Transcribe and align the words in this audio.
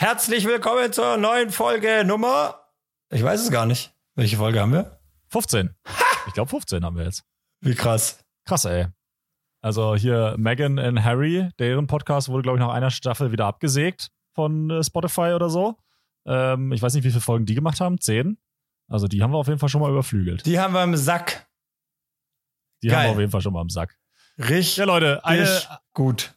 Herzlich 0.00 0.46
willkommen 0.46 0.94
zur 0.94 1.18
neuen 1.18 1.50
Folge 1.50 2.06
Nummer. 2.06 2.58
Ich 3.10 3.22
weiß 3.22 3.38
es 3.42 3.50
gar 3.50 3.66
nicht. 3.66 3.92
Welche 4.14 4.38
Folge 4.38 4.58
haben 4.58 4.72
wir? 4.72 4.98
15. 5.28 5.74
Ich 6.26 6.32
glaube 6.32 6.48
15 6.48 6.82
haben 6.86 6.96
wir 6.96 7.04
jetzt. 7.04 7.22
Wie 7.60 7.74
krass. 7.74 8.24
Krass, 8.46 8.64
ey. 8.64 8.86
Also 9.60 9.94
hier 9.96 10.36
Megan 10.38 10.78
und 10.78 11.04
Harry, 11.04 11.50
deren 11.58 11.86
Podcast 11.86 12.30
wurde, 12.30 12.44
glaube 12.44 12.56
ich, 12.56 12.64
nach 12.64 12.72
einer 12.72 12.90
Staffel 12.90 13.30
wieder 13.30 13.44
abgesägt 13.44 14.08
von 14.34 14.70
äh, 14.70 14.82
Spotify 14.82 15.34
oder 15.34 15.50
so. 15.50 15.76
Ähm, 16.24 16.72
ich 16.72 16.80
weiß 16.80 16.94
nicht, 16.94 17.04
wie 17.04 17.10
viele 17.10 17.20
Folgen 17.20 17.44
die 17.44 17.54
gemacht 17.54 17.82
haben. 17.82 18.00
Zehn. 18.00 18.38
Also 18.88 19.06
die 19.06 19.22
haben 19.22 19.32
wir 19.32 19.36
auf 19.36 19.48
jeden 19.48 19.58
Fall 19.58 19.68
schon 19.68 19.82
mal 19.82 19.90
überflügelt. 19.90 20.46
Die 20.46 20.58
haben 20.58 20.72
wir 20.72 20.82
im 20.82 20.96
Sack. 20.96 21.46
Die 22.82 22.88
Geil. 22.88 22.96
haben 22.96 23.04
wir 23.04 23.10
auf 23.10 23.18
jeden 23.18 23.32
Fall 23.32 23.42
schon 23.42 23.52
mal 23.52 23.60
im 23.60 23.68
Sack. 23.68 23.98
Richtig 24.38 24.78
Ja, 24.78 24.86
Leute, 24.86 25.22
eine, 25.26 25.60
gut. 25.92 26.32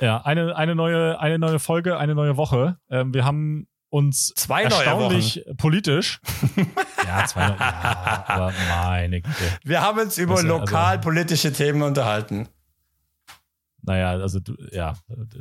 Ja, 0.00 0.18
eine, 0.22 0.56
eine, 0.56 0.74
neue, 0.74 1.18
eine 1.20 1.38
neue 1.38 1.58
Folge, 1.58 1.98
eine 1.98 2.14
neue 2.14 2.36
Woche. 2.36 2.78
Ähm, 2.90 3.12
wir 3.14 3.24
haben 3.24 3.66
uns 3.88 4.32
Zwei 4.36 4.62
erstaunlich 4.62 5.44
politisch. 5.56 6.20
ja, 7.06 7.26
zwei 7.26 7.48
neue. 7.48 7.58
Ja, 7.58 8.24
aber 8.28 8.52
meine 8.68 9.20
Güte. 9.20 9.44
Wir 9.64 9.80
haben 9.82 9.98
uns 9.98 10.16
über 10.18 10.34
ja- 10.34 10.40
also- 10.42 10.58
lokalpolitische 10.58 11.52
Themen 11.52 11.82
unterhalten. 11.82 12.48
Naja, 13.82 14.10
also 14.10 14.40
du, 14.40 14.54
ja, 14.72 14.94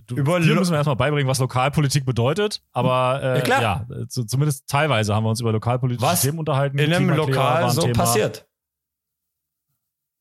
du, 0.08 0.16
Über 0.16 0.40
dir 0.40 0.56
müssen 0.56 0.72
wir 0.72 0.78
erstmal 0.78 0.96
beibringen, 0.96 1.28
was 1.28 1.40
Lokalpolitik 1.40 2.06
bedeutet, 2.06 2.64
aber 2.72 3.20
äh, 3.22 3.50
Ja, 3.50 3.62
ja, 3.62 3.86
zu, 4.08 4.24
zumindest 4.24 4.66
teilweise 4.70 5.14
haben 5.14 5.26
wir 5.26 5.30
uns 5.30 5.42
über 5.42 5.52
lokalpolitische 5.52 6.08
Was 6.10 6.22
Themen 6.22 6.40
unterhalten. 6.40 6.80
In 6.80 6.94
einem 6.94 7.10
Lokal 7.10 7.70
so 7.70 7.82
Thema. 7.82 7.94
passiert. 7.96 8.48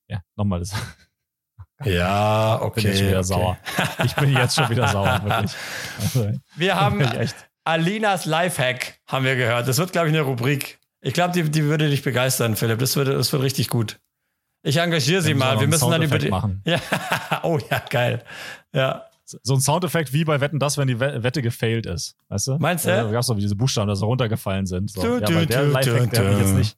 Ja, 0.08 0.20
nochmal, 0.34 0.58
das 0.58 0.74
Ja, 1.84 2.56
bin 2.58 2.66
okay. 2.66 2.90
ich 2.90 2.98
schon 2.98 3.06
wieder 3.08 3.18
okay. 3.18 3.26
sauer. 3.26 3.58
Ich 4.04 4.14
bin 4.14 4.32
jetzt 4.32 4.54
schon 4.56 4.68
wieder 4.70 4.88
sauer, 4.88 5.20
wirklich. 5.24 5.52
Also, 6.00 6.32
Wir 6.56 6.76
haben 6.80 6.98
bin 6.98 7.08
ich 7.08 7.18
echt. 7.18 7.36
Alinas 7.64 8.24
Lifehack, 8.24 8.98
haben 9.06 9.24
wir 9.24 9.36
gehört. 9.36 9.68
Das 9.68 9.78
wird, 9.78 9.92
glaube 9.92 10.08
ich, 10.08 10.14
eine 10.14 10.22
Rubrik. 10.22 10.78
Ich 11.02 11.12
glaube, 11.12 11.32
die, 11.34 11.42
die 11.50 11.64
würde 11.64 11.88
dich 11.90 12.02
begeistern, 12.02 12.56
Philipp. 12.56 12.78
Das 12.78 12.96
wird, 12.96 13.08
das 13.08 13.32
wird 13.32 13.42
richtig 13.42 13.68
gut. 13.68 13.98
Ich 14.62 14.78
engagiere 14.78 15.22
sie 15.22 15.34
mal. 15.34 15.60
Wir 15.60 15.68
müssen 15.68 15.90
dann 15.90 16.02
über 16.02 16.18
die. 16.18 16.30
machen. 16.30 16.62
Ja. 16.64 16.80
Oh 17.42 17.58
ja, 17.70 17.78
geil. 17.90 18.24
Ja. 18.72 19.04
So 19.24 19.54
ein 19.54 19.60
Soundeffekt 19.60 20.14
wie 20.14 20.24
bei 20.24 20.40
Wetten 20.40 20.58
das, 20.58 20.78
wenn 20.78 20.88
die 20.88 20.98
We- 20.98 21.22
Wette 21.22 21.42
gefailt 21.42 21.84
ist. 21.84 22.16
Weißt 22.28 22.46
du? 22.48 22.56
Meinst 22.58 22.86
du? 22.86 22.88
Da 22.88 23.02
gab 23.10 23.20
es 23.20 23.26
doch 23.26 23.36
wie 23.36 23.42
diese 23.42 23.54
Buchstaben, 23.56 23.88
die 23.90 23.94
so 23.94 24.06
runtergefallen 24.06 24.64
sind. 24.64 24.90
So. 24.90 25.02
Du, 25.02 25.08
ja, 25.14 25.20
du, 25.20 25.34
weil 25.34 25.46
der 25.46 25.64
du, 25.66 25.70
Lifehack, 25.70 26.10
der 26.10 26.20
hat 26.20 26.28
mich 26.30 26.38
du. 26.38 26.44
jetzt 26.46 26.54
nicht. 26.56 26.77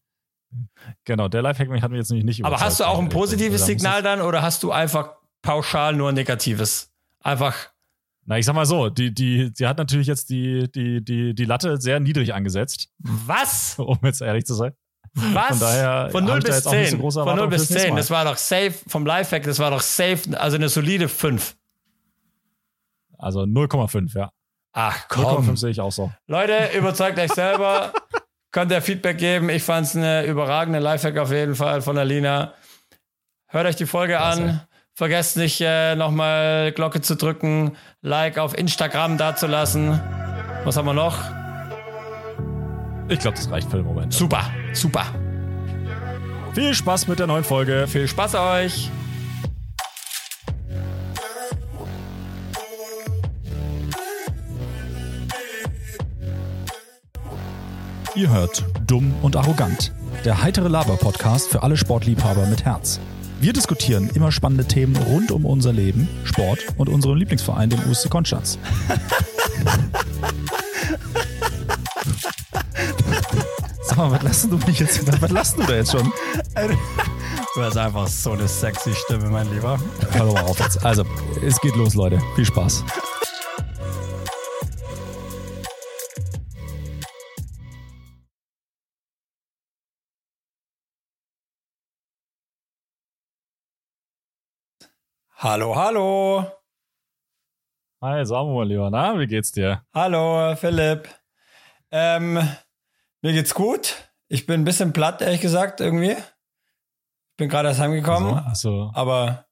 Genau, 1.04 1.28
der 1.28 1.42
Lifehack 1.42 1.68
hat 1.82 1.90
mich 1.90 1.98
jetzt 1.98 2.10
nämlich 2.10 2.24
nicht 2.26 2.40
Aber 2.44 2.48
überzeugt. 2.56 2.70
hast 2.70 2.80
du 2.80 2.84
auch 2.84 2.98
ein 2.98 3.06
Also, 3.06 3.18
positives 3.18 3.60
ich- 3.62 3.66
Signal 3.66 4.02
dann 4.02 4.20
oder 4.20 4.42
hast 4.42 4.62
du 4.62 4.72
einfach 4.72 5.14
pauschal 5.42 5.94
nur 5.94 6.08
ein 6.08 6.14
negatives? 6.14 6.90
Einfach. 7.20 7.70
Na, 8.26 8.38
ich 8.38 8.44
sag 8.46 8.54
mal 8.54 8.66
so, 8.66 8.90
die, 8.90 9.12
die, 9.14 9.50
sie 9.54 9.66
hat 9.66 9.78
natürlich 9.78 10.06
jetzt 10.06 10.30
die, 10.30 10.70
die, 10.70 11.02
die, 11.04 11.34
die 11.34 11.44
Latte 11.44 11.80
sehr 11.80 12.00
niedrig 12.00 12.34
angesetzt, 12.34 12.88
Was? 12.98 13.74
um 13.78 13.98
jetzt 14.02 14.20
ehrlich 14.22 14.44
zu 14.44 14.54
sein. 14.54 14.72
Was? 15.14 15.48
Von 15.48 15.60
daher 15.60 16.08
Von 16.10 16.22
hab 16.24 16.30
0 16.30 16.38
ich 16.38 16.44
da 16.44 16.48
bis 16.50 16.56
jetzt 16.56 16.66
auch 16.68 16.72
nicht 16.72 16.84
so 16.90 16.96
10. 16.96 17.00
große 17.00 17.18
Von 17.20 17.24
0 17.24 17.30
Erwartungen 17.32 17.50
bis 17.50 17.60
fürs 17.66 17.70
nächste 17.70 17.86
10. 17.86 17.94
Mal. 17.94 18.00
Das 18.00 18.10
war 18.10 18.24
doch 18.24 18.36
safe 18.36 18.72
vom 18.86 19.06
Lifehack, 19.06 19.42
das 19.42 19.58
war 19.58 19.70
doch 19.70 19.80
safe, 19.80 20.38
also 20.38 20.56
eine 20.56 20.68
solide 20.68 21.08
5. 21.08 21.56
Also 23.18 23.40
0,5, 23.42 24.16
ja. 24.16 24.30
Ach 24.72 25.08
0,5 25.08 25.56
sehe 25.56 25.70
ich 25.70 25.80
auch 25.80 25.90
so. 25.92 26.12
Leute, 26.26 26.70
überzeugt 26.76 27.18
euch 27.18 27.32
selber. 27.32 27.92
Könnt 28.52 28.72
ihr 28.72 28.82
Feedback 28.82 29.18
geben. 29.18 29.48
Ich 29.48 29.62
fand 29.62 29.86
es 29.86 29.96
eine 29.96 30.24
überragende 30.24 30.80
Lifehack 30.80 31.18
auf 31.18 31.30
jeden 31.30 31.54
Fall 31.54 31.82
von 31.82 31.96
Alina. 31.96 32.54
Hört 33.48 33.66
euch 33.66 33.76
die 33.76 33.86
Folge 33.86 34.14
Klasse. 34.14 34.42
an. 34.42 34.60
Vergesst 34.94 35.36
nicht, 35.36 35.60
äh, 35.60 35.94
nochmal 35.94 36.72
Glocke 36.72 37.00
zu 37.00 37.16
drücken, 37.16 37.76
Like 38.02 38.38
auf 38.38 38.58
Instagram 38.58 39.16
dazulassen. 39.18 40.00
Was 40.64 40.76
haben 40.76 40.86
wir 40.86 40.92
noch? 40.92 41.16
Ich 43.08 43.18
glaube, 43.18 43.36
das 43.36 43.50
reicht 43.50 43.70
für 43.70 43.78
den 43.78 43.86
Moment. 43.86 44.12
Super, 44.12 44.50
super. 44.72 45.06
Viel 46.54 46.74
Spaß 46.74 47.06
mit 47.08 47.18
der 47.18 47.28
neuen 47.28 47.44
Folge. 47.44 47.86
Viel 47.88 48.06
Spaß 48.06 48.34
euch. 48.34 48.90
Ihr 58.16 58.28
hört 58.30 58.64
Dumm 58.86 59.14
und 59.22 59.36
Arrogant, 59.36 59.92
der 60.24 60.42
heitere 60.42 60.66
Laber-Podcast 60.68 61.48
für 61.48 61.62
alle 61.62 61.76
Sportliebhaber 61.76 62.46
mit 62.46 62.64
Herz. 62.64 62.98
Wir 63.40 63.52
diskutieren 63.52 64.10
immer 64.14 64.32
spannende 64.32 64.64
Themen 64.64 64.96
rund 64.96 65.30
um 65.30 65.46
unser 65.46 65.72
Leben, 65.72 66.08
Sport 66.24 66.58
und 66.76 66.88
unseren 66.88 67.18
Lieblingsverein, 67.18 67.70
den 67.70 67.78
USC 67.88 68.10
Konstanz. 68.10 68.58
Sag 73.82 73.96
mal, 73.96 74.10
was 74.10 74.22
lassen 74.22 74.50
du 74.50 74.58
mich 74.66 74.80
jetzt? 74.80 75.22
Was 75.22 75.30
lassen 75.30 75.60
du 75.60 75.66
da 75.66 75.74
jetzt 75.76 75.92
schon? 75.92 76.12
Du 77.54 77.62
hast 77.62 77.76
einfach 77.76 78.08
so 78.08 78.32
eine 78.32 78.48
sexy 78.48 78.92
Stimme, 78.92 79.30
mein 79.30 79.48
Lieber. 79.52 79.78
Hör 80.12 80.26
doch 80.26 80.34
mal 80.34 80.42
auf 80.44 80.58
jetzt. 80.58 80.84
Also, 80.84 81.04
es 81.44 81.60
geht 81.60 81.76
los, 81.76 81.94
Leute. 81.94 82.20
Viel 82.34 82.44
Spaß. 82.44 82.84
Hallo, 95.42 95.74
hallo. 95.74 96.44
Hi, 98.02 98.22
Samuel, 98.26 98.68
lieber. 98.68 98.90
Na, 98.90 99.18
wie 99.18 99.26
geht's 99.26 99.52
dir? 99.52 99.82
Hallo, 99.94 100.54
Philipp. 100.54 101.08
Ähm, 101.90 102.34
mir 103.22 103.32
geht's 103.32 103.54
gut. 103.54 104.10
Ich 104.28 104.44
bin 104.44 104.60
ein 104.60 104.64
bisschen 104.64 104.92
platt, 104.92 105.22
ehrlich 105.22 105.40
gesagt, 105.40 105.80
irgendwie. 105.80 106.10
Ich 106.12 107.36
bin 107.38 107.48
gerade 107.48 107.68
erst 107.68 107.80
heimgekommen, 107.80 108.34
Also, 108.34 108.44
hast, 108.44 108.64
du, 108.64 108.90
aber 108.92 109.46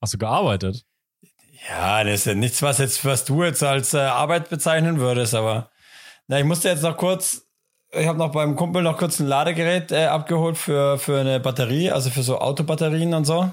hast 0.00 0.14
du 0.14 0.18
gearbeitet? 0.18 0.86
ja, 1.68 2.02
das 2.04 2.14
ist 2.20 2.24
ja 2.24 2.34
nichts, 2.34 2.62
was 2.62 2.78
jetzt, 2.78 3.04
was 3.04 3.26
du 3.26 3.44
jetzt 3.44 3.62
als 3.62 3.92
äh, 3.92 3.98
Arbeit 3.98 4.48
bezeichnen 4.48 4.98
würdest, 4.98 5.34
aber 5.34 5.70
na, 6.26 6.38
ich 6.38 6.46
musste 6.46 6.70
jetzt 6.70 6.82
noch 6.82 6.96
kurz, 6.96 7.46
ich 7.92 8.06
habe 8.06 8.18
noch 8.18 8.32
beim 8.32 8.56
Kumpel 8.56 8.82
noch 8.82 8.96
kurz 8.96 9.20
ein 9.20 9.26
Ladegerät 9.26 9.92
äh, 9.92 10.06
abgeholt 10.06 10.56
für, 10.56 10.98
für 10.98 11.20
eine 11.20 11.38
Batterie, 11.38 11.90
also 11.90 12.08
für 12.08 12.22
so 12.22 12.38
Autobatterien 12.38 13.12
und 13.12 13.26
so. 13.26 13.52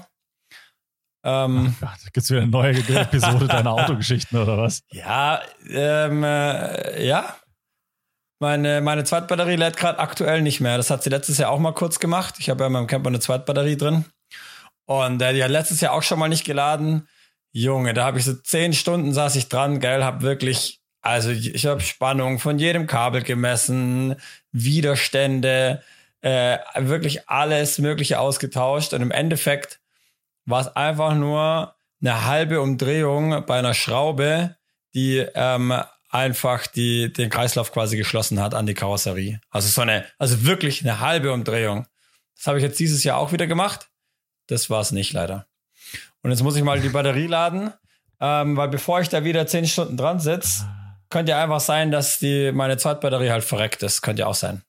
Ähm, 1.24 1.74
Ja, 1.80 1.94
da 2.02 2.10
gibt's 2.12 2.30
wieder 2.30 2.42
eine 2.42 2.50
neue 2.50 2.72
Episode 2.72 3.46
deiner 3.46 3.72
Autogeschichten 3.72 4.38
oder 4.38 4.58
was? 4.58 4.82
Ja, 4.90 5.40
ähm, 5.68 6.24
äh, 6.24 7.06
ja. 7.06 7.36
Meine, 8.40 8.80
meine 8.80 9.04
Zweitbatterie 9.04 9.54
lädt 9.54 9.76
gerade 9.76 10.00
aktuell 10.00 10.42
nicht 10.42 10.60
mehr. 10.60 10.76
Das 10.76 10.90
hat 10.90 11.04
sie 11.04 11.10
letztes 11.10 11.38
Jahr 11.38 11.50
auch 11.50 11.60
mal 11.60 11.74
kurz 11.74 12.00
gemacht. 12.00 12.34
Ich 12.38 12.50
habe 12.50 12.62
ja 12.62 12.66
in 12.66 12.72
meinem 12.72 12.88
Camper 12.88 13.08
eine 13.08 13.20
Zweitbatterie 13.20 13.76
drin. 13.76 14.04
Und 14.86 15.22
äh, 15.22 15.32
die 15.32 15.44
hat 15.44 15.50
letztes 15.50 15.80
Jahr 15.80 15.92
auch 15.92 16.02
schon 16.02 16.18
mal 16.18 16.28
nicht 16.28 16.44
geladen. 16.44 17.08
Junge, 17.52 17.94
da 17.94 18.04
habe 18.04 18.18
ich 18.18 18.24
so 18.24 18.34
zehn 18.34 18.72
Stunden 18.72 19.12
saß 19.12 19.36
ich 19.36 19.48
dran, 19.48 19.78
geil, 19.78 20.02
habe 20.02 20.22
wirklich, 20.22 20.80
also 21.02 21.30
ich 21.30 21.66
habe 21.66 21.80
Spannung 21.80 22.38
von 22.38 22.58
jedem 22.58 22.86
Kabel 22.86 23.22
gemessen, 23.22 24.16
Widerstände, 24.52 25.82
äh, 26.22 26.58
wirklich 26.78 27.28
alles 27.28 27.78
Mögliche 27.78 28.18
ausgetauscht. 28.18 28.92
Und 28.92 29.02
im 29.02 29.10
Endeffekt 29.10 29.81
war 30.44 30.60
es 30.60 30.68
einfach 30.68 31.14
nur 31.14 31.74
eine 32.00 32.26
halbe 32.26 32.60
Umdrehung 32.60 33.44
bei 33.46 33.58
einer 33.58 33.74
Schraube, 33.74 34.56
die 34.94 35.18
ähm, 35.34 35.72
einfach 36.10 36.66
die, 36.66 37.12
den 37.12 37.30
Kreislauf 37.30 37.72
quasi 37.72 37.96
geschlossen 37.96 38.40
hat 38.40 38.54
an 38.54 38.66
die 38.66 38.74
Karosserie. 38.74 39.40
Also 39.50 39.68
so 39.68 39.80
eine, 39.80 40.04
also 40.18 40.44
wirklich 40.44 40.82
eine 40.82 41.00
halbe 41.00 41.32
Umdrehung. 41.32 41.86
Das 42.36 42.46
habe 42.46 42.58
ich 42.58 42.64
jetzt 42.64 42.78
dieses 42.80 43.04
Jahr 43.04 43.18
auch 43.18 43.32
wieder 43.32 43.46
gemacht. 43.46 43.88
Das 44.48 44.68
war 44.68 44.80
es 44.80 44.92
nicht 44.92 45.12
leider. 45.12 45.46
Und 46.22 46.30
jetzt 46.30 46.42
muss 46.42 46.56
ich 46.56 46.62
mal 46.62 46.80
die 46.80 46.88
Batterie 46.88 47.26
laden, 47.26 47.72
ähm, 48.20 48.56
weil 48.56 48.68
bevor 48.68 49.00
ich 49.00 49.08
da 49.08 49.24
wieder 49.24 49.46
zehn 49.46 49.66
Stunden 49.66 49.96
dran 49.96 50.20
sitze, 50.20 50.68
könnte 51.08 51.32
ja 51.32 51.42
einfach 51.42 51.60
sein, 51.60 51.90
dass 51.90 52.18
die 52.18 52.52
meine 52.52 52.76
Zweitbatterie 52.76 53.30
halt 53.30 53.44
verreckt 53.44 53.82
ist. 53.82 54.02
Könnte 54.02 54.20
ja 54.20 54.26
auch 54.26 54.34
sein. 54.34 54.62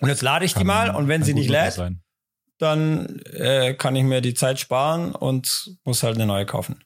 Und 0.00 0.08
jetzt 0.08 0.22
lade 0.22 0.44
ich 0.44 0.54
die 0.54 0.64
mal 0.64 0.90
und 0.90 1.08
wenn 1.08 1.20
kann 1.20 1.26
sie 1.26 1.34
nicht 1.34 1.50
lädt, 1.50 1.72
sein. 1.72 2.02
Dann 2.64 3.20
äh, 3.32 3.74
kann 3.74 3.94
ich 3.96 4.02
mir 4.02 4.20
die 4.20 4.34
Zeit 4.34 4.58
sparen 4.58 5.14
und 5.14 5.76
muss 5.84 6.02
halt 6.02 6.16
eine 6.16 6.26
neue 6.26 6.46
kaufen. 6.46 6.82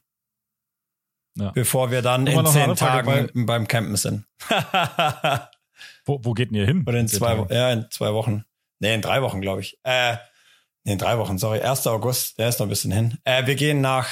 Ja. 1.35 1.51
Bevor 1.51 1.89
wir 1.91 2.01
dann 2.01 2.25
Guck 2.25 2.35
mal, 2.35 2.45
in 2.45 2.51
zehn 2.51 2.75
Tagen 2.75 3.45
beim 3.45 3.67
Campen 3.67 3.95
sind. 3.95 4.25
Wo, 6.05 6.19
wo 6.23 6.33
geht 6.33 6.49
denn 6.49 6.55
ihr 6.57 6.65
hin? 6.65 6.83
Oder 6.87 6.99
in 6.99 7.07
zwei, 7.07 7.35
Tage? 7.35 7.53
ja, 7.53 7.71
in 7.71 7.85
zwei 7.91 8.13
Wochen. 8.13 8.43
Nee, 8.79 8.93
in 8.95 9.01
drei 9.01 9.21
Wochen, 9.21 9.41
glaube 9.41 9.61
ich. 9.61 9.77
Äh, 9.83 10.17
nee, 10.83 10.93
in 10.93 10.97
drei 10.97 11.17
Wochen, 11.17 11.37
sorry. 11.37 11.61
1. 11.61 11.85
August, 11.87 12.39
der 12.39 12.49
ist 12.49 12.59
noch 12.59 12.65
ein 12.65 12.69
bisschen 12.69 12.91
hin. 12.91 13.17
Äh, 13.23 13.45
wir 13.45 13.55
gehen 13.55 13.79
nach, 13.81 14.09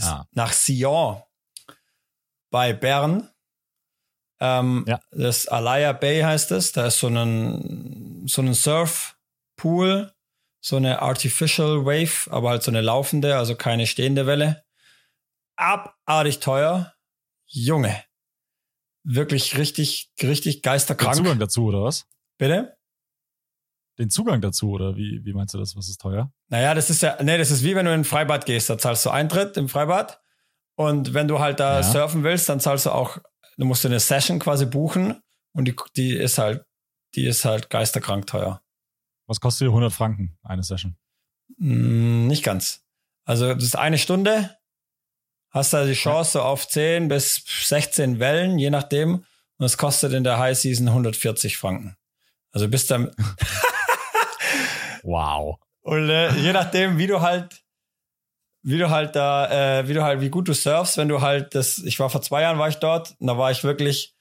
Ah. 0.00 0.24
nach 0.32 0.52
Sion 0.52 1.22
bei 2.50 2.72
Bern. 2.72 3.28
Ähm, 4.40 4.84
Ja. 4.88 5.00
Das 5.12 5.46
Alaya 5.48 5.92
Bay 5.92 6.22
heißt 6.22 6.50
es. 6.52 6.72
Da 6.72 6.86
ist 6.86 6.98
so 6.98 7.08
ein, 7.08 8.24
so 8.26 8.40
ein 8.42 8.54
Surfpool, 8.54 10.12
so 10.66 10.76
eine 10.76 11.02
Artificial 11.02 11.84
Wave, 11.84 12.30
aber 12.32 12.48
halt 12.48 12.62
so 12.62 12.70
eine 12.70 12.80
laufende, 12.80 13.36
also 13.36 13.54
keine 13.54 13.86
stehende 13.86 14.26
Welle. 14.26 14.64
Abartig 15.56 16.40
teuer. 16.40 16.94
Junge. 17.46 18.02
wirklich 19.06 19.58
richtig, 19.58 20.10
richtig 20.22 20.56
Den 20.56 20.62
geisterkrank. 20.62 21.16
Zugang 21.16 21.38
dazu, 21.38 21.66
oder 21.66 21.82
was? 21.84 22.06
Bitte? 22.38 22.74
Den 23.98 24.08
Zugang 24.08 24.40
dazu, 24.40 24.70
oder 24.70 24.96
wie, 24.96 25.20
wie 25.24 25.34
meinst 25.34 25.52
du 25.52 25.58
das? 25.58 25.76
Was 25.76 25.88
ist 25.90 26.00
teuer? 26.00 26.32
Naja, 26.48 26.72
das 26.74 26.88
ist 26.88 27.02
ja, 27.02 27.22
nee, 27.22 27.36
das 27.36 27.50
ist 27.50 27.62
wie 27.62 27.76
wenn 27.76 27.84
du 27.84 27.92
in 27.92 28.00
ein 28.00 28.04
Freibad 28.04 28.46
gehst. 28.46 28.70
Da 28.70 28.78
zahlst 28.78 29.04
du 29.04 29.10
Eintritt 29.10 29.58
im 29.58 29.68
Freibad. 29.68 30.20
Und 30.76 31.12
wenn 31.12 31.28
du 31.28 31.38
halt 31.38 31.60
da 31.60 31.76
Ja. 31.76 31.82
surfen 31.82 32.24
willst, 32.24 32.48
dann 32.48 32.58
zahlst 32.60 32.86
du 32.86 32.90
auch, 32.90 33.18
du 33.58 33.66
musst 33.66 33.84
eine 33.84 34.00
Session 34.00 34.38
quasi 34.38 34.64
buchen. 34.64 35.20
Und 35.52 35.66
die, 35.66 35.76
die 35.96 36.14
ist 36.16 36.38
halt, 36.38 36.64
die 37.14 37.26
ist 37.26 37.44
halt 37.44 37.68
geisterkrank 37.68 38.26
teuer. 38.26 38.62
Was 39.26 39.40
kostet 39.40 39.66
hier 39.66 39.70
100 39.70 39.92
Franken, 39.92 40.36
eine 40.42 40.62
Session? 40.62 40.96
Mm, 41.58 42.26
nicht 42.26 42.44
ganz. 42.44 42.82
Also, 43.24 43.54
das 43.54 43.64
ist 43.64 43.76
eine 43.76 43.98
Stunde. 43.98 44.56
Hast 45.50 45.72
da 45.72 45.84
die 45.84 45.94
Chance 45.94 46.32
so 46.32 46.42
auf 46.42 46.66
10 46.66 47.08
bis 47.08 47.44
16 47.46 48.18
Wellen, 48.18 48.58
je 48.58 48.70
nachdem. 48.70 49.24
Und 49.56 49.66
es 49.66 49.78
kostet 49.78 50.12
in 50.12 50.24
der 50.24 50.38
High 50.38 50.58
Season 50.58 50.88
140 50.88 51.56
Franken. 51.56 51.96
Also 52.50 52.68
bist 52.68 52.90
dann, 52.90 53.14
Wow. 55.02 55.58
Und 55.82 56.08
äh, 56.08 56.32
je 56.36 56.52
nachdem, 56.52 56.98
wie 56.98 57.06
du 57.06 57.20
halt, 57.20 57.62
wie 58.62 58.78
du 58.78 58.88
halt 58.90 59.14
da, 59.14 59.80
äh, 59.80 59.88
wie 59.88 59.92
du 59.92 60.02
halt, 60.02 60.20
wie 60.22 60.30
gut 60.30 60.48
du 60.48 60.54
surfst, 60.54 60.96
wenn 60.96 61.08
du 61.08 61.20
halt 61.20 61.54
das, 61.54 61.78
ich 61.78 62.00
war 62.00 62.08
vor 62.08 62.22
zwei 62.22 62.40
Jahren 62.42 62.58
war 62.58 62.68
ich 62.68 62.76
dort, 62.76 63.14
und 63.18 63.26
da 63.26 63.36
war 63.36 63.50
ich 63.50 63.64
wirklich, 63.64 64.14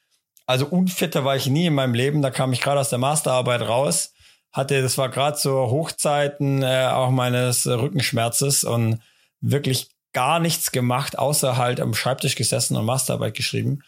also 0.45 0.65
unfitter 0.67 1.23
war 1.23 1.37
ich 1.37 1.47
nie 1.47 1.67
in 1.67 1.73
meinem 1.73 1.93
Leben, 1.93 2.21
da 2.21 2.31
kam 2.31 2.51
ich 2.51 2.59
gerade 2.59 2.81
aus 2.81 2.89
der 2.89 2.99
Masterarbeit 2.99 3.61
raus, 3.61 4.12
hatte, 4.53 4.81
das 4.81 4.97
war 4.97 5.09
gerade 5.09 5.37
so 5.37 5.69
Hochzeiten 5.69 6.61
äh, 6.61 6.87
auch 6.91 7.09
meines 7.09 7.67
Rückenschmerzes 7.67 8.63
und 8.63 8.99
wirklich 9.41 9.89
gar 10.13 10.39
nichts 10.39 10.71
gemacht, 10.71 11.17
außer 11.17 11.57
halt 11.57 11.81
am 11.81 11.95
Schreibtisch 11.95 12.35
gesessen 12.35 12.77
und 12.77 12.85
Masterarbeit 12.85 13.33
geschrieben. 13.33 13.81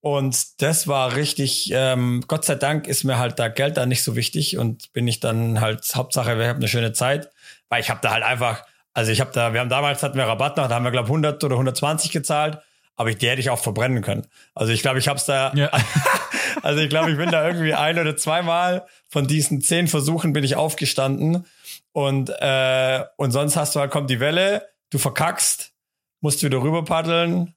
Und 0.00 0.62
das 0.62 0.88
war 0.88 1.14
richtig, 1.14 1.70
ähm, 1.74 2.24
Gott 2.26 2.46
sei 2.46 2.54
Dank 2.54 2.86
ist 2.86 3.04
mir 3.04 3.18
halt 3.18 3.38
da 3.38 3.48
Geld 3.48 3.76
da 3.76 3.84
nicht 3.84 4.02
so 4.02 4.16
wichtig 4.16 4.56
und 4.56 4.90
bin 4.94 5.06
ich 5.06 5.20
dann 5.20 5.60
halt, 5.60 5.84
Hauptsache, 5.94 6.38
wir 6.38 6.48
haben 6.48 6.56
eine 6.56 6.68
schöne 6.68 6.94
Zeit, 6.94 7.30
weil 7.68 7.82
ich 7.82 7.90
habe 7.90 8.00
da 8.02 8.12
halt 8.12 8.24
einfach, 8.24 8.64
also 8.94 9.12
ich 9.12 9.20
habe 9.20 9.30
da, 9.34 9.52
wir 9.52 9.60
haben 9.60 9.68
damals 9.68 10.02
hatten 10.02 10.16
wir 10.16 10.24
Rabatt 10.24 10.56
noch, 10.56 10.68
da 10.68 10.76
haben 10.76 10.84
wir 10.84 10.90
glaube 10.90 11.08
100 11.08 11.44
oder 11.44 11.56
120 11.56 12.10
gezahlt, 12.10 12.58
aber 12.96 13.10
ich, 13.10 13.18
die 13.18 13.28
hätte 13.28 13.40
ich 13.40 13.50
auch 13.50 13.58
verbrennen 13.58 14.00
können. 14.02 14.26
Also 14.54 14.72
ich 14.72 14.80
glaube, 14.80 14.98
ich 14.98 15.08
habe 15.08 15.18
es 15.18 15.26
da, 15.26 15.52
Ja. 15.54 15.70
also 16.62 16.80
ich 16.80 16.88
glaube, 16.88 17.10
ich 17.10 17.16
bin 17.16 17.30
da 17.30 17.46
irgendwie 17.46 17.74
ein 17.74 17.98
oder 17.98 18.16
zweimal 18.16 18.86
von 19.08 19.26
diesen 19.26 19.60
zehn 19.60 19.88
Versuchen 19.88 20.32
bin 20.32 20.44
ich 20.44 20.56
aufgestanden 20.56 21.46
und 21.92 22.30
äh, 22.30 23.04
und 23.16 23.30
sonst 23.32 23.56
hast 23.56 23.74
du 23.74 23.80
halt 23.80 23.90
kommt 23.90 24.10
die 24.10 24.20
Welle, 24.20 24.68
du 24.90 24.98
verkackst, 24.98 25.72
musst 26.20 26.42
wieder 26.42 26.62
rüber 26.62 26.84
paddeln, 26.84 27.54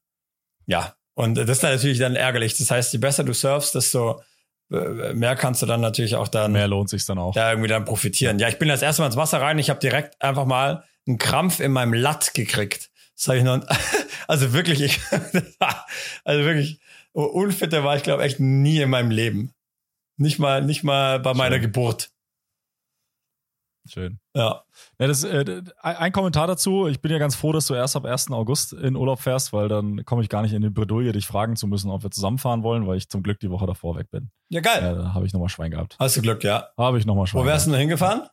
ja. 0.66 0.95
Und 1.16 1.36
das 1.36 1.50
ist 1.50 1.63
dann 1.63 1.74
natürlich 1.74 2.00
dann 2.00 2.16
ärgerlich. 2.16 2.57
Das 2.57 2.72
heißt, 2.72 2.94
je 2.94 3.00
besser 3.00 3.24
du 3.24 3.34
surfst, 3.34 3.75
desto 3.75 4.22
äh, 4.72 5.13
mehr 5.13 5.36
kannst 5.36 5.62
du 5.62 5.66
dann 5.66 5.81
natürlich 5.81 6.16
auch 6.16 6.28
dann 6.28 6.54
Mehr 6.54 6.68
lohnt 6.68 6.90
sich 6.90 7.06
dann 7.06 7.19
auch. 7.19 7.34
da 7.34 7.51
irgendwie 7.51 7.69
dann 7.69 7.86
profitieren. 7.86 8.40
Ja, 8.40 8.48
ich 8.48 8.57
bin 8.57 8.68
das 8.68 8.81
erste 8.81 9.01
Mal 9.01 9.07
ins 9.07 9.18
Wasser 9.18 9.42
rein. 9.42 9.60
Ich 9.60 9.69
habe 9.69 9.80
direkt 9.80 10.19
einfach 10.22 10.45
mal 10.45 10.84
einen 11.07 11.19
Krampf 11.19 11.60
in 11.60 11.72
meinem 11.72 11.94
Latt 11.94 12.34
gekriegt. 12.34 12.90
Das 13.16 13.28
habe 13.28 13.38
ich 13.38 13.44
noch. 13.44 13.60
Also 14.25 14.54
wirklich, 14.54 14.81
ich, 14.81 15.01
also 16.24 16.45
wirklich 16.45 16.80
unfitter 17.13 17.83
war 17.83 17.95
ich 17.95 18.04
glaube 18.04 18.24
echt 18.24 18.39
nie 18.39 18.80
in 18.80 18.89
meinem 18.89 19.12
Leben. 19.12 19.51
Nicht 20.18 20.39
mal, 20.39 20.63
nicht 20.63 20.83
mal 20.83 21.19
bei 21.19 21.33
meiner 21.33 21.56
Schön. 21.56 21.63
Geburt. 21.63 22.10
Schön. 23.86 24.19
Ja. 24.33 24.63
Ja, 24.98 25.07
das, 25.07 25.24
äh, 25.25 25.62
ein 25.81 26.13
Kommentar 26.13 26.48
dazu. 26.48 26.88
Ich 26.88 27.01
bin 27.01 27.12
ja 27.12 27.18
ganz 27.18 27.36
froh, 27.36 27.51
dass 27.51 27.68
du 27.68 27.74
erst 27.74 27.95
ab 27.95 28.06
1. 28.06 28.31
August 28.31 28.71
in 28.71 28.95
Urlaub 28.95 29.19
fährst, 29.19 29.51
weil 29.51 29.68
dann 29.68 30.06
komme 30.06 30.21
ich 30.21 30.30
gar 30.30 30.42
nicht 30.42 30.54
in 30.54 30.62
die 30.62 30.69
Bredouille, 30.69 31.12
dich 31.12 31.27
fragen 31.27 31.57
zu 31.57 31.68
müssen, 31.68 31.92
ob 31.92 32.04
wir 32.04 32.12
zusammenfahren 32.12 32.63
wollen, 32.63 32.88
weil 32.88 32.98
ich 32.98 33.10
zum 33.10 33.24
Glück 33.24 33.39
die 33.42 33.50
Woche 33.50 33.66
davor 33.66 33.98
weg 33.98 34.09
bin. 34.09 34.31
Ja, 34.50 34.62
geil. 34.62 34.81
Ja, 34.81 34.94
da 34.94 35.13
habe 35.13 35.25
ich 35.25 35.33
nochmal 35.33 35.50
Schwein 35.50 35.71
gehabt. 35.71 35.98
Hast 36.00 36.16
du 36.16 36.21
Glück, 36.21 36.44
ja. 36.44 36.69
Habe 36.77 36.98
ich 36.98 37.06
nochmal 37.06 37.27
Schwein 37.27 37.42
Wo 37.42 37.45
wärst 37.45 37.68
du 37.68 37.71
noch 37.71 37.77
hingefahren? 37.77 38.27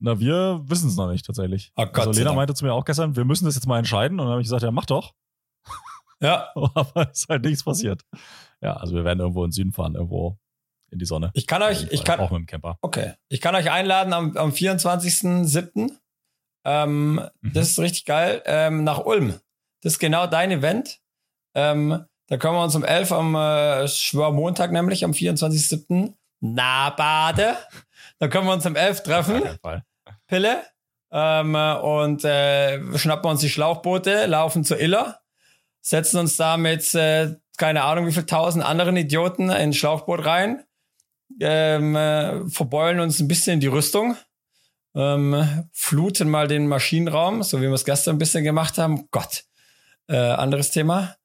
Na, 0.00 0.20
wir 0.20 0.60
wissen 0.64 0.88
es 0.88 0.96
noch 0.96 1.10
nicht 1.10 1.26
tatsächlich. 1.26 1.72
Oh, 1.74 1.84
Gott 1.86 2.06
also 2.06 2.20
Lena 2.20 2.32
meinte 2.32 2.54
zu 2.54 2.64
mir 2.64 2.72
auch 2.72 2.84
gestern, 2.84 3.16
wir 3.16 3.24
müssen 3.24 3.46
das 3.46 3.56
jetzt 3.56 3.66
mal 3.66 3.78
entscheiden. 3.78 4.20
Und 4.20 4.26
dann 4.26 4.32
habe 4.32 4.40
ich 4.40 4.46
gesagt, 4.46 4.62
ja, 4.62 4.70
mach 4.70 4.86
doch. 4.86 5.12
Ja. 6.20 6.50
Aber 6.54 7.10
es 7.10 7.20
ist 7.20 7.28
halt 7.28 7.44
nichts 7.44 7.64
passiert. 7.64 8.02
Ja, 8.60 8.76
also 8.76 8.94
wir 8.94 9.04
werden 9.04 9.20
irgendwo 9.20 9.44
in 9.44 9.48
den 9.50 9.52
Süden 9.52 9.72
fahren, 9.72 9.94
irgendwo 9.94 10.36
in 10.90 10.98
die 10.98 11.04
Sonne. 11.04 11.30
Ich 11.34 11.46
kann 11.46 11.62
euch, 11.62 11.86
ich 11.90 12.04
kann, 12.04 12.18
Auch 12.20 12.30
mit 12.30 12.40
dem 12.40 12.46
Camper. 12.46 12.78
Okay. 12.80 13.14
Ich 13.28 13.40
kann 13.40 13.54
euch 13.54 13.70
einladen 13.70 14.12
am, 14.12 14.36
am 14.36 14.50
24.07. 14.50 15.90
Ähm, 16.64 17.20
Mhm. 17.40 17.52
Das 17.52 17.70
ist 17.70 17.78
richtig 17.78 18.04
geil. 18.04 18.42
Ähm, 18.46 18.84
nach 18.84 19.04
Ulm. 19.04 19.34
Das 19.82 19.94
ist 19.94 19.98
genau 19.98 20.26
dein 20.26 20.50
Event. 20.50 20.98
Ähm, 21.54 22.04
da 22.26 22.36
können 22.36 22.54
wir 22.54 22.64
uns 22.64 22.74
um 22.74 22.84
11 22.84 23.12
am 23.12 23.34
äh, 23.34 23.88
Schwörmontag, 23.88 24.72
nämlich 24.72 25.04
am 25.04 25.12
24.07. 25.12 26.12
Na, 26.40 26.90
Bade. 26.90 27.56
Da 28.18 28.28
können 28.28 28.46
wir 28.46 28.52
uns 28.52 28.66
um 28.66 28.76
11 28.76 28.98
Auf 28.98 29.02
treffen. 29.04 29.42
Pille. 30.26 30.62
Ähm, 31.10 31.54
und 31.54 32.24
äh, 32.24 32.98
schnappen 32.98 33.30
uns 33.30 33.40
die 33.40 33.48
Schlauchboote, 33.48 34.26
laufen 34.26 34.62
zur 34.64 34.78
Iller, 34.78 35.20
setzen 35.88 36.18
uns 36.18 36.36
da 36.36 36.56
mit, 36.56 36.94
äh, 36.94 37.34
keine 37.56 37.84
Ahnung, 37.84 38.06
wie 38.06 38.12
viel 38.12 38.26
tausend 38.26 38.64
anderen 38.64 38.96
Idioten 38.96 39.44
in 39.44 39.50
ein 39.50 39.72
Schlauchboot 39.72 40.24
rein, 40.24 40.64
ähm, 41.40 41.96
äh, 41.96 42.48
verbeulen 42.48 43.00
uns 43.00 43.20
ein 43.20 43.28
bisschen 43.28 43.54
in 43.54 43.60
die 43.60 43.68
Rüstung, 43.68 44.16
ähm, 44.94 45.66
fluten 45.72 46.28
mal 46.28 46.46
den 46.46 46.68
Maschinenraum, 46.68 47.42
so 47.42 47.58
wie 47.58 47.66
wir 47.66 47.72
es 47.72 47.84
gestern 47.86 48.16
ein 48.16 48.18
bisschen 48.18 48.44
gemacht 48.44 48.76
haben. 48.76 49.08
Gott, 49.10 49.44
äh, 50.08 50.16
anderes 50.16 50.70
Thema. 50.70 51.16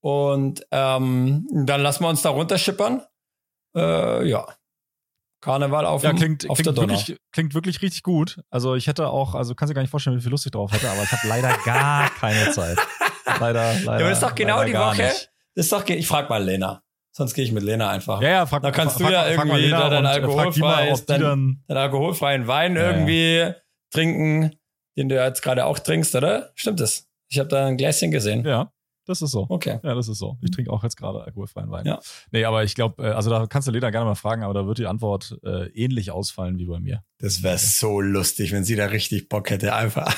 Und 0.00 0.66
ähm, 0.70 1.46
dann 1.50 1.80
lassen 1.80 2.04
wir 2.04 2.08
uns 2.08 2.22
da 2.22 2.30
runterschippern. 2.30 3.02
Äh, 3.74 4.28
ja. 4.28 4.46
Karneval 5.40 5.86
auf, 5.86 6.02
Ja, 6.02 6.12
klingt, 6.12 6.48
auf 6.48 6.56
klingt, 6.56 6.66
der 6.66 6.72
Donau. 6.74 6.98
wirklich, 6.98 7.18
klingt 7.32 7.54
wirklich 7.54 7.80
richtig 7.80 8.02
gut. 8.02 8.40
Also 8.50 8.74
ich 8.74 8.86
hätte 8.86 9.08
auch, 9.08 9.34
also 9.34 9.54
kannst 9.54 9.70
du 9.70 9.74
gar 9.74 9.80
nicht 9.80 9.90
vorstellen, 9.90 10.18
wie 10.18 10.22
viel 10.22 10.30
Lust 10.30 10.44
ich 10.44 10.52
drauf 10.52 10.72
hätte, 10.72 10.90
aber 10.90 11.02
ich 11.02 11.12
habe 11.12 11.26
leider 11.26 11.56
gar 11.64 12.10
keine 12.10 12.50
Zeit. 12.52 12.78
Leider, 13.26 13.74
leider. 13.74 13.84
Ja, 13.84 13.90
aber 13.92 14.00
das 14.08 14.12
ist 14.18 14.22
doch 14.22 14.34
genau 14.34 14.64
die 14.64 14.74
Woche. 14.74 15.02
nicht. 15.02 15.30
Das 15.54 15.66
ist 15.66 15.72
doch, 15.72 15.86
ich 15.88 16.06
frag 16.06 16.28
mal 16.30 16.42
Lena. 16.42 16.82
Sonst 17.12 17.34
gehe 17.34 17.44
ich 17.44 17.52
mit 17.52 17.62
Lena 17.64 17.90
einfach. 17.90 18.22
Ja, 18.22 18.28
ja, 18.28 18.46
frag, 18.46 18.62
Da 18.62 18.70
kannst 18.70 18.96
frag, 18.98 19.08
du 19.08 19.12
ja 19.12 19.22
frag, 19.24 19.34
frag 19.34 19.46
irgendwie 19.46 19.60
Lena 19.66 19.88
da 19.88 20.00
dein 20.02 20.24
und, 20.24 20.30
äh, 20.30 20.32
frag 20.34 20.52
die 20.54 20.60
mal, 20.60 20.74
alkoholfreies- 20.84 20.92
ob 20.92 20.98
die 21.00 21.06
dein- 21.06 21.20
dann, 21.20 21.64
Den 21.68 21.76
alkoholfreien 21.76 22.46
Wein 22.46 22.76
Ja, 22.76 22.82
ja. 22.82 22.90
irgendwie 22.90 23.52
trinken, 23.92 24.56
den 24.96 25.08
du 25.08 25.16
jetzt 25.16 25.42
gerade 25.42 25.64
auch 25.66 25.78
trinkst, 25.78 26.14
oder? 26.14 26.50
Stimmt 26.54 26.80
das? 26.80 27.08
Ich 27.28 27.38
habe 27.38 27.48
da 27.48 27.66
ein 27.66 27.76
Gläschen 27.76 28.10
gesehen. 28.10 28.44
ja, 28.46 28.72
das 29.06 29.22
ist 29.22 29.30
so. 29.32 29.46
Okay. 29.48 29.78
Ja, 29.82 29.94
das 29.94 30.08
ist 30.08 30.18
so. 30.18 30.38
Ich 30.42 30.50
trinke 30.50 30.70
auch 30.72 30.82
jetzt 30.84 30.96
gerade 30.96 31.22
alkoholfreien 31.24 31.70
Wein. 31.70 31.84
Ja. 31.86 32.00
Nee, 32.30 32.44
aber 32.44 32.62
ich 32.64 32.74
glaube, 32.74 33.14
also 33.16 33.28
da 33.30 33.46
kannst 33.46 33.66
du 33.66 33.72
Lena 33.72 33.90
gerne 33.90 34.04
mal 34.06 34.14
fragen, 34.14 34.42
aber 34.44 34.54
da 34.54 34.66
wird 34.66 34.78
die 34.78 34.86
Antwort 34.86 35.36
äh, 35.44 35.66
ähnlich 35.70 36.10
ausfallen 36.10 36.58
wie 36.58 36.66
bei 36.66 36.78
mir. 36.78 37.02
Das 37.18 37.42
wäre 37.42 37.58
so 37.58 38.00
lustig, 38.00 38.52
wenn 38.52 38.64
sie 38.64 38.76
da 38.76 38.86
richtig 38.86 39.28
Bock 39.28 39.50
hätte, 39.50 39.74
einfach. 39.74 40.14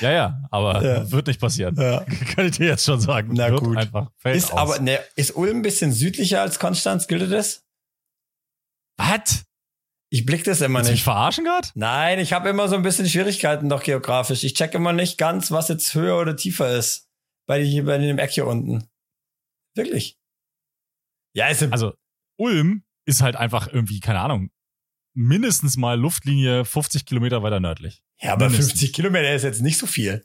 Ja, 0.00 0.10
ja, 0.10 0.42
aber 0.50 0.82
Ja. 0.84 1.10
wird 1.10 1.26
nicht 1.26 1.40
passieren. 1.40 1.76
ja. 1.78 2.00
Kann 2.34 2.46
ich 2.46 2.56
dir 2.56 2.66
jetzt 2.66 2.84
schon 2.84 3.00
sagen. 3.00 3.30
Na 3.34 3.50
wird 3.50 3.62
gut. 3.62 3.76
Einfach 3.76 4.10
fällt 4.16 4.36
Ist 4.36 4.52
aus. 4.52 4.58
aber, 4.58 4.78
ne, 4.80 4.98
ist 5.16 5.36
Ulm 5.36 5.58
ein 5.58 5.62
bisschen 5.62 5.92
südlicher 5.92 6.40
als 6.40 6.58
Konstanz? 6.58 7.06
Gilt 7.06 7.30
das? 7.30 7.62
Was? 8.96 9.44
Ich 10.10 10.26
blick 10.26 10.44
das 10.44 10.60
immer 10.60 10.80
Willst 10.80 10.88
du 10.88 10.92
mich 10.92 10.98
nicht. 10.98 11.04
verarschen 11.04 11.44
gerade? 11.44 11.68
Nein, 11.74 12.18
ich 12.18 12.32
habe 12.34 12.48
immer 12.50 12.68
so 12.68 12.76
ein 12.76 12.82
bisschen 12.82 13.08
Schwierigkeiten 13.08 13.68
doch 13.68 13.82
geografisch. 13.82 14.44
Ich 14.44 14.54
check 14.54 14.74
immer 14.74 14.92
nicht 14.92 15.16
ganz, 15.16 15.50
was 15.50 15.68
jetzt 15.68 15.94
höher 15.94 16.18
oder 16.20 16.36
tiefer 16.36 16.76
ist. 16.76 17.08
Bei, 17.46 17.62
die, 17.62 17.82
bei 17.82 17.98
dem 17.98 18.18
Eck 18.18 18.30
hier 18.30 18.46
unten. 18.46 18.88
Wirklich. 19.74 20.18
Ja, 21.34 21.48
ist 21.48 21.62
Also, 21.62 21.94
Ulm 22.38 22.84
ist 23.04 23.22
halt 23.22 23.36
einfach 23.36 23.68
irgendwie, 23.72 24.00
keine 24.00 24.20
Ahnung, 24.20 24.50
mindestens 25.14 25.76
mal 25.76 25.98
Luftlinie 25.98 26.64
50 26.64 27.04
Kilometer 27.04 27.42
weiter 27.42 27.60
nördlich. 27.60 28.02
ja, 28.20 28.32
aber 28.32 28.46
mindestens. 28.46 28.80
50 28.80 28.92
Kilometer 28.92 29.34
ist 29.34 29.42
jetzt 29.42 29.62
nicht 29.62 29.78
so 29.78 29.86
viel. 29.86 30.24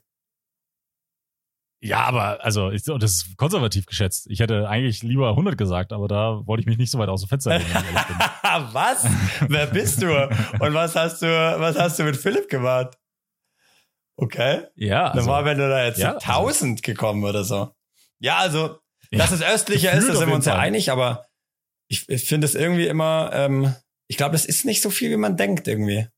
Ja, 1.80 2.00
aber 2.00 2.44
also 2.44 2.70
ich, 2.72 2.82
das 2.82 3.12
ist 3.12 3.36
konservativ 3.36 3.86
geschätzt. 3.86 4.26
Ich 4.30 4.40
hätte 4.40 4.68
eigentlich 4.68 5.04
lieber 5.04 5.30
100 5.30 5.56
gesagt, 5.56 5.92
aber 5.92 6.08
da 6.08 6.44
wollte 6.44 6.62
ich 6.62 6.66
mich 6.66 6.76
nicht 6.78 6.90
so 6.90 6.98
weit 6.98 7.08
aus 7.08 7.20
dem 7.22 7.28
Fenster 7.28 7.56
bin. 7.56 7.66
was? 8.72 9.06
Wer 9.48 9.66
bist 9.68 10.02
du? 10.02 10.08
Und 10.08 10.74
was 10.74 10.96
hast 10.96 11.22
du, 11.22 11.26
was 11.26 11.78
hast 11.78 11.98
du 12.00 12.02
mit 12.02 12.16
Philipp 12.16 12.48
gemacht? 12.48 12.98
Okay. 14.20 14.66
Ja, 14.74 15.06
also, 15.12 15.20
Normal, 15.20 15.44
wenn 15.44 15.58
du 15.58 15.68
da 15.68 15.84
jetzt 15.84 15.98
ja, 15.98 16.18
zu 16.18 16.28
also- 16.28 16.48
1000 16.48 16.82
gekommen 16.82 17.22
oder 17.24 17.44
so. 17.44 17.72
Ja, 18.18 18.38
also, 18.38 18.80
Ja, 19.12 19.18
dass 19.18 19.30
es 19.30 19.42
östlicher 19.42 19.92
ist, 19.92 20.08
da 20.08 20.16
sind 20.16 20.26
wir 20.28 20.34
uns 20.34 20.44
ja 20.44 20.58
einig, 20.58 20.90
aber 20.90 21.26
ich, 21.86 22.08
ich 22.08 22.24
finde 22.24 22.44
es 22.46 22.56
irgendwie 22.56 22.88
immer, 22.88 23.30
ähm, 23.32 23.74
ich 24.08 24.16
glaube, 24.16 24.32
das 24.32 24.44
ist 24.44 24.64
nicht 24.64 24.82
so 24.82 24.90
viel, 24.90 25.10
wie 25.10 25.16
man 25.16 25.36
denkt 25.36 25.68
irgendwie. 25.68 26.08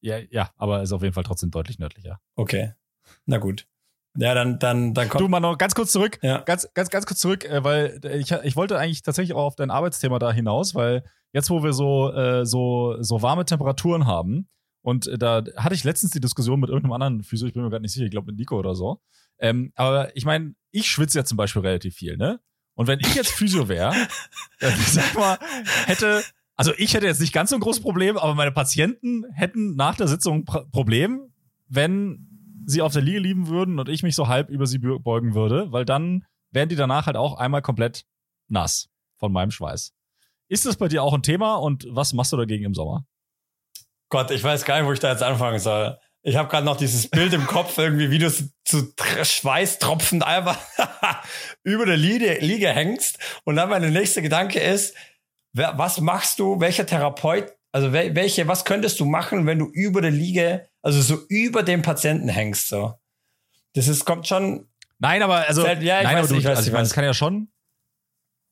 ja, 0.00 0.18
ja, 0.30 0.50
aber 0.56 0.82
ist 0.82 0.92
auf 0.92 1.02
jeden 1.02 1.14
Fall 1.14 1.24
trotzdem 1.24 1.50
deutlich 1.50 1.78
nördlicher. 1.78 2.20
Okay. 2.36 2.74
Na 3.26 3.38
gut. 3.38 3.66
Ja, 4.16 4.34
dann, 4.34 4.58
dann, 4.58 4.94
dann 4.94 5.08
kommt. 5.08 5.20
Du, 5.22 5.28
mal 5.28 5.40
noch 5.40 5.56
ganz 5.58 5.74
kurz 5.74 5.90
zurück. 5.90 6.18
Ja. 6.22 6.38
Ganz, 6.40 6.68
ganz, 6.74 6.90
ganz 6.90 7.06
kurz 7.06 7.18
zurück, 7.20 7.44
äh, 7.44 7.64
weil 7.64 8.00
ich, 8.14 8.30
ich 8.30 8.56
wollte 8.56 8.78
eigentlich 8.78 9.02
tatsächlich 9.02 9.34
auch 9.34 9.44
auf 9.44 9.56
dein 9.56 9.70
Arbeitsthema 9.70 10.18
da 10.18 10.32
hinaus, 10.32 10.74
weil 10.74 11.02
jetzt, 11.32 11.50
wo 11.50 11.62
wir 11.62 11.72
so, 11.72 12.12
äh, 12.12 12.44
so, 12.44 12.96
so 13.02 13.22
warme 13.22 13.44
Temperaturen 13.44 14.06
haben, 14.06 14.48
und 14.82 15.06
äh, 15.06 15.18
da 15.18 15.42
hatte 15.56 15.74
ich 15.74 15.84
letztens 15.84 16.12
die 16.12 16.20
Diskussion 16.20 16.60
mit 16.60 16.70
irgendeinem 16.70 16.92
anderen 16.92 17.22
Physio, 17.22 17.48
ich 17.48 17.54
bin 17.54 17.62
mir 17.62 17.70
gerade 17.70 17.82
nicht 17.82 17.92
sicher, 17.92 18.04
ich 18.04 18.10
glaube 18.10 18.26
mit 18.26 18.38
Nico 18.38 18.58
oder 18.58 18.74
so, 18.74 19.00
Ähm, 19.38 19.72
aber 19.76 20.16
ich 20.16 20.24
meine, 20.24 20.54
ich 20.70 20.88
schwitze 20.90 21.18
ja 21.18 21.24
zum 21.24 21.36
Beispiel 21.36 21.62
relativ 21.62 21.94
viel, 21.94 22.16
ne? 22.16 22.40
Und 22.74 22.86
wenn 22.86 23.00
ich 23.00 23.14
jetzt 23.14 23.30
Physio 23.30 23.68
wäre, 23.68 23.92
sag 24.86 25.14
mal, 25.14 25.38
hätte, 25.86 26.22
also 26.56 26.72
ich 26.76 26.94
hätte 26.94 27.06
jetzt 27.06 27.20
nicht 27.20 27.32
ganz 27.32 27.50
so 27.50 27.56
ein 27.56 27.60
großes 27.60 27.82
Problem, 27.82 28.16
aber 28.16 28.34
meine 28.34 28.52
Patienten 28.52 29.24
hätten 29.32 29.74
nach 29.74 29.96
der 29.96 30.08
Sitzung 30.08 30.44
ein 30.48 30.70
Problem, 30.70 31.32
wenn 31.68 32.28
sie 32.66 32.82
auf 32.82 32.92
der 32.92 33.02
Liege 33.02 33.18
liegen 33.18 33.48
würden 33.48 33.78
und 33.78 33.88
ich 33.88 34.02
mich 34.02 34.14
so 34.14 34.28
halb 34.28 34.50
über 34.50 34.66
sie 34.66 34.78
beugen 34.78 35.34
würde, 35.34 35.72
weil 35.72 35.84
dann 35.84 36.24
wären 36.50 36.68
die 36.68 36.76
danach 36.76 37.06
halt 37.06 37.16
auch 37.16 37.38
einmal 37.38 37.62
komplett 37.62 38.04
nass 38.48 38.88
von 39.16 39.32
meinem 39.32 39.50
Schweiß. 39.50 39.94
Ist 40.48 40.66
das 40.66 40.76
bei 40.76 40.88
dir 40.88 41.02
auch 41.02 41.14
ein 41.14 41.22
Thema 41.22 41.56
und 41.56 41.86
was 41.90 42.12
machst 42.12 42.32
du 42.32 42.36
dagegen 42.36 42.64
im 42.64 42.74
Sommer? 42.74 43.06
Gott, 44.10 44.30
ich 44.30 44.42
weiß 44.42 44.64
gar 44.64 44.78
nicht, 44.78 44.86
wo 44.86 44.92
ich 44.92 45.00
da 45.00 45.10
jetzt 45.10 45.22
anfangen 45.22 45.58
soll. 45.58 45.98
Ich 46.22 46.36
habe 46.36 46.48
gerade 46.48 46.66
noch 46.66 46.76
dieses 46.76 47.08
Bild 47.08 47.32
im 47.32 47.46
Kopf, 47.46 47.78
irgendwie, 47.78 48.10
wie 48.10 48.18
du 48.18 48.30
zu, 48.30 48.92
Schweißtropfen 49.22 50.22
einfach 50.22 50.58
über 51.62 51.86
der 51.86 51.96
Liege, 51.96 52.38
Liege 52.40 52.68
hängst. 52.68 53.18
Und 53.44 53.56
dann 53.56 53.68
meine 53.68 53.90
nächste 53.90 54.20
Gedanke 54.20 54.60
ist, 54.60 54.94
wer, 55.52 55.78
was 55.78 56.00
machst 56.00 56.38
du, 56.38 56.60
welcher 56.60 56.86
Therapeut, 56.86 57.52
also 57.72 57.92
welche, 57.92 58.48
was 58.48 58.64
könntest 58.64 58.98
du 59.00 59.04
machen, 59.04 59.46
wenn 59.46 59.58
du 59.58 59.66
über 59.66 60.00
der 60.00 60.10
Liege, 60.10 60.68
also 60.82 61.00
so 61.00 61.18
über 61.28 61.62
dem 61.62 61.82
Patienten 61.82 62.28
hängst, 62.28 62.68
so? 62.68 62.94
Das 63.74 63.86
ist, 63.86 64.04
kommt 64.04 64.26
schon. 64.26 64.66
Nein, 64.98 65.22
aber 65.22 65.46
also, 65.46 65.64
ja, 65.66 66.02
nein, 66.02 66.16
aber 66.16 66.26
du, 66.26 66.34
nicht, 66.34 66.46
also 66.46 66.62
ich 66.62 66.72
meine, 66.72 66.84
das 66.84 66.94
kann 66.94 67.04
ja 67.04 67.14
schon, 67.14 67.48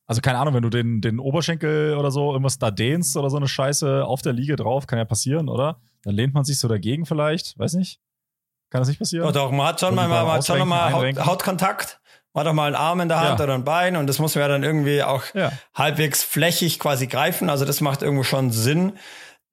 also 0.07 0.21
keine 0.21 0.39
Ahnung, 0.39 0.55
wenn 0.55 0.63
du 0.63 0.71
den, 0.71 1.01
den 1.01 1.19
Oberschenkel 1.19 1.97
oder 1.97 2.11
so 2.11 2.31
irgendwas 2.31 2.59
da 2.59 2.71
dehnst 2.71 3.17
oder 3.17 3.29
so 3.29 3.37
eine 3.37 3.49
Scheiße 3.49 4.05
auf 4.05 4.23
der 4.23 4.33
Liege 4.33 4.57
drauf, 4.57 4.87
kann 4.87 4.99
ja 4.99 5.05
passieren, 5.05 5.49
oder? 5.49 5.81
Dann 6.03 6.15
lehnt 6.15 6.33
man 6.33 6.45
sich 6.45 6.59
so 6.59 6.69
dagegen 6.69 7.07
vielleicht, 7.07 7.59
weiß 7.59 7.75
nicht. 7.75 8.01
Kann 8.71 8.81
das 8.81 8.89
nicht 8.89 8.99
passieren? 8.99 9.27
Doch, 9.27 9.33
doch 9.33 9.51
man 9.51 9.67
hat 9.67 9.81
schon 9.81 9.95
mal, 9.95 10.09
man 10.09 10.27
hat 10.27 10.47
schon 10.47 10.67
mal 10.67 10.93
Haut, 10.93 11.27
Hautkontakt. 11.27 12.01
Man 12.33 12.41
hat 12.43 12.51
doch 12.51 12.55
mal 12.55 12.67
einen 12.67 12.77
Arm 12.77 13.01
in 13.01 13.09
der 13.09 13.21
Hand 13.21 13.39
ja. 13.39 13.45
oder 13.45 13.55
ein 13.55 13.65
Bein 13.65 13.97
und 13.97 14.07
das 14.07 14.19
muss 14.19 14.35
man 14.35 14.43
ja 14.43 14.49
dann 14.49 14.63
irgendwie 14.63 15.03
auch 15.03 15.23
ja. 15.35 15.51
halbwegs 15.75 16.23
flächig 16.23 16.79
quasi 16.79 17.07
greifen. 17.07 17.49
Also 17.49 17.65
das 17.65 17.81
macht 17.81 18.03
irgendwo 18.03 18.25
schon 18.25 18.51
Sinn. 18.51 18.93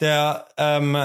Der, 0.01 0.47
ähm, 0.57 0.97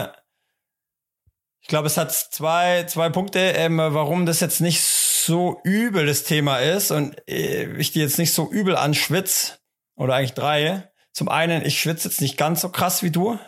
ich 1.61 1.69
glaube, 1.69 1.87
es 1.87 1.97
hat 1.97 2.13
zwei, 2.13 2.85
zwei 2.85 3.11
Punkte, 3.11 3.39
ähm, 3.39 3.79
warum 3.79 4.27
das 4.27 4.41
jetzt 4.41 4.61
nicht 4.61 4.83
so 4.83 5.18
übel 5.65 6.07
das 6.07 6.25
Thema 6.25 6.59
ist 6.59 6.91
und 6.91 7.17
äh, 7.29 7.77
ich 7.77 7.93
die 7.93 8.01
jetzt 8.01 8.19
nicht 8.19 8.33
so 8.33 8.51
übel 8.51 8.77
anschwitz 8.77 9.61
oder 9.97 10.15
eigentlich 10.15 10.35
drei. 10.35 10.91
Zum 11.13 11.29
einen, 11.29 11.65
ich 11.65 11.81
schwitze 11.81 12.09
jetzt 12.09 12.21
nicht 12.21 12.37
ganz 12.37 12.61
so 12.61 12.69
krass 12.69 13.03
wie 13.03 13.11
du. 13.11 13.39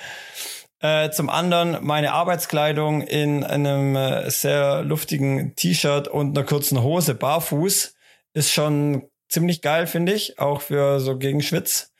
äh, 0.80 1.10
zum 1.10 1.28
anderen 1.28 1.84
meine 1.84 2.12
Arbeitskleidung 2.12 3.02
in 3.02 3.44
einem 3.44 3.94
äh, 3.96 4.30
sehr 4.30 4.82
luftigen 4.82 5.54
T-Shirt 5.54 6.08
und 6.08 6.36
einer 6.36 6.46
kurzen 6.46 6.82
Hose 6.82 7.14
barfuß 7.14 7.94
ist 8.32 8.52
schon 8.52 9.08
ziemlich 9.28 9.62
geil, 9.62 9.86
finde 9.86 10.14
ich, 10.14 10.38
auch 10.38 10.62
für 10.62 11.00
so 11.00 11.18
gegen 11.18 11.42
Schwitz. 11.42 11.92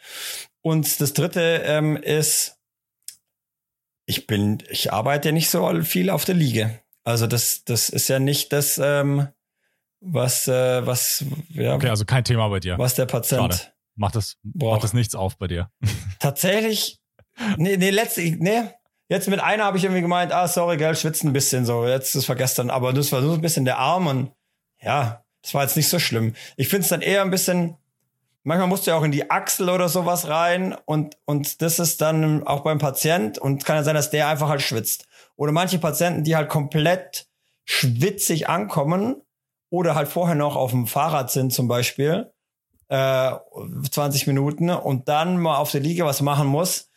Und 0.63 1.01
das 1.01 1.13
dritte 1.13 1.63
ähm, 1.65 1.97
ist, 1.97 2.57
ich 4.07 4.27
bin, 4.27 4.63
ich 4.71 4.93
arbeite 4.93 5.33
nicht 5.33 5.51
so 5.51 5.83
viel 5.83 6.11
auf 6.11 6.25
der 6.25 6.35
Liege. 6.35 6.81
Also 7.09 7.27
das, 7.27 7.65
das 7.65 7.89
ist 7.89 8.09
ja 8.09 8.19
nicht 8.19 8.53
das, 8.53 8.77
ähm, 8.77 9.29
was, 10.01 10.47
äh, 10.47 10.87
was, 10.87 11.25
ja. 11.49 11.75
Okay, 11.75 11.89
also 11.89 12.05
kein 12.05 12.23
Thema 12.23 12.49
bei 12.49 12.61
dir. 12.61 12.77
Was 12.77 12.97
der 12.97 13.07
Patient. 13.07 13.55
Schade. 13.55 13.73
Macht 13.97 14.15
das, 14.15 14.37
macht 14.43 14.85
das 14.85 14.93
nichts 14.93 15.15
auf 15.15 15.39
bei 15.39 15.47
dir? 15.47 15.71
Tatsächlich, 16.21 17.01
nee, 17.57 17.79
nee, 17.79 17.89
letztlich, 17.89 18.37
nee. 18.39 18.65
Jetzt 19.09 19.27
mit 19.27 19.41
einer 19.41 19.65
habe 19.65 19.79
ich 19.79 19.85
irgendwie 19.85 20.03
gemeint, 20.03 20.35
ah, 20.35 20.47
sorry, 20.49 20.77
gell, 20.77 20.95
schwitzt 20.95 21.25
ein 21.25 21.33
bisschen 21.33 21.65
so. 21.65 21.87
Jetzt, 21.87 22.15
das 22.15 22.29
war 22.29 22.37
gestern, 22.37 22.69
aber 22.69 22.93
das 22.93 23.11
war 23.11 23.23
so 23.23 23.33
ein 23.33 23.41
bisschen 23.41 23.65
der 23.65 23.79
Arm 23.79 24.07
und 24.07 24.31
ja, 24.83 25.25
das 25.41 25.55
war 25.55 25.63
jetzt 25.63 25.77
nicht 25.77 25.89
so 25.89 25.99
schlimm. 25.99 26.35
Ich 26.59 26.69
finde 26.69 26.83
es 26.83 26.89
dann 26.89 27.01
eher 27.01 27.23
ein 27.23 27.31
bisschen, 27.31 27.79
manchmal 28.43 28.69
musst 28.69 28.87
du 28.87 28.91
ja 28.91 28.99
auch 28.99 29.03
in 29.03 29.13
die 29.13 29.31
Achsel 29.31 29.71
oder 29.71 29.89
sowas 29.89 30.29
rein 30.29 30.77
und, 30.85 31.17
und 31.25 31.63
das 31.63 31.79
ist 31.79 32.03
dann 32.03 32.47
auch 32.47 32.61
beim 32.61 32.79
Patient 32.79 33.39
und 33.39 33.65
kann 33.65 33.77
ja 33.77 33.83
sein, 33.83 33.95
dass 33.95 34.11
der 34.11 34.29
einfach 34.29 34.51
halt 34.51 34.61
schwitzt. 34.61 35.09
Oder 35.39 35.53
manche 35.53 35.79
Patienten, 35.79 36.25
die 36.25 36.37
halt 36.37 36.49
komplett 36.49 37.29
schwitzig 37.65 38.49
ankommen 38.49 39.23
oder 39.71 39.95
halt 39.95 40.09
vorher 40.09 40.35
noch 40.35 40.57
auf 40.57 40.73
dem 40.73 40.87
Fahrrad 40.87 41.31
sind 41.31 41.53
zum 41.53 41.69
Beispiel, 41.69 42.33
äh, 42.89 43.33
20 43.91 44.27
Minuten 44.27 44.71
und 44.71 45.09
dann 45.09 45.39
mal 45.39 45.59
auf 45.59 45.71
der 45.71 45.81
Liege 45.81 46.05
was 46.05 46.23
machen 46.23 46.49
muss, 46.49 46.91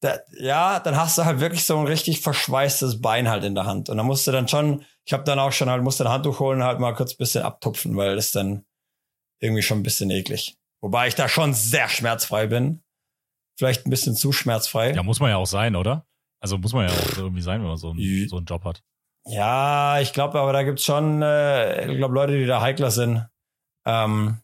da, 0.00 0.18
ja, 0.38 0.80
dann 0.80 0.96
hast 0.96 1.16
du 1.18 1.24
halt 1.24 1.40
wirklich 1.40 1.64
so 1.64 1.78
ein 1.78 1.86
richtig 1.86 2.20
verschweißtes 2.20 3.00
Bein 3.00 3.28
halt 3.28 3.44
in 3.44 3.54
der 3.54 3.66
Hand. 3.66 3.88
Und 3.88 3.96
dann 3.96 4.06
musst 4.06 4.26
du 4.26 4.32
dann 4.32 4.48
schon, 4.48 4.84
ich 5.04 5.12
habe 5.12 5.24
dann 5.24 5.38
auch 5.38 5.52
schon 5.52 5.70
halt, 5.70 5.82
musste 5.82 6.04
ein 6.04 6.10
Handtuch 6.10 6.40
holen 6.40 6.62
halt 6.62 6.80
mal 6.80 6.94
kurz 6.94 7.14
ein 7.14 7.18
bisschen 7.18 7.42
abtupfen, 7.42 7.96
weil 7.96 8.16
das 8.16 8.32
dann 8.32 8.64
irgendwie 9.40 9.62
schon 9.62 9.78
ein 9.78 9.82
bisschen 9.82 10.10
eklig. 10.10 10.56
Wobei 10.82 11.08
ich 11.08 11.14
da 11.14 11.28
schon 11.28 11.54
sehr 11.54 11.88
schmerzfrei 11.88 12.46
bin. 12.46 12.82
Vielleicht 13.56 13.86
ein 13.86 13.90
bisschen 13.90 14.16
zu 14.16 14.32
schmerzfrei. 14.32 14.92
Ja, 14.92 15.02
muss 15.02 15.20
man 15.20 15.30
ja 15.30 15.36
auch 15.36 15.46
sein, 15.46 15.76
oder? 15.76 16.06
Also 16.40 16.58
muss 16.58 16.72
man 16.72 16.88
ja 16.88 16.94
auch 16.94 17.16
irgendwie 17.16 17.42
sein, 17.42 17.60
wenn 17.60 17.68
man 17.68 17.76
so 17.76 17.90
einen, 17.90 18.28
so 18.28 18.36
einen 18.36 18.46
Job 18.46 18.64
hat. 18.64 18.82
Ja, 19.26 20.00
ich 20.00 20.12
glaube, 20.12 20.40
aber 20.40 20.52
da 20.52 20.62
gibt's 20.62 20.84
schon, 20.84 21.22
äh, 21.22 21.90
ich 21.90 21.98
glaube, 21.98 22.14
Leute, 22.14 22.38
die 22.38 22.46
da 22.46 22.60
heikler 22.60 22.90
sind. 22.90 23.26
Ähm, 23.84 24.40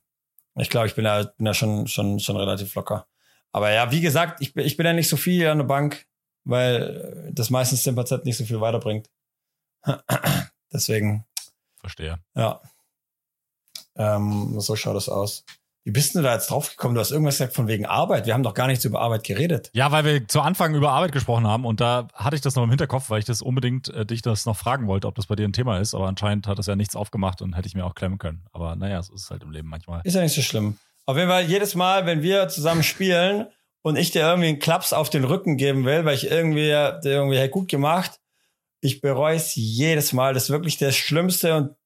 ich 0.56 0.70
glaube, 0.70 0.86
ich 0.86 0.94
bin 0.94 1.04
da, 1.04 1.24
bin 1.24 1.46
da 1.46 1.54
schon, 1.54 1.86
schon, 1.86 2.20
schon 2.20 2.36
relativ 2.36 2.74
locker. 2.74 3.06
Aber 3.52 3.72
ja, 3.72 3.90
wie 3.90 4.02
gesagt, 4.02 4.40
ich, 4.42 4.54
ich 4.56 4.76
bin 4.76 4.86
ja 4.86 4.92
nicht 4.92 5.08
so 5.08 5.16
viel 5.16 5.46
an 5.48 5.58
der 5.58 5.64
Bank, 5.64 6.06
weil 6.44 7.30
das 7.32 7.50
meistens 7.50 7.82
dem 7.82 7.94
Patienten 7.94 8.28
nicht 8.28 8.36
so 8.36 8.44
viel 8.44 8.60
weiterbringt. 8.60 9.08
Deswegen. 10.72 11.24
Verstehe. 11.80 12.18
Ja. 12.34 12.60
Ähm, 13.96 14.60
so 14.60 14.76
schaut 14.76 14.96
das 14.96 15.08
aus. 15.08 15.44
Wie 15.86 15.92
bist 15.92 16.16
du 16.16 16.20
da 16.20 16.34
jetzt 16.34 16.50
drauf 16.50 16.70
gekommen? 16.70 16.96
Du 16.96 17.00
hast 17.00 17.12
irgendwas 17.12 17.36
gesagt 17.36 17.54
von 17.54 17.68
wegen 17.68 17.86
Arbeit. 17.86 18.26
Wir 18.26 18.34
haben 18.34 18.42
doch 18.42 18.54
gar 18.54 18.66
nichts 18.66 18.84
über 18.84 19.00
Arbeit 19.00 19.22
geredet. 19.22 19.70
Ja, 19.72 19.92
weil 19.92 20.04
wir 20.04 20.26
zu 20.26 20.40
Anfang 20.40 20.74
über 20.74 20.90
Arbeit 20.90 21.12
gesprochen 21.12 21.46
haben 21.46 21.64
und 21.64 21.80
da 21.80 22.08
hatte 22.12 22.34
ich 22.34 22.42
das 22.42 22.56
noch 22.56 22.64
im 22.64 22.70
Hinterkopf, 22.70 23.08
weil 23.08 23.20
ich 23.20 23.24
das 23.24 23.40
unbedingt 23.40 23.88
äh, 23.90 24.04
dich 24.04 24.20
das 24.20 24.46
noch 24.46 24.56
fragen 24.56 24.88
wollte, 24.88 25.06
ob 25.06 25.14
das 25.14 25.26
bei 25.26 25.36
dir 25.36 25.46
ein 25.46 25.52
Thema 25.52 25.78
ist. 25.78 25.94
Aber 25.94 26.08
anscheinend 26.08 26.48
hat 26.48 26.58
das 26.58 26.66
ja 26.66 26.74
nichts 26.74 26.96
aufgemacht 26.96 27.40
und 27.40 27.56
hätte 27.56 27.68
ich 27.68 27.76
mir 27.76 27.84
auch 27.84 27.94
klemmen 27.94 28.18
können. 28.18 28.46
Aber 28.52 28.74
naja, 28.74 29.00
so 29.00 29.14
ist 29.14 29.22
es 29.22 29.30
halt 29.30 29.44
im 29.44 29.52
Leben 29.52 29.68
manchmal. 29.68 30.00
Ist 30.02 30.14
ja 30.14 30.22
nicht 30.22 30.34
so 30.34 30.42
schlimm. 30.42 30.76
Auf 31.04 31.16
jeden 31.16 31.28
Fall, 31.28 31.44
jedes 31.44 31.76
Mal, 31.76 32.04
wenn 32.04 32.20
wir 32.20 32.48
zusammen 32.48 32.82
spielen 32.82 33.46
und 33.82 33.94
ich 33.94 34.10
dir 34.10 34.22
irgendwie 34.22 34.48
einen 34.48 34.58
Klaps 34.58 34.92
auf 34.92 35.08
den 35.08 35.22
Rücken 35.22 35.56
geben 35.56 35.84
will, 35.84 36.04
weil 36.04 36.16
ich 36.16 36.28
irgendwie, 36.28 36.66
der 36.66 37.00
irgendwie 37.04 37.38
hey, 37.38 37.48
gut 37.48 37.68
gemacht, 37.68 38.18
ich 38.80 39.00
bereue 39.00 39.36
es 39.36 39.54
jedes 39.54 40.12
Mal. 40.12 40.34
Das 40.34 40.44
ist 40.44 40.50
wirklich 40.50 40.78
der 40.78 40.90
schlimmste 40.90 41.54
und 41.54 41.76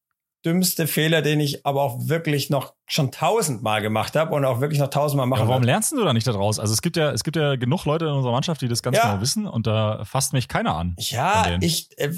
dümmste 0.45 0.87
Fehler, 0.87 1.23
den 1.23 1.41
ich 1.41 1.67
aber 1.67 1.83
auch 1.83 2.09
wirklich 2.09 2.51
noch 2.51 2.75
schon 2.87 3.13
tausendmal 3.13 3.83
gemacht 3.83 4.17
habe 4.17 4.35
und 4.35 4.45
auch 4.45 4.61
wirklich 4.61 4.81
noch 4.81 4.89
tausendmal 4.89 5.27
machen. 5.27 5.43
Aber 5.43 5.51
warum 5.51 5.63
lernst 5.63 5.93
du 5.93 6.03
da 6.03 6.13
nicht 6.13 6.27
daraus? 6.27 6.59
Also 6.59 6.73
es 6.73 6.83
gibt 6.83 6.97
ja, 6.97 7.13
es 7.13 7.25
gibt 7.25 7.37
ja 7.37 7.57
genug 7.57 7.85
Leute 7.85 8.07
in 8.07 8.13
unserer 8.13 8.33
Mannschaft, 8.33 8.63
die 8.63 8.69
das 8.69 8.83
ganz 8.83 8.97
ja. 8.97 9.11
genau 9.11 9.21
wissen 9.21 9.47
und 9.47 9.67
da 9.67 10.05
fasst 10.05 10.33
mich 10.33 10.49
keiner 10.49 10.77
an. 10.77 10.95
Ja, 10.99 11.59
ich, 11.61 11.89
äh, 11.99 12.13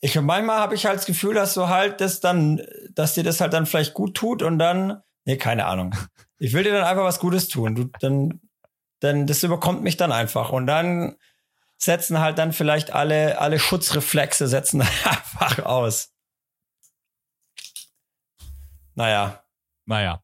ich 0.00 0.20
manchmal 0.20 0.58
habe 0.58 0.74
ich 0.74 0.86
halt 0.86 0.96
das 0.96 1.06
Gefühl, 1.06 1.34
dass 1.34 1.54
du 1.54 1.68
halt 1.68 2.00
das 2.00 2.20
dann, 2.20 2.62
dass 2.90 3.14
dir 3.14 3.24
das 3.24 3.40
halt 3.40 3.52
dann 3.52 3.66
vielleicht 3.66 3.94
gut 3.94 4.14
tut 4.14 4.42
und 4.42 4.58
dann, 4.58 5.02
nee, 5.24 5.36
keine 5.36 5.66
Ahnung. 5.66 5.94
Ich 6.44 6.54
will 6.54 6.64
dir 6.64 6.72
dann 6.72 6.82
einfach 6.82 7.04
was 7.04 7.20
Gutes 7.20 7.46
tun. 7.46 7.76
Du, 7.76 7.84
dann, 8.00 8.40
dann, 8.98 9.28
das 9.28 9.44
überkommt 9.44 9.84
mich 9.84 9.96
dann 9.96 10.10
einfach 10.10 10.50
und 10.50 10.66
dann 10.66 11.14
setzen 11.78 12.18
halt 12.18 12.36
dann 12.38 12.52
vielleicht 12.52 12.92
alle, 12.92 13.40
alle 13.40 13.60
Schutzreflexe 13.60 14.48
setzen 14.48 14.80
einfach 15.04 15.60
aus. 15.64 16.10
Naja. 18.94 19.42
Naja. 19.86 20.22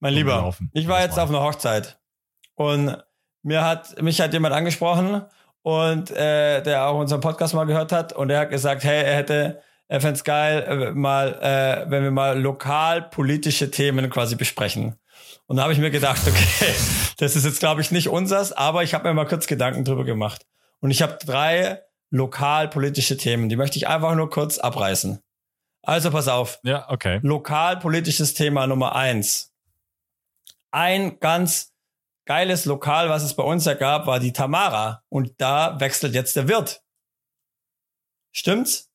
Mein 0.00 0.14
Lieber, 0.14 0.54
ich 0.72 0.86
war 0.86 1.00
jetzt 1.00 1.18
auf 1.18 1.30
einer 1.30 1.40
Hochzeit 1.40 1.98
und 2.56 2.98
mir 3.42 3.64
hat, 3.64 4.00
mich 4.02 4.20
hat 4.20 4.32
jemand 4.32 4.54
angesprochen 4.54 5.22
und 5.62 6.10
äh, 6.10 6.62
der 6.62 6.86
auch 6.86 6.98
unseren 6.98 7.20
Podcast 7.20 7.54
mal 7.54 7.64
gehört 7.64 7.90
hat 7.90 8.12
und 8.12 8.28
er 8.28 8.40
hat 8.40 8.50
gesagt, 8.50 8.84
hey, 8.84 9.02
er 9.02 9.16
hätte, 9.16 9.62
er 9.88 10.00
fände 10.00 10.16
es 10.16 10.24
geil, 10.24 10.62
äh, 10.62 10.90
mal, 10.92 11.34
äh, 11.40 11.90
wenn 11.90 12.02
wir 12.02 12.10
mal 12.10 12.38
lokal 12.38 13.02
politische 13.02 13.70
Themen 13.70 14.10
quasi 14.10 14.36
besprechen. 14.36 14.96
Und 15.46 15.56
da 15.56 15.62
habe 15.62 15.72
ich 15.72 15.78
mir 15.78 15.90
gedacht, 15.90 16.20
okay, 16.26 16.74
das 17.18 17.36
ist 17.36 17.46
jetzt, 17.46 17.60
glaube 17.60 17.80
ich, 17.80 17.90
nicht 17.90 18.08
unsers, 18.08 18.52
aber 18.52 18.82
ich 18.82 18.92
habe 18.92 19.08
mir 19.08 19.14
mal 19.14 19.26
kurz 19.26 19.46
Gedanken 19.46 19.84
drüber 19.84 20.04
gemacht. 20.04 20.44
Und 20.80 20.90
ich 20.90 21.00
habe 21.00 21.16
drei 21.24 21.80
lokal 22.10 22.68
politische 22.68 23.16
Themen, 23.16 23.48
die 23.48 23.56
möchte 23.56 23.78
ich 23.78 23.88
einfach 23.88 24.14
nur 24.14 24.28
kurz 24.28 24.58
abreißen. 24.58 25.20
Also 25.86 26.10
pass 26.10 26.28
auf. 26.28 26.60
Ja, 26.62 26.88
okay. 26.90 27.20
Lokalpolitisches 27.22 28.34
Thema 28.34 28.66
Nummer 28.66 28.94
eins. 28.94 29.52
Ein 30.70 31.20
ganz 31.20 31.72
geiles 32.24 32.64
Lokal, 32.64 33.08
was 33.10 33.22
es 33.22 33.34
bei 33.34 33.42
uns 33.42 33.64
ja 33.64 33.74
gab, 33.74 34.06
war 34.06 34.18
die 34.18 34.32
Tamara. 34.32 35.04
Und 35.08 35.40
da 35.40 35.78
wechselt 35.80 36.14
jetzt 36.14 36.36
der 36.36 36.48
Wirt. 36.48 36.82
Stimmt's? 38.32 38.90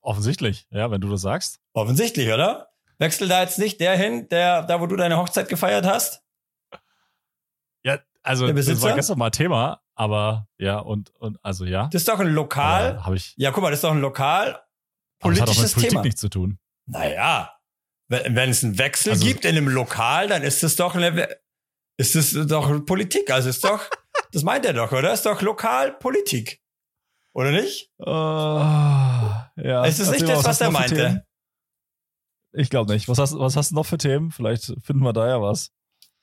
Offensichtlich, 0.00 0.66
ja, 0.70 0.90
wenn 0.90 1.00
du 1.00 1.10
das 1.10 1.22
sagst. 1.22 1.60
Offensichtlich, 1.72 2.32
oder? 2.32 2.70
Wechselt 2.98 3.30
da 3.30 3.42
jetzt 3.42 3.58
nicht 3.58 3.80
der 3.80 3.96
hin, 3.96 4.28
der, 4.28 4.62
da 4.62 4.80
wo 4.80 4.86
du 4.86 4.96
deine 4.96 5.18
Hochzeit 5.18 5.48
gefeiert 5.48 5.84
hast? 5.84 6.22
Ja, 7.82 7.98
also 8.22 8.50
das 8.50 8.82
war 8.82 8.94
gestern 8.94 9.18
mal 9.18 9.30
Thema, 9.30 9.82
Aber 9.98 10.46
ja, 10.58 10.78
und, 10.78 11.10
und 11.16 11.38
also 11.42 11.64
ja. 11.64 11.88
Das 11.90 12.02
ist 12.02 12.08
doch 12.08 12.20
ein 12.20 12.28
lokal. 12.28 13.02
Habe 13.04 13.16
ich. 13.16 13.34
Ja, 13.38 13.50
guck 13.50 13.62
mal, 13.62 13.70
das 13.70 13.78
ist 13.78 13.84
doch 13.84 13.92
ein 13.92 14.00
lokal 14.00 14.62
politisches 15.20 15.46
das 15.46 15.56
hat 15.56 15.58
auch 15.58 15.62
mit 15.64 15.72
Politik 15.74 15.90
Thema. 15.90 16.02
nichts 16.02 16.20
zu 16.20 16.28
tun. 16.28 16.58
Naja, 16.86 17.52
wenn, 18.08 18.36
wenn 18.36 18.50
es 18.50 18.62
einen 18.62 18.78
Wechsel 18.78 19.12
Also- 19.12 19.24
gibt 19.26 19.44
in 19.46 19.56
einem 19.56 19.68
Lokal, 19.68 20.28
dann 20.28 20.42
ist 20.42 20.62
es 20.62 20.76
doch 20.76 20.94
eine, 20.94 21.28
ist 21.96 22.14
es 22.14 22.32
doch 22.46 22.84
Politik. 22.84 23.30
Also 23.30 23.48
ist 23.48 23.64
doch, 23.64 23.88
das 24.32 24.42
meint 24.42 24.66
er 24.66 24.74
doch, 24.74 24.92
oder? 24.92 25.12
Ist 25.14 25.24
doch 25.24 25.40
Lokalpolitik. 25.40 26.60
Oder 27.32 27.50
nicht? 27.52 27.90
Äh, 27.98 28.04
ja. 28.06 29.84
Ist 29.84 29.98
es 29.98 30.10
nicht 30.10 30.28
das, 30.28 30.44
was 30.44 30.58
du 30.58 30.64
er 30.64 30.70
meinte? 30.70 31.26
Ich 32.52 32.70
glaube 32.70 32.92
nicht. 32.92 33.08
Was 33.08 33.18
hast, 33.18 33.38
was 33.38 33.56
hast 33.56 33.70
du 33.70 33.74
noch 33.74 33.84
für 33.84 33.98
Themen? 33.98 34.30
Vielleicht 34.30 34.64
finden 34.82 35.02
wir 35.02 35.12
da 35.12 35.26
ja 35.28 35.42
was. 35.42 35.70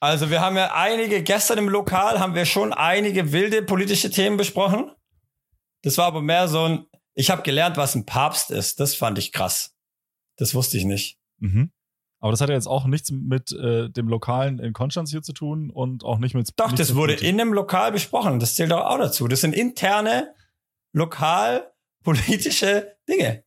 Also 0.03 0.29
wir 0.29 0.41
haben 0.41 0.57
ja 0.57 0.75
einige, 0.75 1.23
gestern 1.23 1.57
im 1.59 1.69
Lokal 1.69 2.19
haben 2.19 2.35
wir 2.35 2.43
schon 2.43 2.73
einige 2.73 3.31
wilde 3.31 3.63
politische 3.63 4.09
Themen 4.09 4.35
besprochen. 4.35 4.91
Das 5.81 5.97
war 5.97 6.07
aber 6.07 6.21
mehr 6.21 6.49
so 6.49 6.65
ein, 6.65 6.87
ich 7.13 7.31
habe 7.31 7.41
gelernt, 7.41 7.77
was 7.77 7.95
ein 7.95 8.05
Papst 8.05 8.51
ist. 8.51 8.81
Das 8.81 8.95
fand 8.95 9.17
ich 9.17 9.31
krass. 9.31 9.73
Das 10.35 10.53
wusste 10.55 10.77
ich 10.77 10.83
nicht. 10.83 11.19
Mhm. 11.37 11.71
Aber 12.19 12.31
das 12.31 12.41
hat 12.41 12.49
ja 12.49 12.55
jetzt 12.55 12.67
auch 12.67 12.85
nichts 12.85 13.11
mit 13.11 13.53
äh, 13.53 13.89
dem 13.89 14.09
Lokalen 14.09 14.59
in 14.59 14.73
Konstanz 14.73 15.09
hier 15.09 15.21
zu 15.21 15.31
tun 15.31 15.69
und 15.69 16.03
auch 16.03 16.17
nicht 16.17 16.35
mit. 16.35 16.49
Doch, 16.57 16.73
das 16.73 16.95
wurde 16.95 17.13
in 17.13 17.39
einem 17.39 17.53
Lokal 17.53 17.93
besprochen. 17.93 18.41
Das 18.41 18.55
zählt 18.55 18.71
doch 18.71 18.81
auch 18.81 18.97
dazu. 18.97 19.29
Das 19.29 19.39
sind 19.39 19.55
interne, 19.55 20.35
lokal 20.91 21.71
politische 22.03 22.97
Dinge. 23.07 23.45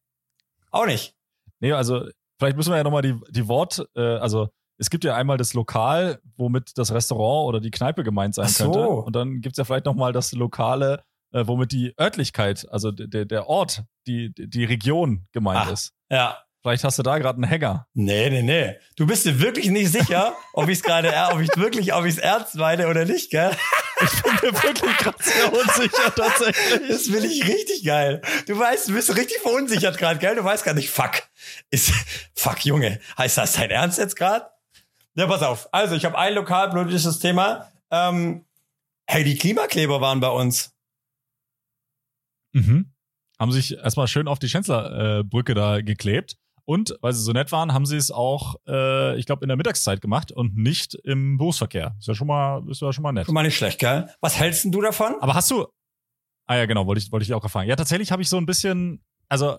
Auch 0.71 0.87
nicht. 0.87 1.15
Nee, 1.61 1.73
also 1.73 2.09
vielleicht 2.39 2.57
müssen 2.57 2.71
wir 2.71 2.79
ja 2.79 2.85
nochmal 2.85 3.03
die, 3.03 3.21
die 3.29 3.47
Wort, 3.47 3.87
äh, 3.95 4.01
also 4.01 4.49
es 4.79 4.91
gibt 4.91 5.05
ja 5.05 5.15
einmal 5.15 5.37
das 5.39 5.55
Lokal, 5.55 6.21
womit 6.37 6.77
das 6.79 6.93
Restaurant 6.93 7.49
oder 7.49 7.61
die 7.61 7.71
Kneipe 7.71 8.05
gemeint 8.05 8.35
sein 8.35 8.47
Ach 8.47 8.51
so. 8.51 8.65
könnte. 8.65 8.89
Und 8.89 9.17
dann 9.17 9.41
gibt's 9.41 9.59
ja 9.59 9.65
vielleicht 9.65 9.87
nochmal 9.87 10.13
das 10.13 10.33
Lokale, 10.33 11.03
äh, 11.33 11.47
womit 11.47 11.73
die 11.73 11.95
Örtlichkeit, 12.01 12.67
also 12.71 12.91
der, 12.93 13.25
der 13.25 13.49
Ort, 13.49 13.85
die, 14.07 14.33
die 14.37 14.65
Region 14.65 15.27
gemeint 15.33 15.67
Ah. 15.69 15.73
ist. 15.73 15.93
Ja. 16.11 16.39
Vielleicht 16.63 16.83
hast 16.83 16.99
du 16.99 17.05
da 17.05 17.19
gerade 17.19 17.37
einen 17.37 17.49
Hänger. 17.49 17.87
Nee, 17.95 18.29
nee, 18.29 18.43
nee. 18.43 18.75
Du 18.97 19.07
bist 19.07 19.25
dir 19.25 19.39
wirklich 19.41 19.71
nicht 19.71 19.93
sicher, 19.93 20.35
ob 20.53 20.69
ich 20.69 20.79
es 20.79 20.83
gerade, 20.83 21.13
ob 21.33 21.41
ich 21.41 21.49
wirklich, 21.57 21.95
ob 21.95 22.05
ich 22.05 22.15
es 22.15 22.19
ernst 22.19 22.57
meine 22.57 22.89
oder 22.89 23.05
nicht, 23.05 23.31
gell? 23.31 23.51
Ich 23.99 24.23
bin 24.23 24.33
mir 24.35 24.63
wirklich 24.63 24.97
gerade 24.99 25.17
sehr 25.23 25.51
unsicher 25.55 26.15
tatsächlich. 26.15 26.87
Das 26.91 27.11
will 27.11 27.25
ich 27.25 27.49
richtig 27.49 27.83
geil. 27.83 28.21
Du 28.47 28.59
weißt, 28.59 28.89
du 28.89 28.93
bist 28.93 29.17
richtig 29.17 29.39
verunsichert 29.39 29.97
gerade, 29.97 30.19
gell? 30.21 30.35
Du 30.35 30.45
weißt 30.45 30.65
gar 30.67 30.75
nicht, 30.75 30.91
fuck. 30.91 31.23
Ist, 31.71 31.93
fuck, 32.35 32.63
Junge. 32.67 33.01
Heißt 33.17 33.39
das 33.39 33.55
dein 33.55 33.71
Ernst 33.71 33.99
jetzt 33.99 34.17
gerade? 34.17 34.45
Ja, 35.17 35.27
pass 35.27 35.43
auf. 35.43 35.69
Also, 35.73 35.95
ich 35.95 36.05
habe 36.05 36.19
ein 36.19 36.35
lokalpolitisches 36.35 37.19
Thema. 37.19 37.73
Ähm, 37.91 38.45
hey, 39.09 39.25
die 39.25 39.37
Klimakleber 39.37 40.01
waren 40.01 40.21
bei 40.21 40.29
uns. 40.29 40.75
Mhm. 42.53 42.93
Haben 43.39 43.53
sich 43.53 43.77
erstmal 43.77 44.09
schön 44.09 44.29
auf 44.29 44.39
die 44.39 44.49
Schänzlerbrücke 44.49 45.53
äh, 45.53 45.55
da 45.55 45.81
geklebt. 45.81 46.37
Und 46.67 46.99
weil 47.01 47.13
sie 47.13 47.23
so 47.23 47.33
nett 47.33 47.53
waren, 47.53 47.73
haben 47.73 47.87
sie 47.87 47.97
es 47.97 48.11
auch, 48.11 48.57
äh, 48.67 49.17
ich 49.19 49.25
glaube, 49.25 49.45
in 49.45 49.49
der 49.49 49.57
Mittagszeit 49.57 50.01
gemacht 50.01 50.33
und 50.33 50.57
nicht 50.57 50.95
im 50.95 51.39
Berufsverkehr. 51.39 51.95
Ist 51.99 52.09
ja 52.09 52.15
schon 52.15 52.27
mal, 52.27 52.69
ist 52.69 52.83
ja 52.83 52.93
schon 52.93 53.03
mal 53.03 53.13
nett. 53.13 53.27
Schon 53.27 53.35
mal 53.35 53.45
nicht 53.45 53.57
schlecht, 53.57 53.79
gell? 53.79 54.11
Was 54.21 54.39
hältst 54.39 54.65
denn 54.65 54.73
du 54.73 54.83
davon? 54.83 55.15
Aber 55.21 55.35
hast 55.35 55.51
du. 55.51 55.67
Ah 56.47 56.57
ja, 56.57 56.67
genau, 56.67 56.87
wollte 56.87 57.01
ich, 57.01 57.13
wollte 57.13 57.25
ich 57.25 57.33
auch 57.35 57.43
gefragt. 57.43 57.69
Ja, 57.69 57.77
tatsächlich 57.77 58.11
habe 58.11 58.21
ich 58.21 58.29
so 58.29 58.37
ein 58.37 58.47
bisschen, 58.47 59.05
also, 59.29 59.59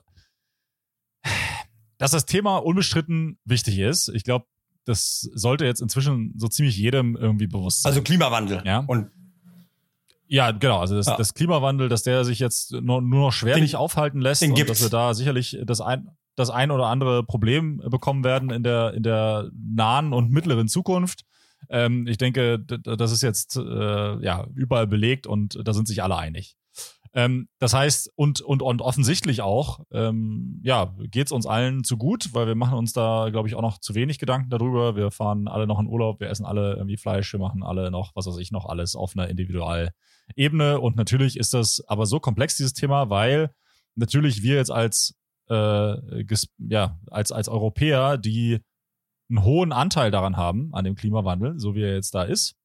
dass 1.98 2.12
das 2.12 2.26
Thema 2.26 2.58
unbestritten 2.58 3.40
wichtig 3.46 3.80
ist. 3.80 4.10
Ich 4.10 4.24
glaube, 4.24 4.46
das 4.88 5.30
sollte 5.34 5.66
jetzt 5.66 5.82
inzwischen 5.82 6.34
so 6.38 6.48
ziemlich 6.48 6.78
jedem 6.78 7.16
irgendwie 7.16 7.48
bewusst 7.48 7.82
sein. 7.84 7.92
Also 7.92 8.02
Klimawandel. 8.02 8.62
Ja. 8.66 8.80
Und 8.88 9.12
Ja, 10.30 10.52
genau. 10.52 10.80
Also 10.80 10.96
das, 10.96 11.06
Ja. 11.08 11.16
das 11.16 11.34
Klimawandel, 11.34 11.88
dass 11.90 12.04
der 12.04 12.26
sich 12.26 12.40
jetzt 12.40 12.72
nur, 12.74 13.02
nur 13.02 13.22
noch 13.28 13.32
schwerlich 13.32 13.72
Den- 13.72 13.80
aufhalten 13.80 14.20
lässt 14.20 14.44
und 14.44 14.56
gibt's. 14.56 14.72
dass 14.74 14.82
wir 14.82 14.90
da 14.90 15.14
sicherlich 15.14 15.58
das 15.66 15.80
ein, 15.80 16.10
das 16.36 16.50
ein 16.50 16.70
oder 16.72 16.88
andere 16.88 17.24
Problem 17.24 17.78
bekommen 17.90 18.24
werden 18.26 18.50
in 18.50 18.62
der, 18.64 18.94
in 18.94 19.04
der 19.04 19.50
nahen 19.54 20.12
und 20.14 20.30
mittleren 20.32 20.68
Zukunft. 20.68 21.24
Ähm, 21.70 22.08
ich 22.08 22.18
denke, 22.18 22.60
das 22.60 23.12
ist 23.12 23.24
jetzt 23.24 23.56
äh, 23.56 23.62
ja 24.24 24.46
überall 24.54 24.86
belegt 24.88 25.28
und 25.28 25.58
da 25.64 25.74
sind 25.74 25.88
sich 25.88 26.04
alle 26.04 26.18
einig. 26.18 26.56
Ähm, 27.14 27.48
das 27.60 27.74
heißt, 27.74 28.12
und, 28.16 28.42
und, 28.42 28.62
und 28.62 28.82
offensichtlich 28.82 29.42
auch, 29.42 29.80
ähm, 29.92 30.62
ja, 30.64 30.94
geht's 31.00 31.32
uns 31.32 31.46
allen 31.46 31.84
zu 31.84 31.98
gut, 31.98 32.34
weil 32.34 32.48
wir 32.48 32.56
machen 32.56 32.78
uns 32.78 32.94
da, 32.94 33.30
glaube 33.32 33.48
ich, 33.48 33.56
auch 33.56 33.62
noch 33.62 33.80
zu 33.80 33.96
wenig 33.96 34.20
Gedanken 34.20 34.50
darüber. 34.50 34.96
Wir 34.96 35.12
fahren 35.12 35.48
alle 35.48 35.68
noch 35.68 35.80
in 35.80 35.88
Urlaub, 35.88 36.20
wir 36.20 36.30
essen 36.30 36.46
alle 36.46 36.76
irgendwie 36.76 36.98
Fleisch, 36.98 37.32
wir 37.34 37.40
machen 37.40 37.64
alle 37.64 37.92
noch, 37.92 38.16
was 38.16 38.28
weiß 38.28 38.38
ich, 38.38 38.52
noch 38.52 38.66
alles 38.66 38.96
auf 38.96 39.14
einer 39.16 39.30
Individualebene. 39.30 40.80
Und 40.80 40.96
natürlich 40.96 41.38
ist 41.38 41.54
das 41.54 41.84
aber 41.88 42.06
so 42.06 42.20
komplex, 42.20 42.58
dieses 42.58 42.74
Thema, 42.74 43.10
weil 43.10 43.52
natürlich 43.96 44.44
wir 44.44 44.56
jetzt 44.56 44.72
als, 44.72 45.16
äh, 45.50 46.24
ja, 46.58 47.00
als, 47.10 47.32
als 47.32 47.48
Europäer, 47.48 48.18
die 48.18 48.60
einen 49.30 49.44
hohen 49.44 49.72
Anteil 49.72 50.12
daran 50.12 50.38
haben, 50.38 50.74
an 50.74 50.86
dem 50.86 50.96
Klimawandel, 50.96 51.60
so 51.60 51.76
wie 51.76 51.84
er 51.84 51.94
jetzt 51.94 52.16
da 52.16 52.24
ist, 52.24 52.57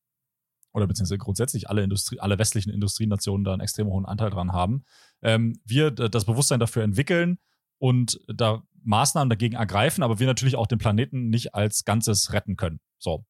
oder 0.72 0.86
beziehungsweise 0.86 1.18
grundsätzlich 1.18 1.68
alle 1.68 1.82
Industrie, 1.82 2.20
alle 2.20 2.38
westlichen 2.38 2.70
Industrienationen 2.70 3.44
da 3.44 3.52
einen 3.52 3.60
extrem 3.60 3.86
hohen 3.86 4.06
Anteil 4.06 4.30
dran 4.30 4.52
haben, 4.52 4.84
ähm, 5.22 5.58
wir 5.64 5.90
das 5.90 6.24
Bewusstsein 6.24 6.60
dafür 6.60 6.82
entwickeln 6.82 7.38
und 7.78 8.20
da 8.28 8.62
Maßnahmen 8.84 9.30
dagegen 9.30 9.56
ergreifen, 9.56 10.02
aber 10.02 10.18
wir 10.18 10.26
natürlich 10.26 10.56
auch 10.56 10.66
den 10.66 10.78
Planeten 10.78 11.28
nicht 11.28 11.54
als 11.54 11.84
Ganzes 11.84 12.32
retten 12.32 12.56
können. 12.56 12.80
So. 12.98 13.24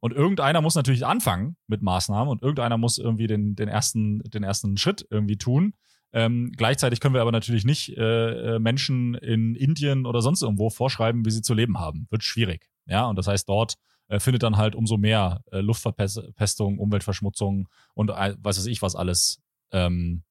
Und 0.00 0.12
irgendeiner 0.12 0.60
muss 0.60 0.74
natürlich 0.74 1.06
anfangen 1.06 1.56
mit 1.66 1.82
Maßnahmen 1.82 2.28
und 2.28 2.42
irgendeiner 2.42 2.78
muss 2.78 2.98
irgendwie 2.98 3.26
den, 3.26 3.56
den, 3.56 3.68
ersten, 3.68 4.20
den 4.20 4.44
ersten 4.44 4.76
Schritt 4.76 5.06
irgendwie 5.10 5.36
tun. 5.36 5.74
Ähm, 6.12 6.52
gleichzeitig 6.56 7.00
können 7.00 7.14
wir 7.14 7.20
aber 7.20 7.32
natürlich 7.32 7.64
nicht 7.64 7.96
äh, 7.96 8.54
äh, 8.54 8.58
Menschen 8.58 9.14
in 9.14 9.54
Indien 9.54 10.06
oder 10.06 10.22
sonst 10.22 10.42
irgendwo 10.42 10.70
vorschreiben, 10.70 11.24
wie 11.24 11.30
sie 11.30 11.42
zu 11.42 11.52
leben 11.52 11.78
haben. 11.78 12.06
Wird 12.10 12.22
schwierig. 12.22 12.68
Ja, 12.86 13.06
und 13.06 13.16
das 13.16 13.26
heißt, 13.26 13.48
dort 13.48 13.74
äh, 14.08 14.18
findet 14.20 14.42
dann 14.42 14.56
halt 14.56 14.74
umso 14.74 14.96
mehr 14.96 15.42
äh, 15.52 15.60
Luftverpestung, 15.60 16.78
Umweltverschmutzung 16.78 17.68
und 17.94 18.10
äh, 18.10 18.34
weiß 18.38 18.66
ich 18.66 18.82
was 18.82 18.94
alles 18.96 19.40
ähm, 19.72 20.22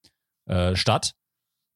äh, 0.46 0.76
statt. 0.76 1.14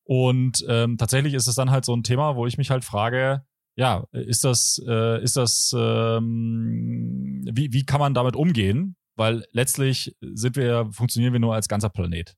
Und 0.04 0.66
ähm, 0.68 0.98
tatsächlich 0.98 1.34
ist 1.34 1.48
es 1.48 1.56
dann 1.56 1.72
halt 1.72 1.86
so 1.86 1.96
ein 1.96 2.04
Thema, 2.04 2.36
wo 2.36 2.46
ich 2.48 2.58
mich 2.58 2.70
halt 2.72 2.84
frage, 2.84 3.46
ja, 3.76 4.06
ist 4.12 4.44
das, 4.44 4.82
äh, 4.86 5.24
ist 5.24 5.38
das, 5.38 5.74
ähm, 5.78 7.48
wie, 7.52 7.72
wie 7.72 7.86
kann 7.86 8.00
man 8.00 8.14
damit 8.14 8.36
umgehen? 8.36 8.96
Weil 9.16 9.46
letztlich 9.52 10.16
sind 10.20 10.56
wir, 10.56 10.90
funktionieren 10.92 11.34
wir 11.34 11.40
nur 11.40 11.56
als 11.56 11.68
ganzer 11.68 11.90
Planet. 11.90 12.36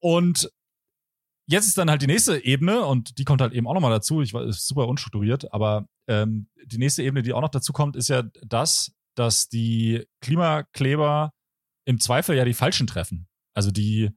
Und 0.00 0.50
jetzt 1.46 1.66
ist 1.66 1.78
dann 1.78 1.90
halt 1.90 2.02
die 2.02 2.06
nächste 2.06 2.44
Ebene 2.44 2.84
und 2.84 3.18
die 3.18 3.24
kommt 3.24 3.40
halt 3.40 3.52
eben 3.52 3.66
auch 3.66 3.74
nochmal 3.74 3.90
dazu. 3.90 4.22
Ich 4.22 4.32
weiß, 4.32 4.48
ist 4.48 4.66
super 4.66 4.88
unstrukturiert, 4.88 5.52
aber 5.52 5.86
ähm, 6.08 6.48
die 6.64 6.78
nächste 6.78 7.02
Ebene, 7.02 7.22
die 7.22 7.32
auch 7.32 7.40
noch 7.40 7.50
dazu 7.50 7.72
kommt, 7.72 7.96
ist 7.96 8.08
ja 8.08 8.22
das, 8.46 8.92
dass 9.14 9.48
die 9.48 10.06
Klimakleber 10.20 11.32
im 11.84 12.00
Zweifel 12.00 12.36
ja 12.36 12.44
die 12.44 12.54
Falschen 12.54 12.86
treffen. 12.86 13.28
Also 13.54 13.70
die 13.70 14.10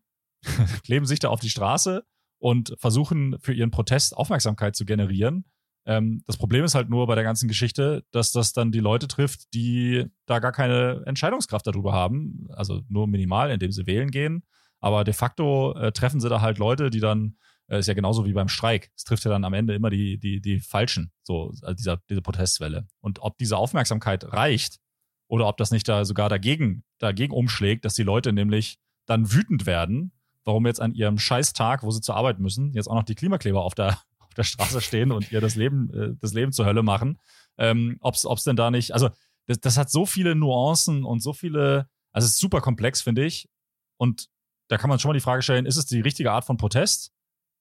kleben 0.83 1.05
sich 1.05 1.19
da 1.19 1.29
auf 1.29 1.39
die 1.39 1.49
Straße 1.49 2.03
und 2.39 2.75
versuchen 2.79 3.37
für 3.39 3.53
ihren 3.53 3.71
Protest 3.71 4.15
Aufmerksamkeit 4.15 4.75
zu 4.75 4.85
generieren. 4.85 5.45
Ähm, 5.85 6.23
das 6.27 6.37
Problem 6.37 6.63
ist 6.63 6.75
halt 6.75 6.89
nur 6.89 7.07
bei 7.07 7.15
der 7.15 7.23
ganzen 7.23 7.47
Geschichte, 7.47 8.03
dass 8.11 8.31
das 8.31 8.53
dann 8.53 8.71
die 8.71 8.79
Leute 8.79 9.07
trifft, 9.07 9.53
die 9.53 10.05
da 10.25 10.39
gar 10.39 10.51
keine 10.51 11.03
Entscheidungskraft 11.05 11.65
darüber 11.65 11.93
haben. 11.93 12.47
Also 12.51 12.81
nur 12.89 13.07
minimal, 13.07 13.51
indem 13.51 13.71
sie 13.71 13.87
wählen 13.87 14.11
gehen. 14.11 14.43
Aber 14.79 15.03
de 15.03 15.13
facto 15.13 15.73
äh, 15.75 15.91
treffen 15.91 16.19
sie 16.19 16.29
da 16.29 16.41
halt 16.41 16.57
Leute, 16.57 16.89
die 16.89 16.99
dann, 16.99 17.37
äh, 17.67 17.79
ist 17.79 17.87
ja 17.87 17.93
genauso 17.93 18.25
wie 18.25 18.33
beim 18.33 18.47
Streik. 18.47 18.91
Es 18.95 19.03
trifft 19.03 19.25
ja 19.25 19.31
dann 19.31 19.43
am 19.43 19.53
Ende 19.53 19.73
immer 19.73 19.89
die, 19.89 20.17
die, 20.19 20.41
die 20.41 20.59
Falschen, 20.59 21.11
so, 21.23 21.51
also 21.61 21.73
dieser, 21.73 21.97
diese 22.09 22.21
Protestwelle. 22.21 22.87
Und 22.99 23.19
ob 23.19 23.37
diese 23.37 23.57
Aufmerksamkeit 23.57 24.31
reicht 24.33 24.79
oder 25.27 25.47
ob 25.47 25.57
das 25.57 25.71
nicht 25.71 25.87
da 25.87 26.05
sogar 26.05 26.29
dagegen, 26.29 26.83
dagegen 26.99 27.33
umschlägt, 27.33 27.85
dass 27.85 27.95
die 27.95 28.03
Leute 28.03 28.33
nämlich 28.33 28.77
dann 29.05 29.31
wütend 29.31 29.65
werden, 29.65 30.11
warum 30.43 30.65
jetzt 30.65 30.81
an 30.81 30.93
ihrem 30.93 31.17
Scheißtag, 31.17 31.83
wo 31.83 31.91
sie 31.91 32.01
zur 32.01 32.15
Arbeit 32.15 32.39
müssen, 32.39 32.73
jetzt 32.73 32.87
auch 32.87 32.95
noch 32.95 33.03
die 33.03 33.15
Klimakleber 33.15 33.63
auf 33.63 33.75
der, 33.75 33.99
auf 34.19 34.33
der 34.35 34.43
Straße 34.43 34.81
stehen 34.81 35.11
und 35.11 35.31
ihr 35.31 35.41
das 35.41 35.55
Leben, 35.55 35.93
äh, 35.93 36.15
das 36.21 36.33
Leben 36.33 36.51
zur 36.51 36.65
Hölle 36.65 36.83
machen. 36.83 37.19
Ähm, 37.57 37.97
ob's, 38.01 38.25
ob's 38.25 38.43
denn 38.43 38.55
da 38.55 38.71
nicht, 38.71 38.93
also 38.93 39.09
das, 39.47 39.59
das 39.59 39.77
hat 39.77 39.89
so 39.89 40.05
viele 40.05 40.35
Nuancen 40.35 41.03
und 41.03 41.21
so 41.21 41.33
viele, 41.33 41.89
also 42.11 42.25
es 42.25 42.33
ist 42.33 42.39
super 42.39 42.61
komplex, 42.61 43.01
finde 43.01 43.25
ich. 43.25 43.49
Und 43.97 44.29
da 44.67 44.77
kann 44.77 44.89
man 44.89 44.99
schon 44.99 45.09
mal 45.09 45.13
die 45.13 45.21
Frage 45.21 45.41
stellen, 45.41 45.65
ist 45.65 45.77
es 45.77 45.85
die 45.85 46.01
richtige 46.01 46.31
Art 46.31 46.45
von 46.45 46.57
Protest? 46.57 47.11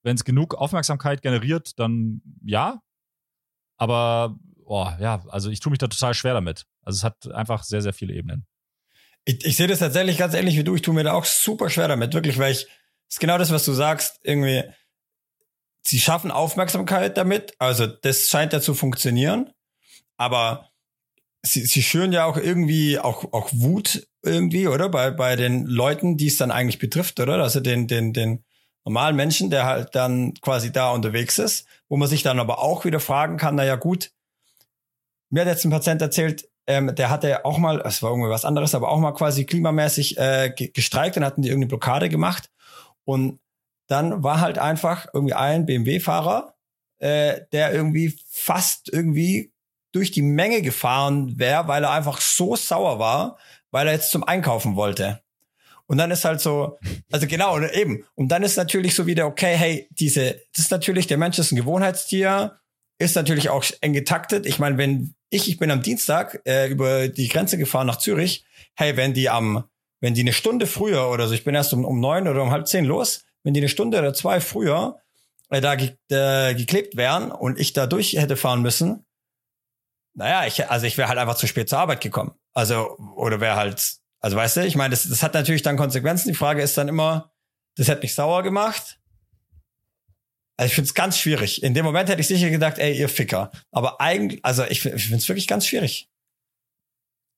Wenn 0.03 0.16
es 0.16 0.25
genug 0.25 0.55
Aufmerksamkeit 0.55 1.23
generiert, 1.23 1.79
dann 1.79 2.23
ja. 2.45 2.81
Aber, 3.77 4.37
oh, 4.64 4.88
ja, 5.01 5.25
also 5.29 5.51
ich 5.51 5.61
tue 5.61 5.71
mich 5.71 5.79
da 5.79 5.88
total 5.88 6.14
schwer 6.14 6.35
damit. 6.35 6.66
Also 6.83 6.99
es 6.99 7.05
hat 7.05 7.31
einfach 7.33 7.64
sehr, 7.64 7.83
sehr 7.83 7.92
viele 7.92 8.14
Ebenen. 8.14 8.47
ich, 9.25 9.45
ich 9.45 9.57
sehe 9.57 9.66
das 9.66 9.81
tatsächlich 9.81 10.19
ganz 10.19 10.35
ähnlich 10.35 10.57
wie 10.57 10.64
du. 10.64 10.75
Ich 10.75 10.83
tue 10.83 10.95
mir 10.95 11.05
da 11.05 11.12
auch 11.12 11.25
super 11.25 11.69
schwer 11.69 11.88
damit, 11.88 12.14
wirklich, 12.14 12.38
weil 12.38 12.53
ich, 12.53 12.66
ist 13.09 13.21
genau 13.21 13.38
das, 13.38 13.51
was 13.51 13.64
du 13.64 13.73
sagst, 13.73 14.19
irgendwie, 14.23 14.62
sie 15.83 16.01
schaffen 16.01 16.31
Aufmerksamkeit 16.31 17.16
damit. 17.16 17.55
Also, 17.59 17.87
das 17.87 18.29
scheint 18.29 18.53
ja 18.53 18.61
zu 18.61 18.75
funktionieren. 18.75 19.53
Aber 20.16 20.71
sie, 21.42 21.66
sie 21.66 21.83
schüren 21.83 22.12
ja 22.12 22.25
auch 22.25 22.37
irgendwie 22.37 22.99
auch, 22.99 23.33
auch 23.33 23.51
Wut 23.53 24.07
irgendwie, 24.27 24.69
oder? 24.69 24.89
Bei, 24.89 25.11
bei 25.11 25.37
den 25.37 25.67
Leuten, 25.67 26.17
die 26.17 26.27
es 26.27 26.37
dann 26.37 26.51
eigentlich 26.51 26.79
betrifft, 26.79 27.21
oder? 27.21 27.35
Also 27.43 27.61
den, 27.61 27.87
den, 27.87 28.12
den 28.12 28.45
normalen 28.85 29.17
Menschen, 29.17 29.51
der 29.51 29.65
halt 29.65 29.95
dann 29.95 30.35
quasi 30.35 30.73
da 30.73 30.91
unterwegs 30.91 31.39
ist, 31.39 31.67
wo 31.89 31.97
man 31.97 32.09
sich 32.09 32.23
dann 32.23 32.39
aber 32.39 32.61
auch 32.61 32.85
wieder 32.85 33.01
fragen 33.01 33.37
kann, 33.37 33.57
na 33.57 33.65
ja, 33.65 33.77
gut, 33.77 34.12
mir 35.31 35.41
hat 35.41 35.49
jetzt 35.49 35.65
ein 35.65 35.71
Patient 35.71 36.01
erzählt, 36.01 36.49
ähm, 36.67 36.95
der 36.95 37.11
hatte 37.11 37.45
auch 37.45 37.59
mal, 37.59 37.81
es 37.85 38.03
war 38.03 38.11
irgendwie 38.11 38.31
was 38.31 38.45
anderes, 38.45 38.75
aber 38.75 38.91
auch 38.91 38.99
mal 38.99 39.12
quasi 39.12 39.45
klimamäßig 39.45 40.19
äh, 40.19 40.51
gestreikt 40.51 41.17
und 41.17 41.25
hatten 41.25 41.43
die 41.43 41.49
irgendeine 41.49 41.69
Blockade 41.69 42.09
gemacht. 42.09 42.51
Und 43.05 43.41
dann 43.89 44.23
war 44.23 44.41
halt 44.41 44.59
einfach 44.59 45.07
irgendwie 45.12 45.35
ein 45.35 45.67
BMW-Fahrer, 45.67 46.55
äh, 46.99 47.41
der 47.53 47.73
irgendwie 47.73 48.19
fast 48.31 48.93
irgendwie 48.93 49.53
durch 49.93 50.11
die 50.11 50.23
Menge 50.23 50.62
gefahren 50.62 51.39
wäre, 51.39 51.69
weil 51.69 51.85
er 51.85 51.93
einfach 51.93 52.21
so 52.21 52.57
sauer 52.57 52.99
war, 52.99 53.39
weil 53.70 53.87
er 53.87 53.94
jetzt 53.94 54.11
zum 54.11 54.24
Einkaufen 54.24 54.76
wollte. 54.76 55.20
Und 55.87 55.98
dann 55.98 56.11
ist 56.11 56.24
halt 56.24 56.40
so, 56.40 56.79
also 57.12 57.26
genau, 57.26 57.61
eben. 57.61 58.05
Und 58.14 58.29
dann 58.29 58.42
ist 58.42 58.57
natürlich 58.57 58.94
so 58.94 59.07
wieder, 59.07 59.26
okay, 59.26 59.57
hey, 59.57 59.88
diese, 59.90 60.40
das 60.55 60.64
ist 60.64 60.70
natürlich, 60.70 61.07
der 61.07 61.18
Mensch 61.18 61.38
ist 61.38 61.52
ein 61.52 61.57
Gewohnheitstier, 61.57 62.59
ist 62.98 63.14
natürlich 63.14 63.50
auch 63.50 63.64
eng 63.81 63.92
getaktet. 63.92 64.46
Ich 64.46 64.59
meine, 64.59 64.79
wenn 64.79 65.14
ich, 65.31 65.48
ich 65.48 65.59
bin 65.59 65.70
am 65.70 65.83
Dienstag 65.83 66.40
äh, 66.44 66.68
über 66.68 67.09
die 67.09 67.29
Grenze 67.29 67.59
gefahren 67.59 67.87
nach 67.87 67.98
Zürich. 67.98 68.44
Hey, 68.74 68.96
wenn 68.96 69.14
die 69.14 69.29
am, 69.29 69.64
wenn 70.00 70.14
die 70.14 70.22
eine 70.22 70.33
Stunde 70.33 70.66
früher 70.66 71.09
oder 71.11 71.29
so, 71.29 71.35
ich 71.35 71.44
bin 71.44 71.55
erst 71.55 71.72
um, 71.72 71.85
um 71.85 72.00
neun 72.00 72.29
oder 72.29 72.42
um 72.42 72.50
halb 72.50 72.66
zehn 72.66 72.85
los, 72.85 73.24
wenn 73.42 73.55
die 73.55 73.61
eine 73.61 73.68
Stunde 73.68 73.98
oder 73.98 74.14
zwei 74.14 74.40
früher 74.40 74.98
äh, 75.50 75.61
da 75.61 75.74
ge 75.74 75.92
äh, 76.11 76.55
geklebt 76.55 76.96
wären 76.96 77.31
und 77.31 77.59
ich 77.59 77.72
da 77.72 77.87
durch 77.87 78.14
hätte 78.14 78.37
fahren 78.37 78.62
müssen, 78.62 79.05
naja, 80.14 80.46
ich, 80.46 80.68
also 80.70 80.87
ich 80.87 80.96
wäre 80.96 81.09
halt 81.09 81.18
einfach 81.18 81.37
zu 81.37 81.46
spät 81.46 81.68
zur 81.68 81.79
Arbeit 81.79 82.00
gekommen. 82.00 82.33
Also, 82.57 82.97
oder 83.16 83.40
wäre 83.40 83.57
halt, 83.57 83.99
also 84.21 84.35
weißt 84.35 84.57
du, 84.57 84.66
ich 84.66 84.77
meine, 84.77 84.92
das, 84.92 85.07
das 85.07 85.23
hat 85.23 85.35
natürlich 85.35 85.61
dann 85.61 85.77
Konsequenzen. 85.77 86.29
Die 86.29 86.35
Frage 86.35 86.62
ist 86.62 86.79
dann 86.79 86.88
immer, 86.88 87.31
das 87.77 87.88
hätte 87.88 88.01
mich 88.01 88.14
sauer 88.14 88.42
gemacht. 88.42 88.99
Also 90.57 90.69
ich 90.69 90.75
finde 90.75 90.88
es 90.88 90.95
ganz 90.95 91.19
schwierig. 91.19 91.62
In 91.62 91.75
dem 91.75 91.85
Moment 91.85 92.09
hätte 92.09 92.23
ich 92.23 92.29
sicher 92.29 92.49
gedacht, 92.49 92.79
ey, 92.79 92.99
ihr 92.99 93.11
Ficker. 93.11 93.51
Aber 93.73 94.01
eigentlich, 94.01 94.42
also 94.42 94.64
ich, 94.64 94.87
ich 94.87 95.03
finde 95.03 95.19
es 95.19 95.29
wirklich 95.29 95.47
ganz 95.47 95.66
schwierig. 95.66 96.09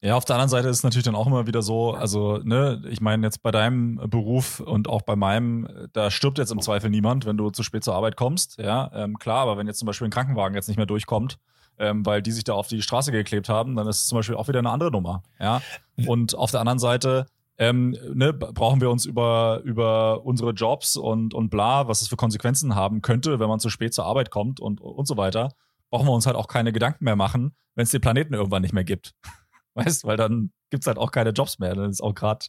Ja, 0.02 0.14
auf 0.14 0.24
der 0.24 0.37
anderen 0.37 0.50
Seite 0.50 0.68
ist 0.68 0.76
es 0.76 0.83
natürlich 0.85 1.07
dann 1.07 1.16
auch 1.16 1.26
immer 1.26 1.48
wieder 1.48 1.62
so, 1.62 1.94
also, 1.94 2.38
ne, 2.38 2.81
ich 2.88 3.00
meine, 3.00 3.26
jetzt 3.26 3.42
bei 3.42 3.50
deinem 3.50 3.96
Beruf 4.09 4.61
und 4.61 4.88
auch 4.88 5.02
bei 5.02 5.16
meinem, 5.16 5.88
da 5.92 6.12
stirbt 6.12 6.38
jetzt 6.38 6.52
im 6.52 6.61
Zweifel 6.61 6.90
niemand, 6.90 7.26
wenn 7.26 7.37
du 7.37 7.50
zu 7.50 7.64
spät 7.64 7.83
zur 7.83 7.96
Arbeit 7.96 8.14
kommst, 8.14 8.59
ja, 8.59 8.88
ähm, 8.94 9.18
klar, 9.18 9.38
aber 9.38 9.59
wenn 9.59 9.66
jetzt 9.66 9.81
zum 9.81 9.87
Beispiel 9.87 10.07
ein 10.07 10.12
Krankenwagen 10.12 10.54
jetzt 10.54 10.68
nicht 10.68 10.76
mehr 10.76 10.87
durchkommt, 10.87 11.40
ähm, 11.78 12.04
weil 12.04 12.22
die 12.22 12.32
sich 12.32 12.44
da 12.44 12.54
auf 12.54 12.68
die 12.68 12.82
Straße 12.82 13.12
geklebt 13.12 13.48
haben, 13.48 13.76
dann 13.76 13.86
ist 13.86 14.02
es 14.02 14.06
zum 14.06 14.18
Beispiel 14.18 14.36
auch 14.36 14.48
wieder 14.48 14.58
eine 14.58 14.70
andere 14.70 14.90
Nummer, 14.90 15.22
ja. 15.38 15.62
Und 16.06 16.36
auf 16.36 16.50
der 16.50 16.60
anderen 16.60 16.78
Seite, 16.78 17.26
ähm, 17.58 17.96
ne, 18.14 18.32
brauchen 18.32 18.80
wir 18.80 18.90
uns 18.90 19.04
über, 19.04 19.60
über 19.64 20.24
unsere 20.24 20.52
Jobs 20.52 20.96
und, 20.96 21.34
und 21.34 21.50
bla, 21.50 21.88
was 21.88 22.02
es 22.02 22.08
für 22.08 22.16
Konsequenzen 22.16 22.76
haben 22.76 23.02
könnte, 23.02 23.40
wenn 23.40 23.48
man 23.48 23.58
zu 23.58 23.68
spät 23.68 23.92
zur 23.92 24.06
Arbeit 24.06 24.30
kommt 24.30 24.60
und, 24.60 24.80
und 24.80 25.08
so 25.08 25.16
weiter, 25.16 25.54
brauchen 25.90 26.06
wir 26.06 26.12
uns 26.12 26.26
halt 26.26 26.36
auch 26.36 26.46
keine 26.46 26.72
Gedanken 26.72 27.04
mehr 27.04 27.16
machen, 27.16 27.56
wenn 27.74 27.82
es 27.82 27.90
den 27.90 28.00
Planeten 28.00 28.34
irgendwann 28.34 28.62
nicht 28.62 28.74
mehr 28.74 28.84
gibt. 28.84 29.14
weißt, 29.74 30.04
weil 30.04 30.16
dann 30.16 30.52
gibt's 30.70 30.86
halt 30.86 30.98
auch 30.98 31.10
keine 31.10 31.30
Jobs 31.30 31.58
mehr, 31.58 31.74
dann 31.74 31.90
ist 31.90 32.00
auch 32.00 32.14
gerade 32.14 32.46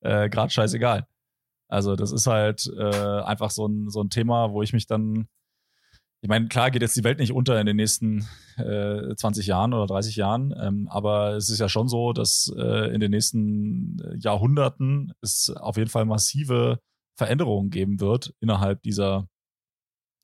äh, 0.00 0.28
grad 0.28 0.52
scheißegal. 0.52 1.06
Also 1.68 1.96
das 1.96 2.12
ist 2.12 2.26
halt 2.26 2.70
äh, 2.76 3.20
einfach 3.20 3.50
so 3.50 3.66
ein, 3.66 3.88
so 3.90 4.02
ein 4.02 4.10
Thema, 4.10 4.50
wo 4.52 4.62
ich 4.62 4.72
mich 4.72 4.86
dann 4.86 5.28
ich 6.22 6.28
meine, 6.28 6.48
klar 6.48 6.70
geht 6.70 6.82
jetzt 6.82 6.96
die 6.96 7.04
Welt 7.04 7.18
nicht 7.18 7.32
unter 7.32 7.58
in 7.58 7.66
den 7.66 7.76
nächsten 7.76 8.28
äh, 8.58 9.14
20 9.14 9.46
Jahren 9.46 9.72
oder 9.72 9.86
30 9.86 10.16
Jahren, 10.16 10.54
ähm, 10.60 10.86
aber 10.88 11.36
es 11.36 11.48
ist 11.48 11.60
ja 11.60 11.68
schon 11.68 11.88
so, 11.88 12.12
dass 12.12 12.52
äh, 12.56 12.92
in 12.92 13.00
den 13.00 13.10
nächsten 13.10 13.96
Jahrhunderten 14.18 15.12
es 15.22 15.50
auf 15.50 15.78
jeden 15.78 15.88
Fall 15.88 16.04
massive 16.04 16.78
Veränderungen 17.16 17.70
geben 17.70 18.00
wird 18.00 18.34
innerhalb 18.40 18.82
dieser, 18.82 19.28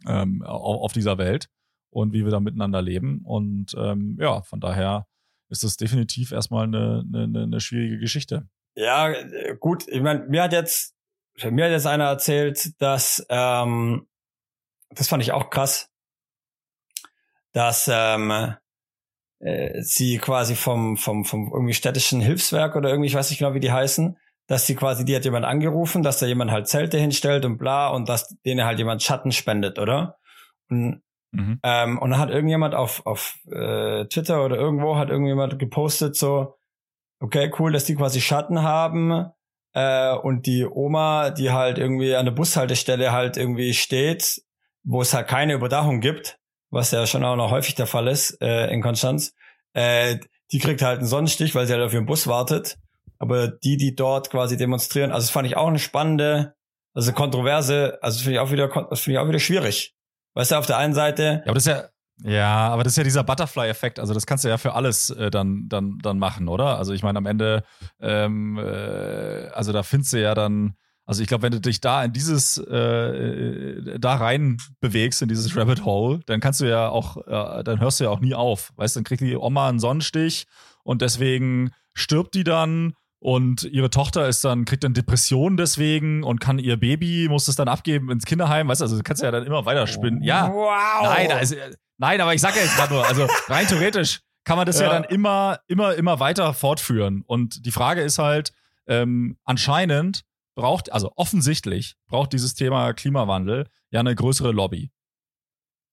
ähm, 0.06 0.42
auf, 0.42 0.92
dieser 0.92 1.16
Welt 1.16 1.48
und 1.90 2.12
wie 2.12 2.24
wir 2.24 2.30
da 2.30 2.40
miteinander 2.40 2.82
leben. 2.82 3.22
Und 3.24 3.74
ähm, 3.78 4.18
ja, 4.20 4.42
von 4.42 4.60
daher 4.60 5.06
ist 5.48 5.64
das 5.64 5.76
definitiv 5.76 6.32
erstmal 6.32 6.64
eine, 6.64 7.04
eine, 7.06 7.42
eine 7.42 7.60
schwierige 7.60 7.98
Geschichte. 7.98 8.48
Ja, 8.76 9.14
gut, 9.60 9.88
ich 9.88 10.02
meine, 10.02 10.26
mir 10.26 10.42
hat 10.42 10.52
jetzt, 10.52 10.94
mir 11.42 11.64
hat 11.64 11.70
jetzt 11.70 11.86
einer 11.86 12.04
erzählt, 12.04 12.80
dass 12.80 13.24
ähm, 13.30 14.06
das 14.96 15.08
fand 15.08 15.22
ich 15.22 15.32
auch 15.32 15.50
krass, 15.50 15.90
dass 17.52 17.88
ähm, 17.92 18.54
äh, 19.38 19.82
sie 19.82 20.18
quasi 20.18 20.56
vom, 20.56 20.96
vom, 20.96 21.24
vom 21.24 21.50
irgendwie 21.52 21.74
städtischen 21.74 22.20
Hilfswerk 22.20 22.76
oder 22.76 22.90
irgendwie, 22.90 23.08
ich 23.08 23.14
weiß 23.14 23.30
nicht 23.30 23.38
genau, 23.38 23.54
wie 23.54 23.60
die 23.60 23.72
heißen, 23.72 24.18
dass 24.46 24.66
sie 24.66 24.74
quasi, 24.74 25.04
die 25.04 25.14
hat 25.14 25.24
jemand 25.24 25.44
angerufen, 25.44 26.02
dass 26.02 26.18
da 26.18 26.26
jemand 26.26 26.50
halt 26.50 26.68
Zelte 26.68 26.98
hinstellt 26.98 27.44
und 27.44 27.58
bla 27.58 27.88
und 27.88 28.08
dass 28.08 28.36
denen 28.44 28.64
halt 28.64 28.78
jemand 28.78 29.02
Schatten 29.02 29.32
spendet, 29.32 29.78
oder? 29.78 30.18
Und, 30.70 31.02
mhm. 31.32 31.60
ähm, 31.62 31.98
und 31.98 32.10
dann 32.10 32.20
hat 32.20 32.30
irgendjemand 32.30 32.74
auf, 32.74 33.04
auf 33.06 33.38
äh, 33.50 34.06
Twitter 34.06 34.44
oder 34.44 34.56
irgendwo 34.56 34.96
hat 34.96 35.10
irgendjemand 35.10 35.58
gepostet 35.58 36.16
so, 36.16 36.58
okay, 37.20 37.52
cool, 37.58 37.72
dass 37.72 37.84
die 37.84 37.96
quasi 37.96 38.20
Schatten 38.20 38.62
haben 38.62 39.26
äh, 39.72 40.14
und 40.14 40.46
die 40.46 40.64
Oma, 40.64 41.30
die 41.30 41.50
halt 41.50 41.78
irgendwie 41.78 42.14
an 42.14 42.26
der 42.26 42.32
Bushaltestelle 42.32 43.12
halt 43.12 43.36
irgendwie 43.36 43.74
steht, 43.74 44.42
wo 44.86 45.02
es 45.02 45.12
halt 45.12 45.28
keine 45.28 45.52
Überdachung 45.52 46.00
gibt, 46.00 46.38
was 46.70 46.92
ja 46.92 47.06
schon 47.06 47.24
auch 47.24 47.36
noch 47.36 47.50
häufig 47.50 47.74
der 47.74 47.86
Fall 47.86 48.08
ist 48.08 48.40
äh, 48.40 48.68
in 48.68 48.80
Konstanz, 48.80 49.34
äh, 49.74 50.18
die 50.52 50.58
kriegt 50.58 50.80
halt 50.80 51.00
einen 51.00 51.08
Sonnenstich, 51.08 51.54
weil 51.54 51.66
sie 51.66 51.74
halt 51.74 51.82
auf 51.82 51.92
ihren 51.92 52.06
Bus 52.06 52.26
wartet. 52.26 52.78
Aber 53.18 53.48
die, 53.48 53.76
die 53.76 53.94
dort 53.94 54.30
quasi 54.30 54.56
demonstrieren, 54.56 55.10
also 55.10 55.26
das 55.26 55.30
fand 55.30 55.46
ich 55.46 55.56
auch 55.56 55.68
eine 55.68 55.78
spannende, 55.78 56.54
also 56.94 57.12
kontroverse, 57.12 57.98
also 58.00 58.18
finde 58.20 58.34
ich 58.34 58.38
auch 58.40 58.50
wieder, 58.50 58.70
finde 58.70 59.12
ich 59.12 59.18
auch 59.18 59.28
wieder 59.28 59.38
schwierig. 59.38 59.94
Weißt 60.34 60.52
du, 60.52 60.56
auf 60.56 60.66
der 60.66 60.76
einen 60.76 60.94
Seite. 60.94 61.42
Ja, 61.44 61.50
aber 61.50 61.54
das 61.54 61.66
ist 61.66 61.72
ja, 61.72 61.88
ja, 62.22 62.68
aber 62.68 62.84
das 62.84 62.92
ist 62.92 62.98
ja 62.98 63.04
dieser 63.04 63.24
Butterfly-Effekt. 63.24 63.98
Also 63.98 64.14
das 64.14 64.26
kannst 64.26 64.44
du 64.44 64.48
ja 64.48 64.58
für 64.58 64.74
alles 64.74 65.10
äh, 65.10 65.30
dann, 65.30 65.64
dann, 65.68 65.98
dann 66.02 66.18
machen, 66.18 66.48
oder? 66.48 66.78
Also 66.78 66.92
ich 66.92 67.02
meine, 67.02 67.18
am 67.18 67.26
Ende, 67.26 67.64
ähm, 68.00 68.58
äh, 68.58 69.48
also 69.48 69.72
da 69.72 69.82
findest 69.82 70.12
du 70.12 70.20
ja 70.20 70.34
dann, 70.34 70.76
also 71.06 71.22
ich 71.22 71.28
glaube, 71.28 71.42
wenn 71.42 71.52
du 71.52 71.60
dich 71.60 71.80
da 71.80 72.02
in 72.02 72.12
dieses, 72.12 72.58
äh, 72.58 72.76
äh, 72.76 73.98
da 73.98 74.16
rein 74.16 74.58
bewegst, 74.80 75.22
in 75.22 75.28
dieses 75.28 75.56
Rabbit 75.56 75.84
Hole, 75.84 76.20
dann 76.26 76.40
kannst 76.40 76.60
du 76.60 76.68
ja 76.68 76.88
auch, 76.88 77.16
äh, 77.16 77.62
dann 77.62 77.80
hörst 77.80 78.00
du 78.00 78.04
ja 78.04 78.10
auch 78.10 78.20
nie 78.20 78.34
auf. 78.34 78.72
Weißt, 78.74 78.96
dann 78.96 79.04
kriegt 79.04 79.20
die 79.20 79.36
Oma 79.36 79.68
einen 79.68 79.78
Sonnenstich 79.78 80.46
und 80.82 81.02
deswegen 81.02 81.70
stirbt 81.94 82.34
die 82.34 82.42
dann 82.42 82.94
und 83.20 83.62
ihre 83.62 83.88
Tochter 83.88 84.26
ist 84.28 84.44
dann, 84.44 84.64
kriegt 84.64 84.82
dann 84.82 84.94
Depressionen 84.94 85.56
deswegen 85.56 86.24
und 86.24 86.40
kann 86.40 86.58
ihr 86.58 86.76
Baby, 86.76 87.28
muss 87.30 87.46
es 87.46 87.54
dann 87.54 87.68
abgeben 87.68 88.10
ins 88.10 88.26
Kinderheim, 88.26 88.68
weißt 88.68 88.80
du, 88.80 88.84
also 88.84 88.96
du 88.96 89.02
kannst 89.04 89.22
ja 89.22 89.30
dann 89.30 89.46
immer 89.46 89.64
weiter 89.64 89.86
spinnen. 89.86 90.22
Ja. 90.24 90.52
Wow. 90.52 91.02
Nein, 91.04 91.30
also, 91.30 91.54
nein, 91.98 92.20
aber 92.20 92.34
ich 92.34 92.40
sag 92.40 92.56
ja 92.56 92.62
jetzt 92.62 92.76
gerade 92.76 92.92
nur, 92.92 93.06
also 93.06 93.28
rein 93.46 93.66
theoretisch 93.68 94.20
kann 94.44 94.56
man 94.56 94.66
das 94.66 94.80
ja. 94.80 94.86
ja 94.86 94.92
dann 94.92 95.04
immer, 95.04 95.60
immer, 95.68 95.94
immer 95.94 96.18
weiter 96.18 96.52
fortführen. 96.52 97.22
Und 97.26 97.64
die 97.64 97.72
Frage 97.72 98.02
ist 98.02 98.18
halt, 98.18 98.52
ähm, 98.86 99.36
anscheinend 99.44 100.24
braucht, 100.56 100.90
also 100.90 101.12
offensichtlich 101.14 101.94
braucht 102.08 102.32
dieses 102.32 102.54
Thema 102.54 102.92
Klimawandel 102.94 103.68
ja 103.90 104.00
eine 104.00 104.14
größere 104.14 104.50
Lobby. 104.50 104.90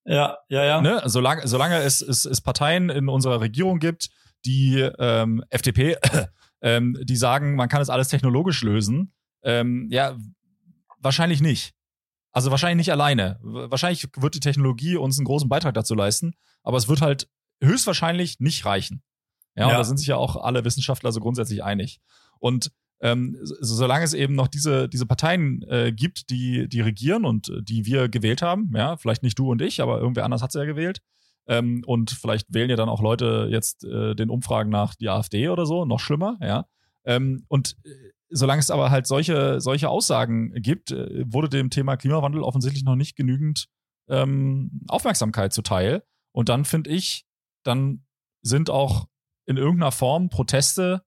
Ja, 0.05 0.37
ja, 0.49 0.63
ja. 0.65 0.81
Ne? 0.81 1.01
Solange, 1.05 1.47
solange 1.47 1.77
es, 1.77 2.01
es, 2.01 2.25
es 2.25 2.41
Parteien 2.41 2.89
in 2.89 3.07
unserer 3.07 3.39
Regierung 3.39 3.79
gibt, 3.79 4.09
die 4.45 4.79
ähm, 4.79 5.43
FDP, 5.49 5.97
ähm, 6.61 6.97
die 7.03 7.15
sagen, 7.15 7.55
man 7.55 7.69
kann 7.69 7.81
es 7.81 7.89
alles 7.89 8.07
technologisch 8.07 8.63
lösen, 8.63 9.13
ähm, 9.43 9.87
ja, 9.91 10.17
wahrscheinlich 10.97 11.41
nicht. 11.41 11.73
Also 12.31 12.49
wahrscheinlich 12.49 12.87
nicht 12.87 12.91
alleine. 12.91 13.39
Wahrscheinlich 13.41 14.07
wird 14.17 14.33
die 14.33 14.39
Technologie 14.39 14.95
uns 14.95 15.19
einen 15.19 15.25
großen 15.25 15.49
Beitrag 15.49 15.75
dazu 15.75 15.93
leisten, 15.93 16.33
aber 16.63 16.77
es 16.77 16.87
wird 16.87 17.01
halt 17.01 17.29
höchstwahrscheinlich 17.61 18.39
nicht 18.39 18.65
reichen. 18.65 19.03
Ja, 19.55 19.63
ja. 19.63 19.67
und 19.67 19.73
da 19.73 19.83
sind 19.83 19.97
sich 19.97 20.07
ja 20.07 20.15
auch 20.15 20.37
alle 20.37 20.65
Wissenschaftler 20.65 21.11
so 21.11 21.19
grundsätzlich 21.19 21.63
einig. 21.63 22.01
Und 22.39 22.71
ähm, 23.03 23.37
solange 23.41 24.05
es 24.05 24.13
eben 24.13 24.33
noch 24.33 24.47
diese, 24.47 24.87
diese 24.87 25.05
Parteien 25.05 25.61
äh, 25.63 25.91
gibt, 25.91 26.29
die, 26.29 26.69
die 26.69 26.79
regieren 26.79 27.25
und 27.25 27.49
äh, 27.49 27.61
die 27.61 27.85
wir 27.85 28.07
gewählt 28.07 28.41
haben, 28.41 28.71
ja, 28.73 28.95
vielleicht 28.95 29.23
nicht 29.23 29.37
du 29.37 29.51
und 29.51 29.61
ich, 29.61 29.81
aber 29.81 29.99
irgendwer 29.99 30.23
anders 30.23 30.41
hat 30.41 30.53
sie 30.53 30.59
ja 30.59 30.65
gewählt. 30.65 31.01
Ähm, 31.45 31.83
und 31.85 32.11
vielleicht 32.11 32.53
wählen 32.53 32.69
ja 32.69 32.77
dann 32.77 32.87
auch 32.87 33.01
Leute 33.01 33.49
jetzt 33.51 33.83
äh, 33.83 34.15
den 34.15 34.29
Umfragen 34.29 34.69
nach 34.69 34.95
die 34.95 35.09
AfD 35.09 35.49
oder 35.49 35.65
so, 35.65 35.83
noch 35.83 35.99
schlimmer, 35.99 36.37
ja. 36.41 36.65
Ähm, 37.05 37.43
und 37.49 37.75
äh, 37.83 37.89
solange 38.29 38.61
es 38.61 38.71
aber 38.71 38.89
halt 38.89 39.05
solche, 39.05 39.59
solche 39.59 39.89
Aussagen 39.89 40.53
gibt, 40.53 40.91
äh, 40.91 41.25
wurde 41.27 41.49
dem 41.49 41.69
Thema 41.69 41.97
Klimawandel 41.97 42.41
offensichtlich 42.41 42.85
noch 42.85 42.95
nicht 42.95 43.17
genügend 43.17 43.67
ähm, 44.07 44.79
Aufmerksamkeit 44.87 45.51
zuteil. 45.51 46.03
Und 46.31 46.47
dann 46.47 46.63
finde 46.63 46.89
ich, 46.89 47.25
dann 47.63 48.05
sind 48.41 48.69
auch 48.69 49.09
in 49.45 49.57
irgendeiner 49.57 49.91
Form 49.91 50.29
Proteste 50.29 51.03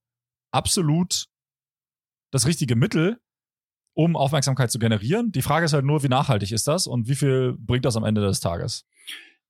absolut 0.52 1.28
das 2.30 2.46
richtige 2.46 2.76
Mittel, 2.76 3.18
um 3.94 4.16
Aufmerksamkeit 4.16 4.70
zu 4.70 4.78
generieren. 4.78 5.32
Die 5.32 5.42
Frage 5.42 5.64
ist 5.64 5.72
halt 5.72 5.84
nur, 5.84 6.02
wie 6.02 6.08
nachhaltig 6.08 6.52
ist 6.52 6.68
das 6.68 6.86
und 6.86 7.08
wie 7.08 7.14
viel 7.14 7.54
bringt 7.58 7.84
das 7.84 7.96
am 7.96 8.04
Ende 8.04 8.20
des 8.20 8.40
Tages? 8.40 8.84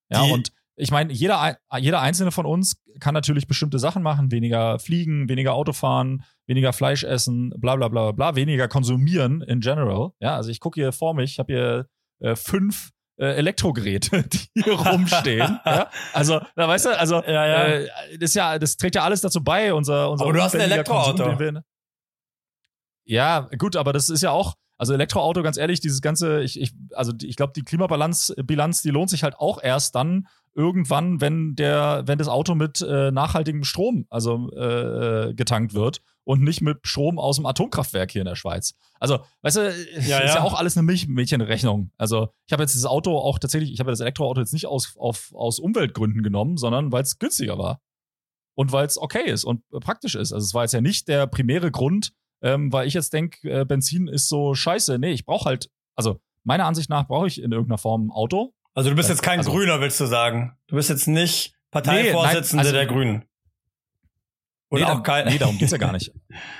Ja, 0.08 0.24
die, 0.24 0.32
und 0.32 0.52
ich 0.76 0.90
meine, 0.90 1.12
jeder, 1.12 1.58
jeder 1.78 2.00
einzelne 2.00 2.30
von 2.30 2.46
uns 2.46 2.82
kann 3.00 3.14
natürlich 3.14 3.46
bestimmte 3.46 3.78
Sachen 3.78 4.02
machen, 4.02 4.30
weniger 4.30 4.78
fliegen, 4.78 5.28
weniger 5.28 5.54
Auto 5.54 5.72
fahren, 5.72 6.22
weniger 6.46 6.72
Fleisch 6.72 7.02
essen, 7.02 7.52
bla 7.56 7.76
bla 7.76 7.88
bla 7.88 8.12
bla, 8.12 8.36
weniger 8.36 8.68
konsumieren 8.68 9.40
in 9.42 9.60
general. 9.60 10.10
Ja, 10.20 10.36
also 10.36 10.50
ich 10.50 10.60
gucke 10.60 10.80
hier 10.80 10.92
vor 10.92 11.14
mich, 11.14 11.32
ich 11.32 11.38
habe 11.38 11.52
hier 11.52 11.86
äh, 12.20 12.36
fünf 12.36 12.90
äh, 13.18 13.36
Elektrogeräte, 13.36 14.22
die 14.54 14.62
hier 14.62 14.74
rumstehen. 14.74 15.58
ja? 15.64 15.90
Also, 16.12 16.40
da 16.54 16.68
weißt 16.68 16.86
du, 16.86 16.98
also 16.98 17.22
ja, 17.22 17.46
ja. 17.46 17.64
Äh, 17.64 17.88
das 18.18 18.34
ja, 18.34 18.58
das 18.58 18.76
trägt 18.76 18.94
ja 18.94 19.02
alles 19.02 19.22
dazu 19.22 19.42
bei, 19.42 19.72
unser, 19.72 20.10
unser 20.10 20.24
Aber 20.24 20.34
du 20.34 20.42
hast 20.42 20.54
ein 20.54 20.60
Elektroauto. 20.60 21.24
Konsum, 21.24 21.62
ja, 23.06 23.48
gut, 23.58 23.76
aber 23.76 23.92
das 23.92 24.10
ist 24.10 24.22
ja 24.22 24.30
auch, 24.30 24.54
also 24.78 24.92
Elektroauto, 24.92 25.42
ganz 25.42 25.56
ehrlich, 25.56 25.80
dieses 25.80 26.02
ganze, 26.02 26.42
ich, 26.42 26.60
ich, 26.60 26.72
also 26.92 27.12
ich 27.22 27.36
glaube, 27.36 27.52
die 27.56 27.62
Klimabilanz, 27.62 28.34
Bilanz, 28.44 28.82
die 28.82 28.90
lohnt 28.90 29.08
sich 29.08 29.22
halt 29.22 29.36
auch 29.36 29.62
erst 29.62 29.94
dann 29.94 30.26
irgendwann, 30.54 31.20
wenn 31.20 31.54
der, 31.54 32.02
wenn 32.06 32.18
das 32.18 32.28
Auto 32.28 32.54
mit 32.54 32.80
äh, 32.80 33.10
nachhaltigem 33.10 33.64
Strom 33.64 34.06
also 34.10 34.50
äh, 34.52 35.34
getankt 35.34 35.74
wird 35.74 36.00
und 36.24 36.42
nicht 36.42 36.60
mit 36.60 36.86
Strom 36.86 37.18
aus 37.18 37.36
dem 37.36 37.46
Atomkraftwerk 37.46 38.10
hier 38.10 38.22
in 38.22 38.26
der 38.26 38.36
Schweiz. 38.36 38.74
Also, 38.98 39.20
weißt 39.42 39.56
du, 39.56 39.60
ja, 39.60 39.68
ist 39.68 40.08
ja. 40.08 40.24
ja 40.24 40.42
auch 40.42 40.54
alles 40.54 40.76
eine 40.76 40.84
Milch 40.84 41.06
Mädchenrechnung. 41.06 41.92
Also, 41.98 42.30
ich 42.46 42.52
habe 42.52 42.62
jetzt 42.62 42.74
das 42.74 42.84
Auto 42.84 43.16
auch 43.16 43.38
tatsächlich, 43.38 43.72
ich 43.72 43.80
habe 43.80 43.90
das 43.90 44.00
Elektroauto 44.00 44.40
jetzt 44.40 44.52
nicht 44.52 44.66
aus, 44.66 44.94
auf, 44.96 45.30
aus 45.34 45.58
Umweltgründen 45.58 46.22
genommen, 46.22 46.56
sondern 46.56 46.90
weil 46.90 47.02
es 47.02 47.18
günstiger 47.18 47.58
war. 47.58 47.80
Und 48.54 48.72
weil 48.72 48.86
es 48.86 48.96
okay 48.96 49.30
ist 49.30 49.44
und 49.44 49.62
praktisch 49.68 50.14
ist. 50.14 50.32
Also, 50.32 50.44
es 50.44 50.54
war 50.54 50.64
jetzt 50.64 50.72
ja 50.72 50.80
nicht 50.80 51.06
der 51.06 51.26
primäre 51.26 51.70
Grund, 51.70 52.12
ähm, 52.46 52.72
weil 52.72 52.86
ich 52.86 52.94
jetzt 52.94 53.12
denke, 53.12 53.50
äh, 53.50 53.64
Benzin 53.64 54.06
ist 54.06 54.28
so 54.28 54.54
scheiße. 54.54 54.98
Nee, 55.00 55.10
ich 55.10 55.26
brauche 55.26 55.46
halt, 55.46 55.68
also 55.96 56.20
meiner 56.44 56.66
Ansicht 56.66 56.88
nach 56.88 57.08
brauche 57.08 57.26
ich 57.26 57.42
in 57.42 57.50
irgendeiner 57.50 57.78
Form 57.78 58.06
ein 58.06 58.10
Auto. 58.12 58.54
Also 58.72 58.90
du 58.90 58.94
bist 58.94 59.08
jetzt 59.08 59.22
kein 59.22 59.40
also, 59.40 59.50
Grüner, 59.50 59.80
willst 59.80 59.98
du 59.98 60.06
sagen? 60.06 60.56
Du 60.68 60.76
bist 60.76 60.88
jetzt 60.88 61.08
nicht 61.08 61.54
Parteivorsitzende 61.72 62.42
nee, 62.42 62.56
nein, 62.56 62.58
also, 62.58 62.72
der 62.72 62.86
Grünen. 62.86 63.24
Und 64.68 64.80
nee, 64.80 64.86
auch 64.86 65.02
kein 65.02 65.26
nee, 65.26 65.38
darum 65.38 65.58
geht's 65.58 65.72
ja 65.72 65.78
gar 65.78 65.92
nicht. 65.92 66.12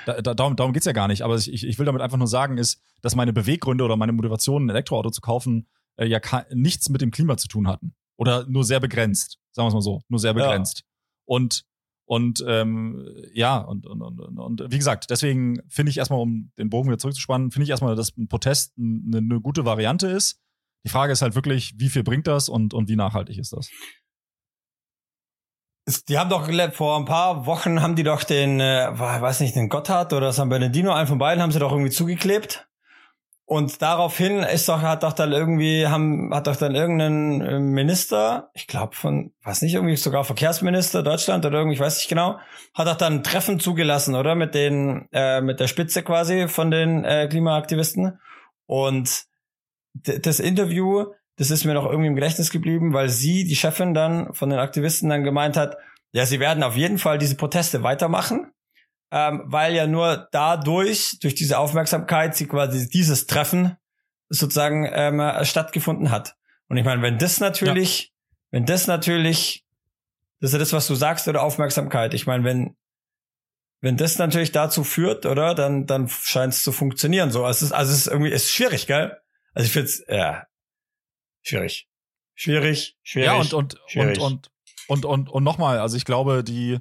Da, 0.05 0.21
da, 0.21 0.33
darum, 0.33 0.57
darum 0.57 0.73
geht's 0.73 0.85
ja 0.85 0.91
gar 0.91 1.07
nicht. 1.07 1.21
Aber 1.21 1.35
ich, 1.35 1.63
ich 1.65 1.79
will 1.79 1.85
damit 1.85 2.01
einfach 2.01 2.17
nur 2.17 2.27
sagen, 2.27 2.57
ist, 2.57 2.81
dass 3.01 3.15
meine 3.15 3.31
Beweggründe 3.31 3.85
oder 3.85 3.95
meine 3.95 4.11
Motivation, 4.11 4.65
ein 4.65 4.69
Elektroauto 4.69 5.09
zu 5.09 5.21
kaufen, 5.21 5.67
äh, 5.95 6.05
ja 6.05 6.19
nichts 6.53 6.89
mit 6.89 7.01
dem 7.01 7.11
Klima 7.11 7.37
zu 7.37 7.47
tun 7.47 7.67
hatten. 7.67 7.95
Oder 8.17 8.45
nur 8.47 8.65
sehr 8.65 8.81
begrenzt. 8.81 9.39
Sagen 9.51 9.65
wir 9.65 9.69
es 9.69 9.73
mal 9.75 9.81
so. 9.81 10.01
Nur 10.09 10.19
sehr 10.19 10.33
begrenzt. 10.33 10.79
Ja. 10.79 10.85
Und 11.25 11.65
und 12.07 12.41
ähm, 12.47 13.05
ja, 13.33 13.57
und, 13.57 13.85
und, 13.85 14.01
und, 14.01 14.39
und 14.39 14.71
wie 14.71 14.77
gesagt, 14.77 15.09
deswegen 15.09 15.59
finde 15.67 15.89
ich 15.89 15.97
erstmal, 15.97 16.21
um 16.21 16.51
den 16.57 16.69
Bogen 16.69 16.87
wieder 16.87 16.97
zurückzuspannen, 16.97 17.51
finde 17.51 17.65
ich 17.65 17.69
erstmal, 17.69 17.97
dass 17.97 18.15
ein 18.15 18.29
Protest 18.29 18.73
eine, 18.77 19.17
eine 19.17 19.41
gute 19.41 19.65
Variante 19.65 20.07
ist. 20.07 20.39
Die 20.85 20.89
Frage 20.89 21.11
ist 21.11 21.21
halt 21.21 21.35
wirklich, 21.35 21.73
wie 21.77 21.89
viel 21.89 22.03
bringt 22.03 22.25
das 22.25 22.47
und, 22.47 22.73
und 22.73 22.87
wie 22.87 22.95
nachhaltig 22.95 23.37
ist 23.37 23.51
das? 23.51 23.69
Die 26.07 26.17
haben 26.17 26.29
doch 26.29 26.49
vor 26.73 26.97
ein 26.97 27.05
paar 27.05 27.45
Wochen 27.45 27.81
haben 27.81 27.97
die 27.97 28.03
doch 28.03 28.23
den, 28.23 28.61
äh, 28.61 28.87
weiß 28.97 29.41
nicht, 29.41 29.57
den 29.57 29.67
Gotthard 29.67 30.13
oder 30.13 30.31
San 30.31 30.47
Bernardino, 30.47 30.93
einen 30.93 31.07
von 31.07 31.17
beiden 31.17 31.43
haben 31.43 31.51
sie 31.51 31.59
doch 31.59 31.71
irgendwie 31.71 31.91
zugeklebt. 31.91 32.69
Und 33.49 33.81
daraufhin 33.81 34.39
ist 34.39 34.67
doch, 34.67 34.81
hat 34.81 35.03
doch 35.03 35.13
dann 35.13 35.31
irgendwie, 35.31 35.87
haben, 35.87 36.33
hat 36.35 36.47
doch 36.47 36.57
dann 36.57 36.75
irgendein 36.75 37.39
äh, 37.39 37.59
Minister, 37.59 38.51
ich 38.53 38.67
glaube 38.67 38.93
von, 38.93 39.31
weiß 39.41 39.61
nicht, 39.61 39.73
irgendwie 39.73 39.95
sogar 39.95 40.25
Verkehrsminister 40.25 41.01
Deutschland 41.01 41.45
oder 41.45 41.59
irgendwie, 41.59 41.75
ich 41.75 41.79
weiß 41.79 41.95
nicht 41.95 42.09
genau, 42.09 42.39
hat 42.73 42.87
doch 42.87 42.97
dann 42.97 43.13
ein 43.13 43.23
Treffen 43.23 43.61
zugelassen, 43.61 44.15
oder? 44.15 44.35
Mit 44.35 44.53
den, 44.53 45.07
äh, 45.13 45.39
mit 45.39 45.61
der 45.61 45.67
Spitze 45.67 46.03
quasi 46.03 46.49
von 46.49 46.71
den 46.71 47.05
äh, 47.05 47.29
Klimaaktivisten. 47.29 48.19
Und 48.65 49.23
das 49.93 50.41
Interview, 50.41 51.05
das 51.37 51.49
ist 51.49 51.63
mir 51.63 51.73
noch 51.73 51.85
irgendwie 51.85 52.07
im 52.07 52.15
Gedächtnis 52.15 52.51
geblieben, 52.51 52.91
weil 52.91 53.07
sie, 53.07 53.45
die 53.45 53.55
Chefin 53.55 53.93
dann 53.93 54.33
von 54.33 54.49
den 54.49 54.59
Aktivisten 54.59 55.07
dann 55.07 55.23
gemeint 55.23 55.55
hat, 55.55 55.77
ja, 56.11 56.25
sie 56.25 56.41
werden 56.41 56.63
auf 56.63 56.75
jeden 56.75 56.97
Fall 56.97 57.17
diese 57.17 57.37
Proteste 57.37 57.81
weitermachen 57.81 58.51
ähm, 59.11 59.43
weil 59.45 59.73
ja 59.73 59.87
nur 59.87 60.27
dadurch, 60.31 61.17
durch 61.21 61.35
diese 61.35 61.59
Aufmerksamkeit, 61.59 62.35
sie 62.35 62.47
quasi 62.47 62.89
dieses 62.89 63.27
Treffen 63.27 63.77
sozusagen 64.29 64.89
ähm, 64.91 65.21
stattgefunden 65.43 66.11
hat. 66.11 66.35
Und 66.67 66.77
ich 66.77 66.85
meine, 66.85 67.01
wenn 67.01 67.17
das 67.17 67.39
natürlich, 67.39 68.01
ja. 68.01 68.09
wenn 68.51 68.65
das 68.65 68.87
natürlich, 68.87 69.65
das 70.39 70.49
ist 70.49 70.53
ja 70.53 70.59
das, 70.59 70.73
was 70.73 70.87
du 70.87 70.95
sagst, 70.95 71.27
oder 71.27 71.43
Aufmerksamkeit. 71.43 72.13
Ich 72.13 72.27
meine, 72.27 72.43
wenn, 72.43 72.75
wenn 73.79 73.95
das 73.95 74.17
natürlich 74.17 74.51
dazu 74.51 74.83
führt, 74.83 75.25
oder, 75.25 75.55
dann, 75.55 75.85
dann 75.85 76.09
scheint 76.09 76.53
es 76.53 76.63
zu 76.63 76.71
funktionieren. 76.71 77.31
So, 77.31 77.45
also 77.45 77.57
es 77.57 77.61
ist, 77.63 77.71
also 77.71 77.91
es 77.91 77.99
ist 77.99 78.07
irgendwie, 78.07 78.31
es 78.31 78.43
ist 78.45 78.51
schwierig, 78.51 78.87
gell? 78.87 79.17
Also 79.53 79.67
ich 79.67 79.71
finde 79.71 79.87
es, 79.87 80.03
ja, 80.07 80.45
schwierig. 81.43 81.87
Schwierig, 82.35 82.97
schwierig. 83.01 83.27
Ja, 83.27 83.35
und, 83.35 83.53
und, 83.53 83.81
schwierig. 83.87 84.19
und, 84.19 84.51
und, 84.89 85.05
und, 85.05 85.05
und, 85.05 85.29
und 85.29 85.43
nochmal, 85.43 85.79
also 85.79 85.97
ich 85.97 86.05
glaube, 86.05 86.43
die, 86.43 86.79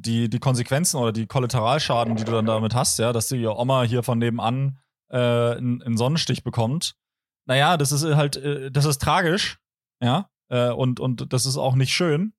die, 0.00 0.28
die 0.28 0.38
Konsequenzen 0.38 0.96
oder 0.96 1.12
die 1.12 1.26
Kollateralschaden, 1.26 2.16
die 2.16 2.24
du 2.24 2.32
dann 2.32 2.46
damit 2.46 2.74
hast, 2.74 2.98
ja, 2.98 3.12
dass 3.12 3.28
die 3.28 3.46
Oma 3.46 3.82
hier 3.82 4.02
von 4.02 4.18
nebenan 4.18 4.78
äh, 5.10 5.16
einen, 5.16 5.82
einen 5.82 5.96
Sonnenstich 5.96 6.42
bekommt, 6.42 6.94
naja, 7.46 7.76
das 7.76 7.92
ist 7.92 8.04
halt, 8.04 8.36
äh, 8.36 8.70
das 8.70 8.84
ist 8.84 9.00
tragisch, 9.00 9.58
ja, 10.02 10.28
äh, 10.48 10.70
und, 10.70 11.00
und 11.00 11.32
das 11.32 11.46
ist 11.46 11.56
auch 11.56 11.74
nicht 11.74 11.92
schön 11.92 12.32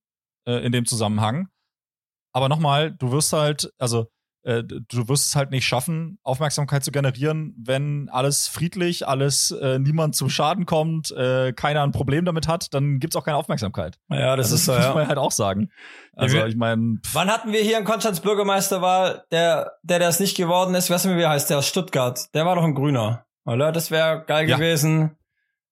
äh, 0.48 0.66
in 0.66 0.72
dem 0.72 0.86
Zusammenhang. 0.86 1.50
Aber 2.34 2.48
nochmal, 2.48 2.92
du 2.92 3.12
wirst 3.12 3.34
halt, 3.34 3.74
also 3.78 4.08
äh, 4.44 4.64
du 4.64 5.08
wirst 5.08 5.28
es 5.28 5.36
halt 5.36 5.52
nicht 5.52 5.66
schaffen, 5.66 6.18
Aufmerksamkeit 6.24 6.84
zu 6.84 6.92
generieren, 6.92 7.54
wenn 7.58 8.10
alles 8.10 8.48
friedlich, 8.48 9.08
alles 9.08 9.52
äh, 9.52 9.80
niemand 9.80 10.16
zum 10.16 10.30
Schaden 10.30 10.66
kommt, 10.66 11.12
äh, 11.12 11.54
keiner 11.54 11.84
ein 11.84 11.92
Problem 11.92 12.26
damit 12.26 12.48
hat, 12.48 12.74
dann 12.74 13.00
gibt's 13.00 13.16
auch 13.16 13.24
keine 13.24 13.38
Aufmerksamkeit. 13.38 14.00
Ja, 14.10 14.36
das, 14.36 14.48
also, 14.52 14.56
ist 14.56 14.66
so. 14.66 14.74
Das 14.74 14.86
muss 14.88 14.96
man 14.96 15.08
halt 15.08 15.18
auch 15.18 15.32
sagen. 15.32 15.70
Also 16.16 16.46
ich 16.46 16.56
meine. 16.56 16.98
Wann 17.14 17.30
hatten 17.30 17.52
wir 17.52 17.62
hier 17.62 17.78
in 17.78 17.86
Konstanz 17.86 18.20
Bürgermeisterwahl, 18.20 19.24
der, 19.32 19.74
der 19.84 20.00
das 20.00 20.20
nicht 20.20 20.36
geworden 20.36 20.76
ist, 20.76 20.90
weißt 20.90 21.06
du, 21.06 21.16
wie 21.16 21.22
er 21.22 21.30
heißt, 21.30 21.50
der 21.50 21.60
aus 21.60 21.68
Stuttgart, 21.68 22.34
der 22.34 22.46
war 22.46 22.56
doch 22.56 22.64
ein 22.64 22.76
Grüner. 22.76 23.26
Oder? 23.46 23.72
Das 23.72 23.92
wäre 23.92 24.24
geil 24.26 24.48
ja. 24.48 24.58
gewesen. 24.58 25.18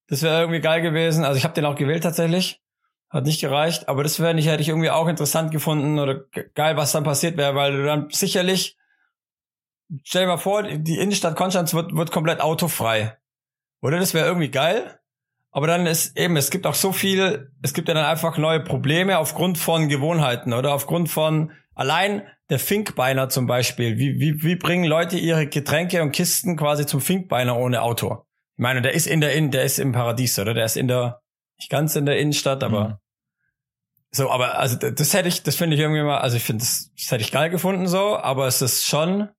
Das 0.07 0.23
wäre 0.23 0.41
irgendwie 0.41 0.59
geil 0.59 0.81
gewesen. 0.81 1.23
Also 1.23 1.37
ich 1.37 1.43
habe 1.43 1.53
den 1.53 1.65
auch 1.65 1.75
gewählt 1.75 2.03
tatsächlich. 2.03 2.61
Hat 3.09 3.25
nicht 3.25 3.41
gereicht, 3.41 3.89
aber 3.89 4.03
das 4.03 4.19
wäre 4.19 4.35
nicht, 4.35 4.47
hätte 4.47 4.61
ich 4.61 4.69
irgendwie 4.69 4.91
auch 4.91 5.07
interessant 5.07 5.51
gefunden 5.51 5.97
oder 5.97 6.25
geil, 6.53 6.77
was 6.77 6.91
dann 6.91 7.03
passiert 7.03 7.37
wäre, 7.37 7.55
weil 7.55 7.71
du 7.71 7.83
dann 7.83 8.09
sicherlich, 8.11 8.77
stell 10.03 10.23
dir 10.23 10.27
mal 10.27 10.37
vor, 10.37 10.63
die 10.63 10.97
Innenstadt 10.97 11.35
Konstanz 11.35 11.73
wird, 11.73 11.95
wird 11.95 12.11
komplett 12.11 12.39
autofrei. 12.39 13.17
Oder? 13.81 13.97
Das 13.99 14.13
wäre 14.13 14.27
irgendwie 14.27 14.51
geil. 14.51 14.99
Aber 15.51 15.65
dann 15.65 15.87
ist 15.87 16.17
eben, 16.17 16.37
es 16.37 16.51
gibt 16.51 16.67
auch 16.67 16.75
so 16.75 16.91
viel, 16.91 17.51
es 17.63 17.73
gibt 17.73 17.87
ja 17.87 17.95
dann 17.95 18.05
einfach 18.05 18.37
neue 18.37 18.59
Probleme 18.59 19.17
aufgrund 19.17 19.57
von 19.57 19.89
Gewohnheiten 19.89 20.53
oder 20.53 20.73
aufgrund 20.73 21.09
von 21.09 21.51
allein 21.73 22.21
der 22.49 22.59
Finkbeiner 22.59 23.29
zum 23.29 23.47
Beispiel. 23.47 23.97
Wie, 23.97 24.19
wie, 24.19 24.43
wie 24.43 24.55
bringen 24.55 24.85
Leute 24.85 25.17
ihre 25.17 25.47
Getränke 25.47 26.01
und 26.03 26.11
Kisten 26.11 26.57
quasi 26.57 26.85
zum 26.85 27.01
Finkbeiner 27.01 27.57
ohne 27.57 27.81
Auto? 27.81 28.25
Ich 28.57 28.61
meine, 28.61 28.81
der 28.81 28.93
ist 28.93 29.07
in 29.07 29.21
der, 29.21 29.33
in, 29.33 29.49
der 29.51 29.63
ist 29.63 29.79
im 29.79 29.91
Paradies, 29.91 30.37
oder? 30.37 30.53
Der 30.53 30.65
ist 30.65 30.77
in 30.77 30.87
der, 30.87 31.21
nicht 31.59 31.69
ganz 31.69 31.95
in 31.95 32.05
der 32.05 32.19
Innenstadt, 32.19 32.63
aber 32.63 32.87
mhm. 32.87 32.95
so, 34.11 34.31
aber 34.31 34.57
also 34.57 34.77
das 34.77 35.13
hätte 35.13 35.27
ich, 35.27 35.43
das 35.43 35.55
finde 35.55 35.75
ich 35.75 35.81
irgendwie 35.81 36.01
mal, 36.01 36.19
also 36.19 36.37
ich 36.37 36.43
finde 36.43 36.63
das, 36.63 36.91
das 36.97 37.11
hätte 37.11 37.23
ich 37.23 37.31
geil 37.31 37.49
gefunden 37.49 37.87
so, 37.87 38.17
aber 38.17 38.47
es 38.47 38.61
ist 38.61 38.85
schon, 38.85 39.29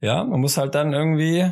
ja, 0.00 0.24
man 0.24 0.40
muss 0.40 0.56
halt 0.56 0.74
dann 0.74 0.92
irgendwie, 0.92 1.50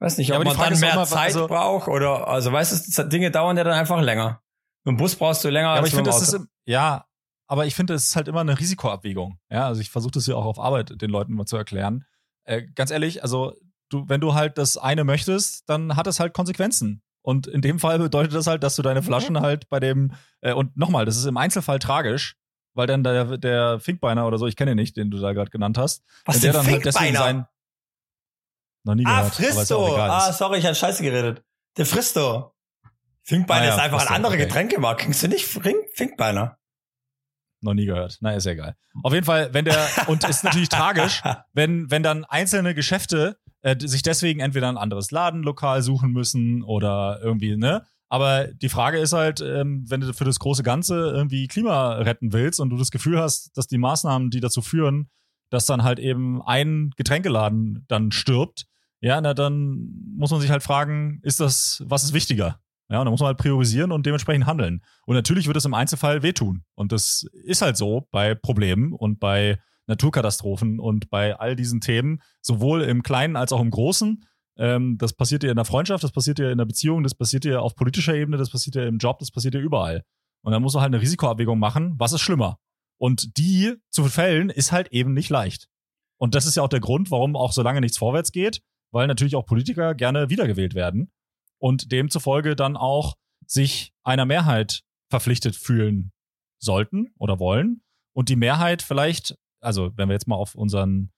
weiß 0.00 0.18
nicht, 0.18 0.32
ob 0.32 0.38
ja, 0.38 0.44
man 0.44 0.56
dann 0.56 0.80
mehr 0.80 0.94
mal, 0.94 1.06
Zeit 1.06 1.26
also, 1.26 1.46
braucht 1.46 1.88
oder, 1.88 2.28
also 2.28 2.52
weißt 2.52 2.98
du, 2.98 3.08
Dinge 3.08 3.30
dauern 3.30 3.56
ja 3.56 3.64
dann 3.64 3.74
einfach 3.74 4.00
länger. 4.00 4.42
Im 4.84 4.96
Bus 4.96 5.16
brauchst 5.16 5.44
du 5.44 5.48
länger 5.48 5.68
ja, 5.68 5.72
aber 5.72 5.80
als 5.80 5.88
ich 5.88 5.94
finde, 5.94 6.10
das 6.10 6.22
ist, 6.22 6.40
ja, 6.64 7.04
aber 7.46 7.66
ich 7.66 7.74
finde, 7.74 7.94
es 7.94 8.08
ist 8.08 8.16
halt 8.16 8.28
immer 8.28 8.40
eine 8.40 8.58
Risikoabwägung. 8.58 9.38
Ja, 9.50 9.66
also 9.66 9.80
ich 9.80 9.90
versuche 9.90 10.12
das 10.12 10.26
hier 10.26 10.36
auch 10.36 10.44
auf 10.44 10.58
Arbeit 10.58 11.00
den 11.00 11.10
Leuten 11.10 11.34
mal 11.34 11.46
zu 11.46 11.56
erklären. 11.56 12.04
Äh, 12.44 12.62
ganz 12.74 12.90
ehrlich, 12.90 13.22
also 13.22 13.54
du, 13.88 14.08
wenn 14.08 14.20
du 14.20 14.34
halt 14.34 14.58
das 14.58 14.76
eine 14.76 15.04
möchtest, 15.04 15.68
dann 15.68 15.96
hat 15.96 16.06
es 16.06 16.20
halt 16.20 16.34
Konsequenzen. 16.34 17.02
Und 17.28 17.46
in 17.46 17.60
dem 17.60 17.78
Fall 17.78 17.98
bedeutet 17.98 18.32
das 18.32 18.46
halt, 18.46 18.62
dass 18.62 18.74
du 18.74 18.80
deine 18.80 19.02
Flaschen 19.02 19.38
halt 19.38 19.68
bei 19.68 19.80
dem, 19.80 20.12
äh, 20.40 20.54
und 20.54 20.78
nochmal, 20.78 21.04
das 21.04 21.18
ist 21.18 21.26
im 21.26 21.36
Einzelfall 21.36 21.78
tragisch, 21.78 22.38
weil 22.72 22.86
dann 22.86 23.04
der, 23.04 23.36
der 23.36 23.80
Finkbeiner 23.80 24.26
oder 24.26 24.38
so, 24.38 24.46
ich 24.46 24.56
kenne 24.56 24.70
ihn 24.70 24.78
nicht, 24.78 24.96
den 24.96 25.10
du 25.10 25.18
da 25.18 25.34
gerade 25.34 25.50
genannt 25.50 25.76
hast. 25.76 26.02
Was 26.24 26.40
der 26.40 26.54
dann 26.54 26.66
halt 26.66 26.86
deswegen 26.86 27.14
sein. 27.14 27.46
Noch 28.82 28.94
nie 28.94 29.04
ah, 29.04 29.28
gehört. 29.28 29.34
Fristo. 29.34 29.96
Ah, 29.98 30.32
sorry, 30.32 30.60
ich 30.60 30.64
hatte 30.64 30.76
Scheiße 30.76 31.02
geredet. 31.02 31.44
Der 31.76 31.84
Fristo. 31.84 32.54
Finkbeiner 33.24 33.60
ah, 33.60 33.66
ja, 33.66 33.74
ist 33.74 33.80
einfach 33.82 33.98
Fristo, 33.98 34.14
ein 34.14 34.16
anderer 34.16 34.32
okay. 34.32 34.44
Getränkemarkt. 34.44 35.02
Kennst 35.02 35.22
du 35.22 35.28
nicht 35.28 35.44
Finkbeiner? 35.44 36.56
Noch 37.60 37.74
nie 37.74 37.84
gehört. 37.84 38.16
Na, 38.22 38.32
ist 38.32 38.46
ja 38.46 38.52
egal. 38.52 38.74
Auf 39.02 39.12
jeden 39.12 39.26
Fall, 39.26 39.52
wenn 39.52 39.66
der, 39.66 39.86
und 40.06 40.26
ist 40.26 40.44
natürlich 40.44 40.70
tragisch, 40.70 41.22
wenn, 41.52 41.90
wenn 41.90 42.02
dann 42.02 42.24
einzelne 42.24 42.74
Geschäfte 42.74 43.38
äh, 43.62 43.76
sich 43.78 44.02
deswegen 44.02 44.40
entweder 44.40 44.68
ein 44.68 44.76
anderes 44.76 45.10
Ladenlokal 45.10 45.82
suchen 45.82 46.12
müssen 46.12 46.62
oder 46.62 47.20
irgendwie, 47.22 47.56
ne? 47.56 47.84
Aber 48.10 48.46
die 48.46 48.70
Frage 48.70 48.98
ist 48.98 49.12
halt, 49.12 49.40
ähm, 49.40 49.84
wenn 49.88 50.00
du 50.00 50.14
für 50.14 50.24
das 50.24 50.38
große 50.38 50.62
Ganze 50.62 51.10
irgendwie 51.10 51.46
Klima 51.46 51.94
retten 51.94 52.32
willst 52.32 52.58
und 52.58 52.70
du 52.70 52.76
das 52.76 52.90
Gefühl 52.90 53.20
hast, 53.20 53.56
dass 53.56 53.66
die 53.66 53.76
Maßnahmen, 53.76 54.30
die 54.30 54.40
dazu 54.40 54.62
führen, 54.62 55.10
dass 55.50 55.66
dann 55.66 55.82
halt 55.82 55.98
eben 55.98 56.40
ein 56.42 56.90
Getränkeladen 56.96 57.84
dann 57.88 58.10
stirbt, 58.10 58.66
ja, 59.00 59.20
na 59.20 59.34
dann 59.34 59.90
muss 60.16 60.30
man 60.30 60.40
sich 60.40 60.50
halt 60.50 60.62
fragen, 60.62 61.20
ist 61.22 61.40
das, 61.40 61.82
was 61.86 62.04
ist 62.04 62.14
wichtiger? 62.14 62.60
Ja, 62.90 63.00
und 63.00 63.04
da 63.04 63.10
muss 63.10 63.20
man 63.20 63.28
halt 63.28 63.38
priorisieren 63.38 63.92
und 63.92 64.06
dementsprechend 64.06 64.46
handeln. 64.46 64.82
Und 65.04 65.14
natürlich 65.14 65.46
wird 65.46 65.58
es 65.58 65.66
im 65.66 65.74
Einzelfall 65.74 66.22
wehtun. 66.22 66.64
Und 66.74 66.90
das 66.90 67.26
ist 67.44 67.60
halt 67.60 67.76
so 67.76 68.08
bei 68.10 68.34
Problemen 68.34 68.94
und 68.94 69.20
bei 69.20 69.58
Naturkatastrophen 69.88 70.78
und 70.78 71.10
bei 71.10 71.38
all 71.38 71.56
diesen 71.56 71.80
Themen, 71.80 72.22
sowohl 72.40 72.82
im 72.82 73.02
Kleinen 73.02 73.36
als 73.36 73.52
auch 73.52 73.60
im 73.60 73.70
Großen. 73.70 74.24
Ähm, 74.56 74.98
das 74.98 75.12
passiert 75.12 75.42
dir 75.42 75.50
in 75.50 75.56
der 75.56 75.64
Freundschaft, 75.64 76.04
das 76.04 76.12
passiert 76.12 76.38
dir 76.38 76.50
in 76.50 76.58
der 76.58 76.64
Beziehung, 76.64 77.02
das 77.02 77.14
passiert 77.14 77.44
dir 77.44 77.62
auf 77.62 77.74
politischer 77.74 78.14
Ebene, 78.14 78.36
das 78.36 78.50
passiert 78.50 78.76
dir 78.76 78.86
im 78.86 78.98
Job, 78.98 79.18
das 79.18 79.30
passiert 79.30 79.54
dir 79.54 79.60
überall. 79.60 80.04
Und 80.42 80.52
dann 80.52 80.62
musst 80.62 80.74
du 80.74 80.80
halt 80.80 80.92
eine 80.92 81.00
Risikoabwägung 81.00 81.58
machen, 81.58 81.94
was 81.98 82.12
ist 82.12 82.20
schlimmer. 82.20 82.58
Und 82.98 83.36
die 83.38 83.74
zu 83.90 84.04
fällen 84.04 84.50
ist 84.50 84.72
halt 84.72 84.88
eben 84.92 85.14
nicht 85.14 85.30
leicht. 85.30 85.68
Und 86.18 86.34
das 86.34 86.46
ist 86.46 86.56
ja 86.56 86.62
auch 86.62 86.68
der 86.68 86.80
Grund, 86.80 87.10
warum 87.10 87.36
auch 87.36 87.52
so 87.52 87.62
lange 87.62 87.80
nichts 87.80 87.98
vorwärts 87.98 88.32
geht, 88.32 88.60
weil 88.90 89.06
natürlich 89.06 89.36
auch 89.36 89.46
Politiker 89.46 89.94
gerne 89.94 90.30
wiedergewählt 90.30 90.74
werden 90.74 91.12
und 91.58 91.92
demzufolge 91.92 92.56
dann 92.56 92.76
auch 92.76 93.14
sich 93.46 93.92
einer 94.02 94.26
Mehrheit 94.26 94.82
verpflichtet 95.10 95.56
fühlen 95.56 96.12
sollten 96.58 97.12
oder 97.18 97.38
wollen. 97.38 97.82
Und 98.12 98.28
die 98.28 98.36
Mehrheit 98.36 98.82
vielleicht, 98.82 99.36
also 99.60 99.90
wenn 99.96 100.08
wir 100.08 100.14
jetzt 100.14 100.28
mal 100.28 100.36
auf 100.36 100.54
unseren 100.54 101.10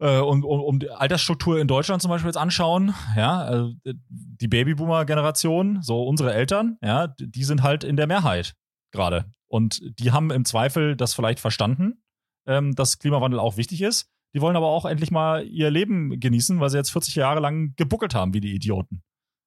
äh, 0.00 0.18
um, 0.18 0.44
um, 0.44 0.60
um 0.60 0.78
die 0.78 0.90
Altersstruktur 0.90 1.58
in 1.58 1.66
Deutschland 1.66 2.02
zum 2.02 2.10
Beispiel 2.10 2.28
jetzt 2.28 2.36
anschauen, 2.36 2.94
ja, 3.16 3.40
also 3.40 3.72
die 3.84 4.48
Babyboomer-Generation, 4.48 5.82
so 5.82 6.04
unsere 6.04 6.32
Eltern, 6.32 6.78
ja, 6.82 7.08
die 7.18 7.44
sind 7.44 7.62
halt 7.62 7.84
in 7.84 7.96
der 7.96 8.06
Mehrheit 8.06 8.54
gerade. 8.92 9.26
Und 9.48 9.80
die 9.98 10.12
haben 10.12 10.30
im 10.30 10.44
Zweifel 10.44 10.96
das 10.96 11.14
vielleicht 11.14 11.40
verstanden, 11.40 12.02
ähm, 12.46 12.74
dass 12.74 12.98
Klimawandel 12.98 13.40
auch 13.40 13.56
wichtig 13.56 13.82
ist. 13.82 14.10
Die 14.34 14.40
wollen 14.40 14.56
aber 14.56 14.66
auch 14.66 14.84
endlich 14.84 15.10
mal 15.10 15.44
ihr 15.46 15.70
Leben 15.70 16.20
genießen, 16.20 16.60
weil 16.60 16.70
sie 16.70 16.76
jetzt 16.76 16.92
40 16.92 17.14
Jahre 17.14 17.40
lang 17.40 17.74
gebuckelt 17.76 18.14
haben 18.14 18.34
wie 18.34 18.40
die 18.40 18.54
Idioten. 18.54 19.02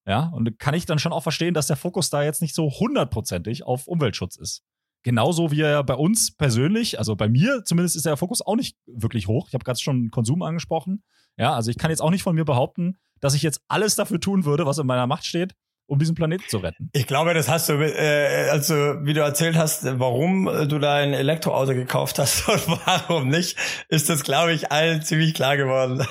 Ja, 0.06 0.30
und 0.34 0.58
kann 0.58 0.74
ich 0.74 0.84
dann 0.84 0.98
schon 0.98 1.12
auch 1.12 1.22
verstehen, 1.22 1.54
dass 1.54 1.68
der 1.68 1.76
Fokus 1.76 2.10
da 2.10 2.24
jetzt 2.24 2.42
nicht 2.42 2.56
so 2.56 2.68
hundertprozentig 2.68 3.64
auf 3.64 3.86
Umweltschutz 3.86 4.36
ist. 4.36 4.64
Genauso 5.02 5.50
wie 5.50 5.60
er 5.60 5.82
bei 5.82 5.94
uns 5.94 6.34
persönlich, 6.36 6.98
also 6.98 7.16
bei 7.16 7.28
mir 7.28 7.64
zumindest 7.64 7.96
ist 7.96 8.06
der 8.06 8.16
Fokus 8.16 8.40
auch 8.40 8.54
nicht 8.54 8.76
wirklich 8.86 9.26
hoch. 9.26 9.48
Ich 9.48 9.54
habe 9.54 9.64
gerade 9.64 9.80
schon 9.80 10.10
Konsum 10.10 10.42
angesprochen. 10.42 11.02
Ja, 11.36 11.54
also 11.54 11.70
ich 11.70 11.78
kann 11.78 11.90
jetzt 11.90 12.00
auch 12.00 12.10
nicht 12.10 12.22
von 12.22 12.34
mir 12.34 12.44
behaupten, 12.44 12.98
dass 13.20 13.34
ich 13.34 13.42
jetzt 13.42 13.62
alles 13.68 13.96
dafür 13.96 14.20
tun 14.20 14.44
würde, 14.44 14.66
was 14.66 14.78
in 14.78 14.86
meiner 14.86 15.06
Macht 15.06 15.24
steht, 15.24 15.54
um 15.86 15.98
diesen 15.98 16.14
Planeten 16.14 16.44
zu 16.48 16.58
retten. 16.58 16.88
Ich 16.92 17.06
glaube, 17.06 17.34
das 17.34 17.48
hast 17.48 17.68
du, 17.68 17.74
äh, 17.74 18.48
also 18.50 18.74
wie 18.74 19.14
du 19.14 19.20
erzählt 19.20 19.56
hast, 19.56 19.84
warum 19.98 20.46
du 20.68 20.78
da 20.78 20.96
ein 20.96 21.14
Elektroauto 21.14 21.74
gekauft 21.74 22.18
hast 22.18 22.48
und 22.48 22.68
warum 22.86 23.28
nicht, 23.28 23.56
ist 23.88 24.08
das, 24.08 24.22
glaube 24.22 24.52
ich, 24.52 24.70
allen 24.70 25.02
ziemlich 25.02 25.34
klar 25.34 25.56
geworden. 25.56 26.00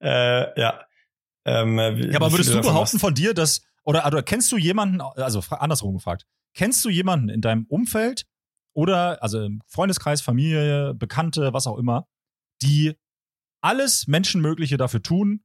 äh, 0.00 0.60
ja. 0.60 0.80
Ähm, 1.44 1.76
wie, 1.76 2.10
ja, 2.10 2.16
aber 2.16 2.32
würdest 2.32 2.52
du 2.52 2.60
behaupten 2.60 2.98
von 2.98 3.14
dir, 3.14 3.34
dass, 3.34 3.62
oder, 3.84 4.04
oder 4.04 4.22
kennst 4.22 4.50
du 4.50 4.56
jemanden, 4.56 5.00
also 5.00 5.42
andersrum 5.50 5.94
gefragt, 5.94 6.26
kennst 6.56 6.84
du 6.84 6.88
jemanden 6.88 7.28
in 7.28 7.40
deinem 7.40 7.66
Umfeld 7.66 8.26
oder, 8.74 9.22
also 9.22 9.42
im 9.42 9.62
Freundeskreis, 9.68 10.20
Familie, 10.20 10.94
Bekannte, 10.94 11.52
was 11.52 11.66
auch 11.66 11.78
immer, 11.78 12.08
die 12.62 12.96
alles 13.62 14.06
Menschenmögliche 14.06 14.76
dafür 14.76 15.02
tun, 15.02 15.44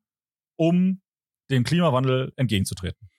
um 0.57 1.01
dem 1.49 1.63
Klimawandel 1.63 2.33
entgegenzutreten? 2.37 3.09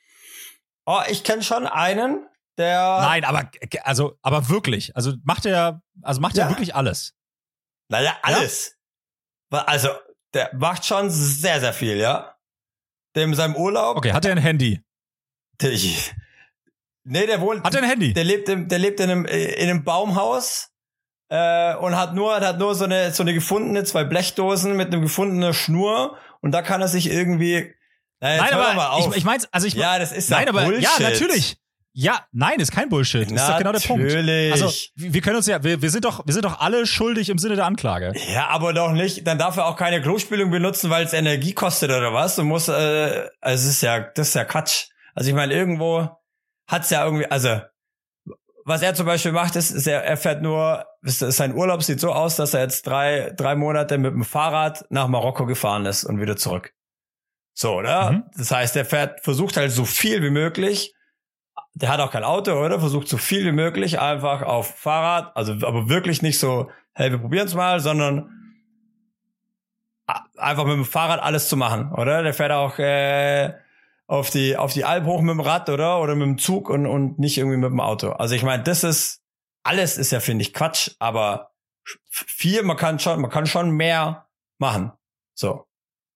Oh, 0.87 1.01
ich 1.09 1.23
kenne 1.23 1.43
schon 1.43 1.67
einen, 1.67 2.27
der. 2.59 2.99
Nein, 3.01 3.25
aber 3.25 3.51
also, 3.83 4.19
aber 4.23 4.49
wirklich. 4.49 4.97
Also 4.97 5.15
macht 5.23 5.47
er, 5.47 5.83
also 6.03 6.21
macht 6.21 6.37
ja. 6.37 6.45
er 6.45 6.51
wirklich 6.51 6.75
alles. 6.75 7.15
Naja, 7.89 8.17
alles. 8.23 8.77
Ja? 9.53 9.65
Also, 9.65 9.89
der 10.35 10.51
macht 10.55 10.85
schon 10.85 11.11
sehr, 11.11 11.61
sehr 11.61 11.73
viel, 11.73 11.97
ja. 11.97 12.37
Der 13.15 13.25
in 13.25 13.35
seinem 13.35 13.55
Urlaub. 13.55 13.97
Okay, 13.97 14.13
hat 14.13 14.25
er 14.25 14.33
ein 14.33 14.39
Handy? 14.39 14.81
Der, 15.61 15.73
nee, 17.05 17.27
der 17.27 17.41
wohnt. 17.41 17.65
Hat 17.65 17.75
er 17.75 17.83
ein 17.83 17.89
Handy? 17.89 18.13
Der 18.13 18.25
lebt, 18.25 18.49
im, 18.49 18.69
der 18.69 18.79
lebt 18.79 19.01
in 19.01 19.11
einem, 19.11 19.25
in 19.25 19.69
einem 19.69 19.85
Baumhaus 19.85 20.71
äh, 21.29 21.75
und 21.77 21.97
hat 21.97 22.15
nur, 22.15 22.41
hat 22.41 22.59
nur 22.59 22.75
so 22.75 22.85
eine, 22.85 23.13
so 23.13 23.23
eine 23.23 23.35
gefundene, 23.35 23.85
zwei 23.85 24.05
Blechdosen 24.05 24.77
mit 24.77 24.89
einem 24.89 25.03
gefundenen 25.03 25.55
Schnur 25.55 26.17
und 26.41 26.53
da 26.53 26.63
kann 26.63 26.81
er 26.81 26.89
sich 26.89 27.11
irgendwie 27.11 27.75
na, 28.23 28.37
nein, 28.37 28.55
aber 28.55 28.99
ich, 29.01 29.17
ich 29.17 29.25
meine, 29.25 29.43
also 29.51 29.67
ich 29.67 29.75
ja, 29.75 29.99
das 29.99 30.13
ist 30.13 30.31
nein, 30.31 30.49
aber 30.49 30.63
Bullshit. 30.65 30.85
ja, 30.85 31.11
natürlich. 31.11 31.57
Ja, 31.95 32.21
nein, 32.31 32.61
ist 32.61 32.71
kein 32.71 32.89
Bullshit. 32.89 33.31
Das 33.31 33.33
ist 33.33 33.49
doch 33.49 33.59
genau 33.59 33.73
der 33.73 33.81
Punkt. 33.81 34.15
Also, 34.53 34.73
wir 34.95 35.21
können 35.21 35.37
uns 35.37 35.47
ja, 35.47 35.63
wir, 35.63 35.83
wir 35.83 35.91
sind 35.91 36.05
doch, 36.05 36.25
wir 36.25 36.33
sind 36.33 36.45
doch 36.45 36.61
alle 36.61 36.87
schuldig 36.87 37.29
im 37.29 37.39
Sinne 37.39 37.57
der 37.57 37.67
Anklage. 37.67 38.13
Ja, 38.33 38.49
aber 38.49 38.73
doch 38.73 38.93
nicht. 38.93 39.27
Dann 39.27 39.39
darf 39.39 39.57
er 39.57 39.67
auch 39.67 39.77
keine 39.77 40.01
Klospülung 40.01 40.51
benutzen, 40.51 40.89
weil 40.89 41.05
es 41.05 41.13
Energie 41.13 41.53
kostet 41.53 41.91
oder 41.91 42.15
was. 42.15 42.37
Du 42.37 42.45
musst, 42.45 42.69
äh, 42.69 43.29
also 43.41 43.69
es 43.69 43.75
ist 43.75 43.83
ja, 43.83 44.01
das 44.01 44.29
ist 44.29 44.35
ja 44.35 44.45
Quatsch. 44.45 44.87
Also 45.15 45.29
ich 45.29 45.35
meine, 45.35 45.53
irgendwo 45.53 46.09
hat's 46.67 46.91
ja 46.91 47.05
irgendwie, 47.05 47.27
also 47.27 47.61
was 48.65 48.83
er 48.83 48.95
zum 48.95 49.07
Beispiel 49.07 49.33
macht, 49.33 49.57
ist, 49.57 49.71
ist 49.71 49.87
er, 49.87 50.05
er 50.05 50.17
fährt 50.17 50.43
nur, 50.43 50.87
sein 51.03 51.55
Urlaub 51.55 51.83
sieht 51.83 52.01
so 52.01 52.13
aus, 52.13 52.37
dass 52.37 52.55
er 52.55 52.61
jetzt 52.61 52.87
drei, 52.87 53.33
drei 53.37 53.57
Monate 53.57 53.99
mit 53.99 54.13
dem 54.13 54.25
Fahrrad 54.25 54.85
nach 54.91 55.09
Marokko 55.09 55.47
gefahren 55.47 55.85
ist 55.87 56.05
und 56.05 56.21
wieder 56.21 56.37
zurück. 56.37 56.73
So, 57.55 57.75
oder? 57.75 58.13
Mhm. 58.13 58.25
Das 58.37 58.51
heißt, 58.51 58.75
der 58.77 58.85
fährt, 58.85 59.21
versucht 59.21 59.57
halt 59.57 59.73
so 59.73 59.85
viel 59.85 60.23
wie 60.23 60.31
möglich. 60.31 60.95
Der 61.75 61.89
hat 61.89 62.01
auch 62.01 62.11
kein 62.11 62.25
Auto, 62.25 62.53
oder? 62.53 62.79
Versucht 62.79 63.09
so 63.09 63.17
viel 63.17 63.45
wie 63.45 63.53
möglich 63.53 63.99
einfach 63.99 64.43
auf 64.43 64.79
Fahrrad, 64.79 65.37
also 65.37 65.53
aber 65.67 65.89
wirklich 65.89 66.23
nicht 66.23 66.39
so, 66.39 66.71
hey, 66.95 67.11
wir 67.11 67.19
probieren 67.19 67.47
es 67.47 67.55
mal, 67.55 67.81
sondern 67.81 68.31
einfach 70.37 70.65
mit 70.65 70.75
dem 70.75 70.85
Fahrrad 70.85 71.21
alles 71.21 71.49
zu 71.49 71.57
machen, 71.57 71.93
oder? 71.93 72.23
Der 72.23 72.35
fährt 72.35 72.53
auch 72.53 72.79
äh, 72.79 73.55
auf 74.13 74.29
die 74.29 74.59
auf 74.59 74.75
die 74.75 74.85
Alp 74.85 75.07
hoch 75.07 75.23
mit 75.23 75.31
dem 75.31 75.41
Rad, 75.41 75.71
oder? 75.71 76.01
Oder 76.01 76.15
mit 76.15 76.27
dem 76.27 76.39
Zug 76.39 76.69
und 76.69 76.87
und 76.87 77.19
nicht 77.19 77.39
irgendwie 77.39 77.57
mit 77.57 77.71
dem 77.71 77.81
Auto. 77.81 78.11
Also 78.11 78.35
ich 78.35 78.43
meine, 78.43 78.63
das 78.63 78.85
ist 78.85 79.23
alles 79.63 79.97
ist 79.97 80.13
ja 80.13 80.21
finde 80.21 80.43
ich 80.43 80.53
Quatsch, 80.53 80.91
aber 80.99 81.53
viel, 82.11 82.63
man 82.63 82.77
kann 82.77 82.99
schon, 82.99 83.21
man 83.23 83.31
kann 83.31 83.47
schon 83.47 83.71
mehr 83.71 84.29
machen. 84.59 84.93
So. 85.35 85.65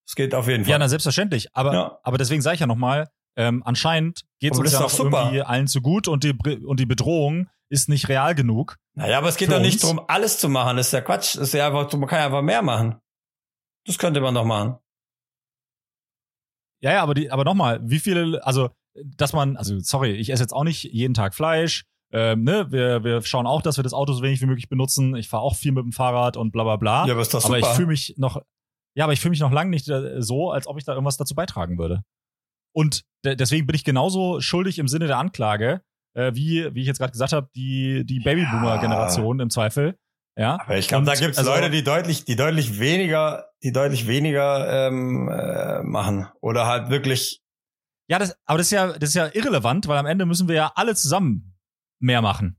Es 0.06 0.14
geht 0.14 0.35
auf 0.35 0.46
jeden 0.46 0.64
Fall. 0.64 0.72
Ja, 0.72 0.78
na, 0.78 0.88
selbstverständlich. 0.88 1.48
Aber, 1.54 1.72
ja. 1.72 1.98
aber 2.02 2.18
deswegen 2.18 2.42
sage 2.42 2.54
ich 2.54 2.61
ja 2.61 2.66
nochmal, 2.66 3.09
ähm, 3.37 3.62
anscheinend 3.64 4.24
geht 4.40 4.52
es 4.52 4.59
uns 4.59 4.72
ja 4.72 4.87
irgendwie 4.98 5.42
allen 5.42 5.66
zu 5.66 5.80
gut 5.80 6.06
und 6.06 6.22
die, 6.22 6.32
und 6.64 6.78
die 6.78 6.87
Bedrohung 6.87 7.48
ist 7.68 7.88
nicht 7.88 8.09
real 8.09 8.35
genug. 8.35 8.76
Naja, 8.94 9.18
aber 9.18 9.28
es 9.28 9.37
geht 9.37 9.50
doch 9.50 9.59
nicht 9.59 9.82
darum, 9.82 10.00
alles 10.06 10.38
zu 10.38 10.48
machen. 10.48 10.76
Das 10.76 10.88
ist 10.88 10.92
ja 10.92 11.00
Quatsch. 11.00 11.35
Das 11.35 11.48
ist 11.48 11.54
ja 11.54 11.66
einfach, 11.66 11.90
man 11.94 12.09
kann 12.09 12.20
ja 12.20 12.26
einfach 12.26 12.42
mehr 12.42 12.62
machen. 12.62 13.00
Das 13.87 13.98
könnte 13.98 14.20
man 14.20 14.35
doch 14.35 14.44
machen. 14.44 14.76
Ja, 16.83 16.93
ja, 16.93 17.03
aber 17.03 17.15
die, 17.15 17.31
aber 17.31 17.45
nochmal, 17.45 17.81
wie 17.83 17.99
viele, 17.99 18.45
also, 18.47 18.71
dass 19.05 19.33
man, 19.33 19.57
also, 19.57 19.79
sorry, 19.81 20.12
ich 20.12 20.31
esse 20.31 20.43
jetzt 20.43 20.53
auch 20.53 20.65
nicht 20.65 20.85
jeden 20.85 21.15
Tag 21.15 21.35
Fleisch. 21.35 21.85
Ähm, 22.12 22.45
ne, 22.45 22.71
wir, 22.71 23.03
wir 23.03 23.23
schauen 23.23 23.47
auch, 23.47 23.62
dass 23.62 23.77
wir 23.79 23.83
das 23.83 23.93
Auto 23.93 24.12
so 24.12 24.23
wenig 24.23 24.41
wie 24.41 24.47
möglich 24.47 24.69
benutzen. 24.69 25.17
Ich 25.17 25.29
fahre 25.29 25.43
auch 25.43 25.57
viel 25.57 25.73
mit 25.73 25.85
dem 25.85 25.93
Fahrrad 25.93 26.37
und 26.37 26.53
bla 26.53 26.62
bla 26.62 26.77
bla. 26.77 27.07
Ja, 27.07 27.12
aber 27.12 27.23
ist 27.23 27.33
super. 27.33 27.47
Aber 27.47 27.59
ich 27.59 27.67
fühle 27.67 27.89
mich 27.89 28.15
noch, 28.17 28.41
ja, 28.95 29.05
aber 29.05 29.12
ich 29.12 29.21
fühle 29.21 29.31
mich 29.31 29.41
noch 29.41 29.53
lange 29.53 29.71
nicht 29.71 29.89
äh, 29.89 30.23
so, 30.23 30.51
als 30.51 30.67
ob 30.67 30.79
ich 30.79 30.85
da 30.85 30.93
irgendwas 30.93 31.17
dazu 31.17 31.35
beitragen 31.35 31.79
würde. 31.79 32.03
Und 32.73 33.03
deswegen 33.25 33.67
bin 33.67 33.75
ich 33.75 33.85
genauso 33.85 34.41
schuldig 34.41 34.79
im 34.79 34.87
Sinne 34.87 35.07
der 35.07 35.19
Anklage, 35.19 35.81
äh, 36.15 36.33
wie, 36.35 36.75
wie 36.75 36.83
ich 36.83 36.87
jetzt 36.87 36.99
gerade 36.99 37.12
gesagt 37.12 37.33
habe, 37.33 37.49
die, 37.57 38.05
die 38.05 38.21
Babyboomer-Generation 38.21 39.39
ja. 39.39 39.43
im 39.43 39.51
Zweifel. 39.51 39.99
Ja. 40.37 40.61
Aber 40.61 40.77
ich 40.77 40.88
glaube, 40.88 41.07
da 41.07 41.14
gibt's 41.14 41.38
also, 41.38 41.51
Leute, 41.51 41.70
die 41.70 41.83
deutlich, 41.83 42.25
die 42.25 42.37
deutlich 42.37 42.79
weniger, 42.79 43.51
die 43.62 43.72
deutlich 43.72 44.07
weniger 44.07 44.88
ähm, 44.88 45.29
äh, 45.29 45.83
machen. 45.83 46.29
Oder 46.40 46.66
halt 46.66 46.90
wirklich. 46.90 47.40
Ja, 48.09 48.18
das, 48.18 48.37
aber 48.44 48.59
das 48.59 48.66
ist 48.66 48.72
ja, 48.72 48.92
das 48.92 49.09
ist 49.09 49.14
ja 49.14 49.31
irrelevant, 49.33 49.88
weil 49.88 49.99
am 49.99 50.07
Ende 50.07 50.27
müssen 50.27 50.46
wir 50.49 50.55
ja 50.55 50.72
alle 50.75 50.94
zusammen 50.94 51.57
mehr 51.99 52.20
machen. 52.20 52.59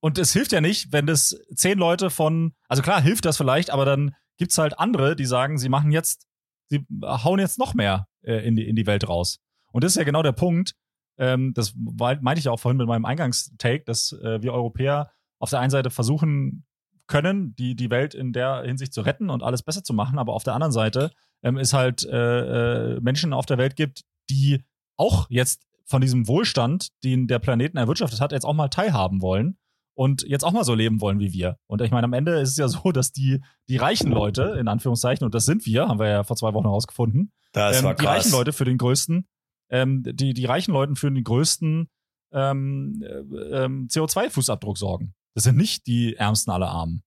Und 0.00 0.16
es 0.16 0.32
hilft 0.32 0.52
ja 0.52 0.60
nicht, 0.60 0.92
wenn 0.92 1.06
das 1.06 1.38
zehn 1.54 1.78
Leute 1.78 2.08
von, 2.08 2.54
also 2.68 2.82
klar 2.82 3.02
hilft 3.02 3.24
das 3.26 3.36
vielleicht, 3.36 3.70
aber 3.70 3.84
dann 3.84 4.14
gibt's 4.38 4.56
halt 4.56 4.78
andere, 4.78 5.14
die 5.14 5.26
sagen, 5.26 5.58
sie 5.58 5.68
machen 5.68 5.90
jetzt, 5.90 6.26
sie 6.68 6.86
hauen 7.02 7.38
jetzt 7.38 7.58
noch 7.58 7.74
mehr 7.74 8.06
äh, 8.22 8.46
in, 8.46 8.56
die, 8.56 8.66
in 8.66 8.76
die 8.76 8.86
Welt 8.86 9.06
raus. 9.08 9.40
Und 9.72 9.84
das 9.84 9.92
ist 9.92 9.96
ja 9.96 10.04
genau 10.04 10.22
der 10.22 10.32
Punkt, 10.32 10.74
ähm, 11.18 11.52
das 11.54 11.74
meinte 11.76 12.38
ich 12.38 12.48
auch 12.48 12.58
vorhin 12.58 12.78
mit 12.78 12.86
meinem 12.86 13.04
Eingangstake, 13.04 13.84
dass 13.84 14.12
äh, 14.12 14.40
wir 14.40 14.54
Europäer 14.54 15.10
auf 15.40 15.50
der 15.50 15.60
einen 15.60 15.70
Seite 15.70 15.90
versuchen 15.90 16.64
können, 17.08 17.56
die, 17.56 17.74
die 17.74 17.90
Welt 17.90 18.14
in 18.14 18.32
der 18.32 18.62
Hinsicht 18.62 18.92
zu 18.92 19.00
retten 19.00 19.30
und 19.30 19.42
alles 19.42 19.62
besser 19.62 19.82
zu 19.82 19.92
machen, 19.92 20.18
aber 20.18 20.32
auf 20.32 20.44
der 20.44 20.54
anderen 20.54 20.72
Seite 20.72 21.10
ähm, 21.42 21.58
es 21.58 21.72
halt 21.72 22.04
äh, 22.04 22.94
äh, 22.94 23.00
Menschen 23.00 23.32
auf 23.32 23.46
der 23.46 23.58
Welt 23.58 23.74
gibt, 23.74 24.04
die 24.30 24.62
auch 24.96 25.28
jetzt 25.28 25.66
von 25.84 26.00
diesem 26.00 26.28
Wohlstand, 26.28 26.90
den 27.02 27.26
der 27.26 27.40
Planeten 27.40 27.76
erwirtschaftet 27.76 28.20
hat, 28.20 28.30
jetzt 28.30 28.44
auch 28.44 28.54
mal 28.54 28.68
teilhaben 28.68 29.22
wollen 29.22 29.58
und 29.94 30.22
jetzt 30.22 30.44
auch 30.44 30.52
mal 30.52 30.62
so 30.62 30.74
leben 30.74 31.00
wollen 31.00 31.18
wie 31.18 31.32
wir. 31.32 31.56
Und 31.66 31.82
ich 31.82 31.90
meine, 31.90 32.04
am 32.04 32.12
Ende 32.12 32.38
ist 32.38 32.50
es 32.50 32.56
ja 32.56 32.68
so, 32.68 32.92
dass 32.92 33.10
die, 33.12 33.40
die 33.68 33.76
reichen 33.76 34.12
Leute, 34.12 34.56
in 34.60 34.68
Anführungszeichen, 34.68 35.24
und 35.24 35.34
das 35.34 35.46
sind 35.46 35.66
wir, 35.66 35.88
haben 35.88 35.98
wir 35.98 36.08
ja 36.08 36.22
vor 36.22 36.36
zwei 36.36 36.54
Wochen 36.54 36.66
herausgefunden, 36.66 37.32
das 37.52 37.82
ähm, 37.82 37.96
die 37.98 38.04
reichen 38.04 38.30
Leute 38.30 38.52
für 38.52 38.64
den 38.64 38.78
größten, 38.78 39.26
ähm, 39.70 40.04
die, 40.04 40.32
die 40.32 40.44
reichen 40.44 40.72
Leuten 40.72 40.94
für 40.94 41.10
den 41.10 41.24
größten 41.24 41.88
ähm, 42.32 43.02
äh, 43.02 43.64
ähm, 43.64 43.88
CO2-Fußabdruck 43.88 44.78
sorgen. 44.78 45.14
Das 45.34 45.44
sind 45.44 45.56
nicht 45.56 45.86
die 45.86 46.16
Ärmsten 46.16 46.50
aller 46.50 46.68
Armen. 46.68 47.02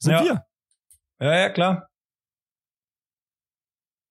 Das 0.00 0.04
sind 0.04 0.12
ja. 0.12 0.24
wir. 0.24 0.46
Ja, 1.20 1.38
ja, 1.38 1.50
klar. 1.50 1.88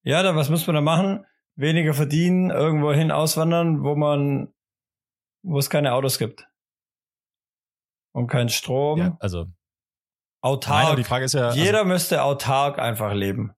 Ja, 0.03 0.23
dann 0.23 0.35
was 0.35 0.49
müssen 0.49 0.67
wir 0.67 0.73
da 0.73 0.81
machen? 0.81 1.25
weniger 1.55 1.93
verdienen, 1.93 2.49
irgendwo 2.49 2.91
hin 2.91 3.11
auswandern, 3.11 3.83
wo 3.83 3.95
man, 3.95 4.53
wo 5.43 5.57
es 5.57 5.69
keine 5.69 5.93
Autos 5.93 6.17
gibt. 6.17 6.47
Und 8.13 8.27
kein 8.27 8.49
Strom. 8.49 8.99
Ja, 8.99 9.17
also. 9.19 9.47
Autark. 10.41 10.87
Nein, 10.87 10.95
die 10.97 11.03
Frage 11.03 11.25
ist 11.25 11.33
ja. 11.33 11.53
Jeder 11.53 11.79
also, 11.79 11.87
müsste 11.87 12.23
autark 12.23 12.79
einfach 12.79 13.13
leben. 13.13 13.53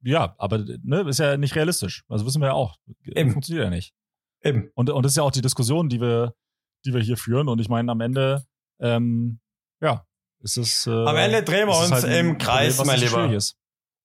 ja, 0.00 0.34
aber 0.38 0.58
ne, 0.58 1.00
ist 1.08 1.18
ja 1.18 1.36
nicht 1.36 1.54
realistisch. 1.54 2.04
Also 2.08 2.24
wissen 2.24 2.40
wir 2.40 2.48
ja 2.48 2.54
auch. 2.54 2.76
Eben. 3.04 3.32
Funktioniert 3.32 3.64
ja 3.64 3.70
nicht. 3.70 3.94
Eben. 4.42 4.70
Und, 4.74 4.88
und 4.90 5.02
das 5.02 5.12
ist 5.12 5.16
ja 5.16 5.22
auch 5.22 5.32
die 5.32 5.42
Diskussion, 5.42 5.88
die 5.88 6.00
wir, 6.00 6.34
die 6.86 6.94
wir 6.94 7.00
hier 7.02 7.16
führen. 7.16 7.48
Und 7.48 7.60
ich 7.60 7.68
meine, 7.68 7.90
am 7.92 8.00
Ende, 8.00 8.44
ähm, 8.80 9.40
ja, 9.80 10.04
ist 10.42 10.56
es. 10.56 10.86
Äh, 10.86 10.90
Am 10.90 11.16
Ende 11.16 11.42
drehen 11.42 11.68
wir 11.68 11.76
uns 11.76 11.90
halt 11.92 12.04
im 12.04 12.38
Kreis, 12.38 12.76
Problem, 12.76 12.94
mein 12.94 13.00
Lieber. 13.28 13.38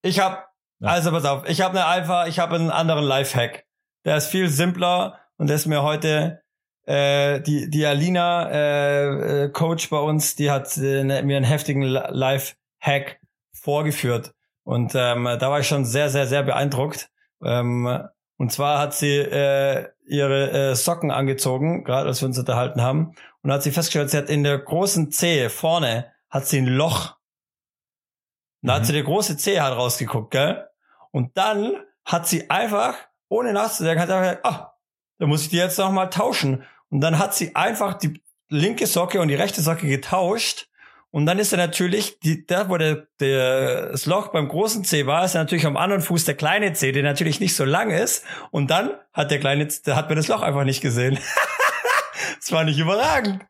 Ich 0.03 0.19
hab, 0.19 0.49
Ja. 0.79 0.89
also 0.89 1.11
pass 1.11 1.25
auf, 1.25 1.47
ich 1.47 1.61
habe 1.61 1.77
eine 1.77 1.85
einfach, 1.87 2.27
ich 2.27 2.39
habe 2.39 2.55
einen 2.55 2.71
anderen 2.71 3.03
Lifehack. 3.05 3.65
Der 4.05 4.17
ist 4.17 4.27
viel 4.27 4.49
simpler 4.49 5.19
und 5.37 5.47
der 5.47 5.55
ist 5.57 5.67
mir 5.67 5.83
heute 5.83 6.41
äh, 6.87 7.39
die 7.41 7.69
die 7.69 7.85
Alina 7.85 8.49
äh, 8.49 9.43
äh, 9.45 9.49
Coach 9.49 9.89
bei 9.91 9.99
uns, 9.99 10.35
die 10.35 10.49
hat 10.49 10.75
äh, 10.77 11.03
ne- 11.03 11.21
mir 11.21 11.37
einen 11.37 11.45
heftigen 11.45 11.83
Li- 11.83 12.01
Lifehack 12.09 13.19
vorgeführt 13.53 14.33
und 14.63 14.93
ähm, 14.95 15.25
da 15.25 15.51
war 15.51 15.59
ich 15.59 15.67
schon 15.67 15.85
sehr 15.85 16.09
sehr 16.09 16.25
sehr 16.25 16.41
beeindruckt. 16.41 17.09
Ähm, 17.43 17.85
und 18.41 18.51
zwar 18.51 18.79
hat 18.79 18.95
sie 18.95 19.17
äh, 19.17 19.87
ihre 20.07 20.71
äh, 20.71 20.75
Socken 20.75 21.11
angezogen, 21.11 21.83
gerade 21.83 22.07
als 22.07 22.21
wir 22.21 22.27
uns 22.27 22.39
unterhalten 22.39 22.81
haben, 22.81 23.13
und 23.43 23.51
hat 23.51 23.61
sie 23.61 23.69
festgestellt, 23.71 24.09
sie 24.09 24.17
hat 24.17 24.31
in 24.31 24.43
der 24.43 24.57
großen 24.57 25.11
Zehe 25.11 25.51
vorne 25.51 26.11
hat 26.27 26.47
sie 26.47 26.57
ein 26.57 26.65
Loch. 26.65 27.17
Und 28.63 28.69
Da 28.69 28.73
hat 28.73 28.81
Mhm. 28.81 28.85
sie 28.85 28.93
der 28.93 29.03
große 29.03 29.37
Zehe 29.37 29.61
halt 29.61 29.77
rausgeguckt, 29.77 30.31
gell? 30.31 30.67
Und 31.11 31.37
dann 31.37 31.75
hat 32.03 32.27
sie 32.27 32.49
einfach, 32.49 32.95
ohne 33.29 33.53
nachzudenken, 33.53 34.01
hat 34.01 34.07
sie 34.09 34.13
einfach 34.15 34.31
gesagt, 34.41 34.45
ah, 34.45 34.73
da 35.19 35.27
muss 35.27 35.43
ich 35.43 35.49
die 35.49 35.57
jetzt 35.57 35.77
noch 35.77 35.91
mal 35.91 36.07
tauschen. 36.07 36.63
Und 36.89 37.01
dann 37.01 37.19
hat 37.19 37.35
sie 37.35 37.55
einfach 37.55 37.93
die 37.93 38.23
linke 38.49 38.87
Socke 38.87 39.21
und 39.21 39.27
die 39.27 39.35
rechte 39.35 39.61
Socke 39.61 39.85
getauscht. 39.87 40.67
Und 41.11 41.25
dann 41.25 41.39
ist 41.39 41.51
er 41.51 41.57
natürlich, 41.57 42.19
die, 42.19 42.45
da 42.45 42.69
wo 42.69 42.77
der, 42.77 43.07
der, 43.19 43.91
das 43.91 44.05
Loch 44.05 44.29
beim 44.29 44.47
großen 44.47 44.85
C 44.85 45.05
war, 45.05 45.25
ist 45.25 45.35
er 45.35 45.41
natürlich 45.41 45.65
am 45.65 45.75
anderen 45.75 46.01
Fuß 46.01 46.23
der 46.23 46.35
kleine 46.35 46.71
C, 46.71 46.93
der 46.93 47.03
natürlich 47.03 47.41
nicht 47.41 47.53
so 47.55 47.65
lang 47.65 47.91
ist. 47.91 48.23
Und 48.49 48.71
dann 48.71 48.91
hat 49.13 49.29
der 49.29 49.39
kleine, 49.39 49.67
da 49.83 49.97
hat 49.97 50.07
man 50.07 50.15
das 50.15 50.29
Loch 50.29 50.41
einfach 50.41 50.63
nicht 50.63 50.81
gesehen. 50.81 51.19
das 52.39 52.51
war 52.53 52.63
nicht 52.63 52.79
überragend. 52.79 53.45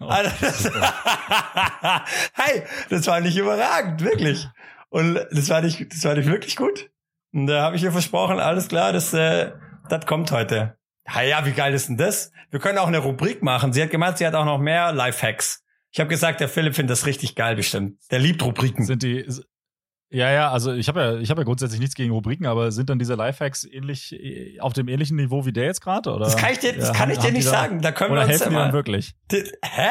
Oh, 0.00 0.06
Alter, 0.06 0.32
das, 0.40 0.64
hey, 2.34 2.62
das 2.88 3.06
war 3.06 3.20
nicht 3.20 3.36
überragend, 3.36 4.02
wirklich. 4.02 4.46
Und 4.88 5.14
das 5.30 5.50
war 5.50 5.60
nicht, 5.60 5.92
das 5.92 6.04
war 6.04 6.14
nicht 6.14 6.28
wirklich 6.28 6.56
gut. 6.56 6.90
Und 7.34 7.48
da 7.48 7.62
habe 7.62 7.76
ich 7.76 7.82
ihr 7.82 7.92
versprochen, 7.92 8.40
alles 8.40 8.68
klar, 8.68 8.94
das, 8.94 9.12
äh, 9.12 9.52
das 9.90 10.06
kommt 10.06 10.32
heute. 10.32 10.78
Ja, 11.06 11.20
ja, 11.22 11.46
wie 11.46 11.52
geil 11.52 11.74
ist 11.74 11.88
denn 11.88 11.98
das? 11.98 12.32
Wir 12.50 12.60
können 12.60 12.78
auch 12.78 12.86
eine 12.86 12.98
Rubrik 12.98 13.42
machen. 13.42 13.74
Sie 13.74 13.82
hat 13.82 13.90
gemeint, 13.90 14.18
sie 14.18 14.26
hat 14.26 14.34
auch 14.34 14.46
noch 14.46 14.58
mehr 14.58 14.92
Lifehacks. 14.92 15.65
Ich 15.96 16.00
habe 16.00 16.10
gesagt, 16.10 16.40
der 16.40 16.50
Philipp 16.50 16.74
findet 16.74 16.90
das 16.90 17.06
richtig 17.06 17.36
geil 17.36 17.56
bestimmt. 17.56 17.98
Der 18.10 18.18
liebt 18.18 18.42
Rubriken. 18.44 18.84
Sind 18.84 19.02
die. 19.02 19.26
Ja, 20.10 20.30
ja, 20.30 20.50
also 20.50 20.74
ich 20.74 20.88
habe 20.88 21.00
ja, 21.00 21.16
ich 21.16 21.30
habe 21.30 21.40
ja 21.40 21.44
grundsätzlich 21.46 21.80
nichts 21.80 21.94
gegen 21.94 22.12
Rubriken, 22.12 22.44
aber 22.44 22.70
sind 22.70 22.90
dann 22.90 22.98
diese 22.98 23.14
Lifehacks 23.14 23.64
ähnlich 23.64 24.12
äh, 24.12 24.60
auf 24.60 24.74
dem 24.74 24.88
ähnlichen 24.88 25.16
Niveau 25.16 25.46
wie 25.46 25.54
der 25.54 25.64
jetzt 25.64 25.80
gerade? 25.80 26.10
Oder? 26.12 26.26
Das 26.26 26.36
kann 26.36 26.52
ich 26.52 26.58
dir, 26.58 26.74
das 26.74 26.88
Ja, 26.88 26.94
kann 26.94 27.10
ich 27.10 27.16
dir 27.16 27.28
die 27.28 27.38
nicht 27.38 27.46
da- 27.46 27.50
sagen. 27.52 27.80
Da 27.80 27.92
können 27.92 28.10
wir 28.10 28.18
Oder 28.18 28.22
uns 28.24 28.30
helfen 28.32 28.50
die 28.50 28.54
ja 28.54 28.60
dann 28.60 28.68
mal. 28.68 28.74
wirklich? 28.74 29.14
Der, 29.30 29.44
hä? 29.64 29.88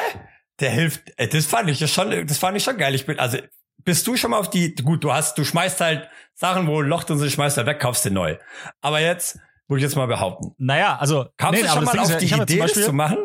Der 0.60 0.70
hilft. 0.70 1.12
Das 1.34 1.46
fand 1.48 1.72
ich 1.72 1.80
ja 1.80 1.88
schon, 1.88 2.28
das 2.28 2.38
fand 2.38 2.56
ich 2.56 2.64
schon 2.64 2.78
geil. 2.78 2.94
Ich 2.94 3.08
bin, 3.08 3.18
also, 3.18 3.40
bist 3.84 4.06
du 4.06 4.16
schon 4.16 4.30
mal 4.30 4.38
auf 4.38 4.52
die, 4.52 4.76
gut, 4.76 5.04
du 5.04 5.12
hast, 5.12 5.40
du 5.40 5.44
schmeißt 5.44 5.82
halt 5.82 6.08
Sachen, 6.36 6.68
wo 6.68 6.82
Loch 6.82 7.04
drin 7.04 7.20
ist, 7.20 7.32
schmeißt 7.34 7.58
halt 7.58 7.66
weg, 7.66 7.80
kaufst 7.80 8.06
dir 8.06 8.12
neu. 8.12 8.38
Aber 8.80 9.00
jetzt, 9.02 9.40
würde 9.68 9.80
ich 9.80 9.84
jetzt 9.84 9.96
mal 9.96 10.06
behaupten. 10.06 10.54
Naja, 10.60 10.98
also 11.00 11.26
Kamst 11.38 11.62
nee, 11.64 11.68
du 11.68 11.74
schon 11.74 11.84
mal 11.84 11.98
auf 11.98 12.18
die 12.18 12.26
Idee, 12.26 12.36
zum 12.36 12.40
das 12.46 12.58
Beispiel, 12.60 12.84
zu 12.84 12.94
machen? 12.94 13.18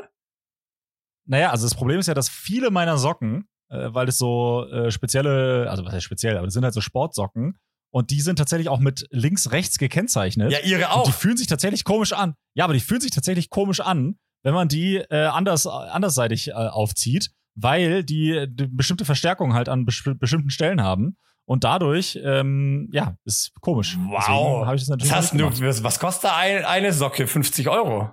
Naja, 1.26 1.50
also 1.50 1.66
das 1.66 1.74
Problem 1.74 2.00
ist 2.00 2.06
ja, 2.06 2.14
dass 2.14 2.28
viele 2.28 2.70
meiner 2.70 2.98
Socken, 2.98 3.48
äh, 3.68 3.88
weil 3.92 4.06
das 4.06 4.18
so 4.18 4.66
äh, 4.70 4.90
spezielle, 4.90 5.70
also 5.70 5.84
was 5.84 5.92
heißt 5.92 6.04
speziell, 6.04 6.36
aber 6.36 6.46
das 6.46 6.54
sind 6.54 6.64
halt 6.64 6.74
so 6.74 6.80
Sportsocken 6.80 7.58
und 7.92 8.10
die 8.10 8.20
sind 8.20 8.36
tatsächlich 8.36 8.68
auch 8.68 8.78
mit 8.80 9.06
links-rechts 9.10 9.78
gekennzeichnet. 9.78 10.52
Ja, 10.52 10.58
ihre 10.60 10.86
Und 10.86 10.92
auch. 10.92 11.04
die 11.04 11.12
fühlen 11.12 11.36
sich 11.36 11.46
tatsächlich 11.46 11.84
komisch 11.84 12.12
an. 12.12 12.34
Ja, 12.54 12.64
aber 12.64 12.74
die 12.74 12.80
fühlen 12.80 13.00
sich 13.00 13.10
tatsächlich 13.10 13.50
komisch 13.50 13.80
an, 13.80 14.16
wenn 14.42 14.54
man 14.54 14.68
die 14.68 14.96
äh, 14.96 15.26
anders, 15.26 15.66
andersseitig 15.66 16.48
äh, 16.48 16.52
aufzieht, 16.52 17.30
weil 17.54 18.04
die, 18.04 18.46
die 18.48 18.66
bestimmte 18.68 19.04
Verstärkung 19.04 19.54
halt 19.54 19.68
an 19.68 19.84
bes 19.84 20.02
bestimmten 20.18 20.50
Stellen 20.50 20.82
haben. 20.82 21.16
Und 21.46 21.64
dadurch, 21.64 22.16
ähm, 22.22 22.88
ja, 22.92 23.16
ist 23.24 23.52
komisch. 23.60 23.98
Wow. 23.98 24.18
Deswegen 24.20 24.74
ich 24.74 24.82
das 24.82 24.88
natürlich 24.88 25.12
Was, 25.12 25.32
hast 25.32 25.80
du, 25.80 25.84
was 25.84 25.98
kostet 25.98 26.30
ein, 26.32 26.64
eine 26.64 26.92
Socke? 26.92 27.26
50 27.26 27.68
Euro. 27.68 28.12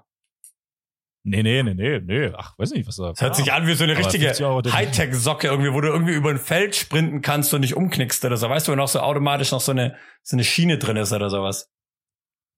Nee, 1.29 1.43
nee, 1.43 1.61
nee, 1.61 1.73
nee, 1.73 1.99
nee. 1.99 2.31
Ach, 2.37 2.57
weiß 2.57 2.71
nicht, 2.71 2.87
was 2.87 2.95
da. 2.95 3.09
Das 3.09 3.21
hört 3.21 3.35
sich 3.35 3.51
an 3.51 3.67
wie 3.67 3.73
so 3.73 3.83
eine 3.83 3.97
richtige 3.97 4.25
50 4.27 4.45
Euro 4.45 4.61
definitiv. 4.61 4.97
Hightech-Socke 4.99 5.47
irgendwie, 5.47 5.73
wo 5.73 5.81
du 5.81 5.89
irgendwie 5.89 6.13
über 6.13 6.29
ein 6.29 6.37
Feld 6.37 6.75
sprinten 6.75 7.21
kannst 7.21 7.53
und 7.53 7.61
nicht 7.61 7.75
umknickst 7.75 8.23
oder 8.23 8.37
so. 8.37 8.49
Weißt 8.49 8.67
du, 8.67 8.71
wo 8.71 8.75
noch 8.75 8.87
so 8.87 8.99
automatisch 9.01 9.51
noch 9.51 9.59
so 9.61 9.71
eine, 9.73 9.95
so 10.23 10.35
eine 10.35 10.43
Schiene 10.45 10.77
drin 10.77 10.95
ist 10.97 11.11
oder 11.11 11.29
sowas. 11.29 11.69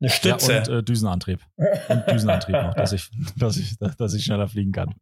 Eine 0.01 0.09
Stütze. 0.11 0.53
Ja, 0.53 0.59
und 0.59 0.67
äh, 0.70 0.84
Düsenantrieb. 0.84 1.41
Und 1.89 2.03
Düsenantrieb 2.11 2.55
noch, 2.55 2.74
dass 2.76 2.93
ich, 2.93 3.09
dass 3.38 3.57
ich, 3.57 3.78
dass 3.80 4.13
ich 4.13 4.24
schneller 4.24 4.47
fliegen 4.47 4.72
kann. 4.72 4.93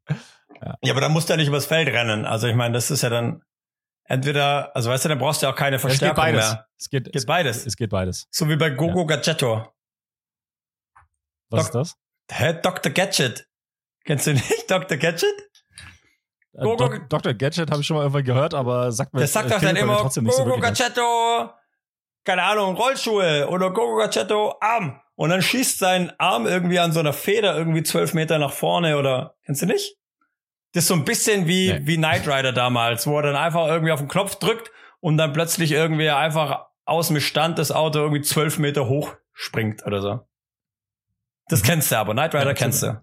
Ja, 0.81 0.91
aber 0.91 1.01
dann 1.01 1.11
musst 1.11 1.27
du 1.29 1.33
ja 1.33 1.37
nicht 1.37 1.49
übers 1.49 1.65
Feld 1.65 1.87
rennen. 1.89 2.25
Also 2.25 2.47
ich 2.47 2.55
meine, 2.55 2.73
das 2.73 2.89
ist 2.89 3.03
ja 3.03 3.09
dann 3.09 3.43
entweder, 4.05 4.75
also 4.75 4.89
weißt 4.89 5.05
du, 5.05 5.09
dann 5.09 5.19
brauchst 5.19 5.41
du 5.41 5.45
ja 5.45 5.51
auch 5.51 5.55
keine 5.57 5.75
Es 5.75 5.81
geht 5.81 5.89
Verstärkung 5.91 6.23
beides. 6.23 6.51
mehr. 6.53 6.67
Es 6.79 6.89
geht, 6.89 7.03
Geht 7.05 7.15
es, 7.15 7.25
beides. 7.25 7.65
es 7.65 7.75
geht 7.75 7.89
beides. 7.89 8.27
So 8.31 8.47
wie 8.49 8.55
bei 8.55 8.69
Gogo 8.69 9.05
Gadgetto. 9.05 9.67
Was 11.49 11.69
Doc- 11.71 11.81
ist 11.83 11.93
das? 11.93 11.95
Hä? 12.39 12.59
Dr. 12.61 12.91
Gadget. 12.91 13.46
Kennst 14.07 14.25
du 14.25 14.33
nicht 14.33 14.65
Dr. 14.71 14.97
Gadget? 14.97 15.25
Äh, 16.53 16.63
Gogo- 16.63 16.77
Doc, 16.77 17.09
Dr. 17.09 17.33
Gadget 17.35 17.69
habe 17.69 17.81
ich 17.81 17.87
schon 17.87 17.97
mal 17.97 18.01
irgendwann 18.03 18.23
gehört, 18.23 18.53
aber 18.55 18.91
sagt 18.91 19.13
mir 19.13 19.19
Der 19.19 19.27
sagt 19.27 19.51
doch 19.51 19.61
dann 19.61 19.75
immer 19.75 20.09
so 20.09 20.21
Gogo 20.23 20.45
wirklich 20.45 20.63
was. 20.71 20.79
Gadgetto, 20.79 21.49
keine 22.25 22.43
Ahnung, 22.43 22.75
Rollschuhe 22.75 23.47
oder 23.49 23.69
Gogo 23.71 23.97
Gadgetto 23.97 24.55
Arm. 24.59 24.99
Und 25.15 25.29
dann 25.29 25.41
schießt 25.41 25.77
sein 25.79 26.11
Arm 26.19 26.45
irgendwie 26.47 26.79
an 26.79 26.91
so 26.91 26.99
einer 26.99 27.13
Feder 27.13 27.55
irgendwie 27.57 27.83
zwölf 27.83 28.13
Meter 28.13 28.39
nach 28.39 28.51
vorne 28.53 28.97
oder, 28.97 29.35
kennst 29.45 29.61
du 29.61 29.65
nicht? 29.67 29.97
Das 30.73 30.83
ist 30.83 30.87
so 30.89 30.93
ein 30.95 31.05
bisschen 31.05 31.47
wie, 31.47 31.71
Nee. 31.73 31.79
wie 31.83 31.97
Knight 31.97 32.27
Rider 32.27 32.53
damals, 32.53 33.07
wo 33.07 33.17
er 33.17 33.23
dann 33.23 33.35
einfach 33.35 33.67
irgendwie 33.67 33.91
auf 33.91 33.99
den 33.99 34.07
Knopf 34.07 34.35
drückt 34.35 34.69
und 34.99 35.17
dann 35.17 35.33
plötzlich 35.33 35.71
irgendwie 35.71 36.09
einfach 36.09 36.67
aus 36.85 37.07
dem 37.07 37.19
Stand 37.19 37.57
das 37.59 37.71
Auto 37.71 37.99
irgendwie 37.99 38.21
zwölf 38.21 38.57
Meter 38.59 38.87
hoch 38.87 39.13
springt 39.33 39.85
oder 39.85 40.01
so. 40.01 40.19
Das 41.49 41.63
kennst 41.63 41.91
du 41.91 41.97
aber, 41.97 42.13
Knight 42.13 42.33
Rider 42.33 42.43
Mhm. 42.45 42.47
Ja, 42.49 42.53
kennst 42.53 42.83
du. 42.83 43.01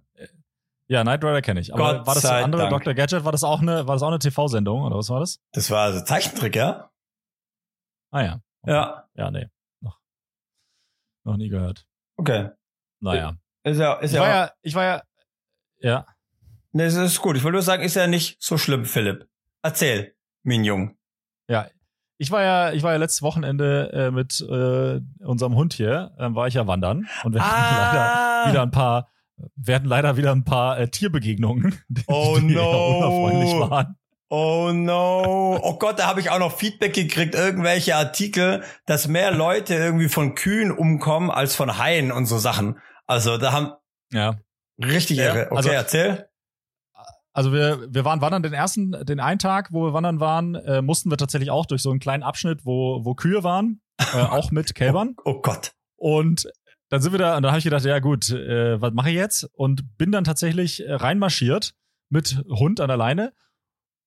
Ja, 0.87 1.03
Knight 1.03 1.25
Rider 1.25 1.41
kenne 1.43 1.61
ich. 1.61 1.73
Aber 1.73 1.99
Gott 1.99 2.07
war 2.07 2.15
das 2.15 2.23
sei 2.25 2.37
der 2.37 2.45
andere 2.45 2.63
Dank. 2.69 2.85
Dr. 2.85 2.95
Gadget? 2.95 3.25
War 3.25 3.33
das 3.33 3.43
auch 3.43 3.61
eine, 3.63 3.87
war 3.87 3.95
das 3.95 4.03
auch 4.03 4.09
eine 4.09 4.19
TV-Sendung 4.19 4.83
oder 4.83 4.97
was 4.97 5.09
war 5.09 5.21
das? 5.21 5.41
Das 5.53 5.71
war 5.71 5.85
also 5.85 6.05
Zeichentrick, 6.05 6.57
ja? 6.57 6.91
Ah 8.11 8.23
ja. 8.23 8.41
Ja, 8.67 9.05
Ja, 9.15 9.31
nee. 9.31 9.49
Noch, 9.81 9.99
noch 11.25 11.37
nie 11.37 11.49
gehört. 11.49 11.87
okay. 12.17 12.51
Naja. 13.01 13.37
Ist 13.65 13.79
ja, 13.79 13.95
ist 13.95 14.11
Ich 14.11 14.17
ja, 14.17 14.23
war 14.23 14.29
ja, 14.29 14.51
ich 14.63 14.75
war 14.75 14.85
ja, 14.85 15.03
ja. 15.79 16.07
Nee, 16.73 16.85
das 16.85 16.95
ist 16.95 17.21
gut. 17.21 17.37
Ich 17.37 17.45
wollte 17.45 17.55
nur 17.55 17.63
sagen, 17.63 17.83
ist 17.83 17.95
ja 17.95 18.07
nicht 18.07 18.43
so 18.43 18.57
schlimm, 18.59 18.85
Philipp. 18.85 19.29
Erzähl, 19.63 20.15
mein 20.43 20.65
Jung. 20.65 20.97
Ja, 21.49 21.67
ich 22.19 22.31
war 22.31 22.43
ja, 22.43 22.73
ich 22.73 22.83
war 22.83 22.93
ja 22.93 22.99
letztes 22.99 23.23
Wochenende 23.23 23.91
äh, 23.93 24.11
mit 24.11 24.41
äh, 24.41 25.01
unserem 25.25 25.55
Hund 25.55 25.75
hier, 25.75 26.15
ähm, 26.19 26.35
war 26.35 26.47
ich 26.47 26.55
ja 26.55 26.67
wandern 26.67 27.07
und 27.25 27.33
wir 27.35 27.43
Ah. 27.43 27.45
hatten 27.47 27.75
leider 28.45 28.51
wieder 28.53 28.63
ein 28.63 28.71
paar, 28.71 29.09
hatten 29.75 29.87
leider 29.87 30.17
wieder 30.17 30.33
ein 30.33 30.45
paar 30.45 30.79
äh, 30.79 30.89
Tierbegegnungen, 30.89 31.79
die, 31.89 32.03
Oh 32.07 32.37
die 32.39 32.55
no. 32.55 32.97
unerfreulich 32.99 33.71
waren. 33.71 33.97
Oh 34.31 34.71
no. 34.73 35.59
Oh 35.63 35.79
Gott, 35.79 35.99
da 35.99 36.07
habe 36.07 36.21
ich 36.21 36.31
auch 36.31 36.39
noch 36.39 36.57
Feedback 36.57 36.95
gekriegt, 36.95 37.35
irgendwelche 37.35 37.95
Artikel, 37.95 38.63
dass 38.87 39.07
mehr 39.07 39.31
Leute 39.31 39.75
irgendwie 39.75 40.09
von 40.09 40.35
Kühen 40.35 40.73
umkommen 40.73 41.31
als 41.31 41.55
von 41.55 41.79
Haien 41.79 42.11
und 42.11 42.27
so 42.27 42.39
Sachen. 42.39 42.79
Also 43.07 43.37
da 43.39 43.53
haben 43.53 43.73
Ja, 44.13 44.37
richtig 44.83 45.19
Ja, 45.19 45.25
irre. 45.27 45.47
Okay, 45.51 45.57
also- 45.57 45.69
erzähl. 45.71 46.29
also 47.33 47.53
wir, 47.53 47.87
wir 47.93 48.05
waren 48.05 48.21
wandern 48.23 48.43
den 48.43 48.55
ersten, 48.55 48.93
den 49.05 49.21
einen 49.21 49.39
Tag, 49.39 49.69
wo 49.73 49.85
wir 49.87 49.93
wandern 49.93 50.21
waren, 50.21 50.55
äh, 50.57 50.83
mussten 50.83 51.11
wir 51.11 51.17
tatsächlich 51.19 51.51
auch 51.51 51.67
durch 51.67 51.83
so 51.83 51.91
einen 51.91 52.01
kleinen 52.01 52.23
Abschnitt, 52.23 52.65
wo, 52.65 53.05
wo 53.05 53.15
Kühe 53.15 53.45
waren, 53.45 53.83
äh, 54.01 54.05
auch 54.21 54.51
mit 54.51 54.75
Kälbern. 54.75 55.15
Oh 55.25 55.41
Gott. 55.43 55.73
Und 55.97 56.49
dann 56.95 57.03
sind 57.03 57.13
wir 57.13 57.19
da, 57.19 57.37
und 57.37 57.43
dann 57.43 57.51
habe 57.51 57.59
ich 57.59 57.65
gedacht, 57.65 57.85
ja 57.85 57.99
gut, 57.99 58.31
äh, 58.31 58.81
was 58.81 58.93
mache 58.95 59.11
ich 59.11 59.17
jetzt? 59.17 59.51
Und 59.55 59.99
bin 59.99 60.13
dann 60.13 60.23
tatsächlich 60.23 60.87
äh, 60.87 60.95
reinmarschiert 60.95 61.75
mit 62.09 62.45
Hund 62.49 62.81
an 62.81 62.87
der 62.87 62.97
Leine. 62.97 63.33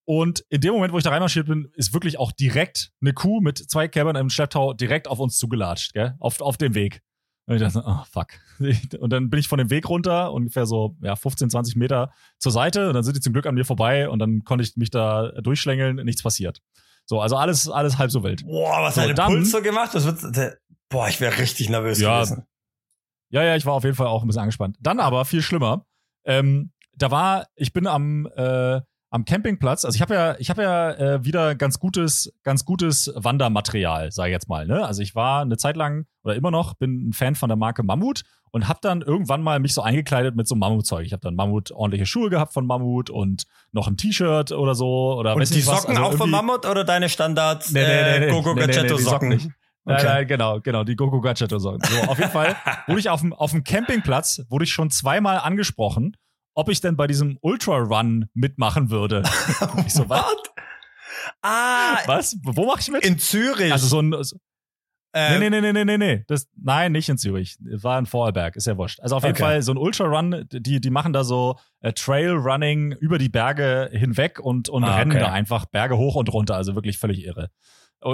Und 0.06 0.46
in 0.48 0.62
dem 0.62 0.74
Moment, 0.74 0.94
wo 0.94 0.98
ich 0.98 1.04
da 1.04 1.10
reinmarschiert 1.10 1.48
bin, 1.48 1.70
ist 1.74 1.94
wirklich 1.94 2.18
auch 2.18 2.32
direkt 2.32 2.94
eine 3.02 3.12
Kuh 3.12 3.42
mit 3.42 3.58
zwei 3.58 3.90
Kälbern 3.90 4.16
im 4.16 4.30
Schlepptau 4.30 4.74
direkt 4.74 5.10
auf 5.10 5.20
uns 5.20 5.38
zugelatscht, 5.38 5.94
gell? 5.96 6.16
Auf, 6.20 6.40
auf 6.40 6.56
dem 6.56 6.76
Weg. 6.76 7.02
Und 7.46 7.56
ich 7.56 7.62
dachte, 7.62 7.84
oh 7.86 8.04
fuck. 8.10 8.28
Und 9.02 9.12
dann 9.12 9.30
bin 9.30 9.38
ich 9.38 9.50
von 9.50 9.58
dem 9.58 9.70
Weg 9.70 9.90
runter, 9.90 10.32
ungefähr 10.32 10.66
so 10.66 10.96
ja, 11.02 11.18
15, 11.18 11.50
20 11.50 11.76
Meter 11.76 12.14
zur 12.40 12.54
Seite. 12.54 12.88
Und 12.88 12.94
dann 12.94 13.04
sind 13.04 13.18
die 13.18 13.22
zum 13.22 13.34
Glück 13.34 13.48
an 13.48 13.56
mir 13.56 13.66
vorbei 13.66 14.08
und 14.08 14.20
dann 14.20 14.46
konnte 14.46 14.64
ich 14.64 14.78
mich 14.78 14.92
da 14.92 15.34
durchschlängeln, 15.42 15.98
nichts 16.06 16.24
passiert. 16.24 16.62
So, 17.06 17.20
also 17.20 17.36
alles, 17.36 17.68
alles 17.68 17.98
halb 17.98 18.12
so 18.12 18.24
wild. 18.24 18.46
Boah, 18.46 18.82
was 18.82 18.96
So, 18.96 19.02
hat 19.02 19.10
der 19.10 19.24
Puls 19.26 19.52
so 19.52 19.62
gemacht? 19.62 19.94
Das 19.94 20.06
wird, 20.06 20.38
der, 20.38 20.58
boah, 20.88 21.10
ich 21.10 21.20
wäre 21.20 21.38
richtig 21.38 21.70
nervös 21.70 22.00
Ja, 22.00 22.24
gewesen. 22.24 22.46
Ja, 23.30 23.44
ja, 23.44 23.56
ich 23.56 23.66
war 23.66 23.74
auf 23.74 23.84
jeden 23.84 23.96
Fall 23.96 24.08
auch 24.08 24.24
ein 24.24 24.28
bisschen 24.28 24.42
angespannt. 24.42 24.78
Dann 24.80 25.00
aber 25.00 25.26
viel 25.26 25.42
schlimmer. 25.42 25.86
Ähm, 26.26 26.72
da 26.96 27.12
war, 27.12 27.48
ich 27.56 27.74
bin 27.74 27.88
am 27.88 28.28
äh, 28.36 28.82
am 29.10 29.26
Campingplatz. 29.26 29.86
Also 29.86 29.96
ich 29.96 30.02
habe 30.02 30.14
ja, 30.14 30.36
ich 30.40 30.50
habe 30.50 30.64
ja 30.64 30.92
äh, 30.92 31.26
wieder 31.26 31.56
ganz 31.56 31.80
gutes, 31.80 32.34
ganz 32.44 32.66
gutes 32.66 33.12
Wandermaterial, 33.16 34.12
sage 34.12 34.30
ich 34.30 34.34
jetzt 34.34 34.50
mal. 34.50 34.68
Ne? 34.68 34.86
Also 34.86 35.02
ich 35.02 35.16
war 35.16 35.42
eine 35.42 35.58
Zeit 35.58 35.78
lang 35.78 36.06
oder 36.24 36.36
immer 36.36 36.52
noch 36.52 36.74
bin 36.74 37.10
ein 37.10 37.14
Fan 37.14 37.36
von 37.36 37.48
der 37.50 37.56
Marke 37.56 37.84
Mammut 37.84 38.24
und 38.52 38.68
habe 38.68 38.80
dann 38.82 39.02
irgendwann 39.02 39.42
mal 39.42 39.60
mich 39.60 39.74
so 39.74 39.82
eingekleidet 39.82 40.36
mit 40.36 40.48
so 40.48 40.56
Mammutzeug. 40.56 41.06
Ich 41.06 41.14
habe 41.14 41.22
dann 41.22 41.36
Mammut 41.36 41.72
ordentliche 41.72 42.06
Schuhe 42.06 42.30
gehabt 42.30 42.54
von 42.54 42.66
Mammut 42.66 43.10
und 43.10 43.46
noch 43.72 43.88
ein 43.88 43.98
T-Shirt 43.98 44.52
oder 44.52 44.76
so 44.76 45.16
oder 45.18 45.36
Und 45.36 45.50
die 45.50 45.56
nicht 45.56 45.68
was. 45.68 45.84
Socken 45.84 45.98
Also 45.98 46.10
auch 46.10 46.18
von 46.18 46.30
Mammut 46.30 46.66
oder 46.66 46.84
deine 46.84 47.08
Standard 47.08 47.66
Nee, 47.72 47.86
nee, 47.86 48.20
nee, 48.20 48.26
äh, 48.26 48.32
Gogo 48.32 48.54
Nee, 48.56 48.68
nee, 48.68 48.82
nee, 48.82 48.88
Socken 48.98 49.40
Socken? 49.40 49.54
Nicht. 49.88 49.96
Nein, 49.96 50.06
Okay. 50.06 50.06
nein, 50.16 50.28
genau, 50.28 50.60
genau, 50.62 50.84
die 50.84 50.96
Gogo 50.96 51.22
Gadget 51.22 51.50
Socken. 51.50 51.80
So, 51.84 52.02
auf 52.10 52.20
jeden 52.20 52.32
Fall 52.32 52.56
wurde 52.88 53.00
ich 53.00 53.10
auf 53.10 53.22
dem, 53.22 53.34
auf 53.34 53.52
dem 53.52 53.64
Campingplatz, 53.64 54.42
wurde 54.50 54.66
ich 54.66 54.72
schon 54.72 54.90
zweimal 54.92 55.40
angesprochen, 55.40 56.16
ob 56.54 56.70
ich 56.70 56.82
denn 56.82 56.96
bei 56.98 57.08
diesem 57.08 57.38
Ultra 57.42 57.78
Run 57.78 58.30
mitmachen 58.34 58.90
würde. 58.90 59.24
Ich 59.86 59.94
so, 59.94 60.08
was? 60.10 60.24
Ah, 61.42 61.98
Was? 62.06 62.38
Wo 62.44 62.66
mache 62.66 62.80
ich 62.82 62.90
mit? 62.92 63.06
in 63.06 63.20
Zürich. 63.20 63.72
Also 63.72 63.88
so 63.88 64.00
ein, 64.02 64.14
so- 64.24 64.38
äh, 65.14 65.40
nee, 65.40 65.50
nee, 65.50 65.62
nee, 65.62 65.72
nee, 65.74 65.86
nee, 65.86 65.98
nee. 65.98 66.24
Das, 66.28 66.48
nein, 66.62 66.92
nicht 66.92 67.10
in 67.10 67.18
Zürich. 67.18 67.58
War 67.82 67.98
in 67.98 68.06
Vorarlberg, 68.06 68.56
ist 68.56 68.68
ja 68.68 68.78
wurscht. 68.78 69.00
Also 69.00 69.16
auf 69.16 69.24
jeden 69.24 69.36
Okay. 69.36 69.44
Fall 69.44 69.62
so 69.62 69.72
ein 69.72 69.78
Ultra 69.78 70.04
Run, 70.06 70.46
die, 70.52 70.80
die 70.82 70.90
machen 70.90 71.14
da 71.14 71.24
so 71.24 71.58
äh, 71.80 71.94
Trail 71.94 72.32
Running 72.32 72.92
über 72.92 73.18
die 73.18 73.30
Berge 73.30 73.90
hinweg 73.92 74.40
und, 74.40 74.70
und 74.70 74.84
Ah, 74.84 74.98
rennen 74.98 75.12
okay. 75.12 75.22
da 75.22 75.32
einfach 75.32 75.66
Berge 75.66 75.98
hoch 75.98 76.16
und 76.16 76.32
runter. 76.32 76.56
Also 76.56 76.76
wirklich 76.76 76.98
völlig 77.00 77.24
irre. 77.26 77.50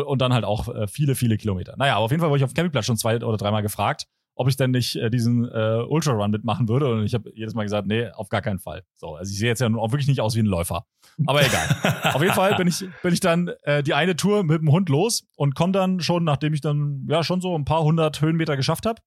Und, 0.01 0.21
dann 0.21 0.33
halt 0.33 0.45
auch 0.45 0.73
äh, 0.73 0.87
viele, 0.87 1.15
viele 1.15 1.37
Kilometer. 1.37 1.75
Naja, 1.77 1.95
aber 1.95 2.05
auf 2.05 2.11
jeden 2.11 2.21
Fall 2.21 2.29
wurde 2.29 2.39
ich 2.39 2.43
auf 2.43 2.51
dem 2.51 2.55
Campingplatz 2.55 2.85
schon 2.85 2.97
zwei 2.97 3.17
oder 3.17 3.37
dreimal 3.37 3.61
gefragt, 3.61 4.07
ob 4.35 4.47
ich 4.47 4.55
denn 4.55 4.71
nicht 4.71 4.95
äh, 4.95 5.09
diesen 5.09 5.45
äh, 5.45 5.83
Ultra 5.87 6.13
Run 6.13 6.31
mitmachen 6.31 6.67
würde. 6.67 6.91
Und 6.91 7.03
ich 7.03 7.13
habe 7.13 7.31
jedes 7.35 7.53
Mal 7.53 7.63
gesagt, 7.63 7.87
nee, 7.87 8.07
auf 8.09 8.29
gar 8.29 8.41
keinen 8.41 8.59
Fall. 8.59 8.83
So, 8.95 9.15
also 9.15 9.31
ich 9.31 9.37
sehe 9.37 9.49
jetzt 9.49 9.61
ja 9.61 9.69
nun 9.69 9.79
auch 9.79 9.91
wirklich 9.91 10.07
nicht 10.07 10.21
aus 10.21 10.35
wie 10.35 10.41
ein 10.41 10.47
Läufer. 10.47 10.85
Aber 11.27 11.45
egal. 11.45 11.67
Auf 12.13 12.21
jeden 12.21 12.33
Fall 12.33 12.55
bin 12.55 12.67
ich, 12.67 12.83
bin 13.03 13.13
ich 13.13 13.19
dann 13.19 13.51
äh, 13.63 13.83
die 13.83 13.93
eine 13.93 14.15
Tour 14.15 14.43
mit 14.43 14.61
dem 14.61 14.71
Hund 14.71 14.89
los 14.89 15.27
und 15.35 15.53
komme 15.53 15.71
dann 15.71 15.99
schon, 15.99 16.23
nachdem 16.23 16.53
ich 16.55 16.61
dann 16.61 17.05
ja 17.07 17.23
schon 17.23 17.39
so 17.39 17.55
ein 17.55 17.65
paar 17.65 17.83
hundert 17.83 18.19
Höhenmeter 18.19 18.57
geschafft 18.57 18.87
habe, 18.87 18.99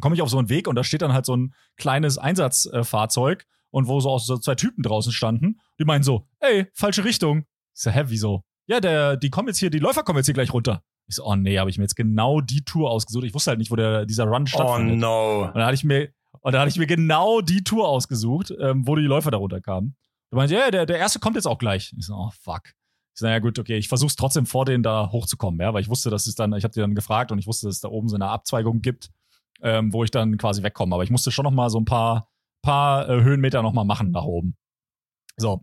komme 0.00 0.14
ich 0.14 0.22
auf 0.22 0.28
so 0.28 0.38
einen 0.38 0.48
Weg 0.48 0.68
und 0.68 0.76
da 0.76 0.84
steht 0.84 1.02
dann 1.02 1.12
halt 1.12 1.26
so 1.26 1.36
ein 1.36 1.52
kleines 1.76 2.18
Einsatzfahrzeug 2.18 3.44
und 3.70 3.88
wo 3.88 4.00
so 4.00 4.10
auch 4.10 4.20
so 4.20 4.38
zwei 4.38 4.54
Typen 4.54 4.82
draußen 4.82 5.12
standen, 5.12 5.60
die 5.78 5.84
meinen 5.84 6.02
so, 6.02 6.28
ey, 6.40 6.66
falsche 6.74 7.04
Richtung. 7.04 7.40
Ich 7.74 7.82
so, 7.82 7.90
hä, 7.90 8.04
wieso? 8.06 8.44
Ja, 8.66 8.80
der, 8.80 9.16
die 9.16 9.30
kommen 9.30 9.48
jetzt 9.48 9.58
hier, 9.58 9.70
die 9.70 9.78
Läufer 9.78 10.02
kommen 10.02 10.18
jetzt 10.18 10.26
hier 10.26 10.34
gleich 10.34 10.52
runter. 10.52 10.82
Ich 11.08 11.16
so, 11.16 11.24
oh 11.24 11.36
nee, 11.36 11.58
habe 11.58 11.70
ich 11.70 11.78
mir 11.78 11.84
jetzt 11.84 11.94
genau 11.94 12.40
die 12.40 12.64
Tour 12.64 12.90
ausgesucht. 12.90 13.24
Ich 13.24 13.34
wusste 13.34 13.50
halt 13.50 13.58
nicht, 13.58 13.70
wo 13.70 13.76
der, 13.76 14.06
dieser 14.06 14.24
Run 14.24 14.42
oh 14.42 14.46
stattfindet. 14.46 14.98
no. 14.98 15.44
Und 15.44 15.54
da 15.54 15.66
hatte 15.66 15.74
ich 15.74 15.84
mir, 15.84 16.08
und 16.40 16.52
da 16.52 16.60
hatte 16.60 16.70
ich 16.70 16.78
mir 16.78 16.86
genau 16.86 17.40
die 17.40 17.62
Tour 17.62 17.88
ausgesucht, 17.88 18.52
ähm, 18.60 18.86
wo 18.86 18.96
die 18.96 19.02
Läufer 19.02 19.30
darunter 19.30 19.60
kamen. 19.60 19.96
Du 20.30 20.36
meinst, 20.36 20.52
ja, 20.52 20.70
der, 20.70 20.84
der 20.86 20.98
erste 20.98 21.20
kommt 21.20 21.36
jetzt 21.36 21.46
auch 21.46 21.58
gleich. 21.58 21.94
Ich 21.96 22.06
so, 22.06 22.14
oh 22.14 22.30
fuck. 22.40 22.62
Ich 23.14 23.20
so, 23.20 23.26
naja, 23.26 23.38
gut, 23.38 23.58
okay, 23.58 23.76
ich 23.76 23.88
versuch's 23.88 24.16
trotzdem 24.16 24.46
vor 24.46 24.64
denen 24.64 24.82
da 24.82 25.10
hochzukommen, 25.12 25.60
ja, 25.60 25.72
weil 25.72 25.80
ich 25.82 25.88
wusste, 25.88 26.10
dass 26.10 26.26
es 26.26 26.34
dann, 26.34 26.52
ich 26.54 26.64
habe 26.64 26.74
die 26.74 26.80
dann 26.80 26.94
gefragt 26.94 27.30
und 27.30 27.38
ich 27.38 27.46
wusste, 27.46 27.68
dass 27.68 27.76
es 27.76 27.80
da 27.80 27.88
oben 27.88 28.08
so 28.08 28.16
eine 28.16 28.28
Abzweigung 28.28 28.82
gibt, 28.82 29.10
ähm, 29.62 29.92
wo 29.92 30.02
ich 30.02 30.10
dann 30.10 30.36
quasi 30.38 30.62
wegkomme. 30.62 30.94
Aber 30.94 31.04
ich 31.04 31.10
musste 31.10 31.30
schon 31.30 31.44
noch 31.44 31.52
mal 31.52 31.70
so 31.70 31.78
ein 31.78 31.84
paar, 31.84 32.28
paar 32.62 33.08
äh, 33.08 33.22
Höhenmeter 33.22 33.62
noch 33.62 33.72
mal 33.72 33.84
machen 33.84 34.10
nach 34.10 34.24
oben. 34.24 34.56
So. 35.36 35.62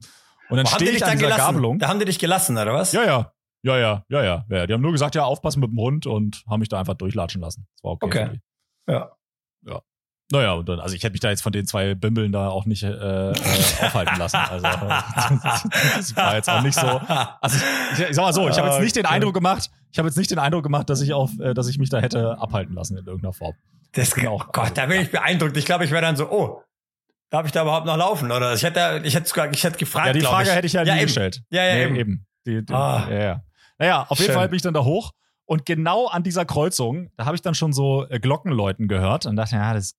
Und 0.50 0.58
dann 0.58 0.66
stehe 0.68 0.92
ich 0.92 1.04
an 1.04 1.10
dann 1.12 1.18
dieser 1.18 1.30
gelassen? 1.32 1.46
Gabelung. 1.54 1.80
Da 1.80 1.88
haben 1.88 2.00
die 2.00 2.06
dich 2.06 2.20
gelassen, 2.20 2.58
oder 2.58 2.74
was? 2.74 2.92
Ja, 2.94 3.04
ja. 3.06 3.32
Ja, 3.66 3.78
ja, 3.78 4.04
ja, 4.10 4.24
ja, 4.24 4.46
ja. 4.50 4.68
Die 4.68 4.74
haben 4.74 4.82
nur 4.82 4.92
gesagt, 4.92 5.16
ja, 5.16 5.24
aufpassen 5.24 5.62
mit 5.62 5.70
dem 5.72 5.80
Hund 5.80 6.06
und 6.06 6.44
haben 6.50 6.60
mich 6.60 6.68
da 6.70 6.80
einfach 6.80 6.96
durchlatschen 6.96 7.42
lassen. 7.42 7.66
Das 7.76 7.84
war 7.84 7.92
okay. 7.94 8.06
Okay. 8.06 8.30
die. 8.88 8.92
Ja. 8.92 9.12
Naja, 10.32 10.54
und 10.54 10.68
dann, 10.68 10.80
also 10.80 10.96
ich 10.96 11.04
hätte 11.04 11.12
mich 11.12 11.20
da 11.20 11.30
jetzt 11.30 11.44
von 11.44 11.52
den 11.52 11.68
zwei 11.68 11.94
Bimbeln 11.96 12.32
da 12.32 12.48
auch 12.50 12.66
nicht 12.66 12.82
äh, 12.82 12.88
äh, 12.90 13.34
aufhalten 13.82 14.18
lassen. 14.18 14.38
Also 14.38 14.64
das 15.96 16.16
war 16.16 16.36
jetzt 16.36 16.50
auch 16.50 16.62
nicht 16.62 16.74
so. 16.74 16.88
Also 16.88 17.58
ich, 17.94 18.00
ich, 18.10 18.16
sag 18.16 18.24
mal 18.24 18.34
so, 18.34 18.48
ich 18.50 18.58
habe 18.58 18.70
jetzt 18.70 18.80
nicht 18.80 18.96
den. 18.96 19.06
Eindruck 19.06 19.34
gemacht, 19.36 19.70
ich 19.92 20.00
habe 20.00 20.08
jetzt 20.08 20.18
nicht 20.18 20.32
den 20.32 20.40
Eindruck 20.40 20.64
gemacht, 20.64 20.90
dass 20.90 21.02
ich 21.02 21.14
auf, 21.14 21.38
äh, 21.40 21.54
dass 21.54 21.68
ich 21.68 21.78
mich 21.78 21.90
da 21.90 22.00
hätte 22.00 22.40
abhalten 22.40 22.74
lassen 22.74 22.98
in 22.98 23.06
irgendeiner 23.06 23.34
Form. 23.34 23.54
Das, 23.92 24.16
bin 24.16 24.28
auch- 24.28 24.52
Gott, 24.54 24.72
da 24.76 24.88
bin 24.88 25.02
ich 25.02 25.12
beeindruckt. 25.12 25.56
Ich 25.58 25.66
glaube, 25.66 25.86
ich 25.86 25.92
wäre 25.92 26.02
dann 26.02 26.16
so, 26.16 26.32
oh, 26.32 26.64
darf 27.34 27.48
ich 27.48 27.52
da 27.52 27.64
überhaupt 27.64 27.88
noch 27.88 27.98
laufen? 27.98 28.32
Oder 28.32 28.54
ich 28.54 28.62
hätte, 28.64 29.02
ich 29.04 29.16
hätte 29.16 29.28
sogar, 29.28 29.52
ich 29.52 29.64
hätte 29.64 29.78
gefragt. 29.80 30.08
Ja, 30.08 30.14
die 30.14 30.22
Frage 30.22 30.50
ich. 30.50 30.56
hätte 30.56 30.68
ich 30.68 30.74
ja, 30.74 30.84
nie 30.84 30.92
eben. 30.92 31.02
gestellt. 31.02 31.42
Ja, 31.50 31.64
ja, 31.64 31.74
nee, 31.76 31.84
eben. 31.86 31.96
eben. 31.96 32.28
Die, 32.46 32.64
die, 32.64 32.74
Ah. 32.74 33.08
ja, 33.10 33.20
ja. 33.24 33.44
Naja, 33.80 34.06
auf 34.08 34.20
jeden 34.20 34.30
Schön. 34.32 34.36
Fall 34.36 34.50
bin 34.50 34.56
ich 34.58 34.62
dann 34.62 34.76
da 34.76 34.84
hoch 34.84 35.12
und 35.46 35.66
genau 35.66 36.08
an 36.08 36.22
dieser 36.22 36.46
Kreuzung, 36.46 37.10
da 37.18 37.26
habe 37.26 37.36
ich 37.36 37.42
dann 37.42 37.56
schon 37.56 37.74
so 37.74 38.06
äh, 38.08 38.20
Glockenläuten 38.20 38.88
gehört 38.88 39.26
und 39.26 39.36
dachte, 39.36 39.56
ja, 39.56 39.74
das 39.74 39.86
ist 39.86 39.98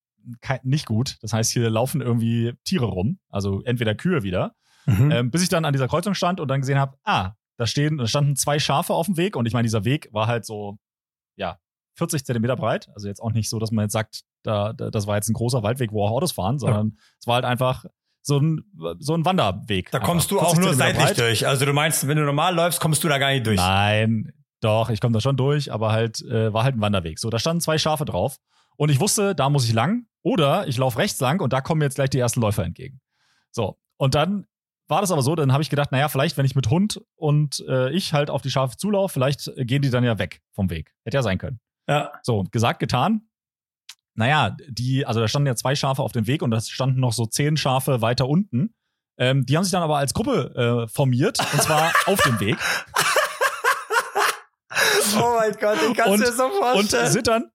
nicht 0.62 0.86
gut. 0.86 1.16
Das 1.22 1.32
heißt, 1.32 1.52
hier 1.52 1.68
laufen 1.70 2.00
irgendwie 2.00 2.54
Tiere 2.62 2.86
rum, 2.86 3.18
also 3.30 3.62
entweder 3.64 3.94
Kühe 3.96 4.22
wieder. 4.22 4.54
Mhm. 4.86 5.10
Ähm, 5.10 5.30
bis 5.32 5.42
ich 5.42 5.48
dann 5.48 5.64
an 5.64 5.72
dieser 5.72 5.88
Kreuzung 5.88 6.14
stand 6.14 6.38
und 6.40 6.46
dann 6.48 6.60
gesehen 6.60 6.78
habe, 6.78 6.96
ah, 7.02 7.32
da 7.56 7.66
stehen, 7.66 7.98
da 7.98 8.06
standen 8.06 8.36
zwei 8.36 8.58
Schafe 8.60 8.94
auf 8.94 9.06
dem 9.06 9.16
Weg 9.16 9.34
und 9.34 9.46
ich 9.46 9.54
meine, 9.54 9.64
dieser 9.64 9.84
Weg 9.84 10.08
war 10.12 10.28
halt 10.28 10.44
so, 10.46 10.78
ja, 11.36 11.58
40 11.96 12.24
Zentimeter 12.24 12.54
breit. 12.54 12.88
Also 12.94 13.08
jetzt 13.08 13.20
auch 13.20 13.32
nicht 13.32 13.48
so, 13.50 13.58
dass 13.58 13.70
man 13.72 13.86
jetzt 13.86 13.92
sagt, 13.92 14.20
da, 14.44 14.72
da, 14.72 14.90
das 14.90 15.06
war 15.06 15.16
jetzt 15.16 15.28
ein 15.28 15.34
großer 15.34 15.62
Waldweg, 15.62 15.92
wo 15.92 16.04
auch 16.04 16.12
Autos 16.12 16.32
fahren, 16.32 16.58
sondern 16.58 16.96
es 17.18 17.26
war 17.26 17.36
halt 17.36 17.44
einfach 17.44 17.84
so 18.22 18.38
ein, 18.38 18.62
so 19.00 19.14
ein 19.14 19.24
Wanderweg. 19.24 19.90
da 19.90 19.98
einfach. 19.98 20.08
kommst 20.08 20.30
du 20.30 20.38
40 20.38 20.58
auch 20.58 20.62
nur 20.62 20.74
seitlich 20.74 21.04
breit. 21.04 21.18
durch. 21.18 21.46
Also 21.46 21.66
du 21.66 21.72
meinst, 21.72 22.06
wenn 22.06 22.16
du 22.16 22.24
normal 22.24 22.54
läufst, 22.54 22.80
kommst 22.80 23.02
du 23.04 23.08
da 23.08 23.18
gar 23.18 23.30
nicht 23.30 23.46
durch. 23.46 23.56
Nein, 23.56 24.32
doch, 24.60 24.88
ich 24.88 25.00
komme 25.00 25.12
da 25.12 25.20
schon 25.20 25.36
durch, 25.36 25.72
aber 25.72 25.92
halt, 25.92 26.22
äh, 26.22 26.52
war 26.52 26.64
halt 26.64 26.76
ein 26.76 26.80
Wanderweg. 26.80 27.18
So, 27.18 27.28
da 27.28 27.38
standen 27.38 27.60
zwei 27.60 27.76
Schafe 27.76 28.04
drauf. 28.04 28.38
Und 28.76 28.90
ich 28.90 28.98
wusste, 28.98 29.34
da 29.34 29.50
muss 29.50 29.66
ich 29.66 29.74
lang. 29.74 30.06
Oder 30.22 30.66
ich 30.66 30.78
laufe 30.78 30.98
rechts 30.98 31.20
lang 31.20 31.42
und 31.42 31.52
da 31.52 31.60
kommen 31.60 31.82
jetzt 31.82 31.96
gleich 31.96 32.08
die 32.08 32.18
ersten 32.18 32.40
Läufer 32.40 32.64
entgegen. 32.64 33.00
So, 33.50 33.78
und 33.98 34.14
dann 34.14 34.46
war 34.88 35.00
das 35.00 35.10
aber 35.10 35.22
so, 35.22 35.34
dann 35.34 35.52
habe 35.52 35.62
ich 35.62 35.70
gedacht, 35.70 35.92
naja, 35.92 36.08
vielleicht, 36.08 36.36
wenn 36.36 36.46
ich 36.46 36.54
mit 36.54 36.70
Hund 36.70 37.00
und 37.14 37.64
äh, 37.68 37.90
ich 37.90 38.12
halt 38.12 38.30
auf 38.30 38.42
die 38.42 38.50
Schafe 38.50 38.76
zulaufe, 38.76 39.12
vielleicht 39.12 39.50
gehen 39.56 39.82
die 39.82 39.90
dann 39.90 40.04
ja 40.04 40.18
weg 40.18 40.42
vom 40.52 40.70
Weg. 40.70 40.94
Hätte 41.04 41.18
ja 41.18 41.22
sein 41.22 41.38
können. 41.38 41.60
Ja. 41.86 42.12
So, 42.22 42.44
gesagt, 42.50 42.80
getan. 42.80 43.28
Naja, 44.14 44.56
die, 44.68 45.04
also 45.06 45.20
da 45.20 45.28
standen 45.28 45.46
ja 45.48 45.56
zwei 45.56 45.74
Schafe 45.74 46.02
auf 46.02 46.12
dem 46.12 46.26
Weg 46.26 46.42
und 46.42 46.50
da 46.50 46.60
standen 46.60 47.00
noch 47.00 47.12
so 47.12 47.26
zehn 47.26 47.56
Schafe 47.56 48.00
weiter 48.00 48.28
unten. 48.28 48.74
Ähm, 49.18 49.44
die 49.46 49.56
haben 49.56 49.64
sich 49.64 49.72
dann 49.72 49.82
aber 49.82 49.98
als 49.98 50.14
Gruppe 50.14 50.84
äh, 50.86 50.88
formiert 50.92 51.38
und 51.52 51.62
zwar 51.62 51.92
auf 52.06 52.20
dem 52.22 52.38
Weg. 52.40 52.56
Oh 55.16 55.36
mein 55.38 55.52
Gott, 55.60 55.78
ich 55.88 55.96
kann 55.96 56.06
es 56.06 56.12
Und- 56.12 56.20
mir 56.20 56.32
so 56.32 56.44
und 56.46 56.52
vorstellen. 56.52 57.10
sind 57.12 57.26
dann 57.28 57.50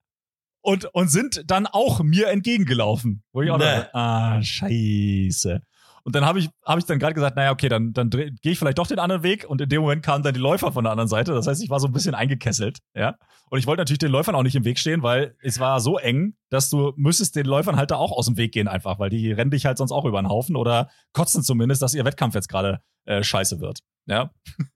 und, 0.61 0.85
und 0.93 1.07
sind 1.09 1.43
dann 1.49 1.67
auch 1.67 2.01
mir 2.01 2.27
entgegengelaufen. 2.29 3.23
Wo 3.31 3.41
ich 3.41 3.49
auch 3.49 3.57
Nee. 3.57 3.63
dachte, 3.63 3.95
ah, 3.95 4.41
scheiße. 4.43 5.61
Und 6.03 6.15
dann 6.15 6.25
habe 6.25 6.39
ich, 6.39 6.49
hab 6.65 6.77
ich 6.79 6.85
dann 6.85 6.99
gerade 6.99 7.13
gesagt, 7.13 7.35
naja, 7.35 7.51
okay, 7.51 7.69
dann, 7.69 7.93
dann 7.93 8.09
gehe 8.09 8.31
ich 8.43 8.57
vielleicht 8.59 8.77
doch 8.77 8.87
den 8.87 8.99
anderen 8.99 9.23
Weg. 9.23 9.45
Und 9.47 9.61
in 9.61 9.69
dem 9.69 9.81
Moment 9.81 10.03
kamen 10.03 10.23
dann 10.23 10.33
die 10.33 10.39
Läufer 10.39 10.71
von 10.71 10.83
der 10.83 10.91
anderen 10.91 11.07
Seite. 11.09 11.33
Das 11.33 11.47
heißt, 11.47 11.61
ich 11.63 11.69
war 11.69 11.79
so 11.79 11.87
ein 11.87 11.93
bisschen 11.93 12.15
eingekesselt, 12.15 12.79
ja. 12.95 13.15
Und 13.51 13.57
ich 13.59 13.65
wollte 13.67 13.81
natürlich 13.81 13.99
den 13.99 14.11
Läufern 14.11 14.35
auch 14.35 14.43
nicht 14.43 14.55
im 14.55 14.63
Weg 14.65 14.77
stehen, 14.77 15.01
weil 15.01 15.35
es 15.41 15.59
war 15.59 15.79
so 15.79 15.97
eng, 15.97 16.35
dass 16.51 16.69
du 16.69 16.93
müsstest 16.97 17.35
den 17.35 17.45
Läufern 17.47 17.77
halt 17.77 17.89
da 17.91 17.95
auch 17.95 18.11
aus 18.11 18.27
dem 18.27 18.37
Weg 18.37 18.51
gehen 18.51 18.67
einfach, 18.67 18.99
weil 18.99 19.09
die 19.09 19.31
rennen 19.31 19.49
dich 19.51 19.65
halt 19.65 19.77
sonst 19.79 19.91
auch 19.91 20.05
über 20.05 20.21
den 20.21 20.29
Haufen 20.29 20.55
oder 20.55 20.89
kotzen 21.13 21.41
zumindest, 21.43 21.81
dass 21.81 21.95
ihr 21.95 22.05
Wettkampf 22.05 22.35
jetzt 22.35 22.47
gerade 22.49 22.79
äh, 23.05 23.23
scheiße 23.23 23.59
wird. 23.59 23.79
Ja. 24.05 24.29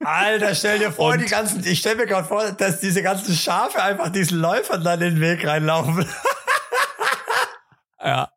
Alter, 0.04 0.56
stell 0.56 0.80
dir 0.80 0.92
vor, 0.92 1.14
Und- 1.14 1.22
die 1.22 1.26
ganzen, 1.26 1.64
ich 1.66 1.80
stell 1.80 1.96
mir 1.96 2.08
gerade 2.08 2.28
vor, 2.28 2.52
dass 2.52 2.80
diese 2.80 3.04
ganzen 3.04 3.36
Schafe 3.36 3.82
einfach 3.82 4.10
diesen 4.10 4.40
Läufern 4.40 4.84
dann 4.84 5.02
in 5.02 5.16
den 5.16 5.22
Weg 5.22 5.46
reinlaufen. 5.48 6.06
Ja. 8.04 8.30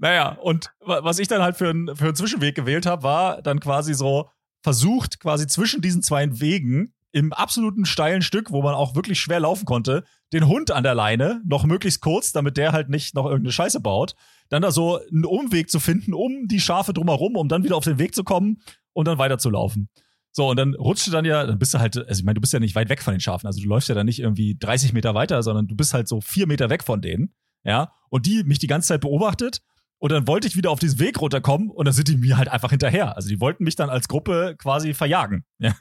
Naja, 0.00 0.30
und 0.40 0.72
wa- 0.80 1.04
was 1.04 1.18
ich 1.18 1.28
dann 1.28 1.42
halt 1.42 1.56
für, 1.56 1.68
einen 1.70 1.94
für 1.94 2.06
einen 2.06 2.14
Zwischenweg 2.16 2.54
gewählt 2.54 2.86
habe, 2.86 3.02
war 3.02 3.42
dann 3.42 3.60
quasi 3.60 3.94
so 3.94 4.28
versucht, 4.62 5.20
quasi 5.20 5.46
zwischen 5.46 5.82
diesen 5.82 6.02
zwei 6.02 6.40
Wegen 6.40 6.94
im 7.12 7.32
absoluten 7.32 7.84
steilen 7.84 8.22
Stück, 8.22 8.50
wo 8.50 8.62
man 8.62 8.74
auch 8.74 8.94
wirklich 8.94 9.20
schwer 9.20 9.40
laufen 9.40 9.64
konnte, 9.64 10.04
den 10.32 10.46
Hund 10.46 10.70
an 10.70 10.84
der 10.84 10.94
Leine, 10.94 11.42
noch 11.44 11.64
möglichst 11.64 12.00
kurz, 12.00 12.32
damit 12.32 12.56
der 12.56 12.72
halt 12.72 12.88
nicht 12.88 13.14
noch 13.14 13.24
irgendeine 13.26 13.52
Scheiße 13.52 13.80
baut, 13.80 14.14
dann 14.48 14.62
da 14.62 14.70
so 14.70 15.00
einen 15.10 15.24
Umweg 15.24 15.70
zu 15.70 15.80
finden, 15.80 16.14
um 16.14 16.46
die 16.46 16.60
Schafe 16.60 16.92
drumherum, 16.92 17.36
um 17.36 17.48
dann 17.48 17.64
wieder 17.64 17.76
auf 17.76 17.84
den 17.84 17.98
Weg 17.98 18.14
zu 18.14 18.22
kommen 18.22 18.58
und 18.92 19.06
dann 19.08 19.18
weiterzulaufen. 19.18 19.88
So, 20.32 20.48
und 20.48 20.56
dann 20.56 20.74
rutscht 20.74 21.08
du 21.08 21.10
dann 21.10 21.24
ja, 21.24 21.44
dann 21.44 21.58
bist 21.58 21.74
du 21.74 21.80
halt, 21.80 21.96
also 21.96 22.20
ich 22.20 22.24
meine, 22.24 22.34
du 22.34 22.40
bist 22.40 22.52
ja 22.52 22.60
nicht 22.60 22.76
weit 22.76 22.88
weg 22.88 23.02
von 23.02 23.12
den 23.12 23.20
Schafen, 23.20 23.48
also 23.48 23.60
du 23.60 23.68
läufst 23.68 23.88
ja 23.88 23.96
dann 23.96 24.06
nicht 24.06 24.20
irgendwie 24.20 24.56
30 24.56 24.92
Meter 24.92 25.12
weiter, 25.14 25.42
sondern 25.42 25.66
du 25.66 25.74
bist 25.74 25.92
halt 25.92 26.06
so 26.06 26.20
vier 26.20 26.46
Meter 26.46 26.70
weg 26.70 26.84
von 26.84 27.02
denen, 27.02 27.34
ja, 27.64 27.92
und 28.08 28.26
die 28.26 28.44
mich 28.44 28.60
die 28.60 28.68
ganze 28.68 28.88
Zeit 28.88 29.00
beobachtet 29.00 29.62
und 30.00 30.10
dann 30.10 30.26
wollte 30.26 30.48
ich 30.48 30.56
wieder 30.56 30.70
auf 30.70 30.78
diesen 30.78 30.98
Weg 30.98 31.20
runterkommen 31.20 31.70
und 31.70 31.84
dann 31.84 31.92
sind 31.92 32.08
die 32.08 32.16
mir 32.16 32.38
halt 32.38 32.48
einfach 32.48 32.70
hinterher. 32.70 33.16
Also 33.16 33.28
die 33.28 33.38
wollten 33.38 33.64
mich 33.64 33.76
dann 33.76 33.90
als 33.90 34.08
Gruppe 34.08 34.56
quasi 34.58 34.94
verjagen. 34.94 35.44
Ja. 35.60 35.74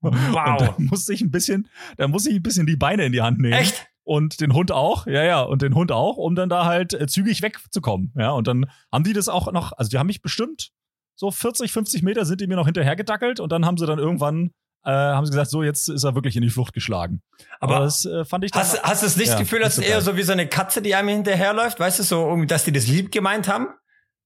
Und 0.00 0.14
dann 0.60 0.74
musste 0.78 1.12
ich 1.12 1.20
ein 1.20 1.32
bisschen, 1.32 1.68
dann 1.96 2.12
musste 2.12 2.30
ich 2.30 2.36
ein 2.36 2.42
bisschen 2.42 2.64
die 2.64 2.76
Beine 2.76 3.04
in 3.04 3.12
die 3.12 3.22
Hand 3.22 3.40
nehmen. 3.40 3.54
Echt? 3.54 3.88
Und 4.04 4.40
den 4.40 4.54
Hund 4.54 4.70
auch, 4.70 5.08
ja, 5.08 5.24
ja, 5.24 5.42
und 5.42 5.62
den 5.62 5.74
Hund 5.74 5.90
auch, 5.90 6.16
um 6.16 6.36
dann 6.36 6.48
da 6.48 6.64
halt 6.64 6.94
äh, 6.94 7.08
zügig 7.08 7.42
wegzukommen. 7.42 8.12
Ja, 8.16 8.30
und 8.30 8.46
dann 8.46 8.70
haben 8.92 9.02
die 9.02 9.12
das 9.12 9.28
auch 9.28 9.50
noch, 9.50 9.72
also 9.72 9.90
die 9.90 9.98
haben 9.98 10.06
mich 10.06 10.22
bestimmt 10.22 10.70
so 11.16 11.32
40, 11.32 11.72
50 11.72 12.02
Meter 12.02 12.24
sind 12.24 12.40
die 12.40 12.46
mir 12.46 12.54
noch 12.54 12.66
hinterher 12.66 12.94
gedackelt 12.94 13.40
und 13.40 13.50
dann 13.50 13.66
haben 13.66 13.78
sie 13.78 13.86
dann 13.86 13.98
irgendwann 13.98 14.52
äh, 14.86 14.90
haben 14.90 15.26
sie 15.26 15.32
gesagt, 15.32 15.50
so 15.50 15.62
jetzt 15.62 15.88
ist 15.88 16.04
er 16.04 16.14
wirklich 16.14 16.36
in 16.36 16.42
die 16.42 16.48
Flucht 16.50 16.72
geschlagen. 16.72 17.20
Aber, 17.60 17.76
Aber 17.76 17.84
das 17.84 18.04
äh, 18.06 18.24
fand 18.24 18.44
ich 18.44 18.52
hast, 18.54 18.82
hast 18.82 19.02
du 19.02 19.06
das 19.06 19.16
nicht 19.16 19.26
Ja, 19.26 19.32
das 19.34 19.40
Gefühl, 19.40 19.60
dass 19.60 19.76
es 19.78 19.84
eher 19.84 20.00
so 20.00 20.16
wie 20.16 20.22
so 20.22 20.32
eine 20.32 20.46
Katze, 20.48 20.80
die 20.80 20.94
einem 20.94 21.08
hinterherläuft? 21.08 21.78
Weißt 21.80 21.98
du, 21.98 22.02
so, 22.04 22.26
irgendwie, 22.28 22.46
dass 22.46 22.64
die 22.64 22.72
das 22.72 22.86
lieb 22.86 23.10
gemeint 23.12 23.48
haben? 23.48 23.66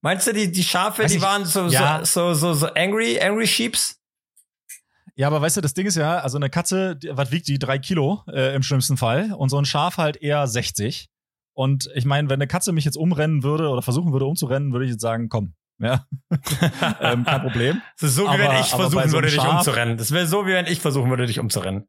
Meinst 0.01 0.27
du, 0.27 0.33
die, 0.33 0.51
die 0.51 0.63
Schafe, 0.63 1.03
Weiß 1.03 1.11
die 1.11 1.17
ich- 1.17 1.23
waren 1.23 1.45
so, 1.45 1.67
ja. 1.67 2.05
so, 2.05 2.33
so, 2.33 2.53
so, 2.53 2.53
so 2.53 2.67
angry, 2.73 3.19
angry 3.19 3.47
Sheeps? 3.47 3.97
Ja, 5.15 5.27
aber 5.27 5.41
weißt 5.41 5.57
du, 5.57 5.61
das 5.61 5.73
Ding 5.73 5.85
ist 5.87 5.97
ja, 5.97 6.19
also 6.19 6.37
eine 6.37 6.49
Katze, 6.49 6.95
die, 6.95 7.09
was 7.11 7.31
wiegt 7.31 7.47
die? 7.47 7.59
Drei 7.59 7.77
Kilo 7.77 8.23
äh, 8.31 8.55
im 8.55 8.63
schlimmsten 8.63 8.97
Fall. 8.97 9.33
Und 9.33 9.49
so 9.49 9.57
ein 9.57 9.65
Schaf 9.65 9.97
halt 9.97 10.17
eher 10.17 10.47
60. 10.47 11.09
Und 11.53 11.89
ich 11.95 12.05
meine, 12.05 12.29
wenn 12.29 12.35
eine 12.35 12.47
Katze 12.47 12.71
mich 12.71 12.85
jetzt 12.85 12.95
umrennen 12.97 13.43
würde 13.43 13.67
oder 13.69 13.81
versuchen 13.81 14.13
würde 14.13 14.25
umzurennen, 14.25 14.71
würde 14.71 14.85
ich 14.85 14.91
jetzt 14.91 15.01
sagen, 15.01 15.27
komm. 15.29 15.53
Ja, 15.81 16.05
ähm, 17.01 17.23
kein 17.25 17.41
Problem. 17.41 17.81
Das 17.99 18.09
ist 18.11 18.15
so, 18.15 18.23
wie 18.23 18.27
Aber- 18.27 18.37
wenn 18.39 18.59
ich 18.59 18.67
versuchen 18.67 19.09
so 19.09 19.17
würde, 19.17 19.27
dich 19.27 19.35
Schaf- 19.37 19.57
umzurennen. 19.59 19.97
Das 19.97 20.11
wäre 20.11 20.27
so, 20.27 20.45
wie 20.45 20.51
wenn 20.53 20.67
ich 20.67 20.79
versuchen 20.79 21.09
würde, 21.09 21.25
dich 21.25 21.39
umzurennen. 21.39 21.87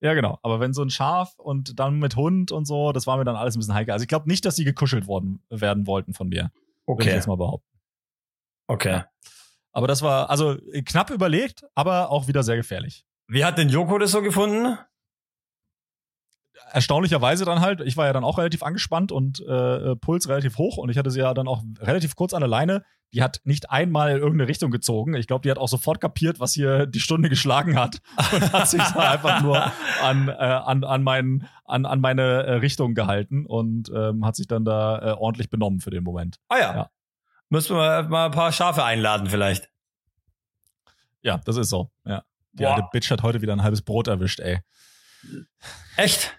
Ja, 0.00 0.14
genau. 0.14 0.38
Aber 0.42 0.58
wenn 0.58 0.72
so 0.72 0.82
ein 0.82 0.90
Schaf 0.90 1.38
und 1.38 1.78
dann 1.78 2.00
mit 2.00 2.16
Hund 2.16 2.50
und 2.50 2.64
so, 2.66 2.90
das 2.90 3.06
war 3.06 3.16
mir 3.18 3.24
dann 3.24 3.36
alles 3.36 3.54
ein 3.54 3.60
bisschen 3.60 3.74
heikel. 3.74 3.92
Also 3.92 4.02
ich 4.02 4.08
glaube 4.08 4.28
nicht, 4.28 4.44
dass 4.44 4.56
sie 4.56 4.64
gekuschelt 4.64 5.06
worden 5.06 5.44
werden 5.48 5.86
wollten 5.86 6.12
von 6.12 6.28
mir. 6.28 6.50
Würde 6.86 7.02
ich 7.02 7.06
Okay, 7.06 7.10
jetzt 7.14 7.28
mal 7.28 7.36
behaupten. 7.36 7.68
okay. 8.66 9.02
Aber 9.74 9.86
das 9.86 10.02
war, 10.02 10.28
also 10.28 10.56
knapp 10.84 11.08
überlegt, 11.10 11.62
aber 11.74 12.10
auch 12.10 12.26
wieder 12.28 12.42
sehr 12.42 12.56
gefährlich. 12.56 13.06
Wie 13.28 13.44
hat 13.44 13.56
denn 13.58 13.68
Joko 13.70 13.96
das 13.98 14.10
so 14.10 14.20
gefunden? 14.20 14.76
Erstaunlicherweise 16.70 17.44
dann 17.44 17.60
halt, 17.60 17.80
ich 17.80 17.96
war 17.96 18.06
ja 18.06 18.12
dann 18.12 18.24
auch 18.24 18.38
relativ 18.38 18.62
angespannt 18.62 19.12
und 19.12 19.40
äh, 19.40 19.92
äh, 19.92 19.96
Puls 19.96 20.28
relativ 20.28 20.58
hoch 20.58 20.76
und 20.76 20.90
ich 20.90 20.98
hatte 20.98 21.10
sie 21.10 21.20
ja 21.20 21.34
dann 21.34 21.48
auch 21.48 21.62
relativ 21.80 22.14
kurz 22.16 22.34
an 22.34 22.40
der 22.40 22.48
Leine. 22.48 22.84
Die 23.12 23.22
hat 23.22 23.40
nicht 23.44 23.70
einmal 23.70 24.12
in 24.12 24.18
irgendeine 24.18 24.48
Richtung 24.48 24.70
gezogen. 24.70 25.14
Ich 25.14 25.26
glaube, 25.26 25.42
die 25.42 25.50
hat 25.50 25.58
auch 25.58 25.68
sofort 25.68 26.00
kapiert, 26.00 26.40
was 26.40 26.54
hier 26.54 26.86
die 26.86 27.00
Stunde 27.00 27.28
geschlagen 27.28 27.78
hat 27.78 27.98
und 28.32 28.52
hat 28.52 28.68
sich 28.68 28.82
da 28.82 29.12
einfach 29.12 29.42
nur 29.42 29.70
an, 30.02 30.28
äh, 30.28 30.32
an, 30.32 30.84
an, 30.84 31.02
mein, 31.02 31.48
an, 31.64 31.84
an 31.84 32.00
meine 32.00 32.22
äh, 32.22 32.52
Richtung 32.54 32.94
gehalten 32.94 33.44
und 33.44 33.90
ähm, 33.94 34.24
hat 34.24 34.36
sich 34.36 34.46
dann 34.46 34.64
da 34.64 34.98
äh, 34.98 35.12
ordentlich 35.12 35.50
benommen 35.50 35.80
für 35.80 35.90
den 35.90 36.04
Moment. 36.04 36.38
Ah 36.48 36.58
ja. 36.58 36.74
Ja. 36.74 36.90
Müssen 37.50 37.76
wir 37.76 38.04
mal 38.04 38.26
ein 38.26 38.32
paar 38.32 38.50
Schafe 38.50 38.82
einladen 38.82 39.26
vielleicht. 39.26 39.68
Ja, 41.20 41.38
das 41.44 41.56
ist 41.56 41.68
so. 41.68 41.90
Ja. 42.04 42.22
Die 42.52 42.64
Boah. 42.64 42.76
alte 42.76 42.88
Bitch 42.92 43.10
hat 43.10 43.22
heute 43.22 43.42
wieder 43.42 43.52
ein 43.52 43.62
halbes 43.62 43.82
Brot 43.82 44.08
erwischt, 44.08 44.40
ey. 44.40 44.60
Echt? 45.96 46.34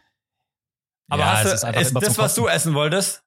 Aber 1.09 1.21
Ja, 1.21 1.31
hast 1.33 1.45
es 1.45 1.49
du, 1.49 1.55
ist 1.55 1.63
einfach 1.65 1.81
ist 1.81 1.95
das, 1.95 2.17
was 2.17 2.35
du 2.35 2.47
essen 2.47 2.73
wolltest? 2.73 3.23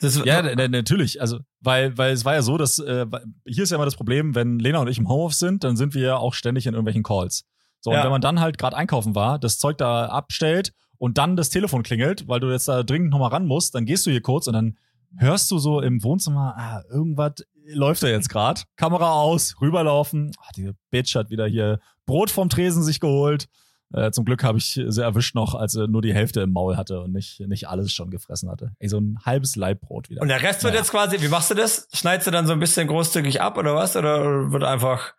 Das, 0.00 0.16
Ja, 0.24 0.42
natürlich. 0.42 1.20
Also, 1.20 1.40
weil, 1.60 1.96
weil 1.96 2.12
es 2.12 2.24
war 2.24 2.34
ja 2.34 2.42
so, 2.42 2.58
dass 2.58 2.78
äh, 2.80 3.06
hier 3.46 3.62
ist 3.62 3.70
ja 3.70 3.76
immer 3.76 3.84
das 3.84 3.94
Problem, 3.94 4.34
wenn 4.34 4.58
Lena 4.58 4.78
und 4.80 4.88
ich 4.88 4.98
im 4.98 5.08
Homeoffice 5.08 5.38
sind, 5.38 5.64
dann 5.64 5.76
sind 5.76 5.94
wir 5.94 6.02
ja 6.02 6.16
auch 6.16 6.34
ständig 6.34 6.66
in 6.66 6.74
irgendwelchen 6.74 7.04
Calls. 7.04 7.44
So, 7.80 7.90
und 7.90 7.96
Ja. 7.96 8.04
wenn 8.04 8.10
man 8.10 8.20
dann 8.20 8.40
halt 8.40 8.58
gerade 8.58 8.76
einkaufen 8.76 9.14
war, 9.14 9.38
das 9.38 9.58
Zeug 9.58 9.78
da 9.78 10.06
abstellt 10.06 10.72
und 10.98 11.18
dann 11.18 11.36
das 11.36 11.50
Telefon 11.50 11.82
klingelt, 11.84 12.26
weil 12.26 12.40
du 12.40 12.50
jetzt 12.50 12.66
da 12.68 12.82
dringend 12.82 13.10
nochmal 13.10 13.30
ran 13.30 13.46
musst, 13.46 13.74
dann 13.74 13.84
gehst 13.86 14.06
du 14.06 14.10
hier 14.10 14.22
kurz 14.22 14.46
und 14.48 14.54
dann 14.54 14.76
hörst 15.18 15.50
du 15.50 15.58
so 15.58 15.80
im 15.80 16.02
Wohnzimmer, 16.02 16.54
ah, 16.56 16.82
irgendwas 16.90 17.34
läuft 17.66 18.02
da 18.02 18.08
jetzt 18.08 18.28
gerade. 18.28 18.62
Kamera 18.76 19.12
aus, 19.12 19.54
rüberlaufen. 19.60 20.32
Ach, 20.40 20.50
diese 20.56 20.74
Bitch 20.90 21.14
hat 21.14 21.30
wieder 21.30 21.46
hier 21.46 21.78
Brot 22.06 22.30
vom 22.30 22.48
Tresen 22.48 22.82
sich 22.82 22.98
geholt. 22.98 23.48
Äh, 23.92 24.10
zum 24.10 24.24
Glück 24.24 24.42
habe 24.42 24.58
ich 24.58 24.80
sie 24.86 25.02
erwischt 25.02 25.34
noch, 25.34 25.54
als 25.54 25.74
er 25.74 25.86
nur 25.86 26.00
die 26.02 26.14
Hälfte 26.14 26.40
im 26.40 26.52
Maul 26.52 26.76
hatte 26.76 27.00
und 27.02 27.12
nicht, 27.12 27.40
nicht 27.40 27.68
alles 27.68 27.92
schon 27.92 28.10
gefressen 28.10 28.50
hatte. 28.50 28.72
Ey, 28.78 28.88
so 28.88 28.98
ein 28.98 29.18
halbes 29.24 29.54
Laibbrot 29.56 30.08
wieder. 30.10 30.22
und 30.22 30.28
der 30.28 30.40
Rest 30.42 30.64
wird 30.64 30.72
Ja. 30.74 30.80
jetzt 30.80 30.90
quasi, 30.90 31.20
wie 31.20 31.28
machst 31.28 31.50
du 31.50 31.54
das? 31.54 31.88
Schneidest 31.92 32.26
du 32.26 32.30
dann 32.30 32.46
so 32.46 32.52
ein 32.54 32.60
bisschen 32.60 32.88
großzügig 32.88 33.40
ab 33.42 33.58
oder 33.58 33.74
was? 33.74 33.94
Oder 33.96 34.50
wird 34.50 34.64
einfach. 34.64 35.12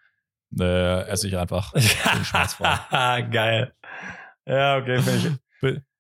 äh, 0.60 1.02
esse 1.08 1.28
ich 1.28 1.38
einfach. 1.38 1.72
schmerzfrei. 2.24 3.22
Geil. 3.32 3.74
Ja, 4.46 4.78
okay, 4.78 5.00
finde 5.02 5.40
ich. 5.62 5.82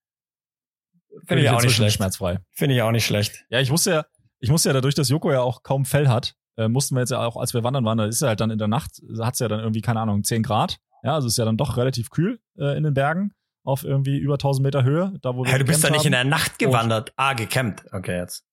Finde 1.28 1.44
ich 1.44 1.50
auch 1.52 1.62
nicht 1.62 1.76
schlecht. 1.76 1.96
schmerzfrei. 1.98 2.40
Finde 2.52 2.76
ich 2.76 2.82
auch 2.82 2.92
nicht 2.92 3.06
schlecht. 3.06 3.46
Ja, 3.50 3.60
ich 3.60 3.70
wusste 3.70 3.92
ja, 3.92 4.06
ich 4.40 4.50
musste 4.50 4.70
ja 4.70 4.74
dadurch, 4.74 4.96
dass 4.96 5.10
Joko 5.10 5.32
ja 5.32 5.42
auch 5.42 5.62
kaum 5.64 5.86
Fell 5.86 6.08
hat, 6.08 6.36
äh, 6.58 6.68
mussten 6.68 6.96
wir 6.96 7.02
jetzt 7.02 7.12
ja 7.12 7.24
auch, 7.24 7.38
als 7.38 7.54
wir 7.54 7.64
wandern 7.64 7.86
waren, 7.86 8.00
da 8.00 8.06
ist 8.06 8.22
ja 8.22 8.30
halt 8.30 8.40
dann 8.40 8.50
in 8.50 8.58
der 8.58 8.68
Nacht, 8.68 9.00
hat 9.20 9.34
es 9.36 9.40
ja 9.40 9.48
dann 9.48 9.60
irgendwie, 9.60 9.82
keine 9.82 10.00
Ahnung, 10.02 10.24
10 10.24 10.42
Grad. 10.44 10.80
Ja, 11.04 11.16
also 11.16 11.28
ist 11.28 11.38
ja 11.38 11.45
dann 11.45 11.58
doch 11.58 11.78
relativ 11.78 12.10
kühl 12.10 12.39
äh, 12.58 12.78
in 12.78 12.84
den 12.84 12.93
Bergen 12.93 13.34
auf 13.64 13.84
irgendwie 13.84 14.18
über 14.18 14.34
1000 14.36 14.64
Meter 14.64 14.84
Höhe, 14.84 15.14
da 15.22 15.36
wo 15.36 15.43
wir 15.43 15.51
Hey, 15.51 15.60
du 15.60 15.66
bist 15.66 15.84
da 15.84 15.89
nicht 15.89 16.06
in 16.06 16.12
der 16.12 16.24
Nacht 16.24 16.60
gewandert. 16.60 17.14
Ah, 17.16 17.34
gecampt. 17.34 17.86
Okay, 17.93 18.18
jetzt. 18.18 18.43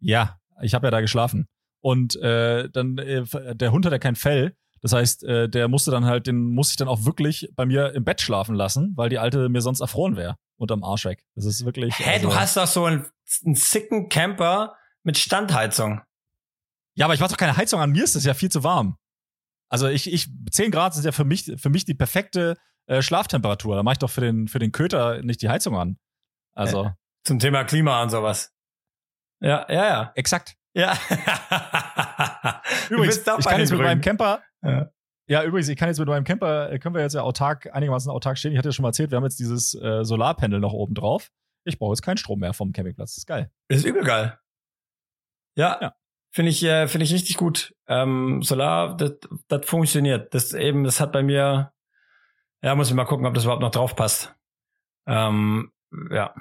Ja, 0.00 0.38
ich 0.62 0.74
habe 0.74 0.86
ja 0.86 0.90
da 0.90 1.00
geschlafen. 1.00 1.46
Und 1.80 2.16
äh, 2.16 2.68
dann, 2.70 2.96
äh, 2.98 3.24
der 3.54 3.72
Hund 3.72 3.84
hat 3.84 3.92
ja 3.92 3.98
kein 3.98 4.16
Fell. 4.16 4.56
Das 4.80 4.92
heißt, 4.92 5.24
äh, 5.24 5.48
der 5.48 5.68
musste 5.68 5.90
dann 5.90 6.04
halt, 6.04 6.26
den 6.26 6.36
muss 6.54 6.70
ich 6.70 6.76
dann 6.76 6.88
auch 6.88 7.04
wirklich 7.04 7.50
bei 7.56 7.64
mir 7.66 7.92
im 7.94 8.04
Bett 8.04 8.20
schlafen 8.20 8.54
lassen, 8.54 8.92
weil 8.96 9.08
die 9.08 9.18
alte 9.18 9.48
mir 9.48 9.60
sonst 9.62 9.80
erfroren 9.80 10.16
wäre 10.16 10.36
unterm 10.56 10.84
Arsch 10.84 11.04
weg. 11.04 11.24
Das 11.34 11.44
ist 11.44 11.64
wirklich. 11.64 11.98
Hä, 11.98 12.14
also- 12.14 12.28
du 12.28 12.34
hast 12.34 12.56
doch 12.56 12.66
so 12.66 12.84
einen, 12.84 13.06
einen 13.44 13.54
sicken 13.54 14.08
Camper 14.08 14.76
mit 15.02 15.18
Standheizung. 15.18 16.00
Ja, 16.94 17.06
aber 17.06 17.14
ich 17.14 17.20
mach 17.20 17.28
doch 17.28 17.36
keine 17.36 17.56
Heizung 17.56 17.80
an. 17.80 17.90
Mir 17.90 18.04
ist 18.04 18.14
es 18.14 18.24
ja 18.24 18.34
viel 18.34 18.50
zu 18.50 18.62
warm. 18.62 18.96
Also 19.74 19.88
ich, 19.88 20.12
ich 20.12 20.28
10 20.52 20.70
Grad 20.70 20.94
sind 20.94 21.04
ja 21.04 21.10
für 21.10 21.24
mich, 21.24 21.52
für 21.56 21.68
mich 21.68 21.84
die 21.84 21.94
perfekte 21.94 22.56
äh, 22.86 23.02
Schlaftemperatur. 23.02 23.74
Da 23.74 23.82
mache 23.82 23.94
ich 23.94 23.98
doch 23.98 24.10
für 24.10 24.20
den, 24.20 24.46
für 24.46 24.60
den 24.60 24.70
Köter 24.70 25.20
nicht 25.24 25.42
die 25.42 25.48
Heizung 25.48 25.76
an. 25.76 25.98
Also, 26.54 26.92
Zum 27.24 27.40
Thema 27.40 27.64
Klima 27.64 28.00
und 28.00 28.10
sowas. 28.10 28.54
Ja, 29.40 29.66
ja, 29.68 29.84
ja. 29.84 30.12
exakt. 30.14 30.54
Ja. 30.74 30.92
Übrigens, 32.88 33.18
ich 33.18 33.24
kann 33.24 33.58
jetzt 33.58 33.72
mit 33.72 33.80
meinem. 33.80 34.00
Camper, 34.00 34.44
Ja. 34.62 34.92
ja, 35.26 35.42
übrigens, 35.42 35.68
ich 35.68 35.76
kann 35.76 35.88
jetzt 35.88 35.98
mit 35.98 36.06
meinem 36.06 36.22
Camper, 36.22 36.70
äh, 36.70 36.78
können 36.78 36.94
wir 36.94 37.02
jetzt 37.02 37.14
ja 37.14 37.22
autark, 37.22 37.74
einigermaßen 37.74 38.12
autark 38.12 38.38
stehen. 38.38 38.52
Ich 38.52 38.58
hatte 38.58 38.68
ja 38.68 38.72
schon 38.72 38.84
mal 38.84 38.90
erzählt, 38.90 39.10
wir 39.10 39.16
haben 39.16 39.24
jetzt 39.24 39.40
dieses 39.40 39.74
äh, 39.74 40.04
Solarpanel 40.04 40.60
noch 40.60 40.72
oben 40.72 40.94
drauf. 40.94 41.32
Ich 41.64 41.80
brauche 41.80 41.94
jetzt 41.94 42.02
keinen 42.02 42.18
Strom 42.18 42.38
mehr 42.38 42.52
vom 42.52 42.72
Campingplatz. 42.72 43.10
Das 43.10 43.18
ist 43.18 43.26
geil. 43.26 43.50
Das 43.66 43.78
ist 43.78 43.86
übel 43.86 44.04
geil. 44.04 44.38
Ja. 45.56 45.78
Ja. 45.80 45.94
Finde 46.34 46.50
ich, 46.50 46.64
äh, 46.64 46.88
finde 46.88 47.04
ich 47.04 47.12
richtig 47.12 47.36
gut. 47.36 47.72
Ähm, 47.86 48.42
Solar, 48.42 48.96
das, 48.96 49.12
funktioniert. 49.62 50.34
Das 50.34 50.52
eben, 50.52 50.82
das 50.82 51.00
hat 51.00 51.12
bei 51.12 51.22
mir, 51.22 51.72
ja, 52.60 52.74
muss 52.74 52.88
ich 52.88 52.94
mal 52.94 53.04
gucken, 53.04 53.24
ob 53.24 53.34
das 53.34 53.44
überhaupt 53.44 53.62
noch 53.62 53.70
drauf 53.70 53.94
passt. 53.94 54.34
Ähm, 55.06 55.70
ja. 56.10 56.34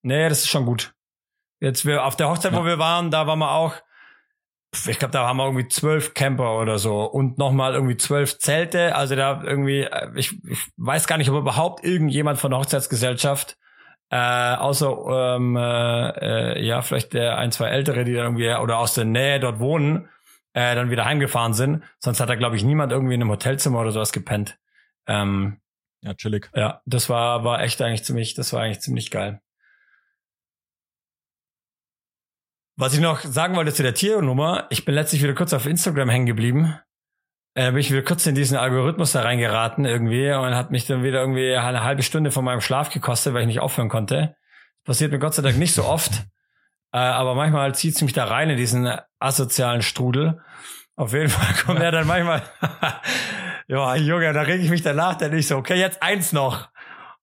Nee, 0.00 0.30
das 0.30 0.38
ist 0.38 0.48
schon 0.48 0.64
gut. 0.64 0.94
Jetzt 1.60 1.84
wir 1.84 2.06
auf 2.06 2.16
der 2.16 2.30
Hochzeit, 2.30 2.52
wo 2.54 2.60
Ja. 2.60 2.64
wir 2.64 2.78
waren, 2.78 3.10
da 3.10 3.26
waren 3.26 3.38
wir 3.38 3.50
auch, 3.50 3.74
ich 4.86 4.98
glaube, 4.98 5.12
da 5.12 5.26
haben 5.26 5.36
wir 5.36 5.44
irgendwie 5.44 5.68
zwölf 5.68 6.14
Camper 6.14 6.58
oder 6.58 6.78
so 6.78 7.04
und 7.04 7.36
nochmal 7.36 7.74
irgendwie 7.74 7.98
zwölf 7.98 8.38
Zelte. 8.38 8.94
Also 8.94 9.16
da 9.16 9.42
irgendwie, 9.42 9.82
äh, 9.82 10.12
ich, 10.14 10.32
ich 10.46 10.60
weiß 10.78 11.06
gar 11.06 11.18
nicht, 11.18 11.28
ob 11.28 11.36
überhaupt 11.36 11.84
irgendjemand 11.84 12.38
von 12.38 12.52
der 12.52 12.60
Hochzeitsgesellschaft 12.60 13.58
äh, 14.10 14.54
außer 14.56 15.36
ähm, 15.36 15.56
äh, 15.56 16.08
äh, 16.58 16.64
ja 16.64 16.82
vielleicht 16.82 17.12
der 17.12 17.38
ein 17.38 17.52
zwei 17.52 17.68
Ältere, 17.68 18.04
die 18.04 18.14
dann 18.14 18.24
irgendwie 18.38 18.54
oder 18.54 18.78
aus 18.78 18.94
der 18.94 19.04
Nähe 19.04 19.40
dort 19.40 19.58
wohnen, 19.58 20.08
äh, 20.52 20.74
dann 20.74 20.90
wieder 20.90 21.04
heimgefahren 21.04 21.54
sind. 21.54 21.82
Sonst 21.98 22.20
hat 22.20 22.28
da 22.28 22.34
glaube 22.36 22.56
ich 22.56 22.64
niemand 22.64 22.92
irgendwie 22.92 23.14
in 23.14 23.20
einem 23.22 23.30
Hotelzimmer 23.30 23.80
oder 23.80 23.90
sowas 23.92 24.12
gepennt. 24.12 24.58
Ähm, 25.06 25.60
Ja, 26.02 26.14
chillig. 26.14 26.50
ja, 26.54 26.80
das 26.86 27.08
war 27.08 27.44
war 27.44 27.62
echt 27.62 27.82
eigentlich 27.82 28.04
ziemlich, 28.04 28.34
das 28.34 28.52
war 28.52 28.62
eigentlich 28.62 28.80
ziemlich 28.80 29.10
geil. 29.10 29.40
Was 32.78 32.92
ich 32.92 33.00
noch 33.00 33.20
sagen 33.20 33.56
wollte 33.56 33.72
zu 33.72 33.82
der 33.82 33.94
Tiernummer, 33.94 34.66
ich 34.70 34.84
bin 34.84 34.94
letztlich 34.94 35.22
wieder 35.22 35.34
kurz 35.34 35.52
auf 35.54 35.66
Instagram 35.66 36.10
hängen 36.10 36.26
geblieben. 36.26 36.78
Äh, 37.56 37.70
bin 37.70 37.78
ich 37.78 37.90
wieder 37.90 38.02
kurz 38.02 38.26
in 38.26 38.34
diesen 38.34 38.58
Algorithmus 38.58 39.12
da 39.12 39.22
reingeraten 39.22 39.86
irgendwie 39.86 40.30
und 40.30 40.54
hat 40.54 40.70
mich 40.70 40.84
dann 40.84 41.02
wieder 41.02 41.20
irgendwie 41.20 41.56
eine 41.56 41.82
halbe 41.82 42.02
Stunde 42.02 42.30
von 42.30 42.44
meinem 42.44 42.60
Schlaf 42.60 42.90
gekostet, 42.90 43.32
weil 43.32 43.40
ich 43.40 43.46
nicht 43.46 43.60
aufhören 43.60 43.88
konnte. 43.88 44.36
Passiert 44.84 45.10
mir 45.10 45.18
Gott 45.18 45.32
sei 45.32 45.40
Dank 45.40 45.56
nicht 45.56 45.74
so 45.74 45.84
oft. 45.84 46.12
Äh, 46.92 46.98
aber 46.98 47.34
manchmal 47.34 47.74
zieht 47.74 47.96
es 47.96 48.00
mich 48.00 48.12
da 48.12 48.26
rein 48.26 48.48
in 48.48 48.56
diesen 48.56 48.88
asozialen 49.18 49.82
Strudel. 49.82 50.40
Auf 50.94 51.12
jeden 51.12 51.28
Fall 51.28 51.52
kommt 51.66 51.80
er 51.80 51.90
dann 51.90 52.06
manchmal, 52.06 52.42
ja, 53.66 53.96
Junge, 53.96 54.32
da 54.32 54.42
reg 54.42 54.62
ich 54.62 54.70
mich 54.70 54.82
danach, 54.82 55.16
dann 55.16 55.36
ich 55.36 55.48
so, 55.48 55.56
okay, 55.56 55.74
jetzt 55.74 56.00
eins 56.00 56.32
noch. 56.32 56.70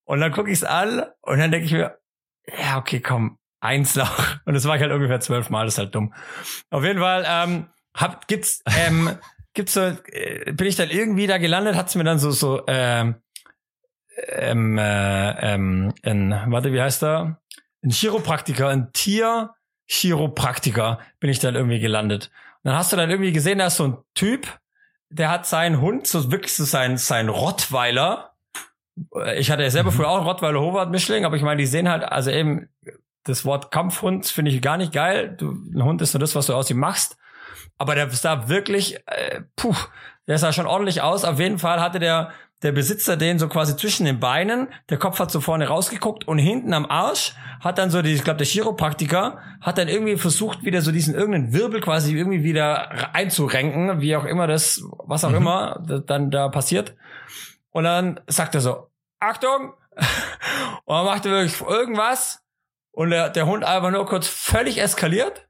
Und 0.03 0.19
dann 0.19 0.33
gucke 0.33 0.51
ich 0.51 0.57
es 0.57 0.63
an 0.65 1.05
und 1.21 1.39
dann 1.39 1.49
denke 1.49 1.65
ich 1.65 1.71
mir, 1.71 1.97
ja, 2.61 2.77
okay, 2.77 2.99
komm, 2.99 3.39
eins 3.61 3.95
noch. 3.95 4.35
Und 4.45 4.53
das 4.53 4.65
war 4.65 4.75
ich 4.75 4.81
halt 4.81 4.91
ungefähr 4.91 5.21
zwölfmal, 5.21 5.65
das 5.65 5.75
ist 5.75 5.79
halt 5.79 5.95
dumm. 5.95 6.13
Auf 6.69 6.83
jeden 6.83 6.99
Fall, 6.99 7.25
ähm, 7.25 7.69
hab, 7.95 8.27
gibt's, 8.27 8.61
ähm, 8.85 9.17
gibt's 9.53 9.73
so, 9.73 9.81
äh, 9.81 10.51
bin 10.53 10.67
ich 10.67 10.75
dann 10.75 10.89
irgendwie 10.89 11.27
da 11.27 11.37
gelandet, 11.37 11.75
hat's 11.75 11.95
mir 11.95 12.03
dann 12.03 12.19
so, 12.19 12.31
so, 12.31 12.63
ähm, 12.67 13.15
ähm, 14.27 14.77
äh, 14.77 15.53
ähm, 15.53 15.93
warte, 16.47 16.71
wie 16.73 16.81
heißt 16.81 17.03
er? 17.03 17.39
Ein 17.83 17.89
Chiropraktiker, 17.89 18.69
ein 18.69 18.91
Tier-Chiropraktiker 18.93 20.99
bin 21.19 21.29
ich 21.29 21.39
dann 21.39 21.55
irgendwie 21.55 21.79
gelandet. 21.79 22.31
Und 22.63 22.69
dann 22.69 22.77
hast 22.77 22.91
du 22.93 22.97
dann 22.97 23.09
irgendwie 23.09 23.33
gesehen, 23.33 23.57
da 23.59 23.67
ist 23.67 23.77
so 23.77 23.87
ein 23.87 23.97
Typ, 24.13 24.47
der 25.09 25.29
hat 25.29 25.45
seinen 25.45 25.81
Hund, 25.81 26.07
so 26.07 26.31
wirklich 26.31 26.53
so 26.53 26.63
sein, 26.63 26.97
sein 26.97 27.29
Rottweiler. 27.29 28.31
Ich 29.35 29.51
hatte 29.51 29.63
ja 29.63 29.69
selber 29.69 29.91
Mhm. 29.91 29.95
früher 29.95 30.09
auch 30.09 30.17
einen 30.17 30.27
Rottweiler 30.27 30.59
Howard 30.61 30.91
Mischling, 30.91 31.25
aber 31.25 31.35
ich 31.35 31.41
meine, 31.43 31.57
die 31.59 31.65
sehen 31.65 31.89
halt, 31.89 32.03
also 32.03 32.31
eben, 32.31 32.69
das 33.23 33.45
Wort 33.45 33.71
Kampfhund 33.71 34.25
finde 34.27 34.51
ich 34.51 34.61
gar 34.61 34.77
nicht 34.77 34.91
geil. 34.91 35.35
Du, 35.37 35.51
ein 35.51 35.83
Hund 35.83 36.01
ist 36.01 36.13
nur 36.13 36.19
das, 36.19 36.35
was 36.35 36.47
du 36.47 36.53
aus 36.53 36.69
ihm 36.69 36.79
machst. 36.79 37.17
Aber 37.83 37.95
der 37.95 38.09
sah 38.11 38.47
wirklich, 38.47 38.95
äh, 39.07 39.41
puh, 39.57 39.75
der 40.25 40.37
sah 40.37 40.53
schon 40.53 40.65
ordentlich 40.65 41.01
aus. 41.01 41.25
Auf 41.25 41.37
jeden 41.37 41.59
Fall 41.59 41.81
hatte 41.81 41.99
der, 41.99 42.31
der 42.61 42.71
Besitzer 42.71 43.17
den 43.17 43.39
so 43.39 43.49
quasi 43.49 43.75
zwischen 43.75 44.05
den 44.05 44.21
Beinen, 44.21 44.69
der 44.89 44.97
Kopf 44.97 45.19
hat 45.19 45.31
so 45.31 45.41
vorne 45.41 45.67
rausgeguckt 45.67 46.25
und 46.25 46.37
hinten 46.37 46.73
am 46.73 46.85
Arsch 46.85 47.33
hat 47.59 47.77
dann 47.77 47.89
so, 47.89 48.01
die, 48.01 48.13
ich 48.13 48.23
glaube, 48.23 48.37
der 48.37 48.47
Chiropraktiker 48.47 49.37
hat 49.59 49.77
dann 49.77 49.89
irgendwie 49.89 50.15
versucht, 50.15 50.63
wieder 50.63 50.81
so 50.81 50.93
diesen 50.93 51.13
irgendeinen 51.13 51.51
Wirbel 51.51 51.81
quasi 51.81 52.15
irgendwie 52.15 52.45
wieder 52.45 53.13
einzurenken, 53.13 53.99
wie 53.99 54.15
auch 54.15 54.23
immer 54.23 54.47
das, 54.47 54.81
was 54.99 55.25
auch 55.25 55.31
mhm. 55.31 55.35
immer 55.35 55.83
dann 56.05 56.31
da 56.31 56.47
passiert. 56.47 56.95
Und 57.71 57.83
dann 57.83 58.21
sagt 58.27 58.55
er 58.55 58.61
so, 58.61 58.87
Achtung! 59.19 59.73
und 60.85 60.95
er 60.95 61.03
machte 61.03 61.29
wirklich 61.29 61.59
irgendwas 61.59 62.41
und 62.91 63.09
der, 63.09 63.29
der 63.29 63.45
Hund 63.45 63.65
einfach 63.65 63.91
nur 63.91 64.05
kurz 64.05 64.25
völlig 64.25 64.79
eskaliert. 64.79 65.49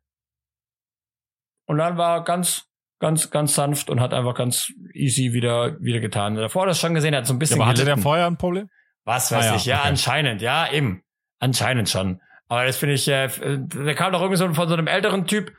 Und 1.65 1.77
dann 1.77 1.97
war 1.97 2.23
ganz, 2.23 2.65
ganz, 2.99 3.29
ganz 3.29 3.55
sanft 3.55 3.89
und 3.89 3.99
hat 3.99 4.13
einfach 4.13 4.35
ganz 4.35 4.71
easy 4.93 5.33
wieder, 5.33 5.79
wieder 5.81 5.99
getan. 5.99 6.35
Davor 6.35 6.65
das 6.65 6.79
schon 6.79 6.93
gesehen, 6.93 7.13
er 7.13 7.19
hat 7.19 7.27
so 7.27 7.33
ein 7.33 7.39
bisschen. 7.39 7.57
Ja, 7.57 7.63
aber 7.63 7.71
hatte 7.71 7.85
der 7.85 7.97
vorher 7.97 8.27
ein 8.27 8.37
Problem? 8.37 8.69
Was 9.05 9.31
weiß 9.31 9.51
ah, 9.51 9.55
ich, 9.55 9.65
ja, 9.65 9.79
okay. 9.79 9.89
anscheinend, 9.89 10.41
ja, 10.41 10.71
eben. 10.71 11.03
Anscheinend 11.39 11.89
schon. 11.89 12.21
Aber 12.47 12.65
das 12.65 12.77
finde 12.77 12.95
ich, 12.95 13.07
äh, 13.07 13.29
der 13.37 13.95
kam 13.95 14.11
doch 14.13 14.21
irgendwie 14.21 14.37
so 14.37 14.53
von 14.53 14.67
so 14.67 14.73
einem 14.73 14.87
älteren 14.87 15.25
Typ, 15.25 15.51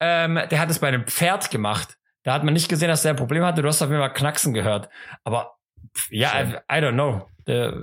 ähm, 0.00 0.40
der 0.50 0.58
hat 0.58 0.70
es 0.70 0.78
bei 0.78 0.88
einem 0.88 1.06
Pferd 1.06 1.50
gemacht. 1.50 1.96
Da 2.22 2.32
hat 2.32 2.44
man 2.44 2.54
nicht 2.54 2.68
gesehen, 2.68 2.88
dass 2.88 3.02
der 3.02 3.12
ein 3.12 3.16
Problem 3.16 3.44
hatte. 3.44 3.62
Du 3.62 3.68
hast 3.68 3.80
auf 3.82 3.90
jeden 3.90 4.00
Fall 4.00 4.12
Knacksen 4.12 4.54
gehört. 4.54 4.88
Aber 5.24 5.56
ja, 6.10 6.40
I, 6.40 6.54
I, 6.70 6.82
don't 6.82 6.92
know. 6.92 7.28
Der, 7.46 7.74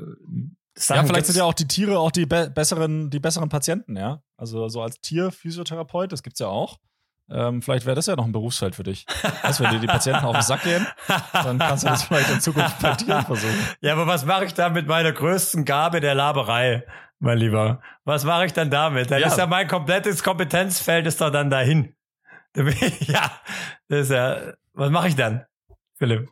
ja, 0.77 1.03
vielleicht 1.03 1.25
sind 1.27 1.37
ja 1.37 1.45
auch 1.45 1.53
die 1.53 1.67
Tiere 1.67 1.99
auch 1.99 2.11
die 2.11 2.25
be 2.25 2.51
besseren, 2.53 3.09
die 3.09 3.19
besseren 3.19 3.49
Patienten, 3.49 3.95
ja. 3.95 4.21
Also 4.37 4.67
so 4.67 4.81
als 4.81 4.99
Tierphysiotherapeut, 4.99 6.11
das 6.11 6.21
gibt's 6.21 6.39
ja 6.39 6.47
auch. 6.47 6.77
Ähm, 7.29 7.61
vielleicht 7.61 7.85
wäre 7.85 7.95
das 7.95 8.05
ja 8.05 8.15
noch 8.15 8.25
ein 8.25 8.31
Berufsfeld 8.31 8.75
für 8.75 8.83
dich. 8.83 9.05
Weißt, 9.41 9.59
wenn 9.59 9.71
dir 9.71 9.79
die 9.79 9.87
Patienten 9.87 10.25
auf 10.25 10.35
den 10.35 10.43
Sack 10.43 10.61
gehen, 10.61 10.85
dann 11.33 11.57
kannst 11.57 11.83
du 11.83 11.87
das 11.87 12.03
vielleicht 12.03 12.29
in 12.29 12.39
Zukunft 12.39 12.79
bei 12.79 12.93
Tieren 12.93 13.25
versuchen. 13.25 13.57
Ja, 13.81 13.93
aber 13.93 14.05
was 14.05 14.25
mache 14.25 14.45
ich 14.45 14.53
da 14.53 14.69
mit 14.69 14.87
meiner 14.87 15.11
größten 15.11 15.65
Gabe 15.65 16.01
der 16.01 16.13
Laberei, 16.13 16.85
mein 17.19 17.39
Lieber? 17.39 17.81
Was 18.03 18.25
mache 18.25 18.45
ich 18.45 18.53
dann 18.53 18.69
damit? 18.69 19.09
Dann 19.09 19.21
ja. 19.21 19.27
ist 19.27 19.37
ja 19.37 19.47
mein 19.47 19.67
komplettes 19.67 20.21
Kompetenzfeld 20.21 21.07
ist 21.07 21.19
doch 21.19 21.31
dann 21.31 21.49
dahin. 21.49 21.95
ja, 22.55 23.31
das 23.87 24.01
ist 24.01 24.11
ja, 24.11 24.53
was 24.73 24.91
mache 24.91 25.07
ich 25.07 25.15
dann, 25.15 25.45
Philipp? 25.95 26.29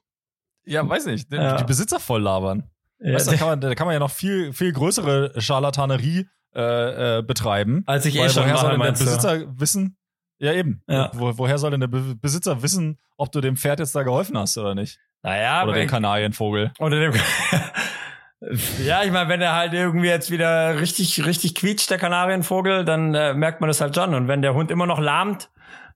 Ja, 0.65 0.87
weiß 0.87 1.07
nicht. 1.07 1.31
Die, 1.31 1.35
ja. 1.35 1.57
die 1.57 1.63
Besitzer 1.63 1.99
voll 1.99 2.21
labern. 2.21 2.69
Ja, 2.99 3.15
weißt, 3.15 3.31
da, 3.31 3.35
kann 3.35 3.47
man, 3.47 3.61
da 3.61 3.75
kann 3.75 3.87
man 3.87 3.93
ja 3.93 3.99
noch 3.99 4.11
viel, 4.11 4.53
viel 4.53 4.71
größere 4.71 5.41
Scharlatanerie 5.41 6.27
äh, 6.55 7.17
äh, 7.17 7.21
betreiben. 7.23 7.83
Als 7.87 8.05
ich 8.05 8.15
eh 8.15 8.29
schon 8.29 8.45
denn 8.45 8.79
der 8.79 8.91
Besitzer 8.91 9.59
wissen? 9.59 9.97
Ja, 10.39 10.53
eben. 10.53 10.83
Ja. 10.87 11.11
Wo, 11.13 11.37
woher 11.37 11.57
soll 11.57 11.71
denn 11.71 11.79
der 11.79 11.87
Be 11.87 12.15
Besitzer 12.15 12.61
wissen, 12.61 12.99
ob 13.17 13.31
du 13.31 13.41
dem 13.41 13.55
Pferd 13.55 13.79
jetzt 13.79 13.95
da 13.95 14.03
geholfen 14.03 14.37
hast 14.37 14.57
oder 14.57 14.75
nicht? 14.75 14.99
Naja, 15.21 15.63
oder 15.63 15.73
dem 15.73 15.87
Kanarienvogel. 15.87 16.73
Oder 16.79 16.99
dem. 16.99 17.13
ja, 18.85 19.03
ich 19.03 19.11
meine, 19.11 19.29
wenn 19.29 19.41
er 19.41 19.53
halt 19.53 19.73
irgendwie 19.73 20.07
jetzt 20.07 20.31
wieder 20.31 20.79
richtig, 20.81 21.25
richtig 21.25 21.55
quietscht, 21.55 21.89
der 21.89 21.97
Kanarienvogel, 21.97 22.83
dann 22.83 23.15
äh, 23.15 23.33
merkt 23.33 23.61
man 23.61 23.69
das 23.69 23.79
halt 23.79 23.95
schon. 23.95 24.13
Und 24.13 24.27
wenn 24.27 24.41
der 24.41 24.53
Hund 24.53 24.69
immer 24.69 24.85
noch 24.85 24.99
lahmt, 24.99 25.49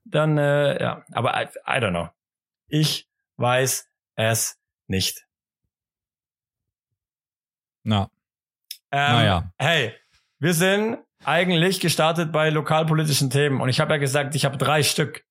dann, 0.04 0.38
äh, 0.38 0.80
ja. 0.80 1.04
Aber 1.12 1.34
I, 1.34 1.46
I 1.66 1.78
don't 1.78 1.90
know. 1.90 2.08
Ich 2.68 3.06
weiß 3.36 3.86
es 4.16 4.58
nicht. 4.86 5.26
Na. 7.82 8.10
Ähm, 8.90 9.12
naja. 9.12 9.52
Hey, 9.58 9.94
wir 10.38 10.54
sind 10.54 10.98
eigentlich 11.24 11.80
gestartet 11.80 12.32
bei 12.32 12.50
lokalpolitischen 12.50 13.30
Themen 13.30 13.60
und 13.60 13.68
ich 13.68 13.80
habe 13.80 13.92
ja 13.92 13.98
gesagt, 13.98 14.34
ich 14.34 14.44
habe 14.44 14.56
drei 14.56 14.82
Stück. 14.82 15.24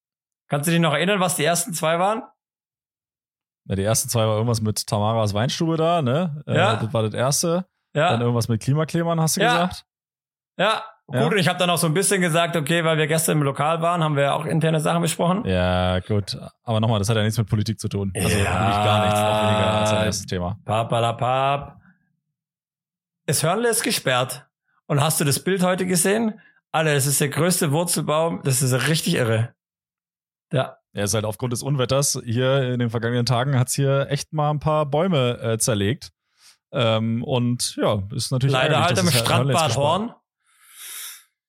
Kannst 0.50 0.68
du 0.68 0.72
dich 0.72 0.80
noch 0.80 0.94
erinnern, 0.94 1.20
was 1.20 1.36
die 1.36 1.44
ersten 1.44 1.74
zwei 1.74 2.00
waren? 2.00 2.24
Ja, 3.66 3.76
die 3.76 3.84
ersten 3.84 4.10
zwei 4.10 4.26
war 4.26 4.36
irgendwas 4.36 4.62
mit 4.62 4.88
Tamaras 4.88 5.34
Weinstube 5.34 5.76
da, 5.76 6.02
ne? 6.02 6.44
Äh, 6.48 6.56
ja. 6.56 6.74
Äh, 6.74 6.80
das 6.80 6.94
war 6.94 7.04
das 7.04 7.14
erste. 7.14 7.66
Ja. 7.94 8.12
Dann 8.12 8.22
irgendwas 8.22 8.48
mit 8.48 8.62
Klimaklebern, 8.62 9.20
hast 9.20 9.38
du 9.38 9.42
ja. 9.42 9.52
gesagt? 9.52 9.86
Ja, 10.58 10.84
gut. 11.06 11.16
Ja. 11.16 11.26
Und 11.26 11.38
ich 11.38 11.48
habe 11.48 11.60
dann 11.60 11.70
auch 11.70 11.78
so 11.78 11.88
ein 11.88 11.94
bisschen 11.94 12.22
gesagt, 12.22 12.56
okay, 12.56 12.84
weil 12.86 12.98
wir 12.98 13.08
gestern 13.08 13.38
im 13.38 13.44
Lokal 13.44 13.82
waren, 13.82 14.04
haben 14.04 14.16
wir 14.16 14.34
auch 14.34 14.46
interne 14.46 14.80
Sachen 14.80 15.02
besprochen. 15.02 15.44
Ja, 15.46 16.00
gut. 16.00 16.38
Aber 16.64 16.80
nochmal, 16.80 17.00
das 17.00 17.10
hat 17.10 17.18
ja 17.18 17.24
nichts 17.24 17.38
mit 17.38 17.50
Politik 17.50 17.80
zu 17.80 17.90
tun. 17.90 18.14
Also 18.16 18.38
ja. 18.38 18.44
gar 18.44 19.06
nichts, 19.06 19.20
auch 19.20 19.50
weniger 19.50 19.74
als 19.74 19.92
erstes 19.92 20.26
Thema. 20.28 20.58
Papalapap. 20.64 21.82
Das 23.26 23.44
Hörnle 23.44 23.70
ist 23.70 23.84
gesperrt. 23.84 24.47
Und 24.88 25.02
hast 25.02 25.20
du 25.20 25.26
das 25.26 25.40
Bild 25.40 25.64
heute 25.64 25.86
gesehen? 25.86 26.40
Alter, 26.72 26.94
das 26.94 27.06
ist 27.06 27.22
der 27.22 27.30
größte 27.30 27.72
Wurzelbaum. 27.72 28.42
Das 28.44 28.62
ist 28.62 28.74
richtig 28.88 29.16
irre. 29.16 29.54
Ja. 30.52 30.78
Er 30.94 31.04
ist 31.04 31.14
halt 31.14 31.26
aufgrund 31.26 31.54
des 31.54 31.62
Unwetters 31.62 32.20
hier 32.24 32.74
in 32.74 32.80
den 32.80 32.90
vergangenen 32.90 33.26
Tagen 33.26 33.60
hat 33.60 33.68
es 33.68 33.76
hier 33.76 34.08
echt 34.10 34.34
mal 34.34 34.50
ein 34.50 34.60
paar 34.60 34.86
Bäume 34.86 35.40
äh, 35.40 35.58
zerlegt. 35.58 36.12
Ähm, 36.72 37.24
und 37.24 37.76
ja, 37.76 38.02
ist 38.16 38.32
natürlich 38.32 38.54
leider 38.54 38.84
halt 38.84 38.98
im 38.98 39.10
Strandbad 39.10 39.76
Horn. 39.76 40.14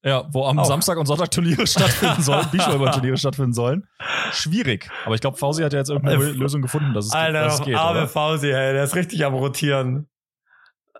Ja, 0.05 0.27
wo 0.33 0.45
am 0.45 0.59
Auch. 0.59 0.65
Samstag 0.65 0.97
und 0.97 1.07
Sonntag 1.07 1.31
Turniere 1.31 1.67
stattfinden 1.67 2.23
sollen, 2.23 2.47
Beachvolleyball-Turniere 2.53 3.17
stattfinden 3.17 3.53
sollen. 3.53 3.89
Schwierig. 4.33 4.89
Aber 5.05 5.15
ich 5.15 5.21
glaube, 5.21 5.37
Fausi 5.37 5.63
hat 5.63 5.73
ja 5.73 5.81
jetzt 5.81 5.91
irgendeine 5.91 6.23
äh, 6.23 6.31
Lösung 6.31 6.63
gefunden, 6.63 6.93
dass 6.95 7.07
es, 7.07 7.13
Alter, 7.13 7.45
dass 7.45 7.61
es 7.61 7.65
geht. 7.65 7.77
Arme 7.77 8.07
Fausi, 8.07 8.49
ey, 8.49 8.73
der 8.75 8.85
ist 8.85 8.95
richtig 8.95 9.25
am 9.25 9.35
Rotieren. 9.35 10.09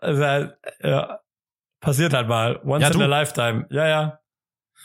Also, 0.01 0.53
ja. 0.83 1.21
Passiert 1.81 2.13
halt 2.13 2.29
mal. 2.29 2.61
Once 2.65 2.83
ja, 2.83 2.91
in 2.91 3.03
a 3.03 3.07
lifetime. 3.07 3.67
Ja, 3.71 3.87
ja. 3.87 4.19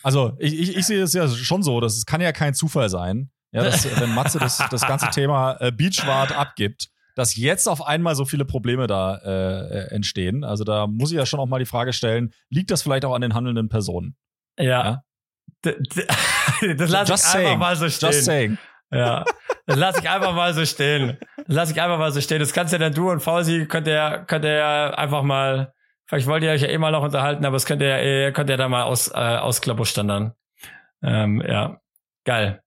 Also, 0.03 0.35
ich, 0.39 0.59
ich, 0.59 0.77
ich 0.77 0.85
sehe 0.85 1.01
es 1.01 1.13
ja 1.13 1.27
schon 1.27 1.63
so, 1.63 1.79
dass 1.79 1.97
es 1.97 2.05
kann 2.05 2.21
ja 2.21 2.31
kein 2.31 2.53
Zufall 2.53 2.89
sein, 2.89 3.31
ja, 3.51 3.63
dass, 3.63 3.85
wenn 3.99 4.13
Matze 4.13 4.39
das, 4.39 4.57
das 4.69 4.85
ganze 4.85 5.09
Thema 5.09 5.57
äh, 5.59 5.71
Beachwart 5.71 6.37
abgibt, 6.37 6.89
dass 7.15 7.35
jetzt 7.35 7.67
auf 7.67 7.85
einmal 7.85 8.15
so 8.15 8.25
viele 8.25 8.45
Probleme 8.45 8.87
da 8.87 9.17
äh, 9.17 9.29
äh 9.29 9.95
entstehen. 9.95 10.43
Also 10.43 10.63
da 10.63 10.87
muss 10.87 11.11
ich 11.11 11.17
ja 11.17 11.25
schon 11.25 11.39
auch 11.39 11.45
mal 11.45 11.59
die 11.59 11.65
Frage 11.65 11.93
stellen, 11.93 12.33
liegt 12.49 12.71
das 12.71 12.81
vielleicht 12.81 13.05
auch 13.05 13.13
an 13.13 13.21
den 13.21 13.33
handelnden 13.33 13.69
Personen? 13.69 14.15
Ja. 14.59 15.03
ja? 15.65 15.73
Das 16.77 16.89
lasse 16.89 17.13
ich 17.13 17.19
saying. 17.19 17.47
einfach 17.47 17.59
mal 17.59 17.75
so 17.75 17.89
stehen. 17.89 18.09
Just 18.09 18.25
saying. 18.25 18.57
Ja. 18.91 19.25
Das 19.65 19.77
lasse 19.77 19.99
ich 19.99 20.09
einfach 20.09 20.33
mal 20.33 20.53
so 20.53 20.65
stehen. 20.65 21.17
Das 21.37 21.55
lasse 21.55 21.71
ich 21.73 21.81
einfach 21.81 21.97
mal 21.97 22.11
so 22.11 22.21
stehen. 22.21 22.39
Das 22.39 22.53
kannst 22.53 22.73
ja 22.73 22.79
dann 22.79 22.93
du 22.93 23.09
und 23.09 23.21
Fausi 23.21 23.65
könnt 23.65 23.87
ihr, 23.87 24.23
könnt 24.27 24.45
ihr 24.45 24.53
ja 24.53 24.89
einfach 24.91 25.23
mal 25.23 25.73
Vielleicht 26.05 26.27
wollt 26.27 26.43
ihr 26.43 26.51
euch 26.51 26.61
ja 26.61 26.69
eh 26.69 26.77
mal 26.77 26.91
noch 26.91 27.03
unterhalten, 27.03 27.45
aber 27.45 27.55
es 27.55 27.65
könnt 27.65 27.81
ihr 27.81 28.03
ja, 28.03 28.31
könnt 28.31 28.49
ihr 28.49 28.57
da 28.57 28.67
mal 28.67 28.83
aus, 28.83 29.09
äh, 29.09 29.13
ausklapustern 29.13 30.07
dann. 30.07 30.33
Ähm, 31.01 31.41
ja. 31.45 31.79
Geil. 32.25 32.61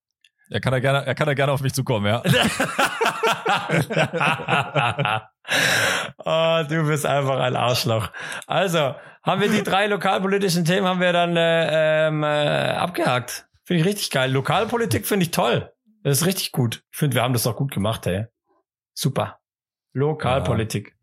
Er 0.49 0.61
kann 0.61 0.73
ja 0.73 0.79
gerne, 0.79 1.05
er 1.05 1.15
kann 1.15 1.27
ja 1.27 1.33
gerne 1.33 1.51
auf 1.51 1.61
mich 1.61 1.73
zukommen, 1.73 2.05
ja. 2.05 2.23
oh, 6.25 6.63
du 6.67 6.87
bist 6.87 7.05
einfach 7.05 7.39
ein 7.39 7.55
Arschloch. 7.55 8.09
Also, 8.45 8.95
haben 9.23 9.41
wir 9.41 9.49
die 9.49 9.63
drei 9.63 9.87
lokalpolitischen 9.87 10.65
Themen 10.65 10.87
haben 10.87 11.01
wir 11.01 11.13
dann 11.13 11.35
äh, 11.35 12.07
ähm, 12.07 12.23
äh, 12.23 12.27
abgehakt. 12.27 13.47
Finde 13.63 13.81
ich 13.81 13.87
richtig 13.87 14.11
geil. 14.11 14.31
Lokalpolitik 14.31 15.05
finde 15.05 15.25
ich 15.25 15.31
toll. 15.31 15.71
Das 16.03 16.21
ist 16.21 16.25
richtig 16.25 16.53
gut. 16.53 16.83
Ich 16.91 16.97
finde, 16.97 17.15
wir 17.15 17.23
haben 17.23 17.33
das 17.33 17.43
doch 17.43 17.55
gut 17.55 17.73
gemacht, 17.73 18.07
ey. 18.07 18.27
Super. 18.93 19.39
Lokalpolitik. 19.93 20.95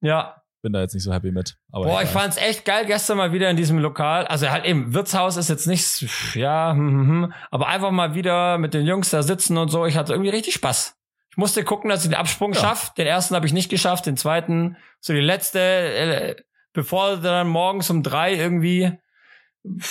Ja. 0.00 0.42
Bin 0.64 0.72
da 0.72 0.80
jetzt 0.80 0.94
nicht 0.94 1.04
so 1.04 1.12
happy 1.12 1.30
mit. 1.30 1.58
Aber 1.70 1.84
Boah, 1.84 2.02
ich 2.02 2.08
fand's 2.08 2.38
echt 2.38 2.64
geil 2.64 2.86
gestern 2.86 3.18
mal 3.18 3.32
wieder 3.32 3.50
in 3.50 3.56
diesem 3.56 3.78
Lokal. 3.78 4.26
Also 4.26 4.50
halt 4.50 4.64
eben, 4.64 4.94
Wirtshaus 4.94 5.36
ist 5.36 5.50
jetzt 5.50 5.66
nicht, 5.66 6.34
ja, 6.34 6.72
hm, 6.72 6.88
hm, 6.88 7.08
hm, 7.08 7.32
aber 7.50 7.68
einfach 7.68 7.90
mal 7.90 8.14
wieder 8.14 8.56
mit 8.56 8.72
den 8.72 8.86
Jungs 8.86 9.10
da 9.10 9.22
sitzen 9.22 9.58
und 9.58 9.68
so. 9.68 9.84
Ich 9.84 9.98
hatte 9.98 10.14
irgendwie 10.14 10.30
richtig 10.30 10.54
Spaß. 10.54 10.96
Ich 11.30 11.36
musste 11.36 11.64
gucken, 11.64 11.90
dass 11.90 12.02
ich 12.02 12.10
den 12.10 12.18
Absprung 12.18 12.54
ja. 12.54 12.60
schaffe. 12.60 12.92
Den 12.96 13.06
ersten 13.06 13.34
habe 13.36 13.44
ich 13.44 13.52
nicht 13.52 13.68
geschafft, 13.68 14.06
den 14.06 14.16
zweiten, 14.16 14.78
so 15.00 15.12
die 15.12 15.20
letzte, 15.20 15.60
äh, 15.60 16.36
bevor 16.72 17.16
du 17.16 17.22
dann 17.22 17.46
morgens 17.46 17.90
um 17.90 18.02
drei 18.02 18.34
irgendwie 18.34 18.98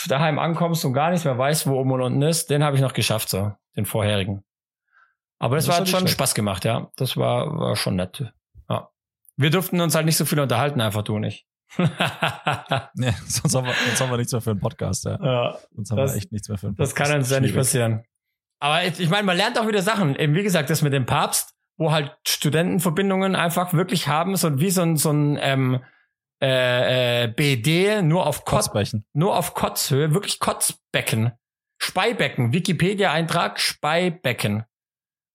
daheim 0.08 0.40
ankommst 0.40 0.84
und 0.86 0.94
gar 0.94 1.12
nicht 1.12 1.24
mehr 1.24 1.38
weißt, 1.38 1.68
wo 1.68 1.76
oben 1.80 1.92
und 1.92 2.02
unten 2.02 2.22
ist, 2.24 2.50
den 2.50 2.64
habe 2.64 2.76
ich 2.76 2.82
noch 2.82 2.94
geschafft, 2.94 3.30
so, 3.30 3.52
den 3.76 3.86
vorherigen. 3.86 4.44
Aber 5.38 5.56
das, 5.56 5.66
das 5.66 5.76
war 5.76 5.82
hat 5.82 5.90
schon 5.90 6.00
schlecht. 6.00 6.14
Spaß 6.14 6.34
gemacht, 6.34 6.66
ja. 6.66 6.90
Das 6.96 7.16
war, 7.16 7.60
war 7.60 7.76
schon 7.76 7.96
nett. 7.96 8.34
Wir 9.38 9.50
durften 9.50 9.82
uns 9.82 9.96
halt 9.96 10.06
nicht 10.06 10.18
so 10.18 10.26
viel 10.26 10.40
unterhalten, 10.40 10.82
einfach 10.82 11.04
du 11.04 11.20
nicht. 11.20 11.48
nee, 12.96 13.12
sonst 13.26 13.56
haben, 13.56 13.66
wir, 13.66 13.74
sonst 13.74 14.02
haben 14.02 14.12
wir 14.12 14.18
nichts 14.18 14.32
mehr 14.32 14.42
für 14.42 14.52
einen 14.52 14.60
Podcast, 14.60 15.06
ja. 15.06 15.18
ja 15.20 15.58
sonst 15.72 15.92
haben 15.92 15.98
das, 15.98 16.12
wir 16.12 16.18
echt 16.18 16.32
nichts 16.32 16.48
mehr 16.48 16.58
für 16.58 16.68
einen 16.68 16.76
Podcast. 16.76 17.00
Das 17.00 17.08
kann 17.08 17.18
uns 17.18 17.32
ja 17.32 17.40
nicht 17.40 17.56
passieren. 17.56 18.04
Aber 18.60 18.84
ich, 18.84 19.00
ich 19.00 19.10
meine, 19.10 19.24
man 19.24 19.36
lernt 19.36 19.60
auch 19.60 19.68
wieder 19.68 19.82
Sachen. 19.82 20.16
Eben 20.16 20.36
wie 20.36 20.44
gesagt, 20.44 20.70
das 20.70 20.84
mit 20.84 20.94
dem 20.94 21.06
Papst, 21.06 21.56
wo 21.78 21.92
halt 21.92 22.16
Studentenverbindungen 22.28 23.36
einfach 23.36 23.74
wirklich 23.74 24.08
haben, 24.08 24.36
so 24.36 24.60
wie 24.60 24.70
so 24.70 24.84
ein, 24.84 24.98
so 24.98 25.12
ein 25.12 25.38
ähm, 25.42 25.84
äh, 26.42 27.24
äh, 27.24 27.28
BD 27.28 28.02
nur 28.04 28.28
auf 28.28 28.46
Kotz, 28.46 28.70
nur 29.14 29.36
auf 29.36 29.54
Kotzhöhe, 29.54 30.14
wirklich 30.14 30.40
Kotzbecken. 30.40 31.32
Speibecken, 31.80 32.54
Wikipedia-Eintrag, 32.54 33.60
Speibecken. 33.60 34.64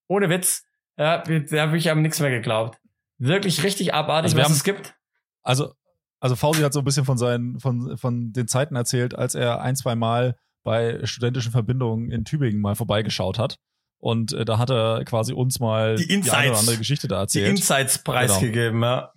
Ohne 0.09 0.31
Witz, 0.31 0.65
ja, 0.97 1.19
da 1.19 1.61
habe 1.61 1.77
ich 1.77 1.91
aber 1.91 2.01
nichts 2.01 2.21
mehr 2.21 2.31
geglaubt 2.31 2.79
wirklich 3.19 3.63
richtig 3.63 3.95
abartig, 3.95 4.31
also 4.33 4.39
was 4.39 4.45
haben, 4.45 4.53
es 4.53 4.65
gibt. 4.65 4.95
Also, 5.43 5.73
also 6.21 6.37
Fausi 6.37 6.63
hat 6.63 6.73
so 6.73 6.81
ein 6.81 6.85
bisschen 6.85 7.05
von 7.05 7.19
seinen, 7.19 7.61
von, 7.61 7.97
von 7.99 8.33
den 8.33 8.49
Zeiten 8.49 8.77
erzählt, 8.77 9.15
als 9.15 9.35
er 9.35 9.61
ein, 9.61 9.77
zwei 9.77 9.95
Mal 9.95 10.37
bei 10.65 11.05
studentischen 11.05 11.53
Verbindungen 11.53 12.11
in 12.11 12.25
Tübingen 12.25 12.61
mal 12.61 12.75
vorbeigeschaut 12.75 13.39
hat. 13.39 13.57
Und 14.01 14.33
äh, 14.33 14.45
da 14.45 14.59
hat 14.59 14.71
er 14.71 15.05
quasi 15.05 15.33
uns 15.33 15.59
mal 15.61 15.97
Die 15.97 16.07
die 16.07 16.11
eine 16.13 16.19
Insights. 16.21 16.51
oder 16.51 16.59
andere 16.59 16.77
Geschichte 16.79 17.09
da 17.09 17.17
Die 17.17 17.21
erzählt. 17.23 17.51
Insights 17.51 18.03
preisgegeben, 18.03 18.83
ja. 18.83 19.13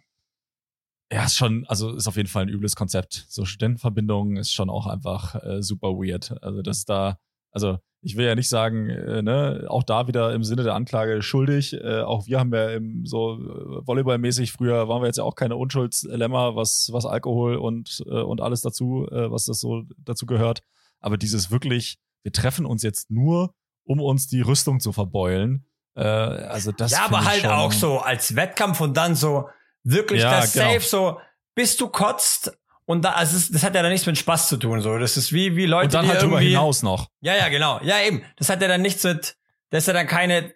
Ja, 1.12 1.26
ist 1.26 1.36
schon, 1.36 1.66
also 1.68 1.94
ist 1.94 2.08
auf 2.08 2.16
jeden 2.16 2.30
Fall 2.30 2.44
ein 2.44 2.50
übles 2.50 2.76
Konzept. 2.76 3.26
So 3.28 3.44
Studentenverbindungen 3.44 4.38
ist 4.38 4.54
schon 4.54 4.70
auch 4.70 4.88
einfach 4.88 5.36
äh, 5.44 5.62
super 5.62 5.90
weird. 5.90 6.42
Also 6.42 6.62
das 6.62 6.86
da, 6.86 7.18
also 7.52 7.78
ich 8.04 8.18
will 8.18 8.26
ja 8.26 8.34
nicht 8.34 8.50
sagen, 8.50 8.90
äh, 8.90 9.22
ne, 9.22 9.66
auch 9.68 9.84
da 9.84 10.08
wieder 10.08 10.34
im 10.34 10.44
Sinne 10.44 10.64
der 10.64 10.74
Anklage 10.74 11.22
schuldig. 11.22 11.74
Äh, 11.74 12.02
auch 12.02 12.26
wir 12.26 12.40
haben 12.40 12.54
ja 12.54 12.72
im, 12.72 13.06
so 13.06 13.34
äh, 13.36 13.86
volleyballmäßig 13.86 14.52
früher 14.52 14.88
waren 14.88 15.04
wir 15.04 15.08
jetzt 15.08 15.18
ja 15.18 15.24
auch 15.24 15.36
keine 15.36 15.56
Unschuldslämmer, 15.56 16.56
was 16.56 16.90
was 16.92 17.06
Alkohol 17.06 17.58
und 17.58 18.04
äh, 18.08 18.22
und 18.22 18.42
alles 18.42 18.62
dazu, 18.62 19.08
äh, 19.12 19.30
was 19.30 19.46
das 19.46 19.60
so 19.60 19.84
dazu 20.00 20.26
gehört. 20.26 20.64
Aber 21.00 21.18
dieses 21.18 21.52
wirklich, 21.52 22.00
wir 22.24 22.32
treffen 22.32 22.66
uns 22.66 22.82
jetzt 22.82 23.12
nur, 23.12 23.54
um 23.84 24.00
uns 24.02 24.28
die 24.28 24.42
Rüstung 24.42 24.80
zu 24.80 24.92
verbeulen. 24.94 25.66
Äh, 25.96 26.02
also 26.04 26.72
das 26.72 26.92
ja, 26.92 27.06
aber 27.06 27.26
halt 27.26 27.46
auch 27.46 27.72
so 27.72 28.00
als 28.00 28.36
Wettkampf 28.36 28.82
und 28.82 28.98
dann 28.98 29.14
so 29.16 29.48
wirklich 29.84 30.22
Ja, 30.22 30.40
das 30.40 30.54
genau. 30.54 30.74
Safe, 30.74 30.82
so 30.82 31.18
bis 31.54 31.78
du 31.78 31.88
kotzt 31.88 32.58
und 32.92 33.06
da, 33.06 33.12
also 33.12 33.38
es, 33.38 33.50
das 33.50 33.64
hat 33.64 33.74
ja 33.74 33.82
dann 33.82 33.92
nichts 33.92 34.06
mit 34.06 34.18
Spaß 34.18 34.50
zu 34.50 34.58
tun, 34.58 34.82
so. 34.82 34.98
Das 34.98 35.16
ist 35.16 35.32
wie, 35.32 35.56
wie 35.56 35.66
Leute, 35.66 35.86
Und 35.86 35.94
dann 35.94 36.06
die 36.06 36.12
halt 36.12 36.22
irgendwie, 36.22 36.50
hinaus 36.50 36.84
noch. 36.84 37.08
Ja, 37.22 37.36
ja, 37.36 37.48
genau. 37.48 37.80
Ja, 37.84 38.02
eben. 38.02 38.22
Das 38.36 38.50
hat 38.50 38.62
ja 38.62 38.68
dann 38.68 38.82
nichts 38.82 39.04
mit, 39.06 39.38
das 39.70 39.84
ist 39.84 39.88
ja 39.88 39.94
dann 39.94 40.08
keine, 40.08 40.54